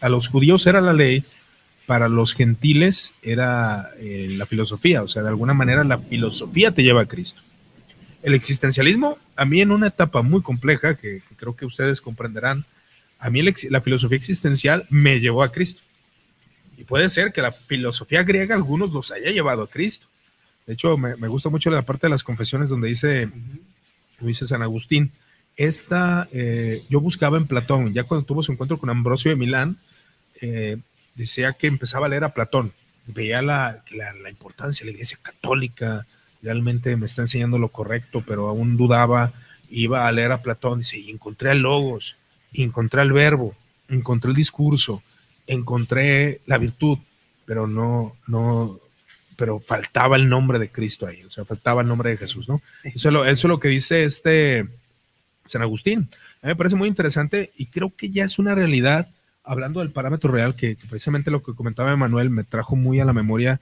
a 0.01 0.09
los 0.09 0.29
judíos 0.29 0.67
era 0.67 0.81
la 0.81 0.93
ley, 0.93 1.25
para 1.87 2.09
los 2.09 2.35
gentiles 2.35 3.15
era 3.23 3.91
eh, 3.99 4.29
la 4.31 4.47
filosofía, 4.47 5.03
o 5.03 5.09
sea, 5.09 5.23
de 5.23 5.29
alguna 5.29 5.55
manera 5.55 5.85
la 5.85 5.99
filosofía 5.99 6.73
te 6.73 6.83
lleva 6.83 7.03
a 7.03 7.07
Cristo. 7.07 7.43
El 8.23 8.35
existencialismo, 8.35 9.19
a 9.37 9.45
mí 9.45 9.61
en 9.61 9.73
una 9.73 9.89
etapa 9.89 10.23
muy 10.23 10.43
compleja, 10.43 10.97
que, 10.97 11.23
creo 11.37 11.57
que 11.57 11.67
ustedes 11.67 12.01
comprenderán, 12.01 12.65
a 13.19 13.31
mí 13.31 13.43
la 13.43 13.81
filosofía 13.81 14.17
existencial 14.17 14.87
me 14.91 15.21
llevó 15.21 15.43
a 15.43 15.53
Cristo. 15.53 15.83
Y 16.79 16.85
puede 16.85 17.09
ser 17.09 17.33
que 17.33 17.43
la 17.43 17.53
filosofía 17.53 18.23
griega 18.23 18.55
algunos 18.55 18.93
los 18.93 19.11
haya 19.13 19.31
llevado 19.31 19.63
a 19.63 19.71
Cristo. 19.71 20.07
De 20.67 20.75
hecho, 20.75 20.97
me, 20.97 21.29
gusta 21.29 21.49
mucho 21.49 21.71
la 21.71 21.83
parte 21.83 22.07
de 22.07 22.11
las 22.11 22.23
confesiones 22.23 22.69
donde 22.69 22.89
dice, 22.89 23.29
dice 24.21 24.47
San 24.47 24.63
Agustín, 24.63 25.11
esta, 25.57 26.29
eh, 26.33 26.83
yo 26.89 27.01
buscaba 27.01 27.37
en 27.37 27.47
Platón, 27.47 27.93
ya 27.93 28.05
cuando 28.05 28.25
tuvo 28.25 28.43
su 28.43 28.53
encuentro 28.53 28.79
con 28.79 28.89
Ambrosio 28.89 29.31
de 29.31 29.37
Milán, 29.37 29.77
eh, 30.41 30.79
decía 31.15 31.53
que 31.53 31.67
empezaba 31.67 32.07
a 32.07 32.09
leer 32.09 32.25
a 32.25 32.33
Platón, 32.33 32.73
veía 33.07 33.43
la, 33.43 33.83
la, 33.91 34.31
importancia 34.31 34.85
de 34.85 34.93
la 34.93 34.95
iglesia 34.95 35.19
católica, 35.21 36.07
realmente 36.43 36.97
me 36.97 37.07
está 37.07 37.23
enseñando 37.23 37.59
lo 37.59 37.69
correcto, 37.69 38.23
pero 38.27 38.49
aún 38.49 38.77
dudaba, 38.77 39.33
iba 39.69 40.07
a 40.07 40.13
leer 40.13 40.33
a 40.33 40.43
Platón, 40.43 40.79
dice, 40.79 40.99
y 40.99 41.11
encontré 41.11 41.51
al 41.51 41.59
logos, 41.59 42.17
encontré 42.53 43.03
el 43.03 43.13
verbo, 43.13 43.55
encontré 43.89 44.31
el 44.31 44.37
discurso, 44.37 45.03
encontré 45.47 46.41
la 46.47 46.59
virtud, 46.59 46.99
pero 47.45 47.67
no, 47.67 48.17
no, 48.27 48.81
pero 49.43 49.59
faltaba 49.59 50.15
el 50.15 50.29
nombre 50.29 50.61
de 50.61 50.71
Cristo 50.71 51.05
ahí, 51.05 51.25
o 51.25 51.31
sea, 51.31 51.45
faltaba 51.45 51.83
el 51.83 51.89
nombre 51.89 52.11
de 52.11 52.17
Jesús, 52.17 52.49
¿no? 52.49 52.63
Eso 52.85 53.09
es 53.09 53.13
lo, 53.13 53.25
eso 53.25 53.49
es 53.49 53.51
lo 53.51 53.59
que 53.59 53.67
dice 53.67 54.05
este 54.05 54.69
San 55.47 55.63
Agustín. 55.63 56.09
A 56.43 56.47
mí 56.47 56.53
me 56.53 56.55
parece 56.55 56.77
muy 56.77 56.87
interesante 56.87 57.51
y 57.57 57.67
creo 57.67 57.93
que 57.93 58.09
ya 58.09 58.23
es 58.23 58.39
una 58.39 58.55
realidad 58.55 59.09
hablando 59.43 59.81
del 59.81 59.91
parámetro 59.91 60.31
real, 60.31 60.55
que, 60.55 60.77
precisamente 60.89 61.33
lo 61.33 61.43
que 61.43 61.57
comentaba 61.57 61.93
Emanuel 61.93 62.31
me 62.31 62.45
trajo 62.45 62.77
muy 62.77 63.01
a 63.01 63.05
la 63.05 63.13
memoria 63.13 63.61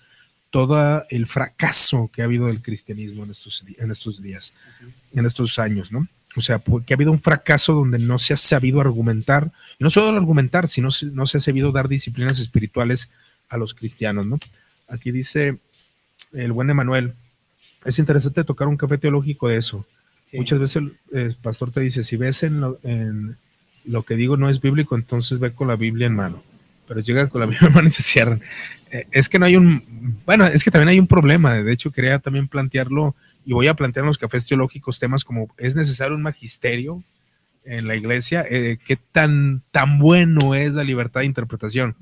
todo 0.51 1.03
el 1.09 1.27
fracaso 1.27 2.11
que 2.13 2.21
ha 2.21 2.27
habido 2.27 2.49
del 2.49 2.61
cristianismo 2.61 3.25
en 3.25 3.31
estos, 3.31 3.65
en 3.79 3.91
estos 3.91 4.21
días, 4.21 4.53
en 5.15 5.25
estos 5.25 5.59
años, 5.59 5.91
¿no? 5.91 6.07
O 6.37 6.43
sea, 6.43 6.59
que 6.59 6.93
ha 6.93 6.97
habido 6.97 7.11
un 7.11 7.23
fracaso 7.23 7.73
donde 7.73 7.99
no 7.99 8.19
se 8.19 8.35
ha 8.35 8.37
sabido 8.37 8.83
argumentar, 8.83 9.51
y 9.79 9.85
no 9.85 9.89
solo 9.89 10.15
argumentar, 10.15 10.69
sino 10.69 10.91
no 11.13 11.25
se 11.25 11.39
ha 11.39 11.41
sabido 11.41 11.73
dar 11.73 11.89
disciplinas 11.89 12.39
espirituales 12.39 13.09
a 13.49 13.57
los 13.57 13.73
cristianos, 13.73 14.27
¿no? 14.27 14.39
Aquí 14.91 15.13
dice 15.13 15.59
el 16.33 16.53
buen 16.53 16.71
Emanuel, 16.71 17.15
es 17.85 17.99
interesante 17.99 18.45
tocar 18.45 18.69
un 18.69 18.77
café 18.77 18.99
teológico 18.99 19.49
de 19.49 19.57
eso. 19.57 19.87
Muchas 20.35 20.59
veces 20.59 20.83
el, 21.13 21.35
pastor 21.37 21.73
te 21.73 21.81
dice, 21.81 22.05
si 22.05 22.17
ves 22.17 22.43
en, 22.45 22.63
en 22.85 23.37
lo 23.85 24.03
que 24.03 24.15
digo 24.15 24.37
no 24.37 24.49
es 24.49 24.61
bíblico, 24.61 24.95
entonces 24.95 25.39
ve 25.39 25.53
con 25.53 25.69
la 25.69 25.77
Biblia 25.77 26.07
en 26.07 26.15
mano. 26.15 26.43
Pero 26.87 27.01
llega 27.01 27.29
con 27.29 27.41
la 27.41 27.47
Biblia 27.47 27.69
en 27.69 27.75
mano 27.75 27.89
y 27.89 27.91
se 27.91 28.03
cierran. 28.03 28.43
Eh, 28.91 29.07
es 29.11 29.29
que 29.29 29.39
no 29.39 29.47
hay 29.47 29.57
un, 29.57 30.19
bueno, 30.27 30.47
es 30.47 30.65
que 30.65 30.71
también 30.71 30.89
hay 30.89 30.99
un 30.99 31.07
problema. 31.07 31.55
De 31.55 31.73
hecho, 31.73 31.91
quería 31.91 32.19
también 32.19 32.49
plantearlo 32.49 33.15
y 33.45 33.53
voy 33.53 33.69
a 33.69 33.75
plantear 33.75 34.05
en 34.05 34.09
los 34.09 34.19
cafés 34.19 34.47
teológicos 34.47 34.99
temas 34.99 35.25
como 35.25 35.49
es 35.57 35.77
necesario 35.77 36.17
un 36.17 36.23
magisterio 36.23 37.03
en 37.65 37.87
la 37.87 37.95
iglesia, 37.95 38.45
eh, 38.49 38.79
qué 38.85 38.97
tan, 38.97 39.63
tan 39.71 39.99
bueno 39.99 40.55
es 40.55 40.73
la 40.73 40.83
libertad 40.83 41.21
de 41.21 41.27
interpretación, 41.27 41.95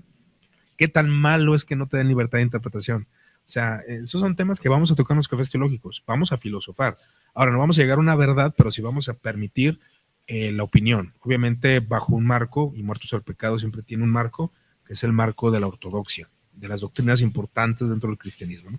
qué 0.77 0.89
tan 0.89 1.11
malo 1.11 1.55
es 1.55 1.65
que 1.65 1.77
no 1.77 1.87
te 1.87 1.97
den 1.97 2.09
libertad 2.09 2.39
de 2.39 2.45
interpretación. 2.45 3.07
O 3.49 3.51
sea, 3.51 3.81
esos 3.89 4.21
son 4.21 4.37
temas 4.37 4.61
que 4.61 4.69
vamos 4.69 4.91
a 4.91 4.95
tocar 4.95 5.15
en 5.15 5.21
los 5.21 5.29
cafés 5.29 5.49
teológicos, 5.49 6.03
vamos 6.07 6.33
a 6.33 6.37
filosofar. 6.37 6.99
Ahora, 7.33 7.51
no 7.51 7.59
vamos 7.59 7.79
a 7.79 7.83
llegar 7.83 7.97
a 7.97 8.03
una 8.03 8.15
verdad, 8.15 8.53
pero 8.55 8.71
sí 8.71 8.83
vamos 8.83 9.09
a 9.09 9.15
permitir 9.15 9.81
eh, 10.27 10.53
la 10.53 10.65
opinión, 10.65 11.15
obviamente 11.21 11.81
bajo 11.81 12.15
un 12.15 12.27
marco, 12.27 12.75
y 12.77 12.83
Muertos 12.83 13.15
al 13.15 13.23
Pecado 13.23 13.59
siempre 13.59 13.83
tiene 13.83 14.05
un 14.05 14.11
marco, 14.11 14.53
que 14.87 14.93
es 14.93 15.03
el 15.03 15.15
marco 15.15 15.51
de 15.51 15.61
la 15.61 15.67
ortodoxia, 15.67 16.29
de 16.53 16.69
las 16.69 16.83
doctrinas 16.83 17.23
importantes 17.23 17.89
dentro 17.89 18.11
del 18.11 18.19
cristianismo. 18.19 18.73
¿no? 18.73 18.79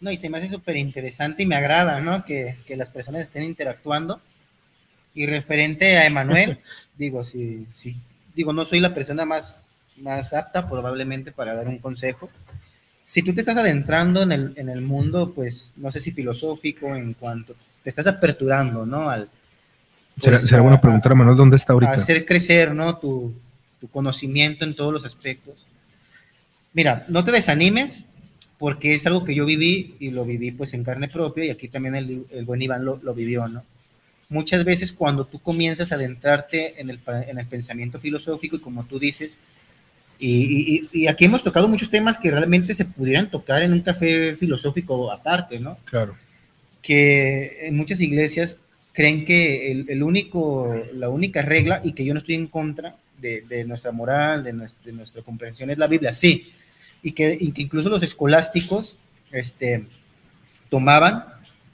No, 0.00 0.10
y 0.10 0.16
se 0.16 0.30
me 0.30 0.38
hace 0.38 0.48
súper 0.48 0.78
interesante 0.78 1.42
y 1.42 1.46
me 1.46 1.56
agrada, 1.56 2.00
¿no? 2.00 2.24
Que, 2.24 2.56
que, 2.66 2.76
las 2.76 2.88
personas 2.88 3.20
estén 3.20 3.42
interactuando. 3.42 4.22
Y 5.14 5.26
referente 5.26 5.98
a 5.98 6.06
Emanuel, 6.06 6.60
digo, 6.96 7.22
sí, 7.22 7.66
sí, 7.74 7.96
digo, 8.34 8.54
no 8.54 8.64
soy 8.64 8.80
la 8.80 8.94
persona 8.94 9.26
más, 9.26 9.68
más 9.98 10.32
apta 10.32 10.68
probablemente 10.68 11.32
para 11.32 11.54
dar 11.54 11.68
un 11.68 11.78
consejo. 11.78 12.30
Si 13.06 13.22
tú 13.22 13.32
te 13.32 13.40
estás 13.40 13.56
adentrando 13.56 14.22
en 14.22 14.32
el, 14.32 14.52
en 14.56 14.68
el 14.68 14.82
mundo, 14.82 15.32
pues, 15.32 15.72
no 15.76 15.90
sé 15.92 16.00
si 16.00 16.10
filosófico, 16.10 16.94
en 16.94 17.14
cuanto 17.14 17.54
te 17.86 17.90
estás 17.90 18.08
aperturando, 18.08 18.84
¿no? 18.84 19.08
Al, 19.08 19.28
será, 20.18 20.38
pues, 20.38 20.60
bueno 20.60 20.80
preguntar 20.80 21.12
a 21.12 21.14
Manuel 21.14 21.36
dónde 21.36 21.54
está 21.54 21.72
ahorita. 21.72 21.92
Hacer 21.92 22.26
crecer 22.26 22.74
¿no? 22.74 22.98
tu, 22.98 23.32
tu, 23.80 23.88
conocimiento 23.88 24.64
en 24.64 24.74
todos 24.74 24.92
los 24.92 25.04
aspectos. 25.04 25.64
Mira, 26.72 27.04
no 27.08 27.24
te 27.24 27.30
desanimes 27.30 28.06
porque 28.58 28.94
es 28.94 29.06
algo 29.06 29.24
que 29.24 29.36
yo 29.36 29.44
viví 29.44 29.94
y 30.00 30.10
lo 30.10 30.24
viví 30.24 30.50
pues 30.50 30.74
en 30.74 30.82
carne 30.82 31.06
propia 31.06 31.44
y 31.44 31.50
aquí 31.50 31.68
también 31.68 31.94
el, 31.94 32.26
el 32.30 32.44
buen 32.44 32.60
Iván 32.60 32.84
lo, 32.84 32.98
lo, 33.04 33.14
vivió, 33.14 33.46
¿no? 33.46 33.62
Muchas 34.28 34.64
veces 34.64 34.92
cuando 34.92 35.24
tú 35.24 35.38
comienzas 35.38 35.92
a 35.92 35.94
adentrarte 35.94 36.80
en 36.80 36.90
el, 36.90 36.98
en 37.28 37.38
el 37.38 37.46
pensamiento 37.46 38.00
filosófico 38.00 38.56
y 38.56 38.60
como 38.60 38.84
tú 38.84 38.98
dices, 38.98 39.38
y, 40.18 40.88
y, 40.92 41.02
y, 41.02 41.06
aquí 41.08 41.26
hemos 41.26 41.42
tocado 41.44 41.68
muchos 41.68 41.90
temas 41.90 42.18
que 42.18 42.30
realmente 42.30 42.72
se 42.72 42.84
pudieran 42.86 43.30
tocar 43.30 43.62
en 43.62 43.72
un 43.72 43.80
café 43.80 44.36
filosófico 44.36 45.12
aparte, 45.12 45.60
¿no? 45.60 45.78
Claro. 45.84 46.16
Que 46.82 47.66
en 47.66 47.76
muchas 47.76 48.00
iglesias 48.00 48.58
creen 48.92 49.26
que 49.26 49.70
el, 49.70 50.02
único, 50.02 50.74
la 50.94 51.10
única 51.10 51.42
regla, 51.42 51.82
y 51.84 51.92
que 51.92 52.04
yo 52.04 52.14
no 52.14 52.20
estoy 52.20 52.36
en 52.36 52.46
contra 52.46 52.94
de, 53.18 53.64
nuestra 53.66 53.92
moral, 53.92 54.42
de 54.42 54.54
nuestra, 54.54 55.22
comprensión, 55.22 55.68
es 55.68 55.76
la 55.76 55.86
Biblia, 55.86 56.14
sí, 56.14 56.50
y 57.02 57.12
que, 57.12 57.36
y 57.38 57.52
que 57.52 57.62
incluso 57.62 57.90
los 57.90 58.02
escolásticos 58.02 58.98
este, 59.32 59.86
tomaban, 60.70 61.24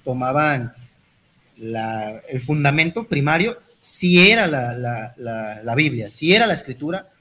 tomaban 0.03 0.73
la- 1.59 2.19
el 2.29 2.41
fundamento 2.41 3.05
primario, 3.07 3.57
si 3.79 4.31
era 4.31 4.49
la- 4.49 4.73
la- 5.17 5.63
la 5.63 5.75
Biblia, 5.77 6.11
si 6.11 6.35
era 6.35 6.47
la 6.47 6.55
escritura, 6.55 7.12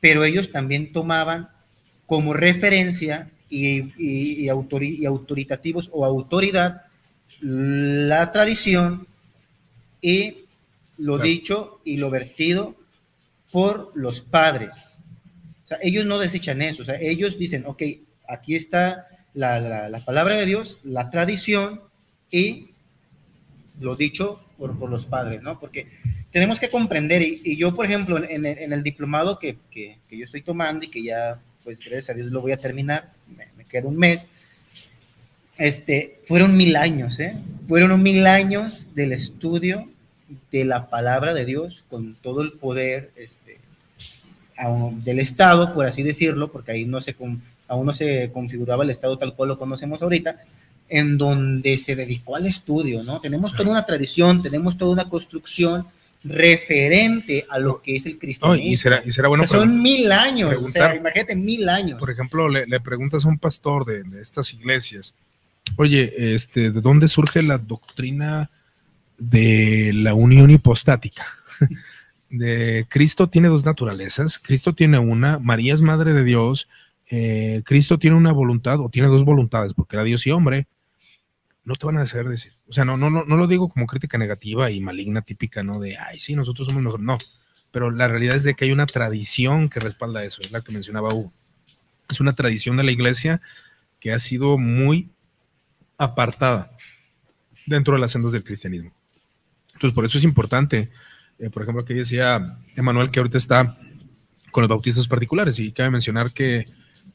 pero 0.00 0.24
ellos 0.24 0.50
también 0.50 0.92
tomaban 0.92 1.48
como 2.06 2.32
referencia 2.32 3.28
y, 3.48 3.78
y- 4.02 4.44
y 4.44 4.46
autori- 4.46 4.98
y 4.98 5.06
autoritativos 5.06 5.88
o 5.92 6.04
autoridad 6.04 6.82
la 7.40 8.32
tradición 8.32 9.06
y 10.02 10.44
lo 10.98 11.14
Claro. 11.14 11.28
dicho 11.28 11.80
y 11.84 11.96
lo 11.96 12.10
vertido 12.10 12.74
por 13.52 13.92
los 13.94 14.20
padres. 14.20 15.00
O 15.64 15.66
sea, 15.66 15.78
ellos 15.82 16.04
no 16.06 16.18
desechan 16.18 16.62
eso, 16.62 16.82
o 16.82 16.84
sea, 16.84 16.96
ellos 17.00 17.38
dicen, 17.38 17.64
ok, 17.66 17.82
aquí 18.28 18.54
está 18.54 19.06
la, 19.34 19.60
la- 19.60 19.88
la 19.88 20.04
palabra 20.04 20.36
de 20.36 20.46
Dios, 20.46 20.78
la 20.82 21.10
tradición 21.10 21.80
y 22.30 22.70
lo 23.80 23.96
dicho 23.96 24.40
por, 24.58 24.78
por 24.78 24.90
los 24.90 25.06
padres, 25.06 25.42
¿no? 25.42 25.58
Porque 25.58 25.88
tenemos 26.30 26.60
que 26.60 26.68
comprender, 26.70 27.22
y, 27.22 27.40
y 27.44 27.56
yo, 27.56 27.74
por 27.74 27.86
ejemplo, 27.86 28.16
en, 28.22 28.46
en 28.46 28.72
el- 28.72 28.82
diplomado 28.82 29.38
que, 29.38 29.56
que- 29.70 29.98
que 30.08 30.16
yo 30.18 30.24
estoy 30.24 30.42
tomando 30.42 30.84
y 30.84 30.88
que 30.88 31.02
ya, 31.02 31.40
pues 31.64 31.80
gracias 31.80 32.10
a 32.10 32.14
Dios 32.14 32.30
lo 32.30 32.40
voy 32.40 32.52
a 32.52 32.56
terminar, 32.56 33.12
me, 33.36 33.46
me 33.56 33.64
queda 33.64 33.88
un 33.88 33.96
mes, 33.96 34.26
este, 35.56 36.18
fueron 36.24 36.56
mil 36.56 36.76
años, 36.76 37.20
¿eh? 37.20 37.36
Fueron 37.68 38.02
mil 38.02 38.26
años 38.26 38.88
del 38.94 39.12
estudio 39.12 39.88
de 40.50 40.64
la 40.64 40.88
palabra 40.88 41.34
de 41.34 41.44
Dios 41.44 41.84
con 41.90 42.14
todo 42.14 42.40
el 42.42 42.52
poder 42.52 43.10
este, 43.16 43.58
del 45.04 45.18
Estado, 45.20 45.74
por 45.74 45.86
así 45.86 46.02
decirlo, 46.02 46.50
porque 46.50 46.72
ahí 46.72 46.84
no 46.84 47.00
se, 47.00 47.14
aún 47.68 47.86
no 47.86 47.92
se 47.92 48.30
configuraba 48.32 48.84
el 48.84 48.90
Estado 48.90 49.18
tal 49.18 49.34
cual 49.34 49.48
lo 49.50 49.58
conocemos 49.58 50.02
ahorita, 50.02 50.42
en 50.88 51.18
donde 51.18 51.78
se 51.78 51.94
dedicó 51.94 52.36
al 52.36 52.46
estudio, 52.46 53.02
¿no? 53.02 53.20
Tenemos 53.20 53.54
toda 53.54 53.70
una 53.70 53.84
tradición, 53.86 54.42
tenemos 54.42 54.76
toda 54.78 54.92
una 54.92 55.08
construcción 55.08 55.84
referente 56.24 57.46
a 57.48 57.58
lo 57.58 57.80
que 57.80 57.96
es 57.96 58.06
el 58.06 58.14
No, 58.14 58.18
cristianismo. 58.18 58.72
y 58.72 58.76
será, 58.76 59.02
y 59.04 59.12
será 59.12 59.28
O 59.30 59.36
sea, 59.38 59.46
son 59.46 59.82
mil 59.82 60.10
años, 60.12 60.48
o 60.48 60.50
sea, 60.68 60.90
preguntar. 60.90 60.96
imagínate 60.96 61.36
mil 61.36 61.68
años. 61.68 61.98
Por 61.98 62.10
ejemplo, 62.10 62.48
le, 62.48 62.66
le 62.66 62.80
preguntas 62.80 63.24
a 63.24 63.28
un 63.28 63.38
pastor 63.38 63.84
de, 63.84 64.02
de 64.02 64.20
estas 64.22 64.52
iglesias, 64.52 65.14
oye, 65.76 66.34
este, 66.34 66.70
¿de 66.70 66.80
dónde 66.80 67.08
surge 67.08 67.42
la 67.42 67.58
doctrina 67.58 68.50
de 69.18 69.92
la 69.94 70.14
unión 70.14 70.50
hipostática? 70.50 71.26
De 72.30 72.86
Cristo 72.88 73.28
tiene 73.28 73.48
dos 73.48 73.64
naturalezas, 73.64 74.38
Cristo 74.38 74.72
tiene 74.72 75.00
una, 75.00 75.40
María 75.40 75.74
es 75.74 75.80
madre 75.80 76.12
de 76.12 76.22
Dios, 76.22 76.68
eh, 77.10 77.62
Cristo 77.64 77.98
tiene 77.98 78.14
una 78.16 78.30
voluntad 78.30 78.78
o 78.78 78.88
tiene 78.88 79.08
dos 79.08 79.24
voluntades, 79.24 79.74
porque 79.74 79.96
era 79.96 80.04
Dios 80.04 80.24
y 80.28 80.30
hombre. 80.30 80.68
No 81.70 81.76
te 81.76 81.86
van 81.86 81.98
a 81.98 82.02
hacer 82.02 82.26
decir, 82.28 82.52
o 82.68 82.72
sea, 82.72 82.84
no, 82.84 82.96
no, 82.96 83.10
no, 83.10 83.24
no 83.24 83.36
lo 83.36 83.46
digo 83.46 83.68
como 83.68 83.86
crítica 83.86 84.18
negativa 84.18 84.70
y 84.70 84.80
maligna 84.80 85.22
típica, 85.22 85.62
¿no? 85.62 85.78
De, 85.78 85.96
ay, 85.96 86.18
sí, 86.18 86.34
nosotros 86.34 86.66
somos 86.66 86.82
mejor, 86.82 87.00
no, 87.00 87.16
pero 87.70 87.90
la 87.90 88.08
realidad 88.08 88.34
es 88.34 88.42
de 88.42 88.54
que 88.54 88.64
hay 88.64 88.72
una 88.72 88.86
tradición 88.86 89.68
que 89.68 89.78
respalda 89.78 90.24
eso, 90.24 90.42
es 90.42 90.50
la 90.50 90.62
que 90.62 90.72
mencionaba 90.72 91.14
Hugo 91.14 91.32
es 92.10 92.20
una 92.20 92.34
tradición 92.34 92.76
de 92.76 92.84
la 92.84 92.90
iglesia 92.90 93.40
que 94.00 94.12
ha 94.12 94.18
sido 94.18 94.58
muy 94.58 95.10
apartada 95.96 96.72
dentro 97.66 97.94
de 97.94 98.00
las 98.00 98.12
sendas 98.12 98.32
del 98.32 98.44
cristianismo. 98.44 98.92
Entonces, 99.74 99.94
por 99.94 100.04
eso 100.04 100.18
es 100.18 100.24
importante, 100.24 100.90
eh, 101.38 101.50
por 101.50 101.62
ejemplo, 101.62 101.84
que 101.84 101.94
decía 101.94 102.58
Emanuel 102.76 103.10
que 103.10 103.20
ahorita 103.20 103.38
está 103.38 103.78
con 104.50 104.62
los 104.62 104.68
bautistas 104.68 105.06
particulares 105.06 105.58
y 105.58 105.72
cabe 105.72 105.90
mencionar 105.90 106.32
que, 106.32 106.68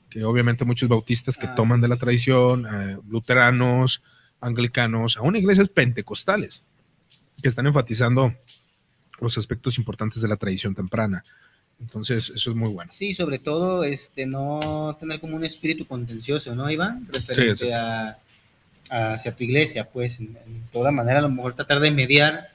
que 0.10 0.23
obviamente 0.23 0.65
muchos 0.65 0.88
bautistas 0.88 1.38
que 1.38 1.48
Ah, 1.48 1.56
toman 1.56 1.82
de 1.82 1.88
la 1.88 1.98
tradición, 1.98 2.65
eh, 2.65 2.98
luteranos, 3.10 4.02
anglicanos, 4.41 5.18
aún 5.18 5.36
iglesias 5.36 5.70
pentecostales, 5.70 6.64
que 7.41 7.49
están 7.49 7.68
enfatizando 7.68 8.34
los 9.20 9.38
aspectos 9.38 9.78
importantes 9.78 10.22
de 10.22 10.28
la 10.28 10.38
tradición 10.38 10.76
temprana. 10.76 11.24
Entonces, 11.80 12.30
eso 12.30 12.52
es 12.52 12.56
muy 12.56 12.70
bueno. 12.70 12.91
Sí, 12.91 13.14
sobre 13.14 13.40
todo 13.40 13.84
este 13.84 14.26
no 14.26 14.95
tener 14.99 15.20
como 15.20 15.36
un 15.36 15.44
espíritu 15.44 15.86
contencioso, 15.86 16.56
¿no, 16.56 16.70
Iván? 16.70 17.07
Referente 17.12 17.66
Sí. 17.66 17.72
A, 17.72 18.18
hacia 18.90 19.36
tu 19.36 19.44
iglesia, 19.44 19.90
pues, 19.91 20.20
en, 20.20 20.38
en 20.45 20.64
toda 20.72 20.91
manera, 20.91 21.20
a 21.20 21.22
lo 21.24 21.30
mejor 21.30 21.56
tratar 21.56 21.80
de 21.80 21.91
mediar 21.91 22.49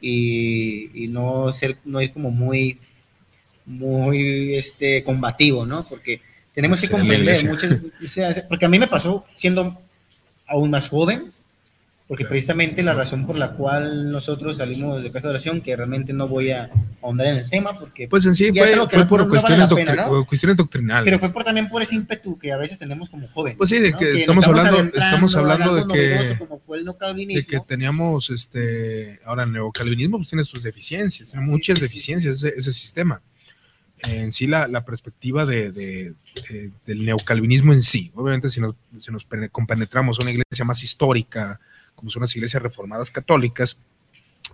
y, 0.00 1.04
y 1.04 1.08
no 1.08 1.52
ser, 1.52 1.78
no 1.84 2.00
ir 2.00 2.12
como 2.12 2.30
muy, 2.30 2.78
muy, 3.66 4.54
este, 4.54 5.02
combativo, 5.02 5.66
¿no? 5.66 5.84
Porque 5.84 6.20
tenemos 6.54 6.80
que 6.80 6.88
comprender 6.88 7.44
muchas, 7.46 8.44
porque 8.48 8.66
a 8.66 8.68
mí 8.68 8.78
me 8.78 8.88
pasó 8.88 9.24
siendo 9.34 9.80
aún 10.50 10.70
más 10.70 10.88
joven, 10.88 11.24
porque 12.08 12.24
precisamente 12.24 12.82
la 12.82 12.92
razón 12.92 13.24
por 13.24 13.36
la 13.38 13.52
cual 13.52 14.10
nosotros 14.10 14.56
salimos 14.56 15.00
de 15.04 15.12
casa 15.12 15.28
de 15.28 15.34
oración, 15.34 15.60
que 15.60 15.76
realmente 15.76 16.12
no 16.12 16.26
voy 16.26 16.50
a 16.50 16.68
ahondar 17.02 17.28
en 17.28 17.36
el 17.36 17.48
tema, 17.48 17.78
porque 17.78 18.08
Pues 18.08 18.26
en 18.26 18.34
sí 18.34 18.50
fue, 18.50 18.74
no- 18.74 18.88
por 18.88 18.98
no 18.98 19.06
vale 19.16 19.28
cuestiones, 19.28 19.70
la 19.70 19.76
pena, 19.76 19.92
doctri- 19.94 20.10
¿no? 20.18 20.26
cuestiones 20.26 20.56
doctrinales. 20.56 21.04
Pero 21.04 21.18
fue 21.20 21.32
por, 21.32 21.44
también 21.44 21.68
por 21.68 21.82
ese 21.82 21.94
ímpetu 21.94 22.36
que 22.36 22.50
a 22.52 22.56
veces 22.56 22.80
tenemos 22.80 23.08
como 23.10 23.28
jóvenes. 23.28 23.56
Pues 23.56 23.70
sí, 23.70 23.78
de 23.78 23.92
que 23.94 24.22
estamos 24.22 24.44
hablando- 24.48 24.80
estamos 24.92 25.36
hablando 25.36 25.74
de 25.76 25.82
que- 25.82 26.10
novedoso 26.16 26.38
como 26.40 26.58
fue 26.58 26.78
el 26.78 26.82
de 26.82 26.86
neocalvinismo. 26.86 27.48
que 27.48 27.60
teníamos, 27.66 28.28
este, 28.30 29.20
ahora 29.24 29.44
el 29.44 29.52
neocalvinismo 29.52 30.16
pues 30.18 30.30
tiene 30.30 30.42
sus 30.42 30.64
deficiencias, 30.64 31.30
tiene 31.30 31.46
Sí, 31.46 31.52
muchas 31.52 31.78
sí, 31.78 31.84
sí. 31.84 31.88
deficiencias 31.88 32.38
ese, 32.38 32.54
ese 32.56 32.72
sistema. 32.72 33.22
En 34.08 34.32
sí, 34.32 34.46
la, 34.46 34.66
la 34.68 34.84
perspectiva 34.84 35.44
de, 35.46 35.70
de- 35.72 36.14
del 36.86 37.04
neocalvinismo 37.04 37.72
en 37.72 37.82
sí, 37.82 38.10
obviamente 38.14 38.48
si 38.48 38.60
nos, 38.60 38.74
si 39.00 39.12
nos 39.12 39.24
pene- 39.28 39.50
compenetramos 39.50 40.18
a 40.18 40.22
una 40.22 40.30
iglesia 40.30 40.64
más 40.64 40.82
histórica, 40.82 41.60
como 41.94 42.10
son 42.10 42.22
las 42.22 42.34
iglesias 42.34 42.62
reformadas 42.62 43.10
católicas, 43.10 43.76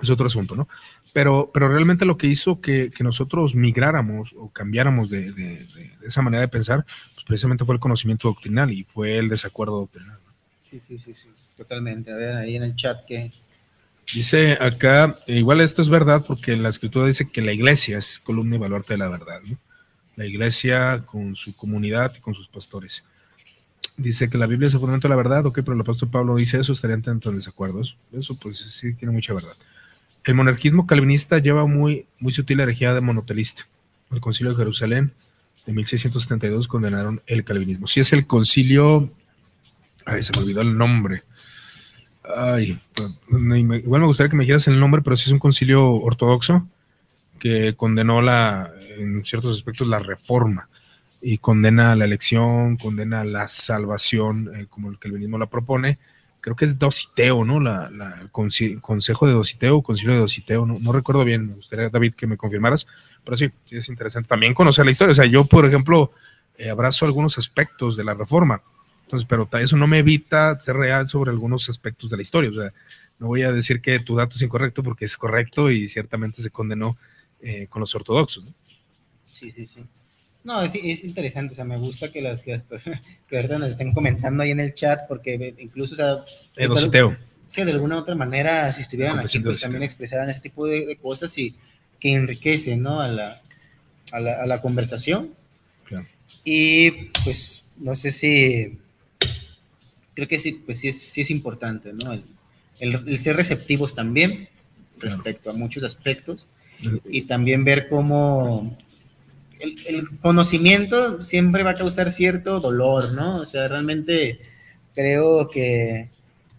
es 0.03 0.11
otro 0.11 0.27
asunto, 0.27 0.57
¿no? 0.57 0.69
Pero, 1.13 1.51
pero 1.55 1.69
realmente 1.69 2.05
lo 2.05 2.19
que 2.19 2.27
hizo 2.27 2.61
que, 2.61 2.91
que 2.91 3.05
nosotros 3.05 3.55
migráramos 3.55 4.35
o 4.37 4.51
cambiáramos 4.51 5.09
de- 5.11 5.33
de 5.33 5.67
esa 6.05 6.23
manera 6.23 6.41
de 6.43 6.49
pensar, 6.49 6.85
pues 7.15 7.25
precisamente 7.25 7.65
fue 7.65 7.75
el 7.77 7.81
conocimiento 7.81 8.29
doctrinal 8.29 8.73
y 8.73 8.85
fue 8.85 9.17
el 9.17 9.29
desacuerdo 9.29 9.79
doctrinal. 9.81 10.19
Sí, 10.69 10.81
sí, 10.81 10.99
sí, 10.99 11.15
sí, 11.15 11.29
totalmente. 11.57 12.11
A 12.13 12.17
ver, 12.17 12.35
ahí 12.37 12.57
en 12.57 12.65
el 12.65 12.75
chat 12.77 13.05
que... 13.07 13.33
Dice 14.15 14.57
acá, 14.61 15.15
eh, 15.27 15.39
igual 15.39 15.61
esto 15.61 15.83
es 15.83 15.89
verdad 15.89 16.25
porque 16.27 16.57
la 16.57 16.69
escritura 16.69 17.07
dice 17.07 17.29
que 17.31 17.43
la 17.43 17.53
iglesia 17.53 17.99
es 17.99 18.21
columna 18.21 18.57
y 18.57 18.59
baluarte 18.59 18.95
de 18.95 18.99
la 18.99 19.09
verdad, 19.09 19.41
¿no? 19.45 19.59
La 20.15 20.27
iglesia 20.27 21.03
con 21.05 21.35
su 21.35 21.57
comunidad 21.57 22.15
y 22.17 22.21
con 22.21 22.35
sus 22.35 22.49
pastores. 22.49 23.05
Dice 23.97 24.31
que 24.31 24.39
la 24.39 24.47
Biblia 24.47 24.69
es 24.69 24.75
el 24.75 24.81
fundamento 24.81 25.09
de 25.09 25.11
la 25.11 25.17
verdad, 25.17 25.45
ok, 25.47 25.57
pero 25.57 25.75
el 25.75 25.81
apóstol 25.81 26.11
Pablo 26.11 26.37
dice 26.37 26.61
eso, 26.61 26.73
estarían 26.73 27.03
tanto 27.03 27.31
en 27.31 27.37
desacuerdos. 27.37 27.97
Eso 28.13 28.39
pues 28.39 28.59
sí 28.59 28.95
tiene 28.95 29.13
mucha 29.13 29.35
verdad. 29.35 29.57
El 30.25 30.35
monarquismo 30.35 30.87
calvinista 30.87 31.39
lleva 31.39 31.67
muy, 31.67 32.07
muy 32.19 32.33
sutil 32.33 32.59
la 32.59 32.65
herejía 32.65 32.95
de 32.95 33.01
monotelista. 33.01 33.67
El 34.11 34.21
concilio 34.21 34.53
de 34.53 34.59
Jerusalén 34.59 35.13
de 35.67 35.73
1672 35.73 36.69
condenaron 36.69 37.23
el 37.27 37.45
calvinismo. 37.45 37.87
Si 37.87 38.01
es 38.01 38.13
el 38.13 38.27
concilio, 38.27 39.11
ay, 40.05 40.23
se 40.23 40.33
me 40.33 40.43
olvidó 40.43 40.63
el 40.63 40.77
nombre. 40.79 41.23
Ay, 42.35 42.81
igual 43.29 44.01
me 44.01 44.07
gustaría 44.07 44.31
que 44.31 44.37
me 44.37 44.45
dijeras 44.45 44.67
el 44.69 44.81
nombre, 44.81 45.03
pero 45.03 45.17
sí 45.17 45.25
es 45.27 45.33
un 45.33 45.39
concilio 45.39 45.93
ortodoxo 45.93 46.67
que 47.39 47.75
condenó 47.75 48.23
la, 48.23 48.73
en 48.99 49.25
ciertos 49.25 49.55
aspectos 49.55 49.87
la 49.87 49.99
reforma 49.99 50.69
y 51.21 51.39
condena 51.39 51.95
la 51.97 52.05
elección, 52.05 52.77
condena 52.77 53.25
la 53.25 53.47
salvación, 53.47 54.51
eh, 54.55 54.67
como 54.69 54.91
el 54.91 54.99
calvinismo 54.99 55.39
la 55.39 55.47
propone. 55.47 55.99
Creo 56.41 56.57
que 56.57 56.65
es 56.65 56.79
Dositeo, 56.79 57.45
¿no? 57.45 57.59
La, 57.61 57.91
el 58.21 58.31
consejo 58.31 59.27
de 59.27 59.33
Dositeo, 59.33 59.83
concilio 59.83 60.15
de 60.15 60.21
Dositeo, 60.21 60.65
no, 60.65 60.75
no 60.81 60.93
recuerdo 60.93 61.25
bien, 61.25 61.49
me 61.49 61.55
gustaría, 61.55 61.89
David, 61.89 62.15
que 62.15 62.27
me 62.27 62.37
confirmaras, 62.37 62.87
pero 63.25 63.37
sí, 63.37 63.51
sí 63.65 63.77
es 63.77 63.89
interesante 63.89 64.29
también 64.29 64.55
conocer 64.55 64.85
la 64.85 64.93
historia. 64.93 65.13
O 65.13 65.17
sea, 65.17 65.25
yo, 65.25 65.45
por 65.45 65.67
ejemplo, 65.67 66.13
eh, 66.57 66.71
abrazo 66.71 67.05
algunos 67.05 67.37
aspectos 67.39 67.97
de 67.97 68.05
la 68.05 68.15
reforma, 68.15 68.63
entonces, 69.07 69.27
pero 69.29 69.49
eso 69.61 69.77
no 69.77 69.87
me 69.87 69.99
evita 70.01 70.59
ser 70.61 70.77
real 70.77 71.07
sobre 71.09 71.31
algunos 71.31 71.69
aspectos 71.69 72.11
de 72.11 72.17
la 72.17 72.23
historia. 72.23 72.51
O 72.51 72.55
sea, 72.55 72.73
no 73.19 73.29
voy 73.29 73.43
a 73.43 73.53
decir 73.53 73.81
que 73.81 73.99
tu 74.01 74.17
dato 74.17 74.37
es 74.37 74.43
incorrecto 74.43 74.83
porque 74.83 75.05
es 75.05 75.17
correcto 75.17 75.71
y 75.71 75.89
ciertamente 75.89 76.43
se 76.43 76.51
condenó 76.51 76.99
eh, 77.41 77.67
con 77.71 77.81
los 77.81 77.95
ortodoxos. 77.95 78.45
¿no? 78.45 78.51
Sí, 79.31 79.53
sí, 79.53 79.67
sí. 79.67 79.81
No, 80.43 80.61
es, 80.63 80.75
es 80.75 81.05
interesante, 81.05 81.53
o 81.53 81.57
sea, 81.57 81.65
me 81.65 81.77
gusta 81.79 82.11
que 82.11 82.21
las 82.21 82.41
que, 82.41 82.53
las 82.53 82.63
per- 82.63 82.83
que 83.29 83.37
ahorita 83.37 83.59
nos 83.59 83.71
estén 83.71 83.93
comentando 83.93 84.43
ahí 84.43 84.51
en 84.51 84.61
el 84.61 84.75
chat, 84.75 85.07
porque 85.09 85.55
incluso, 85.59 85.95
o 85.95 85.97
sea, 85.97 86.25
Eh, 86.57 86.69
sí, 87.49 87.63
de 87.65 87.73
alguna 87.73 87.97
u 87.97 87.99
otra 87.99 88.15
manera, 88.15 88.73
si 88.73 88.83
estuvieran 88.83 89.19
aquí, 89.21 89.39
pues 89.39 89.61
también 89.61 89.83
expresaran 89.83 90.29
ese 90.31 90.41
tipo 90.41 90.67
de, 90.67 90.85
de 90.87 90.97
cosas 90.97 91.37
y 91.39 91.55
que 92.01 92.13
enriquecen, 92.13 92.83
¿no? 92.83 93.01
A 93.01 93.09
la, 93.09 93.41
a 94.13 94.21
la, 94.21 94.43
a 94.43 94.47
la 94.47 94.61
conversación. 94.61 95.31
Claro. 95.85 96.05
Y 96.45 96.91
pues, 97.25 97.65
no 97.79 97.95
sé 97.95 98.11
si, 98.11 98.79
creo 100.17 100.27
que 100.27 100.41
sí, 100.41 100.61
pues 100.67 100.81
sí 100.81 100.89
es, 100.89 100.99
sí 100.99 101.21
es 101.21 101.31
importante, 101.31 101.93
¿no? 101.93 102.13
El, 102.13 102.25
el- 102.81 103.09
el 103.09 103.19
ser 103.21 103.37
receptivos 103.37 103.95
también 103.95 104.49
Claro. 104.99 105.17
respecto 105.17 105.51
a 105.51 105.55
muchos 105.55 105.85
aspectos 105.85 106.47
y 107.09 107.23
también 107.23 107.65
ver 107.65 107.89
cómo 107.89 108.77
el, 109.61 110.19
conocimiento 110.21 111.23
siempre 111.23 111.63
va 111.63 111.71
a 111.71 111.75
causar 111.75 112.11
cierto 112.11 112.61
dolor, 112.61 113.13
¿no? 113.15 113.37
O 113.37 113.47
sea, 113.47 113.69
realmente 113.69 114.39
creo 114.95 115.49
que 115.49 116.09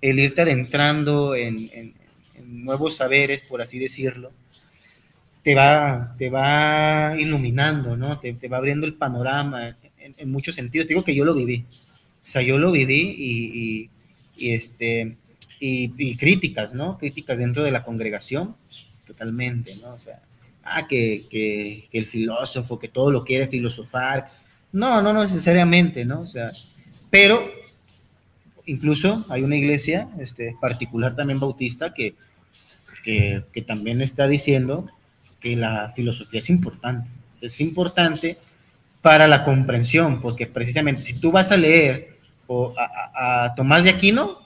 el 0.01 0.19
irte 0.19 0.41
adentrando 0.41 1.35
en, 1.35 1.93
nuevos 2.43 2.95
saberes, 2.95 3.41
por 3.41 3.61
así 3.61 3.77
decirlo, 3.77 4.31
te 5.43 5.53
va, 5.53 6.15
te 6.17 6.29
va 6.29 7.15
iluminando, 7.17 7.95
¿no? 7.95 8.19
Te, 8.19 8.34
va 8.47 8.57
abriendo 8.57 8.85
el 8.85 8.93
panorama 8.93 9.75
en, 9.99 10.31
muchos 10.31 10.55
sentidos. 10.55 10.88
digo 10.88 11.03
que 11.03 11.15
yo 11.15 11.25
lo 11.25 11.34
viví. 11.34 11.65
O 12.19 12.30
sea, 12.30 12.41
yo 12.41 12.57
lo 12.57 12.72
viví 12.72 13.15
y, 13.18 13.89
y, 14.35 14.52
este, 14.52 15.18
y, 15.60 16.15
críticas, 16.18 16.73
¿no? 16.73 16.98
Críticas 16.98 17.38
dentro 17.38 17.64
de 17.64 17.72
la 17.72 17.84
congregación, 17.84 18.56
totalmente, 19.06 19.76
¿no? 19.77 19.94
O 19.94 19.98
sea, 19.98 20.22
ah, 20.64 20.88
que, 20.88 21.26
que, 21.30 21.88
que, 21.91 21.98
el 21.98 22.07
filósofo, 22.07 22.80
que 22.80 22.89
todo 22.89 23.11
lo 23.11 23.23
quiere 23.23 23.48
filosofar. 23.48 24.30
No, 24.72 25.02
no, 25.02 25.14
no 25.14 25.23
necesariamente, 25.23 26.06
¿no? 26.06 26.22
O 26.22 26.27
sea, 26.27 26.49
pero 27.10 27.49
incluso 28.65 29.26
hay 29.30 29.44
una 29.44 29.56
iglesia 29.56 30.10
este, 30.19 30.56
particular 30.60 31.15
también 31.15 31.39
bautista 31.39 31.94
que, 31.94 32.15
que, 33.03 33.44
que 33.53 33.61
también 33.61 34.02
está 34.02 34.27
diciendo 34.27 34.89
que 35.39 35.56
la 35.56 35.94
filosofía 35.95 36.39
es 36.39 36.49
importante. 36.49 37.10
Es 37.41 37.61
importante 37.61 38.38
para 39.07 39.25
la 39.25 39.45
comprensión, 39.45 40.21
porque 40.21 40.47
precisamente 40.47 41.01
si 41.01 41.17
tú 41.17 41.31
vas 41.31 41.53
a 41.53 41.55
leer 41.55 42.17
o 42.45 42.73
a, 42.77 43.45
a 43.45 43.55
Tomás 43.55 43.85
de 43.85 43.91
Aquino, 43.91 44.45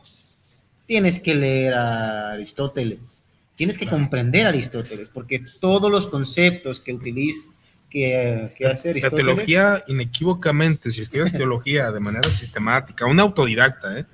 tienes 0.85 1.19
que 1.19 1.33
leer 1.33 1.73
a 1.73 2.33
Aristóteles 2.33 2.99
Tienes 3.55 3.77
que 3.77 3.87
comprender 3.87 4.45
a 4.45 4.49
Aristóteles, 4.49 5.09
porque 5.09 5.43
todos 5.59 5.91
los 5.91 6.07
conceptos 6.07 6.79
que 6.79 6.93
utiliza, 6.93 7.51
que, 7.89 8.49
que 8.55 8.65
hace 8.65 8.91
Aristóteles. 8.91 9.25
La 9.25 9.33
teología, 9.33 9.83
inequívocamente, 9.87 10.89
si 10.89 11.01
estudias 11.01 11.31
teología 11.31 11.91
de 11.91 11.99
manera 11.99 12.29
sistemática, 12.31 13.05
un 13.05 13.19
autodidacta, 13.19 13.99
¿eh? 13.99 14.05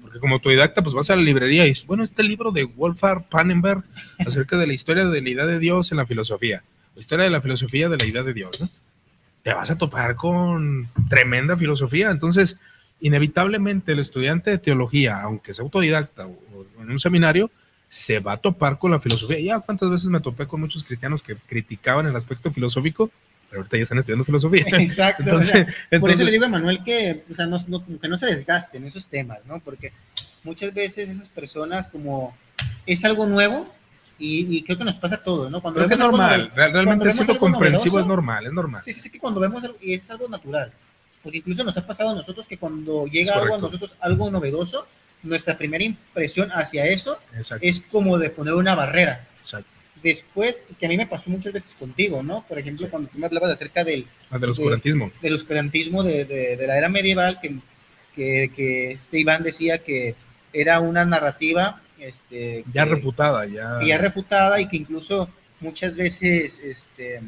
Porque 0.00 0.20
como 0.20 0.36
autodidacta, 0.36 0.82
pues 0.82 0.94
vas 0.94 1.10
a 1.10 1.16
la 1.16 1.22
librería 1.22 1.66
y 1.66 1.70
dices, 1.70 1.86
bueno, 1.86 2.04
este 2.04 2.22
libro 2.22 2.52
de 2.52 2.64
Wolfgang 2.64 3.24
Pannenberg 3.24 3.82
acerca 4.26 4.56
de 4.56 4.66
la 4.66 4.72
historia 4.74 5.06
de 5.06 5.20
la 5.20 5.28
idea 5.28 5.46
de 5.46 5.58
Dios 5.58 5.90
en 5.92 5.98
la 5.98 6.06
filosofía, 6.06 6.62
la 6.94 7.00
historia 7.00 7.24
de 7.24 7.30
la 7.30 7.40
filosofía 7.40 7.88
de 7.88 7.96
la 7.96 8.04
idea 8.06 8.22
de 8.22 8.32
Dios, 8.32 8.60
¿no? 8.60 8.68
Te 9.44 9.54
vas 9.54 9.70
a 9.70 9.78
topar 9.78 10.16
con 10.16 10.88
tremenda 11.08 11.56
filosofía. 11.56 12.10
Entonces, 12.10 12.56
inevitablemente 13.00 13.92
el 13.92 14.00
estudiante 14.00 14.50
de 14.50 14.58
teología, 14.58 15.20
aunque 15.20 15.54
sea 15.54 15.62
autodidacta 15.62 16.26
o 16.26 16.66
en 16.80 16.90
un 16.90 16.98
seminario, 16.98 17.48
se 17.88 18.18
va 18.18 18.32
a 18.32 18.36
topar 18.38 18.80
con 18.80 18.90
la 18.90 18.98
filosofía. 18.98 19.38
Ya 19.38 19.60
cuántas 19.60 19.88
veces 19.88 20.08
me 20.08 20.18
topé 20.18 20.48
con 20.48 20.60
muchos 20.60 20.82
cristianos 20.82 21.22
que 21.22 21.36
criticaban 21.36 22.06
el 22.06 22.16
aspecto 22.16 22.50
filosófico, 22.50 23.08
pero 23.48 23.60
ahorita 23.60 23.76
ya 23.76 23.82
están 23.84 23.98
estudiando 23.98 24.24
filosofía. 24.24 24.64
Exacto. 24.72 25.22
Entonces, 25.22 25.68
por 26.00 26.10
eso 26.10 26.24
le 26.24 26.32
digo 26.32 26.44
a 26.44 26.48
Manuel 26.48 26.82
que, 26.82 27.22
o 27.30 27.34
sea, 27.34 27.46
no, 27.46 27.58
que 28.00 28.08
no 28.08 28.16
se 28.16 28.26
desgasten 28.26 28.84
esos 28.84 29.06
temas, 29.06 29.38
¿no? 29.46 29.60
Porque 29.60 29.92
muchas 30.42 30.74
veces 30.74 31.08
esas 31.08 31.28
personas 31.28 31.86
como 31.86 32.36
es 32.84 33.04
algo 33.04 33.26
nuevo 33.26 33.72
y, 34.18 34.62
creo 34.62 34.78
que 34.78 34.84
nos 34.84 34.96
pasa 34.96 35.16
a 35.16 35.22
todos, 35.22 35.50
¿no? 35.50 35.60
Cuando 35.60 35.78
creo 35.78 35.88
que 35.88 35.94
es 35.94 36.00
normal, 36.00 36.52
realmente 36.54 37.08
es 37.08 37.20
algo 37.20 37.38
comprensivo, 37.38 37.98
es 37.98 38.06
normal, 38.06 38.46
es 38.46 38.52
normal. 38.52 38.80
Sí, 38.82 38.92
sí, 38.92 39.00
sí, 39.00 39.10
que 39.10 39.18
cuando 39.18 39.40
vemos 39.40 39.62
algo, 39.64 39.76
y 39.80 39.94
es 39.94 40.10
algo 40.10 40.28
natural, 40.28 40.72
porque 41.22 41.38
incluso 41.38 41.64
nos 41.64 41.76
ha 41.76 41.86
pasado 41.86 42.10
a 42.10 42.14
nosotros 42.14 42.46
que 42.46 42.56
cuando 42.56 43.06
llega 43.06 43.34
algo 43.34 43.56
a 43.56 43.58
nosotros, 43.58 43.96
algo 44.00 44.30
novedoso, 44.30 44.86
nuestra 45.22 45.56
primera 45.58 45.82
impresión 45.82 46.50
hacia 46.52 46.86
eso 46.86 47.18
es 47.60 47.80
como 47.80 48.18
de 48.18 48.30
poner 48.30 48.54
una 48.54 48.74
barrera. 48.74 49.26
Después, 50.02 50.62
que 50.78 50.84
a 50.84 50.88
mí 50.90 50.98
me 50.98 51.06
pasó 51.06 51.30
muchas 51.30 51.54
veces 51.54 51.74
contigo, 51.76 52.22
¿no? 52.22 52.44
Por 52.46 52.58
ejemplo, 52.58 52.90
cuando 52.90 53.08
tú 53.08 53.18
me 53.18 53.24
hablabas 53.24 53.52
acerca 53.52 53.84
del... 53.84 54.06
Ah, 54.30 54.38
del 54.38 54.50
oscurantismo. 54.50 55.06
De, 55.06 55.12
del 55.22 55.34
oscurantismo 55.34 56.02
de, 56.02 56.26
de, 56.26 56.66
la 56.66 56.76
era 56.76 56.90
medieval, 56.90 57.40
que, 57.40 57.56
que, 58.14 58.52
que, 58.54 58.92
este 58.92 59.18
Iván 59.18 59.42
decía 59.42 59.78
que 59.78 60.14
era 60.52 60.80
una 60.80 61.06
narrativa... 61.06 61.80
Este, 61.98 62.64
ya 62.72 62.84
refutada, 62.84 63.46
ya... 63.46 63.78
ya 63.86 63.98
refutada 63.98 64.60
y 64.60 64.68
que 64.68 64.76
incluso 64.76 65.28
muchas 65.60 65.96
veces 65.96 66.60
este, 66.60 67.20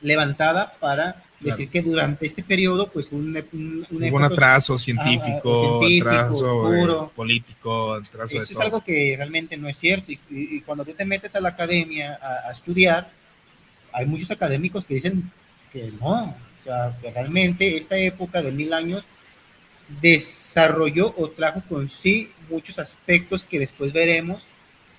levantada 0.00 0.72
para 0.80 1.22
decir 1.40 1.68
que 1.68 1.82
durante 1.82 2.26
este 2.26 2.42
periodo, 2.42 2.88
pues 2.88 3.12
un, 3.12 3.36
un, 3.52 3.86
un, 3.90 4.24
atraso 4.24 4.78
científico, 4.78 5.80
atraso 5.84 7.12
político, 7.14 7.94
atraso 7.94 8.36
Eso 8.36 8.52
es 8.52 8.60
algo 8.60 8.82
que 8.82 9.14
realmente 9.16 9.56
no 9.56 9.68
es 9.68 9.76
cierto. 9.76 10.12
Y, 10.30 10.60
cuando 10.62 10.84
tú 10.84 10.94
te 10.94 11.04
metes 11.04 11.34
a 11.34 11.40
la 11.40 11.50
academia 11.50 12.18
a, 12.22 12.50
estudiar, 12.50 13.10
hay 13.92 14.06
muchos 14.06 14.30
académicos 14.30 14.84
que 14.84 14.94
dicen 14.94 15.30
que 15.72 15.92
no, 16.00 16.24
o 16.24 16.64
sea, 16.64 16.96
que 17.00 17.10
realmente 17.10 17.76
esta 17.76 17.98
época 17.98 18.42
de 18.42 18.52
mil 18.52 18.72
años 18.72 19.04
desarrolló 20.00 21.14
o 21.16 21.28
trajo 21.30 21.62
con 21.68 21.88
sí 21.88 22.30
muchos 22.50 22.78
aspectos 22.78 23.44
que 23.44 23.58
después 23.58 23.92
veremos 23.92 24.42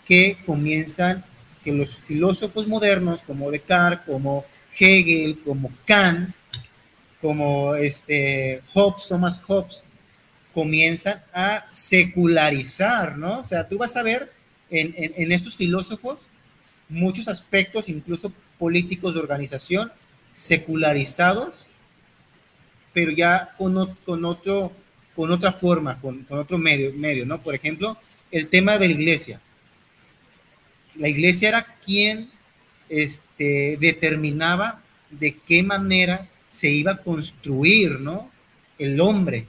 que 0.08 0.38
comienzan, 0.46 1.24
que 1.64 1.74
los 1.74 1.98
filósofos 2.00 2.68
modernos 2.68 3.22
como 3.22 3.52
Descartes, 3.52 4.06
como 4.06 4.46
Hegel, 4.80 5.40
como 5.44 5.72
Kant, 5.86 6.34
como 7.20 7.76
este 7.76 8.62
Hobbes, 8.74 9.08
Thomas 9.10 9.42
Hobbes, 9.46 9.84
comienzan 10.54 11.22
a 11.34 11.66
secularizar, 11.72 13.18
¿no? 13.18 13.42
O 13.42 13.46
sea, 13.46 13.68
tú 13.68 13.78
vas 13.78 13.96
a 13.96 14.04
ver 14.04 14.32
en, 14.70 15.32
estos 15.32 15.56
filósofos 15.56 16.22
muchos 16.90 17.28
aspectos, 17.28 17.90
incluso 17.90 18.32
políticos 18.58 19.14
de 19.14 19.20
organización, 19.20 19.92
secularizados, 20.36 21.70
pero 22.98 23.12
ya 23.12 23.54
con, 23.60 23.78
otro, 23.78 24.72
con 25.16 25.32
otra 25.32 25.52
forma, 25.52 26.02
con, 26.02 26.24
con 26.24 26.40
otro 26.40 26.58
medio, 26.58 26.92
medio, 26.96 27.28
¿no? 27.28 27.40
Por 27.40 27.54
ejemplo, 27.54 27.96
el 28.32 28.48
tema 28.48 28.80
de 28.80 28.88
la 28.88 28.94
iglesia. 28.96 29.40
La 30.96 31.08
iglesia 31.08 31.50
era 31.50 31.64
quien 31.86 32.32
este, 32.90 33.78
determinaba 33.80 34.82
de 35.12 35.38
qué 35.48 35.62
manera 35.62 36.28
se 36.50 36.72
iba 36.72 36.94
a 36.94 36.98
construir, 36.98 38.00
¿no? 38.00 38.32
El 38.80 39.00
hombre. 39.00 39.46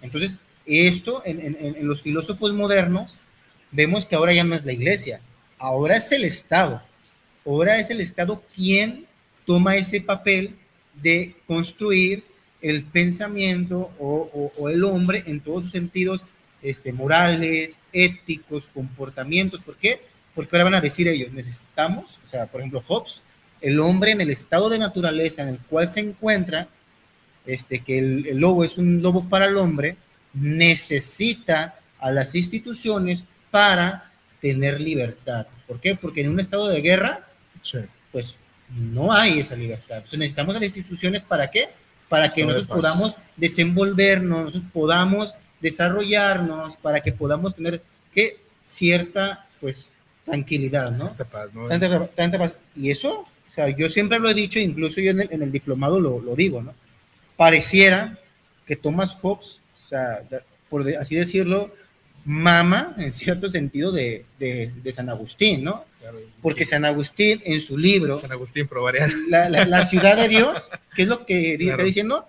Entonces, 0.00 0.40
esto 0.64 1.20
en, 1.26 1.86
los 1.86 2.00
filósofos 2.00 2.54
modernos, 2.54 3.18
vemos 3.70 4.06
que 4.06 4.16
ahora 4.16 4.32
ya 4.32 4.44
no 4.44 4.54
es 4.54 4.64
la 4.64 4.72
iglesia, 4.72 5.20
ahora 5.58 5.98
es 5.98 6.10
el 6.10 6.24
Estado. 6.24 6.82
Ahora 7.44 7.78
es 7.78 7.90
el 7.90 8.00
Estado 8.00 8.42
quien 8.54 9.04
toma 9.44 9.76
ese 9.76 10.00
papel 10.00 10.54
de 10.94 11.36
construir 11.46 12.24
el 12.70 12.84
pensamiento 12.84 13.92
o, 13.98 14.68
el 14.68 14.84
hombre 14.84 15.24
en 15.26 15.40
todos 15.40 15.64
sus 15.64 15.72
sentidos 15.72 16.26
este, 16.62 16.92
morales, 16.92 17.82
éticos, 17.92 18.68
comportamientos. 18.72 19.60
¿Por 19.62 19.76
qué? 19.76 20.00
porque 20.36 20.54
ahora 20.54 20.64
van 20.64 20.74
a 20.74 20.80
decir 20.82 21.08
ellos, 21.08 21.32
necesitamos, 21.32 22.20
o 22.24 22.28
sea, 22.28 22.46
por 22.46 22.60
ejemplo, 22.60 22.84
Hobbes, 22.86 23.22
el 23.62 23.80
hombre 23.80 24.12
en 24.12 24.20
el 24.20 24.30
estado 24.30 24.68
de 24.68 24.78
naturaleza 24.78 25.42
en 25.42 25.48
el 25.48 25.58
cual 25.58 25.88
se 25.88 26.00
encuentra, 26.00 26.68
este, 27.46 27.80
que 27.80 27.98
el, 27.98 28.38
lobo 28.38 28.62
es 28.62 28.76
un 28.76 29.00
lobo 29.00 29.26
para 29.30 29.46
el 29.46 29.56
hombre, 29.56 29.96
necesita 30.34 31.80
a 31.98 32.10
las 32.10 32.34
instituciones 32.34 33.24
para 33.50 34.12
tener 34.42 34.78
libertad. 34.78 35.46
¿Por 35.66 35.80
qué? 35.80 35.94
Porque 35.94 36.20
en 36.20 36.28
un 36.28 36.38
estado 36.38 36.68
de 36.68 36.82
guerra, 36.82 37.26
pues 38.12 38.36
no 38.68 39.10
hay 39.10 39.40
esa 39.40 39.56
libertad. 39.56 39.96
Entonces 39.96 40.18
necesitamos 40.18 40.54
a 40.54 40.58
las 40.60 40.66
instituciones 40.66 41.24
para 41.24 41.50
qué? 41.50 41.70
Para 42.08 42.30
que 42.30 42.44
nosotros 42.44 42.66
podamos 42.68 43.16
desenvolvernos, 43.36 44.44
nosotros 44.46 44.72
podamos 44.72 45.34
desarrollarnos, 45.60 46.76
para 46.76 47.00
que 47.00 47.12
podamos 47.12 47.54
tener 47.54 47.82
que 48.12 48.38
cierta, 48.64 49.46
pues, 49.60 49.92
tranquilidad, 50.24 50.92
¿no? 50.92 51.10
Tanta 52.14 52.38
paz, 52.38 52.54
Y 52.74 52.90
eso, 52.90 53.20
o 53.20 53.50
sea, 53.50 53.68
yo 53.70 53.88
siempre 53.88 54.18
lo 54.18 54.28
he 54.28 54.34
dicho, 54.34 54.58
incluso 54.58 55.00
yo 55.00 55.12
en 55.12 55.42
el, 55.42 55.52
diplomado 55.52 56.00
lo, 56.00 56.20
lo, 56.20 56.34
digo, 56.34 56.62
¿no? 56.62 56.74
Pareciera 57.36 58.18
que 58.66 58.76
Thomas 58.76 59.14
Hobbes, 59.14 59.60
o 59.84 59.88
sea, 59.88 60.22
por 60.68 60.86
así 60.98 61.14
decirlo, 61.14 61.72
mama 62.24 62.94
en 62.98 63.12
cierto 63.12 63.48
sentido 63.48 63.92
de, 63.92 64.24
de, 64.38 64.72
de 64.82 64.92
San 64.92 65.08
Agustín, 65.08 65.62
¿no? 65.62 65.84
Porque 66.42 66.64
San 66.64 66.84
Agustín 66.84 67.40
en 67.44 67.60
su 67.60 67.76
libro, 67.76 68.16
San 68.16 68.32
Agustín, 68.32 68.68
la, 69.28 69.48
la, 69.48 69.84
ciudad 69.84 70.16
de 70.16 70.28
Dios, 70.28 70.70
¿qué 70.96 71.02
es 71.02 71.08
lo 71.08 71.26
que 71.26 71.54
está 71.54 71.82
diciendo? 71.82 72.26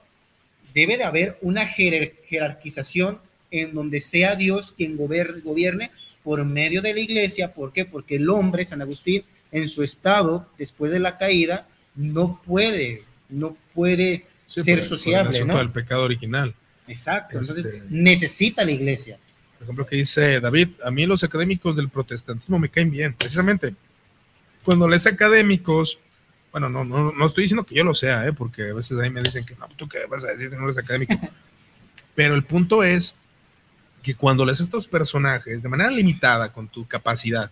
Debe 0.74 0.98
de 0.98 1.04
haber 1.04 1.38
una 1.42 1.66
jerarquización 1.66 3.20
en 3.52 3.74
donde 3.74 4.00
sea 4.00 4.36
Dios 4.36 4.74
quien 4.76 4.98
gobierne 4.98 5.92
por 6.24 6.44
medio 6.46 6.82
de 6.82 6.94
la 6.94 7.00
iglesia. 7.00 7.54
¿Por 7.54 7.72
qué? 7.72 7.86
Porque 7.86 8.16
el 8.16 8.30
hombre, 8.30 8.66
San 8.66 8.82
Agustín, 8.82 9.24
en 9.52 9.70
su 9.70 9.84
estado, 9.84 10.48
después 10.58 10.92
de 10.92 11.00
la 11.00 11.18
caída, 11.18 11.68
no 11.96 12.42
puede, 12.46 13.04
no 13.30 13.58
puede 13.74 14.26
ser 14.46 14.84
sociable. 14.84 15.44
¿no? 15.46 15.60
el 15.60 15.72
pecado 15.72 16.04
original. 16.04 16.54
Exacto. 16.88 17.38
Entonces, 17.38 17.66
este, 17.66 17.84
necesita 17.90 18.64
la 18.64 18.72
iglesia. 18.72 19.18
Por 19.58 19.64
ejemplo, 19.64 19.86
que 19.86 19.96
dice 19.96 20.40
David, 20.40 20.70
a 20.84 20.92
mí 20.92 21.06
los 21.06 21.24
académicos 21.24 21.76
del 21.76 21.90
protestantismo 21.90 22.60
me 22.60 22.70
caen 22.70 22.92
bien, 22.92 23.14
precisamente. 23.14 23.76
Cuando 24.64 24.88
lees 24.88 25.08
académicos, 25.08 26.00
Bueno, 26.52 26.70
no, 26.70 26.84
no, 26.84 27.12
no 27.12 27.26
estoy 27.26 27.44
diciendo 27.44 27.66
que 27.66 27.76
yo 27.76 27.84
lo 27.84 27.94
sea, 27.94 28.26
¿eh? 28.26 28.34
porque 28.34 28.70
a 28.70 28.74
veces 28.74 28.98
ahí 29.00 29.10
me 29.10 29.22
dicen 29.22 29.46
que 29.46 29.56
no, 29.56 29.68
tú 29.76 29.88
qué 29.88 30.06
vas 30.06 30.24
a 30.24 30.28
decir 30.28 30.50
si 30.50 30.56
no 30.56 30.64
eres 30.64 30.78
académico. 30.78 31.14
Pero 32.16 32.34
el 32.34 32.44
punto 32.44 32.84
es 32.84 33.16
que 34.02 34.16
cuando 34.16 34.46
lees 34.46 34.60
estos 34.60 34.88
personajes 34.88 35.62
de 35.62 35.70
manera 35.70 35.92
limitada 35.92 36.50
con 36.52 36.68
tu 36.68 36.88
capacidad, 36.88 37.52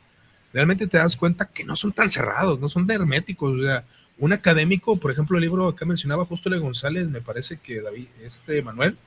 realmente 0.54 0.88
te 0.88 0.98
das 0.98 1.16
cuenta 1.18 1.46
que 1.46 1.64
no 1.64 1.76
son 1.76 1.92
tan 1.92 2.10
cerrados, 2.10 2.60
no 2.60 2.70
son 2.70 2.88
de 2.88 2.96
herméticos. 2.96 3.60
O 3.60 3.62
sea, 3.62 3.84
un 4.18 4.32
académico, 4.34 4.96
por 4.98 5.12
ejemplo, 5.12 5.38
el 5.38 5.44
libro 5.44 5.76
que 5.76 5.86
mencionaba 5.86 6.26
Justo 6.26 6.50
Le 6.50 6.58
González, 6.58 7.08
me 7.10 7.22
parece 7.22 7.58
que 7.58 7.82
David, 7.82 8.08
este 8.24 8.62
Manuel, 8.62 8.98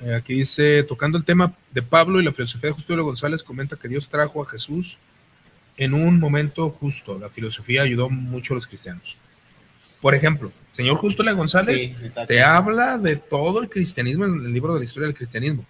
eh, 0.00 0.14
aquí 0.14 0.34
dice, 0.34 0.82
tocando 0.82 1.18
el 1.18 1.24
tema 1.24 1.54
de 1.72 1.82
Pablo 1.82 2.20
y 2.20 2.24
la 2.24 2.32
filosofía 2.32 2.70
de 2.70 2.74
Justo 2.74 2.96
Le 2.96 3.02
González, 3.02 3.42
comenta 3.42 3.76
que 3.76 3.88
Dios 3.88 4.08
trajo 4.08 4.42
a 4.42 4.46
Jesús 4.46 4.96
en 5.76 5.94
un 5.94 6.18
momento 6.18 6.70
justo. 6.70 7.18
La 7.18 7.28
filosofía 7.28 7.82
ayudó 7.82 8.10
mucho 8.10 8.54
a 8.54 8.56
los 8.56 8.66
cristianos. 8.66 9.16
Por 10.00 10.14
ejemplo, 10.14 10.52
señor 10.72 10.96
Justo 10.96 11.22
Le 11.22 11.32
González 11.32 11.90
te 12.26 12.42
habla 12.42 12.98
de 12.98 13.16
todo 13.16 13.62
el 13.62 13.70
cristianismo 13.70 14.26
en 14.26 14.34
el 14.34 14.52
libro 14.52 14.74
de 14.74 14.80
la 14.80 14.84
historia 14.84 15.06
del 15.06 15.16
cristianismo. 15.16 15.64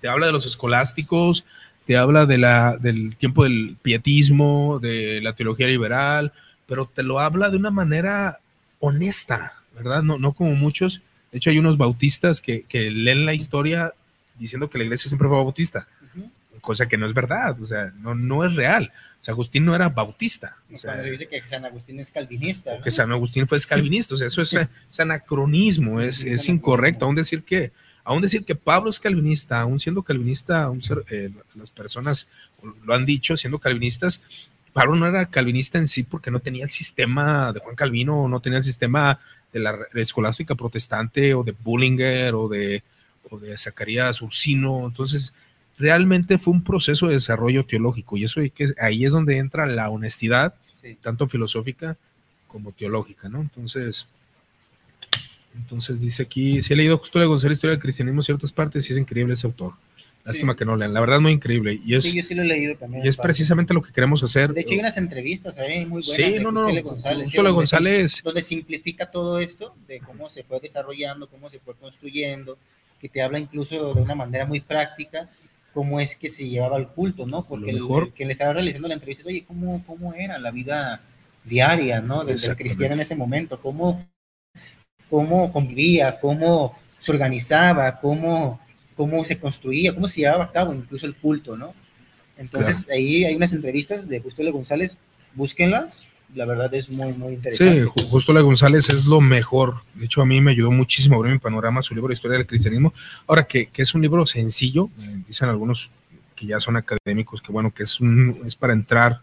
Te 0.00 0.08
habla 0.08 0.26
de 0.26 0.32
los 0.32 0.44
escolásticos, 0.44 1.44
te 1.86 1.96
habla 1.96 2.26
de 2.26 2.36
la, 2.36 2.76
del 2.76 3.16
tiempo 3.16 3.44
del 3.44 3.76
pietismo, 3.80 4.78
de 4.80 5.20
la 5.22 5.32
teología 5.32 5.68
liberal, 5.68 6.32
pero 6.66 6.86
te 6.86 7.02
lo 7.02 7.18
habla 7.18 7.48
de 7.48 7.56
una 7.56 7.70
manera 7.70 8.40
honesta, 8.80 9.54
¿verdad? 9.74 10.02
No, 10.02 10.18
no 10.18 10.32
como 10.32 10.54
muchos. 10.54 11.00
De 11.36 11.38
hecho, 11.38 11.50
hay 11.50 11.58
unos 11.58 11.76
bautistas 11.76 12.40
que, 12.40 12.62
que 12.62 12.90
leen 12.90 13.26
la 13.26 13.34
historia 13.34 13.92
diciendo 14.38 14.70
que 14.70 14.78
la 14.78 14.84
iglesia 14.84 15.10
siempre 15.10 15.28
fue 15.28 15.36
bautista 15.36 15.86
cosa 16.66 16.88
que 16.88 16.98
no 16.98 17.06
es 17.06 17.14
verdad, 17.14 17.58
o 17.62 17.64
sea, 17.64 17.92
no, 18.00 18.14
no 18.14 18.44
es 18.44 18.56
real. 18.56 18.92
O 19.20 19.24
sea, 19.24 19.32
Agustín 19.32 19.64
no 19.64 19.74
era 19.74 19.88
bautista. 19.88 20.56
O 20.72 20.76
sea, 20.76 20.94
Cuando 20.94 21.10
dice 21.12 21.28
que 21.28 21.46
San 21.46 21.64
Agustín 21.64 22.00
es 22.00 22.10
calvinista. 22.10 22.80
Que 22.80 22.90
San 22.90 23.12
Agustín 23.12 23.46
fue 23.46 23.58
calvinista, 23.60 24.14
o 24.14 24.18
sea, 24.18 24.26
eso 24.26 24.42
es, 24.42 24.58
anacronismo, 24.98 26.00
es, 26.00 26.24
es, 26.24 26.48
incorrecto. 26.48 27.04
Aún 27.04 27.14
decir 27.14 27.44
que, 27.44 27.70
aún 28.02 28.20
decir 28.20 28.44
que 28.44 28.56
Pablo 28.56 28.90
es 28.90 28.98
calvinista, 28.98 29.60
aún 29.60 29.78
siendo 29.78 30.02
calvinista, 30.02 30.64
aún 30.64 30.80
eh, 31.08 31.30
las 31.54 31.70
personas 31.70 32.26
lo 32.84 32.94
han 32.94 33.06
dicho, 33.06 33.36
siendo 33.36 33.60
calvinistas, 33.60 34.20
Pablo 34.72 34.96
no 34.96 35.06
era 35.06 35.26
calvinista 35.26 35.78
en 35.78 35.86
sí 35.86 36.02
porque 36.02 36.32
no 36.32 36.40
tenía 36.40 36.64
el 36.64 36.70
sistema 36.70 37.52
de 37.52 37.60
Juan 37.60 37.76
Calvino, 37.76 38.28
no 38.28 38.40
tenía 38.40 38.58
el 38.58 38.64
sistema 38.64 39.20
de 39.52 39.60
la 39.60 39.76
escolástica 39.94 40.54
protestante 40.54 41.34
o 41.34 41.42
de 41.42 41.52
Bullinger 41.52 42.34
o 42.34 42.48
de, 42.48 42.82
o 43.30 43.38
de 43.38 43.56
Zacarías 43.56 44.20
Ursino. 44.22 44.86
Entonces, 44.86 45.34
realmente 45.78 46.38
fue 46.38 46.54
un 46.54 46.62
proceso 46.62 47.06
de 47.06 47.14
desarrollo 47.14 47.64
teológico 47.64 48.16
y 48.16 48.24
eso 48.24 48.40
que, 48.54 48.72
ahí 48.80 49.04
es 49.04 49.12
donde 49.12 49.38
entra 49.38 49.66
la 49.66 49.90
honestidad, 49.90 50.54
tanto 51.00 51.26
filosófica 51.26 51.96
como 52.46 52.72
teológica, 52.72 53.28
¿no? 53.28 53.40
Entonces, 53.40 54.06
entonces 55.56 56.00
dice 56.00 56.22
aquí, 56.22 56.62
si 56.62 56.74
he 56.74 56.76
leído 56.76 56.98
justo 56.98 57.18
la 57.18 57.24
González, 57.26 57.56
Historia 57.56 57.72
del 57.72 57.82
Cristianismo 57.82 58.20
en 58.20 58.24
ciertas 58.24 58.52
partes 58.52 58.88
y 58.88 58.92
es 58.92 58.98
increíble 58.98 59.34
ese 59.34 59.46
autor. 59.46 59.74
Lástima 60.26 60.56
que 60.56 60.64
no 60.64 60.76
lean, 60.76 60.92
la 60.92 61.00
verdad 61.00 61.20
muy 61.20 61.32
increíble. 61.32 61.80
Y 61.84 61.94
es, 61.94 62.02
sí, 62.02 62.16
yo 62.16 62.22
sí 62.22 62.34
lo 62.34 62.42
he 62.42 62.46
leído 62.46 62.76
también. 62.76 63.04
Y 63.04 63.08
es 63.08 63.16
precisamente 63.16 63.72
lo 63.72 63.80
que 63.80 63.92
queremos 63.92 64.22
hacer. 64.22 64.52
De 64.52 64.62
hecho, 64.62 64.72
hay 64.72 64.80
unas 64.80 64.96
entrevistas 64.96 65.58
ahí 65.58 65.86
muy 65.86 66.02
buenas. 66.02 66.06
Sí, 66.06 66.38
no, 66.40 66.50
no, 66.50 66.62
González, 66.82 67.30
Justo 67.30 67.54
González. 67.54 68.22
Donde 68.24 68.42
simplifica 68.42 69.10
todo 69.10 69.38
esto, 69.38 69.74
de 69.86 70.00
cómo 70.00 70.28
se 70.28 70.42
fue 70.42 70.58
desarrollando, 70.60 71.28
cómo 71.28 71.48
se 71.48 71.60
fue 71.60 71.74
construyendo, 71.76 72.58
que 73.00 73.08
te 73.08 73.22
habla 73.22 73.38
incluso 73.38 73.94
de 73.94 74.02
una 74.02 74.14
manera 74.14 74.46
muy 74.46 74.60
práctica 74.60 75.30
cómo 75.76 76.00
es 76.00 76.16
que 76.16 76.30
se 76.30 76.48
llevaba 76.48 76.78
el 76.78 76.86
culto, 76.86 77.26
¿no? 77.26 77.44
Porque 77.44 77.70
el, 77.70 78.12
que 78.14 78.24
le 78.24 78.32
estaba 78.32 78.54
realizando 78.54 78.88
la 78.88 78.94
entrevista 78.94 79.20
es, 79.20 79.26
oye, 79.26 79.44
¿cómo, 79.46 79.84
cómo 79.86 80.14
era 80.14 80.38
la 80.38 80.50
vida 80.50 81.02
diaria, 81.44 82.00
¿no? 82.00 82.24
Del, 82.24 82.40
cristiano 82.56 82.94
en 82.94 83.00
ese 83.00 83.14
momento, 83.14 83.60
cómo, 83.60 84.08
cómo 85.10 85.52
convivía, 85.52 86.18
cómo 86.18 86.78
se 86.98 87.12
organizaba, 87.12 88.00
cómo, 88.00 88.58
cómo 88.96 89.24
se 89.24 89.38
construía, 89.38 89.94
cómo 89.94 90.08
se 90.08 90.22
llevaba 90.22 90.44
a 90.44 90.52
cabo 90.52 90.74
incluso 90.74 91.06
el 91.06 91.14
culto, 91.14 91.56
¿no? 91.56 91.74
Entonces 92.38 92.88
ahí 92.90 93.24
hay 93.24 93.34
unas 93.34 93.52
entrevistas 93.52 94.08
de 94.08 94.20
Justo 94.20 94.42
González, 94.52 94.98
búsquenlas, 95.34 96.06
la 96.34 96.44
verdad 96.44 96.72
es 96.74 96.88
muy, 96.90 97.12
muy 97.12 97.34
interesante. 97.34 97.84
Sí, 97.84 98.04
justo 98.10 98.32
la 98.32 98.40
González 98.40 98.88
es 98.88 99.06
lo 99.06 99.20
mejor. 99.20 99.82
De 99.94 100.06
hecho, 100.06 100.22
a 100.22 100.26
mí 100.26 100.40
me 100.40 100.50
ayudó 100.50 100.70
muchísimo 100.70 101.14
a 101.14 101.18
abrir 101.18 101.32
mi 101.32 101.38
panorama 101.38 101.82
su 101.82 101.94
libro 101.94 102.08
de 102.08 102.14
Historia 102.14 102.36
del 102.36 102.46
Cristianismo. 102.46 102.92
Ahora, 103.26 103.46
que, 103.46 103.66
que 103.66 103.82
es 103.82 103.94
un 103.94 104.02
libro 104.02 104.26
sencillo, 104.26 104.90
dicen 105.26 105.48
algunos 105.48 105.90
que 106.34 106.46
ya 106.46 106.60
son 106.60 106.76
académicos, 106.76 107.40
que 107.40 107.52
bueno, 107.52 107.72
que 107.72 107.84
es, 107.84 108.00
un, 108.00 108.42
es 108.44 108.56
para 108.56 108.72
entrar 108.72 109.20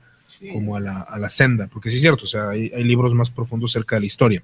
como 0.52 0.76
a 0.76 0.80
la, 0.80 1.02
a 1.02 1.20
la, 1.20 1.30
senda, 1.30 1.68
porque 1.68 1.92
sí 1.92 1.98
es 1.98 2.02
cierto, 2.02 2.24
o 2.24 2.28
sea, 2.28 2.50
hay, 2.50 2.72
hay, 2.74 2.84
libros 2.84 3.14
más 3.14 3.30
profundos 3.30 3.72
cerca 3.72 3.98
de 3.98 4.00
la 4.00 4.06
historia. 4.08 4.44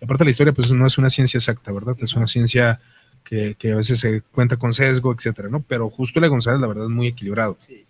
Y 0.00 0.04
aparte 0.04 0.24
la 0.24 0.30
historia, 0.30 0.52
pues 0.52 0.72
no 0.72 0.84
es 0.84 0.98
una 0.98 1.10
ciencia 1.10 1.38
exacta, 1.38 1.70
¿verdad? 1.70 1.96
Es 2.00 2.14
una 2.14 2.26
ciencia 2.26 2.80
que, 3.28 3.56
que 3.58 3.72
a 3.72 3.76
veces 3.76 4.00
se 4.00 4.22
cuenta 4.22 4.56
con 4.56 4.72
sesgo, 4.72 5.12
etcétera, 5.12 5.50
¿no? 5.50 5.62
Pero 5.68 5.90
justo 5.90 6.18
la 6.18 6.28
González, 6.28 6.60
la 6.60 6.66
verdad, 6.66 6.84
es 6.84 6.90
muy 6.90 7.08
equilibrado. 7.08 7.58
Sí. 7.60 7.84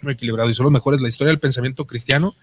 Muy 0.00 0.12
equilibrado. 0.12 0.48
Y 0.48 0.54
son 0.54 0.62
los 0.62 0.72
mejores, 0.72 1.00
la 1.00 1.08
historia 1.08 1.32
del 1.32 1.40
pensamiento 1.40 1.86
cristiano 1.86 2.36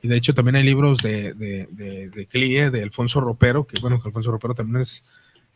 y 0.00 0.06
de 0.08 0.16
hecho 0.16 0.34
también 0.34 0.56
hay 0.56 0.62
libros 0.62 1.02
de, 1.02 1.34
de, 1.34 1.66
de, 1.70 2.08
de 2.10 2.26
Clie, 2.26 2.70
de 2.70 2.82
Alfonso 2.82 3.20
Ropero, 3.20 3.66
que 3.66 3.80
bueno, 3.80 4.00
que 4.00 4.08
Alfonso 4.08 4.30
Ropero 4.30 4.54
también 4.54 4.82
es, 4.82 5.04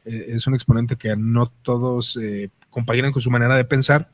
eh, 0.05 0.27
es 0.29 0.47
un 0.47 0.55
exponente 0.55 0.97
que 0.97 1.15
no 1.17 1.47
todos 1.63 2.19
eh, 2.21 2.51
compaginan 2.69 3.13
con 3.13 3.23
su 3.23 3.31
manera 3.31 3.55
de 3.55 3.65
pensar, 3.65 4.11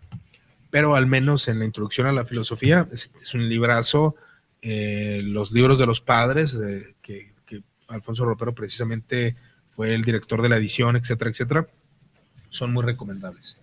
pero 0.71 0.95
al 0.95 1.07
menos 1.07 1.49
en 1.49 1.59
la 1.59 1.65
introducción 1.65 2.07
a 2.07 2.13
la 2.13 2.27
filosofía 2.27 2.87
es, 2.93 3.35
un 3.35 3.49
librazo, 3.49 4.15
eh, 4.63 5.23
los 5.25 5.53
libros 5.53 5.79
de 5.79 5.87
los 5.87 6.01
padres, 6.01 6.57
que, 7.03 7.33
que, 7.47 7.63
Alfonso 7.89 8.25
Ropero 8.25 8.55
precisamente 8.55 9.35
fue 9.75 9.95
el 9.95 10.05
director 10.05 10.43
de 10.43 10.49
la 10.49 10.59
edición, 10.59 10.95
etcétera, 10.95 11.31
etcétera, 11.31 11.67
son 12.51 12.73
muy 12.73 12.85
recomendables. 12.85 13.59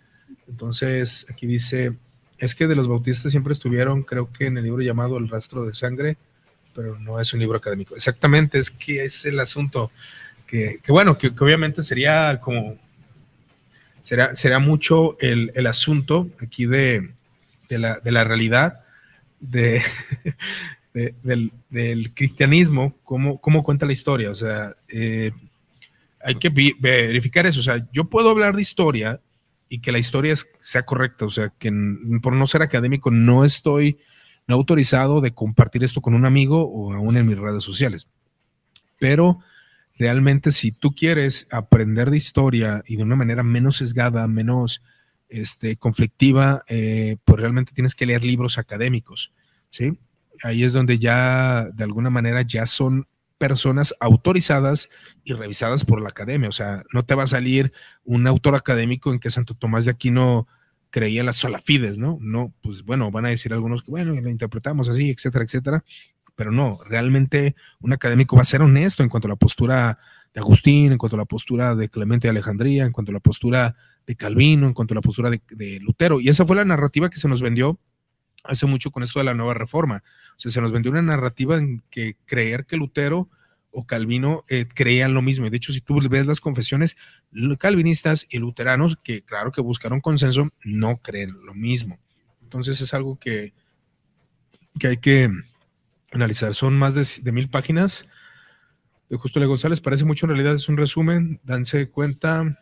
Entonces, 0.47 1.25
aquí 1.29 1.45
dice, 1.45 1.95
es 2.37 2.55
que 2.55 2.67
de 2.67 2.75
los 2.75 2.87
bautistas 2.87 3.31
siempre 3.31 3.53
estuvieron, 3.53 4.03
creo 4.03 4.31
que 4.31 4.47
en 4.47 4.57
el 4.57 4.63
libro 4.63 4.81
llamado 4.81 5.17
El 5.17 5.29
rastro 5.29 5.65
de 5.65 5.73
sangre, 5.73 6.17
pero 6.73 6.97
no 6.99 7.19
es 7.19 7.33
un 7.33 7.39
libro 7.39 7.57
académico. 7.57 7.95
Exactamente, 7.95 8.59
es 8.59 8.69
que 8.69 9.03
es 9.03 9.25
el 9.25 9.39
asunto 9.39 9.91
que, 10.45 10.79
bueno, 10.87 11.17
que, 11.17 11.27
obviamente 11.27 11.83
sería 11.83 12.39
como, 12.39 12.77
será, 13.99 14.33
será 14.35 14.59
mucho 14.59 15.17
el, 15.19 15.67
asunto 15.67 16.29
aquí 16.41 16.65
de, 16.65 17.11
la, 17.69 18.23
realidad 18.23 18.81
de, 19.39 19.81
del, 20.93 22.13
cristianismo, 22.13 22.95
cómo, 23.03 23.39
cómo 23.41 23.61
cuenta 23.63 23.85
la 23.85 23.93
historia. 23.93 24.31
O 24.31 24.35
sea, 24.35 24.75
eh, 24.87 25.31
hay 26.27 26.35
que 26.35 26.49
verificar 26.77 27.45
eso. 27.45 27.61
O 27.61 27.63
sea, 27.63 27.87
yo 27.93 28.09
puedo 28.09 28.29
hablar 28.29 28.53
de 28.53 28.61
historia 28.61 29.21
y 29.69 29.79
que 29.79 29.93
la 29.93 29.97
historia 29.97 30.35
sea 30.59 30.83
correcta. 30.83 31.23
O 31.25 31.29
sea, 31.29 31.53
que 31.57 31.71
por 32.21 32.33
no 32.33 32.47
ser 32.47 32.61
académico 32.61 33.11
no 33.11 33.45
estoy 33.45 33.97
no 34.45 34.55
autorizado 34.55 35.21
de 35.21 35.31
compartir 35.33 35.85
esto 35.85 36.01
con 36.01 36.13
un 36.13 36.25
amigo 36.25 36.63
o 36.63 36.93
aún 36.93 37.15
en 37.15 37.25
mis 37.27 37.37
redes 37.37 37.63
sociales. 37.63 38.09
Pero 38.99 39.39
realmente 39.97 40.51
si 40.51 40.73
tú 40.73 40.93
quieres 40.93 41.47
aprender 41.49 42.11
de 42.11 42.17
historia 42.17 42.83
y 42.85 42.97
de 42.97 43.03
una 43.03 43.15
manera 43.15 43.43
menos 43.43 43.77
sesgada, 43.77 44.27
menos 44.27 44.81
este, 45.29 45.77
conflictiva, 45.77 46.63
eh, 46.67 47.15
pues 47.23 47.39
realmente 47.39 47.71
tienes 47.73 47.95
que 47.95 48.05
leer 48.05 48.25
libros 48.25 48.57
académicos, 48.57 49.31
¿sí? 49.69 49.97
Ahí 50.43 50.63
es 50.63 50.73
donde 50.73 50.99
ya, 50.99 51.67
de 51.73 51.83
alguna 51.85 52.09
manera, 52.09 52.41
ya 52.41 52.65
son 52.65 53.07
personas 53.37 53.95
autorizadas 53.99 54.89
y 55.23 55.33
revisadas 55.33 55.85
por 55.85 56.01
la 56.01 56.09
academia. 56.09 56.49
O 56.49 56.53
sea, 56.53 56.83
no 56.93 57.05
te 57.05 57.15
va 57.15 57.23
a 57.23 57.27
salir 57.27 57.71
un 58.03 58.27
autor 58.27 58.55
académico 58.55 59.11
en 59.11 59.19
que 59.19 59.31
Santo 59.31 59.53
Tomás 59.53 59.85
de 59.85 59.91
Aquino 59.91 60.47
creía 60.89 61.23
las 61.23 61.37
solafides, 61.37 61.97
¿no? 61.97 62.17
No, 62.21 62.53
pues 62.61 62.83
bueno, 62.83 63.11
van 63.11 63.25
a 63.25 63.29
decir 63.29 63.53
algunos 63.53 63.83
que, 63.83 63.91
bueno, 63.91 64.19
la 64.19 64.29
interpretamos 64.29 64.89
así, 64.89 65.09
etcétera, 65.09 65.43
etcétera, 65.43 65.83
pero 66.35 66.51
no, 66.51 66.79
realmente 66.85 67.55
un 67.79 67.93
académico 67.93 68.35
va 68.35 68.43
a 68.43 68.45
ser 68.45 68.61
honesto 68.61 69.03
en 69.03 69.09
cuanto 69.09 69.27
a 69.27 69.29
la 69.29 69.35
postura 69.35 69.97
de 70.33 70.39
Agustín, 70.39 70.91
en 70.91 70.97
cuanto 70.97 71.15
a 71.15 71.19
la 71.19 71.25
postura 71.25 71.75
de 71.75 71.89
Clemente 71.89 72.27
de 72.27 72.31
Alejandría, 72.31 72.85
en 72.85 72.91
cuanto 72.91 73.11
a 73.11 73.13
la 73.13 73.19
postura 73.19 73.75
de 74.05 74.15
Calvino, 74.15 74.67
en 74.67 74.73
cuanto 74.73 74.93
a 74.93 74.95
la 74.95 75.01
postura 75.01 75.29
de, 75.29 75.41
de 75.49 75.79
Lutero. 75.81 76.21
Y 76.21 76.29
esa 76.29 76.45
fue 76.45 76.55
la 76.55 76.63
narrativa 76.63 77.09
que 77.09 77.19
se 77.19 77.27
nos 77.27 77.41
vendió 77.41 77.79
hace 78.47 78.65
mucho 78.65 78.91
con 78.91 79.03
esto 79.03 79.19
de 79.19 79.25
la 79.25 79.33
nueva 79.33 79.53
reforma. 79.53 80.03
O 80.35 80.39
sea, 80.39 80.51
se 80.51 80.61
nos 80.61 80.71
vendió 80.71 80.91
una 80.91 81.01
narrativa 81.01 81.57
en 81.57 81.83
que 81.89 82.15
creer 82.25 82.65
que 82.65 82.77
Lutero 82.77 83.29
o 83.71 83.85
Calvino 83.85 84.43
eh, 84.47 84.65
creían 84.73 85.13
lo 85.13 85.21
mismo. 85.21 85.49
De 85.49 85.57
hecho, 85.57 85.71
si 85.71 85.81
tú 85.81 85.99
ves 86.09 86.25
las 86.25 86.39
confesiones, 86.39 86.97
calvinistas 87.59 88.25
y 88.29 88.39
luteranos, 88.39 88.97
que 89.03 89.21
claro 89.21 89.51
que 89.51 89.61
buscaron 89.61 90.01
consenso, 90.01 90.49
no 90.63 90.97
creen 90.97 91.35
lo 91.45 91.53
mismo. 91.53 91.99
Entonces 92.41 92.81
es 92.81 92.93
algo 92.93 93.19
que, 93.19 93.53
que 94.79 94.87
hay 94.87 94.97
que 94.97 95.29
analizar. 96.11 96.55
Son 96.55 96.77
más 96.77 96.95
de, 96.95 97.31
mil 97.31 97.49
páginas 97.49 98.07
de 99.09 99.17
Justo 99.17 99.39
Le 99.39 99.45
González. 99.45 99.81
Parece 99.81 100.05
mucho, 100.05 100.25
en 100.25 100.31
realidad 100.31 100.55
es 100.55 100.69
un 100.69 100.77
resumen. 100.77 101.39
Danse 101.43 101.89
cuenta 101.89 102.57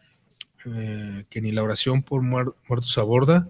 eh, 0.65 1.25
que 1.29 1.41
ni 1.41 1.51
la 1.51 1.63
oración 1.63 2.03
por 2.03 2.21
muertos 2.23 2.97
aborda. 2.97 3.49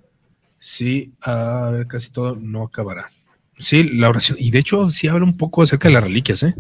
Sí, 0.68 1.14
a 1.22 1.70
ver, 1.72 1.86
casi 1.86 2.10
todo 2.10 2.36
no 2.36 2.64
acabará. 2.64 3.12
Sí, 3.60 3.84
la 3.84 4.10
oración. 4.10 4.36
Y 4.42 4.50
de 4.50 4.58
hecho, 4.58 4.90
sí 4.90 5.08
habla 5.08 5.24
un 5.24 5.38
poco 5.38 5.62
acerca 5.62 5.90
de 5.90 5.94
las 5.94 6.04
reliquias, 6.04 6.42
¿eh? 6.42 6.56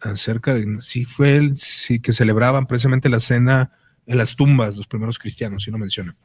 acerca 0.00 0.54
de, 0.54 0.80
sí 0.80 1.04
fue 1.04 1.36
el, 1.36 1.56
sí 1.56 2.00
que 2.00 2.12
celebraban 2.12 2.66
precisamente 2.66 3.08
la 3.08 3.20
cena 3.20 3.70
en 4.06 4.18
las 4.18 4.34
tumbas, 4.34 4.76
los 4.76 4.88
primeros 4.88 5.20
cristianos, 5.20 5.62
si 5.62 5.70
no 5.70 5.78
menciona. 5.78 6.16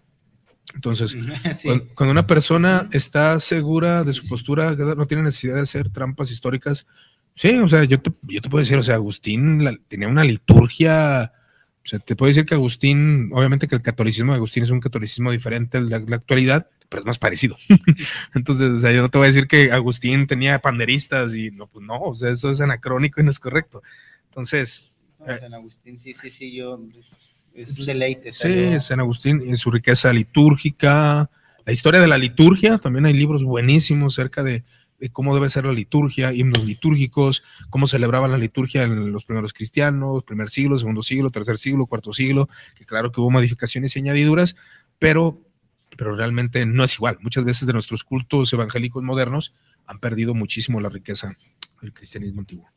Entonces, 0.73 1.11
Sí. 1.53 1.67
cuando, 1.67 1.85
cuando 1.93 2.11
una 2.13 2.25
persona 2.25 2.89
está 2.91 3.39
segura 3.39 4.03
de 4.03 4.13
su 4.13 4.27
postura, 4.27 4.71
no 4.75 5.05
tiene 5.05 5.21
necesidad 5.21 5.53
de 5.53 5.61
hacer 5.61 5.89
trampas 5.89 6.31
históricas. 6.31 6.87
Sí, 7.35 7.49
o 7.59 7.67
sea, 7.67 7.83
yo 7.83 7.99
te, 8.01 8.11
yo 8.23 8.41
te 8.41 8.49
puedo 8.49 8.63
decir, 8.63 8.77
o 8.77 8.81
sea, 8.83 8.95
Agustín 8.95 9.63
la- 9.63 9.77
tenía 9.87 10.07
una 10.07 10.23
liturgia. 10.23 11.31
O 11.85 11.87
sea, 11.87 11.99
te 11.99 12.15
puedo 12.15 12.29
decir 12.29 12.47
que 12.47 12.55
Agustín, 12.55 13.29
obviamente 13.31 13.67
que 13.67 13.75
el 13.75 13.83
catolicismo 13.83 14.31
de 14.31 14.37
Agustín 14.37 14.63
es 14.63 14.71
un 14.71 14.79
catolicismo 14.79 15.31
diferente 15.31 15.77
al 15.77 15.87
de 15.89 15.99
la 15.99 16.15
actualidad, 16.15 16.67
pero 16.89 17.01
es 17.01 17.05
más 17.05 17.19
parecido. 17.19 17.57
Entonces, 18.33 18.69
o 18.69 18.79
sea, 18.79 18.91
yo 18.91 19.01
no 19.01 19.09
te 19.09 19.17
voy 19.17 19.25
a 19.25 19.29
decir 19.29 19.47
que 19.47 19.71
Agustín 19.71 20.27
tenía 20.27 20.59
panderistas 20.59 21.35
y 21.35 21.51
no, 21.51 21.67
pues 21.67 21.85
no, 21.85 21.99
o 21.99 22.15
sea, 22.15 22.29
eso 22.29 22.49
es 22.49 22.61
anacrónico 22.61 23.19
y 23.21 23.23
no 23.23 23.29
es 23.29 23.39
correcto. 23.39 23.81
Entonces, 24.29 24.91
No, 25.19 25.25
San 25.37 25.53
Agustín, 25.53 25.99
sí, 25.99 26.13
sí, 26.13 26.29
sí, 26.29 26.53
yo. 26.55 26.79
Es 27.53 27.77
un 27.79 27.85
deleite. 27.87 28.31
Sí, 28.33 28.39
salió- 28.39 28.79
San 28.79 28.99
Agustín 28.99 29.41
y 29.45 29.57
su 29.57 29.71
riqueza 29.71 30.13
litúrgica, 30.13 31.29
la 31.65 31.73
historia 31.73 31.99
de 31.99 32.07
la 32.07 32.17
liturgia, 32.17 32.77
también 32.77 33.05
hay 33.05 33.13
libros 33.13 33.43
buenísimos 33.43 34.13
acerca 34.13 34.43
de, 34.43 34.63
de 34.99 35.09
cómo 35.09 35.33
debe 35.35 35.49
ser 35.49 35.65
la 35.65 35.73
liturgia, 35.73 36.31
himnos 36.33 36.63
litúrgicos, 36.65 37.43
cómo 37.69 37.87
celebraban 37.87 38.31
la 38.31 38.37
liturgia 38.37 38.83
en 38.83 39.11
los 39.11 39.25
primeros 39.25 39.53
cristianos, 39.53 40.23
primer 40.23 40.49
siglo, 40.49 40.77
segundo 40.77 41.03
siglo, 41.03 41.29
tercer 41.31 41.57
siglo, 41.57 41.87
cuarto 41.87 42.13
siglo, 42.13 42.47
que 42.75 42.85
claro 42.85 43.11
que 43.11 43.19
hubo 43.21 43.29
modificaciones 43.31 43.95
y 43.95 43.99
añadiduras, 43.99 44.55
pero, 44.99 45.41
pero 45.97 46.15
realmente 46.15 46.65
no 46.65 46.83
es 46.83 46.95
igual. 46.95 47.17
Muchas 47.21 47.43
veces 47.43 47.67
de 47.67 47.73
nuestros 47.73 48.03
cultos 48.03 48.51
evangélicos 48.53 49.03
modernos 49.03 49.53
han 49.85 49.99
perdido 49.99 50.33
muchísimo 50.33 50.79
la 50.79 50.89
riqueza 50.89 51.35
del 51.81 51.93
cristianismo 51.93 52.41
antiguo. 52.41 52.69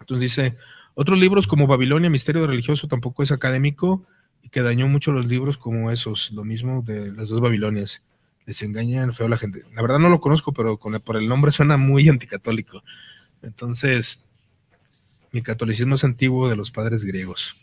Entonces 0.00 0.22
dice, 0.30 0.56
otros 0.94 1.18
libros 1.18 1.46
como 1.46 1.66
Babilonia, 1.66 2.10
Misterio 2.10 2.46
Religioso, 2.46 2.88
tampoco 2.88 3.22
es 3.22 3.30
académico 3.32 4.04
y 4.42 4.48
que 4.48 4.62
dañó 4.62 4.88
mucho 4.88 5.12
los 5.12 5.26
libros 5.26 5.58
como 5.58 5.90
esos, 5.90 6.30
lo 6.32 6.44
mismo 6.44 6.82
de 6.82 7.12
las 7.12 7.28
dos 7.28 7.40
Babilonias. 7.40 8.04
Les 8.46 8.62
engañan 8.62 9.12
feo 9.12 9.26
a 9.26 9.28
la 9.28 9.36
gente. 9.38 9.62
La 9.74 9.82
verdad 9.82 9.98
no 9.98 10.08
lo 10.08 10.20
conozco, 10.20 10.52
pero 10.52 10.78
con 10.78 10.94
el- 10.94 11.00
por 11.00 11.16
el 11.16 11.26
nombre 11.28 11.52
suena 11.52 11.76
muy 11.76 12.08
anticatólico. 12.08 12.82
Entonces, 13.42 14.24
mi 15.32 15.42
catolicismo 15.42 15.96
es 15.96 16.04
antiguo 16.04 16.48
de 16.48 16.56
los 16.56 16.70
padres 16.70 17.04
griegos. 17.04 17.56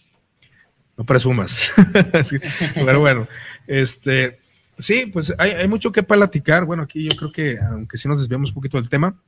No 0.97 1.03
presumas. 1.05 1.71
Pero 2.75 2.99
bueno, 3.01 3.27
este, 3.67 4.39
sí, 4.77 5.07
pues 5.07 5.33
hay, 5.37 5.51
hay 5.51 5.67
mucho 5.67 5.91
que 5.91 6.03
platicar. 6.03 6.65
Bueno, 6.65 6.83
aquí 6.83 7.03
yo 7.09 7.15
creo 7.17 7.31
que, 7.31 7.57
aunque 7.59 7.97
sí 7.97 8.07
nos 8.07 8.19
desviamos 8.19 8.49
un 8.49 8.55
poquito 8.55 8.77
del 8.77 8.89
tema, 8.89 9.19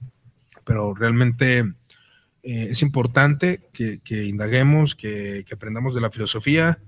pero 0.63 0.93
realmente 0.93 1.59
eh, 2.43 2.67
es 2.69 2.81
importante 2.81 3.61
que, 3.73 4.25
indaguemos, 4.25 4.95
que, 4.95 5.45
aprendamos 5.51 5.93
de 5.95 6.01
la 6.01 6.11
filosofía, 6.11 6.79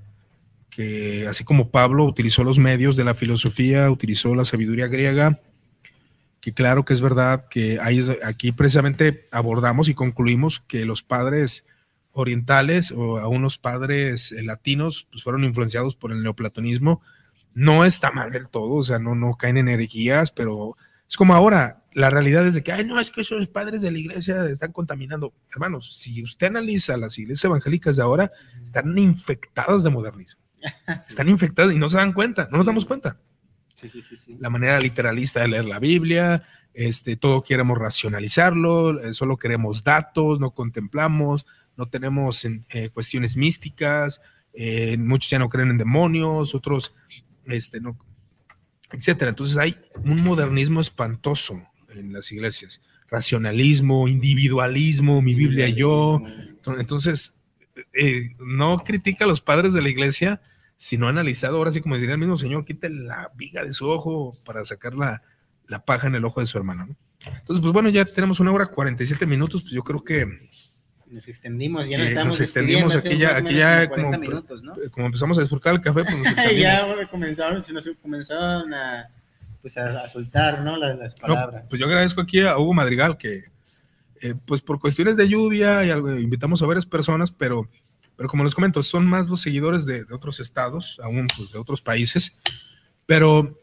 que 0.69 1.25
así 1.27 1.43
como 1.43 1.69
Pablo 1.71 2.05
utilizó 2.05 2.43
los 2.43 2.59
medios 2.59 2.95
de 2.95 3.03
la 3.03 3.13
filosofía, 3.13 3.89
utilizó 3.89 4.35
la 4.35 4.45
sabiduría 4.45 4.87
griega, 4.87 5.39
que 6.41 6.53
claro 6.53 6.85
que 6.85 6.93
es 6.93 7.01
verdad 7.01 7.45
que 7.49 7.79
es- 7.89 8.17
aquí 8.23 8.51
precisamente 8.51 9.27
abordamos 9.31 9.89
y 9.89 9.93
concluimos 9.93 10.61
que 10.61 10.85
los 10.85 11.03
padres 11.03 11.67
orientales 12.11 12.91
o 12.91 13.17
aún 13.17 13.41
los 13.41 13.57
padres 13.57 14.31
eh, 14.31 14.43
latinos 14.43 15.07
pues 15.11 15.23
fueron 15.23 15.43
influenciados 15.43 15.95
por 15.95 16.11
el 16.11 16.23
neoplatonismo. 16.23 17.01
No 17.59 17.83
está 17.85 18.11
mal 18.11 18.31
del 18.31 18.49
todo, 18.49 18.75
o 18.75 18.83
sea, 18.83 18.99
no, 18.99 19.15
no 19.15 19.35
caen 19.35 19.57
en 19.57 19.67
herejías, 19.67 20.31
pero 20.31 20.77
es 21.07 21.17
como 21.17 21.33
ahora, 21.33 21.83
la 21.93 22.09
realidad 22.09 22.45
es 22.47 22.53
de 22.53 22.63
que, 22.63 22.71
ay, 22.71 22.85
no, 22.85 22.99
es 22.99 23.11
que 23.11 23.21
esos 23.21 23.47
padres 23.47 23.81
de 23.81 23.91
la 23.91 23.97
iglesia 23.97 24.45
están 24.45 24.71
contaminando. 24.71 25.33
Hermanos, 25.51 25.95
si 25.97 26.23
usted 26.23 26.47
analiza 26.47 26.95
las 26.97 27.17
iglesias 27.17 27.45
evangélicas 27.45 27.95
de 27.97 28.03
ahora, 28.03 28.31
están 28.63 28.97
infectadas 28.97 29.83
de 29.83 29.89
modernismo. 29.89 30.41
Están 30.87 31.29
infectadas 31.29 31.73
y 31.73 31.79
no 31.79 31.87
se 31.87 31.95
dan 31.97 32.11
cuenta, 32.13 32.47
no 32.51 32.57
nos 32.57 32.65
damos 32.65 32.85
cuenta. 32.85 33.17
Sí, 33.75 33.87
sí, 33.87 34.01
sí, 34.01 34.17
sí. 34.17 34.35
La 34.41 34.49
manera 34.49 34.77
literalista 34.79 35.39
de 35.41 35.47
leer 35.47 35.63
la 35.65 35.79
Biblia, 35.79 36.43
este, 36.73 37.15
todo 37.15 37.41
queremos 37.43 37.77
racionalizarlo, 37.77 38.99
eh, 39.01 39.13
solo 39.13 39.37
queremos 39.37 39.83
datos, 39.85 40.39
no 40.41 40.51
contemplamos, 40.51 41.45
no 41.77 41.87
tenemos 41.87 42.43
en- 42.45 42.65
eh, 42.69 42.89
cuestiones 42.89 43.37
místicas, 43.37 44.21
eh, 44.53 44.97
muchos 44.97 45.29
ya 45.29 45.39
no 45.39 45.47
creen 45.47 45.69
en 45.69 45.77
demonios, 45.77 46.53
otros, 46.53 46.93
este, 47.45 47.79
no, 47.79 47.97
etcétera. 48.91 49.29
Entonces 49.29 49.57
hay 49.57 49.77
un 50.03 50.23
modernismo 50.23 50.81
espantoso 50.81 51.61
en 51.89 52.13
las 52.13 52.31
iglesias. 52.31 52.81
Racionalismo, 53.09 54.07
individualismo, 54.07 55.21
mi 55.21 55.33
Biblia 55.33 55.67
yo. 55.69 56.21
Entonces, 56.77 57.41
eh, 57.93 58.35
no 58.39 58.77
critica 58.77 59.25
a 59.25 59.27
los 59.27 59.41
padres 59.41 59.73
de 59.73 59.81
la 59.81 59.89
iglesia, 59.89 60.41
sino 60.77 61.07
ha 61.07 61.09
analizado, 61.09 61.57
ahora 61.57 61.71
sí 61.71 61.81
como 61.81 61.95
diría 61.95 62.13
el 62.13 62.19
mismo 62.19 62.37
Señor, 62.37 62.65
quite 62.65 62.89
la 62.89 63.31
viga 63.35 63.63
de 63.63 63.73
su 63.73 63.89
ojo 63.89 64.31
para 64.45 64.63
sacar 64.63 64.93
la, 64.93 65.23
la 65.67 65.83
paja 65.83 66.07
en 66.07 66.15
el 66.15 66.25
ojo 66.25 66.39
de 66.39 66.47
su 66.47 66.57
hermano. 66.57 66.85
¿no? 66.85 66.95
Entonces, 67.25 67.61
pues 67.61 67.73
bueno, 67.73 67.89
ya 67.89 68.05
tenemos 68.05 68.39
una 68.39 68.51
hora 68.51 68.67
47 68.67 69.25
minutos, 69.25 69.63
pues 69.63 69.73
yo 69.73 69.83
creo 69.83 70.03
que 70.03 70.49
Nos 71.09 71.27
extendimos, 71.27 71.87
ya 71.89 71.97
nos 71.97 72.05
Que 72.07 72.13
estamos 72.13 72.27
nos 72.39 72.41
extendimos 72.41 72.95
aquí 72.95 73.17
ya- 73.17 73.35
aquí 73.37 73.55
ya 73.55 73.89
como- 73.89 74.03
40 74.09 74.17
minutos, 74.19 74.63
¿no? 74.63 74.75
eh, 74.75 74.89
como 74.91 75.07
empezamos 75.07 75.37
a 75.37 75.41
disfrutar 75.41 75.73
el 75.73 75.81
café, 75.81 76.03
pues 76.03 76.15
nos 76.17 76.23
ya 76.57 76.85
bueno, 76.85 77.09
comenzaron, 77.09 77.63
se 77.63 77.73
nos 77.73 77.89
comenzaron 78.01 78.71
a, 78.73 79.09
pues 79.61 79.75
a, 79.77 80.01
a 80.03 80.09
soltar, 80.09 80.61
¿no? 80.61 80.77
Las, 80.77 80.97
las 80.99 81.15
No, 81.15 81.21
palabras. 81.21 81.63
pues 81.67 81.79
yo 81.79 81.87
agradezco 81.87 82.21
aquí 82.21 82.41
a 82.41 82.57
Hugo 82.59 82.73
Madrigal 82.73 83.17
que, 83.17 83.45
eh, 84.21 84.35
pues 84.45 84.61
por 84.61 84.79
cuestiones 84.79 85.17
de 85.17 85.27
lluvia 85.27 85.83
y 85.83 85.89
algo, 85.89 86.13
invitamos 86.15 86.61
a 86.61 86.67
varias 86.67 86.85
personas, 86.85 87.31
pero, 87.31 87.67
pero 88.15 88.29
como 88.29 88.43
les 88.43 88.53
comento, 88.53 88.83
son 88.83 89.07
más 89.07 89.29
los 89.29 89.41
seguidores 89.41 89.85
de, 89.87 90.05
de 90.05 90.13
otros 90.13 90.39
estados, 90.39 90.99
aún 91.03 91.25
pues, 91.35 91.51
de 91.53 91.57
otros 91.57 91.81
países, 91.81 92.37
pero, 93.07 93.57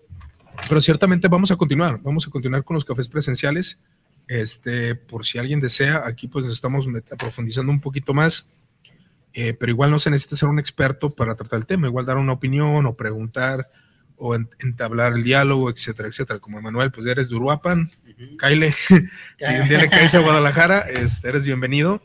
pero 0.68 0.80
ciertamente 0.80 1.28
vamos 1.28 1.52
a 1.52 1.56
continuar, 1.56 2.00
vamos 2.02 2.26
a 2.26 2.30
continuar 2.30 2.64
con 2.64 2.74
los 2.74 2.84
cafés 2.84 3.08
presenciales. 3.08 3.80
Este, 4.28 4.94
por 4.96 5.24
si 5.24 5.38
alguien 5.38 5.60
desea, 5.60 6.02
aquí 6.04 6.26
pues 6.28 6.46
estamos 6.46 6.86
profundizando 7.18 7.70
un 7.70 7.80
poquito 7.80 8.12
más, 8.12 8.52
eh, 9.32 9.52
pero 9.54 9.70
igual 9.70 9.90
no 9.90 9.98
se 9.98 10.10
necesita 10.10 10.36
ser 10.36 10.48
un 10.48 10.58
experto 10.58 11.10
para 11.10 11.34
tratar 11.36 11.60
el 11.60 11.66
tema, 11.66 11.86
igual 11.86 12.06
dar 12.06 12.16
una 12.18 12.32
opinión 12.32 12.86
o 12.86 12.96
preguntar 12.96 13.68
o 14.16 14.34
en- 14.34 14.48
entablar 14.60 15.12
el 15.12 15.22
diálogo, 15.22 15.70
etcétera, 15.70 16.08
etcétera. 16.08 16.40
Como 16.40 16.60
Manuel, 16.60 16.90
pues 16.90 17.06
eres 17.06 17.28
de 17.28 17.36
Uruapan. 17.36 17.90
Kyle, 18.38 18.72
si 19.36 19.52
un 19.60 19.68
día 19.68 19.78
le 19.78 19.90
caes 19.90 20.14
a 20.14 20.20
Guadalajara, 20.20 20.80
este, 20.80 21.28
eres 21.28 21.44
bienvenido. 21.44 22.02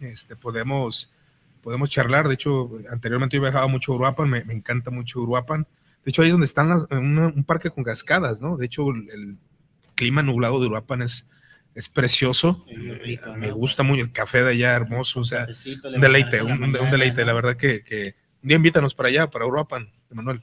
Este, 0.00 0.36
podemos, 0.36 1.12
podemos 1.60 1.90
charlar. 1.90 2.28
De 2.28 2.34
hecho, 2.34 2.70
anteriormente 2.90 3.36
yo 3.36 3.42
viajaba 3.42 3.66
mucho 3.68 3.92
a 3.92 3.96
Uruapan, 3.96 4.30
me, 4.30 4.42
me 4.44 4.54
encanta 4.54 4.90
mucho 4.90 5.20
Uruapan. 5.20 5.66
De 6.04 6.10
hecho, 6.10 6.22
ahí 6.22 6.28
es 6.28 6.32
donde 6.32 6.46
están 6.46 6.70
las, 6.70 6.86
una- 6.90 7.26
un 7.28 7.44
parque 7.44 7.70
con 7.70 7.84
cascadas, 7.84 8.40
¿no? 8.40 8.56
De 8.56 8.64
hecho, 8.66 8.88
el 8.90 9.36
clima 9.98 10.22
nublado 10.22 10.60
de 10.60 10.68
Uruapan 10.68 11.02
es, 11.02 11.28
es 11.74 11.88
precioso. 11.88 12.64
Es 12.68 12.78
Eh, 12.78 12.98
rico, 13.02 13.34
me 13.36 13.48
¿no? 13.48 13.56
gusta 13.56 13.82
mucho 13.82 14.02
el 14.02 14.12
café 14.12 14.42
de 14.44 14.52
allá, 14.52 14.74
hermoso. 14.74 15.20
O 15.20 15.24
sea, 15.24 15.40
Cafecito, 15.40 15.88
un 15.88 16.00
deleite, 16.00 16.40
un, 16.42 16.62
un- 16.64 16.72
deleite. 16.90 17.24
La 17.24 17.32
verdad 17.32 17.56
que, 17.56 17.82
que 17.82 18.14
un 18.42 18.48
día 18.48 18.56
invítanos 18.56 18.94
para 18.94 19.08
allá, 19.08 19.28
para 19.28 19.44
Uruapan, 19.46 19.90
Manuel. 20.10 20.42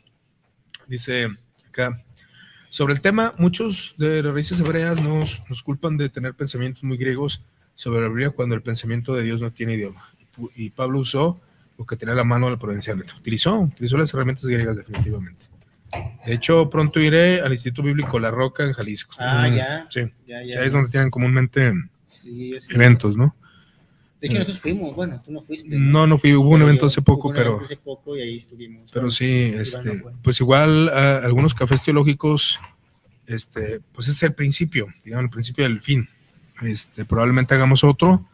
Dice 0.88 1.30
acá. 1.70 2.02
Sobre 2.70 2.94
el 2.94 3.00
tema, 3.02 3.34
muchos 3.38 3.96
de 3.98 4.22
las 4.22 4.34
raíces 4.34 4.60
hebreas 4.60 5.02
nos, 5.02 5.42
nos 5.50 5.64
culpan 5.64 5.96
de 5.96 6.10
tener 6.10 6.34
pensamientos 6.34 6.84
muy 6.84 6.98
griegos 6.98 7.42
sobre 7.76 8.02
la 8.02 8.10
Biblia 8.10 8.32
cuando 8.32 8.54
el 8.56 8.62
pensamiento 8.62 9.16
de 9.16 9.24
Dios 9.24 9.40
no 9.42 9.52
tiene 9.52 9.76
idioma. 9.76 10.10
Y, 10.56 10.70
Pablo 10.72 11.00
usó 11.00 11.40
lo 11.78 11.86
que 11.86 11.96
tenía 11.96 12.14
a 12.14 12.18
la 12.18 12.26
mano 12.26 12.50
del 12.50 12.58
provincialmente. 12.60 13.14
Utilizó, 13.18 13.58
utilizó 13.60 13.98
las 13.98 14.14
herramientas 14.14 14.46
griegas 14.46 14.76
definitivamente. 14.76 15.46
De 16.26 16.34
hecho, 16.34 16.70
pronto 16.70 17.00
iré 17.00 17.42
al 17.42 17.52
Instituto 17.54 17.84
Bíblico 17.84 18.20
La 18.20 18.32
Roca 18.32 18.64
en 18.64 18.74
Jalisco. 18.74 19.16
Ah, 19.20 19.48
Mm, 19.50 19.54
ya. 19.56 19.88
Sí, 19.90 20.00
Ya, 20.28 20.42
ya 20.44 20.56
ya. 20.56 20.64
es 20.64 20.72
donde 20.74 20.90
tienen 20.90 21.10
comúnmente 21.12 21.74
Sí, 22.06 22.54
sí. 22.60 22.74
eventos, 22.76 23.16
¿no? 23.18 23.36
De 24.22 24.28
hecho, 24.28 24.36
nosotros 24.40 24.60
fuimos, 24.60 24.96
bueno, 24.96 25.22
tú 25.24 25.32
no 25.32 25.42
fuiste. 25.42 25.78
No, 25.78 26.08
no 26.08 26.18
fui, 26.18 26.34
hubo 26.34 26.50
un 26.50 26.62
evento 26.62 26.82
yo- 26.82 26.88
hace 26.88 27.02
poco, 27.02 27.32
pero... 27.34 27.60
hace 27.62 27.78
poco 27.78 28.16
y 28.18 28.22
ahí 28.22 28.38
estuvimos. 28.38 28.90
Pero 28.92 29.02
Bueno, 29.04 29.12
sí, 29.12 29.54
este, 29.56 29.96
no 29.96 30.12
pues 30.24 30.40
igual 30.42 30.90
ah, 30.90 31.22
algunos 31.24 31.54
cafés 31.54 31.84
teológicos, 31.84 32.60
este, 33.28 33.82
pues 33.94 34.08
es 34.08 34.22
el 34.24 34.34
principio, 34.34 34.88
digamos, 35.04 35.26
el 35.26 35.30
principio 35.30 35.64
del 35.66 35.82
fin. 35.82 36.08
Este, 36.62 37.06
probablemente 37.06 37.54
hagamos 37.54 37.84
otro, 37.84 38.26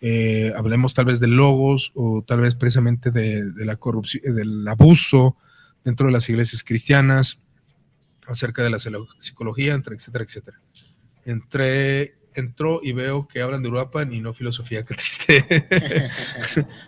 eh, 0.00 0.52
hablemos 0.56 0.94
tal 0.94 1.04
vez 1.04 1.20
de 1.20 1.26
logos 1.28 1.92
o 1.94 2.22
tal 2.26 2.40
vez 2.40 2.54
precisamente 2.54 3.10
de, 3.10 3.50
de 3.52 3.64
la 3.64 3.76
corrupción, 3.76 4.34
del 4.34 4.66
abuso 4.66 5.36
dentro 5.88 6.06
de 6.06 6.12
las 6.12 6.28
iglesias 6.28 6.62
cristianas, 6.62 7.42
acerca 8.26 8.62
de 8.62 8.68
la 8.68 8.78
psicología, 9.20 9.72
entre, 9.72 9.96
etcétera, 9.96 10.24
etcétera. 10.24 10.60
Entré, 11.24 12.14
entró 12.34 12.80
y 12.82 12.92
veo 12.92 13.26
que 13.26 13.40
hablan 13.40 13.62
de 13.62 13.70
Uruapan 13.70 14.12
y 14.12 14.20
no 14.20 14.34
filosofía, 14.34 14.82
qué 14.86 14.94
triste. 14.94 15.46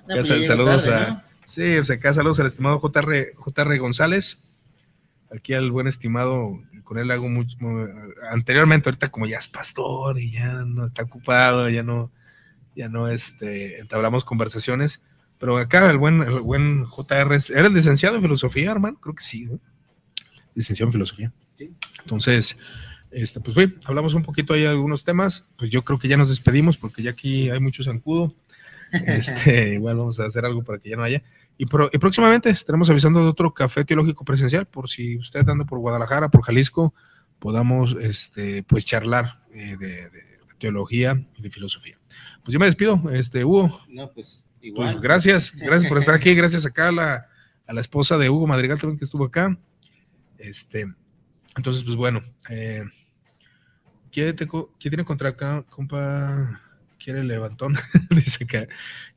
No, 0.07 0.17
Ya 0.17 0.21
pues 0.23 0.29
llegó 0.29 0.45
saludos 0.45 0.85
tarde, 0.85 0.97
a. 1.07 1.09
¿no? 1.11 1.23
Sí, 1.47 1.79
o 1.79 1.85
sea, 1.85 1.97
acá 1.97 2.13
saludos 2.13 2.39
al 2.41 2.47
estimado 2.47 2.79
JR, 2.79 3.33
JR 3.37 3.79
González. 3.79 4.47
Aquí 5.35 5.55
al 5.55 5.71
buen 5.71 5.87
estimado, 5.87 6.61
con 6.85 6.99
él 6.99 7.11
hago 7.11 7.29
mucho. 7.31 7.57
mu- 7.61 7.87
Anteriormente, 8.31 8.89
ahorita 8.91 9.09
como 9.11 9.27
ya 9.27 9.39
es 9.39 9.49
pastor 9.49 10.19
y 10.19 10.31
ya 10.33 10.53
no 10.65 10.85
está 10.85 11.05
ocupado, 11.05 11.69
ya 11.71 11.83
no, 11.83 12.11
ya 12.77 12.89
no 12.91 13.09
este, 13.09 13.79
entablamos 13.81 14.25
conversaciones. 14.27 15.03
Pero 15.41 15.57
acá 15.57 15.91
el 15.91 15.97
buen, 15.97 16.23
el 16.23 16.41
buen 16.41 16.85
JR, 16.85 17.33
¿eres 17.33 17.73
licenciado 17.73 18.17
en 18.17 18.23
filosofía, 18.23 18.71
hermano? 18.71 19.01
Creo 19.01 19.15
que 19.15 19.25
sí, 19.25 19.49
licenciado 20.55 20.89
en 20.89 20.93
filosofía. 20.93 21.33
Sí. 21.55 21.73
Entonces, 22.01 22.59
este, 23.11 23.41
pues 23.41 23.57
bien, 23.57 23.81
hablamos 23.85 24.13
un 24.13 24.23
poquito 24.23 24.53
ahí 24.53 24.61
de 24.61 24.69
algunos 24.69 25.03
temas. 25.03 25.49
Pues 25.59 25.71
yo 25.71 25.83
creo 25.83 25.99
que 25.99 26.09
ya 26.09 26.19
nos 26.19 26.29
despedimos 26.29 26.77
porque 26.77 27.03
ya 27.03 27.13
aquí 27.13 27.49
hay 27.49 27.59
mucho 27.59 27.83
zancudo. 27.83 28.35
Este, 29.07 29.75
igual 29.75 29.99
vamos 29.99 30.19
a 30.19 30.25
hacer 30.25 30.45
algo 30.45 30.65
para 30.65 30.81
que 30.81 30.91
ya 30.91 30.97
no 30.97 31.05
haya. 31.05 31.23
Y, 31.57 31.67
próximamente 31.67 32.51
estaremos 32.51 32.91
avisando 32.91 33.23
de 33.23 33.29
otro 33.29 33.55
café 33.55 33.85
teológico 33.85 34.25
presencial 34.25 34.67
por 34.67 34.89
si 34.89 35.17
usted 35.17 35.49
anda 35.49 35.65
por 35.65 35.79
Guadalajara, 35.79 36.29
por 36.29 36.43
Jalisco, 36.43 36.93
podamos 37.39 37.97
este, 38.01 38.65
pues 38.65 38.85
charlar 38.85 39.45
eh, 39.55 39.77
de, 39.79 40.11
teología 40.59 41.25
y 41.37 41.43
de 41.43 41.51
filosofía. 41.51 41.99
Pues 42.43 42.53
yo 42.53 42.59
me 42.59 42.67
despido, 42.67 43.01
este, 43.13 43.45
Hugo. 43.45 43.81
No, 43.89 44.11
pues 44.11 44.45
igual. 44.63 44.93
Pues 44.93 45.03
gracias, 45.03 45.53
gracias 45.57 45.87
por 45.89 45.99
estar 45.99 46.15
aquí, 46.15 46.35
gracias 46.35 46.67
acá 46.67 46.89
a 46.89 46.93
la, 46.93 47.27
a 47.67 47.73
la 47.73 47.81
esposa 47.81 48.19
de 48.19 48.31
Hugo 48.31 48.47
Madrigal 48.47 48.79
también 48.79 48.99
que 48.99 49.05
estuvo 49.05 49.25
acá. 49.25 49.57
Este, 50.39 50.87
entonces, 51.57 51.85
pues 51.85 51.97
bueno, 51.97 52.23
eh, 52.49 52.85
¿quién, 54.11 54.37
tiene 54.79 55.05
contra 55.05 55.31
acá, 55.31 55.65
compa? 55.69 56.61
¿Quiere 57.03 57.25
levantón? 57.25 57.77
dice 58.11 58.47
que 58.47 58.69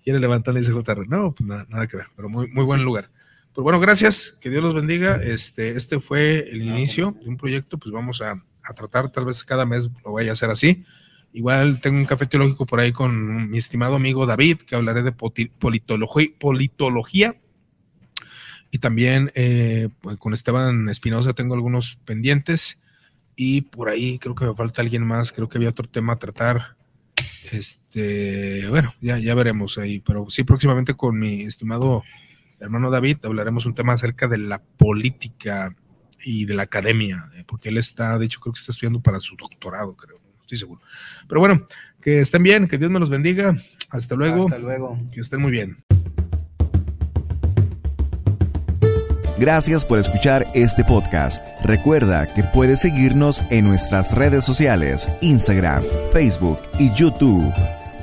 quiere 0.03 0.20
levantón, 0.20 0.56
dice 0.56 0.72
JR. 0.72 1.07
No, 1.07 1.34
pues 1.34 1.48
nada, 1.48 1.65
nada 1.70 1.88
que 1.88 1.98
ver, 1.98 2.07
pero 2.15 2.30
muy, 2.30 2.48
muy 2.48 2.65
buen 2.65 2.84
lugar. 2.84 3.10
Pues 3.53 3.64
bueno, 3.64 3.80
gracias, 3.80 4.38
que 4.41 4.49
Dios 4.49 4.64
los 4.64 4.74
bendiga. 4.74 5.22
Este, 5.22 5.78
este 5.78 5.99
fue 5.99 6.49
el 6.49 6.64
inicio 6.64 7.15
de 7.22 7.30
un 7.30 7.38
proyecto, 7.38 7.78
pues 7.78 7.91
vamos 7.91 8.22
a, 8.22 8.44
a 8.64 8.74
tratar, 8.74 9.11
tal 9.11 9.26
vez 9.26 9.44
cada 9.44 9.65
mes 9.65 9.90
lo 10.03 10.14
vaya 10.14 10.32
a 10.32 10.34
hacer 10.34 10.49
así. 10.49 10.84
Igual 11.34 11.81
tengo 11.81 11.97
un 11.97 12.05
café 12.05 12.27
teológico 12.27 12.65
por 12.65 12.80
ahí 12.80 12.91
con 12.91 13.49
mi 13.49 13.57
estimado 13.57 13.95
amigo 13.95 14.26
David, 14.26 14.57
que 14.57 14.76
hablaré 14.76 15.01
de 15.01 15.11
politología, 15.11 16.30
politología. 16.39 17.35
Y 18.72 18.77
también 18.77 19.31
eh, 19.35 19.89
pues, 20.01 20.18
con 20.18 20.34
Esteban 20.34 20.89
Espinosa 20.89 21.34
tengo 21.34 21.55
algunos 21.55 21.97
pendientes. 22.05 22.84
Y 23.35 23.61
por 23.61 23.89
ahí 23.89 24.19
creo 24.19 24.35
que 24.35 24.45
me 24.45 24.53
falta 24.53 24.81
alguien 24.81 25.05
más. 25.05 25.31
Creo 25.31 25.49
que 25.49 25.57
había 25.57 25.69
otro 25.69 25.89
tema 25.89 26.14
a 26.14 26.19
tratar. 26.19 26.76
Este, 27.51 28.68
bueno, 28.69 28.93
ya, 29.01 29.18
ya 29.18 29.34
veremos 29.34 29.80
ahí. 29.80 29.99
Pero 29.99 30.27
sí, 30.30 30.43
próximamente 30.43 30.93
con 30.93 31.18
mi 31.18 31.41
estimado 31.41 32.03
hermano 32.64 32.89
David 32.89 33.18
hablaremos 33.23 33.65
un 33.65 33.76
tema 33.76 33.93
acerca 33.93 34.27
de 34.27 34.38
la 34.38 34.61
política 34.61 35.76
y 36.23 36.45
de 36.45 36.55
la 36.55 36.64
academia, 36.64 37.30
eh, 37.35 37.43
porque 37.45 37.69
él 37.69 37.77
está, 37.77 38.18
de 38.18 38.26
hecho, 38.26 38.39
creo 38.39 38.53
que 38.53 38.60
está 38.60 38.72
estudiando 38.72 39.01
para 39.01 39.19
su 39.19 39.35
doctorado, 39.35 39.95
creo 39.95 40.23
estoy 40.44 40.57
seguro. 40.57 40.82
Pero 41.28 41.40
bueno, 41.41 41.65
que 42.02 42.20
estén 42.22 42.44
bien, 42.44 42.68
que 42.68 42.78
Dios 42.78 42.91
me 42.91 42.99
los 42.99 43.10
bendiga. 43.10 43.56
Hasta 43.90 44.15
luego. 44.15 44.45
Hasta 44.45 44.60
luego. 44.60 44.99
Que 45.11 45.22
estén 45.22 45.41
muy 45.41 45.52
bien. 45.52 45.84
Gracias 49.40 49.84
por 49.84 49.99
escuchar 49.99 50.48
este 50.53 50.84
podcast. 50.84 51.44
Recuerda 51.64 52.32
que 52.34 52.44
puedes 52.44 52.82
seguirnos 52.82 53.44
en 53.49 53.65
nuestras 53.65 54.14
redes 54.14 54.45
sociales, 54.45 55.10
Instagram, 55.22 55.84
Facebook 56.11 56.60
y 56.80 56.94
YouTube. 56.94 57.52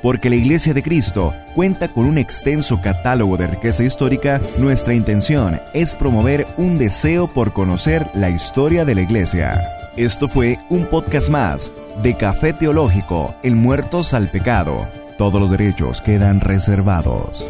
Porque 0.03 0.29
la 0.29 0.37
Iglesia 0.37 0.75
de 0.75 0.83
Cristo 0.83 1.35
cuenta 1.55 1.89
con 1.89 2.07
un 2.07 2.19
extenso 2.19 2.81
catálogo 2.83 3.37
de 3.37 3.47
riqueza 3.47 3.85
histórica, 3.85 4.41
nuestra 4.59 4.95
intención 4.95 5.61
es 5.73 5.95
promover 5.95 6.47
un 6.57 6.79
deseo 6.79 7.29
por 7.29 7.53
conocer 7.53 8.07
la 8.15 8.31
historia 8.31 8.85
de 8.85 8.95
la 8.95 9.03
Iglesia. 9.03 9.80
Esto 9.97 10.29
fue 10.29 10.59
un 10.69 10.87
podcast 10.87 11.29
más 11.31 11.73
de 12.01 12.17
Café 12.17 12.53
Teológico, 12.53 13.35
El 13.43 13.57
Muertos 13.57 14.15
al 14.15 14.29
Pecado. 14.31 14.89
Todos 15.19 15.41
los 15.41 15.51
derechos 15.51 16.01
quedan 16.01 16.41
reservados. 16.41 17.47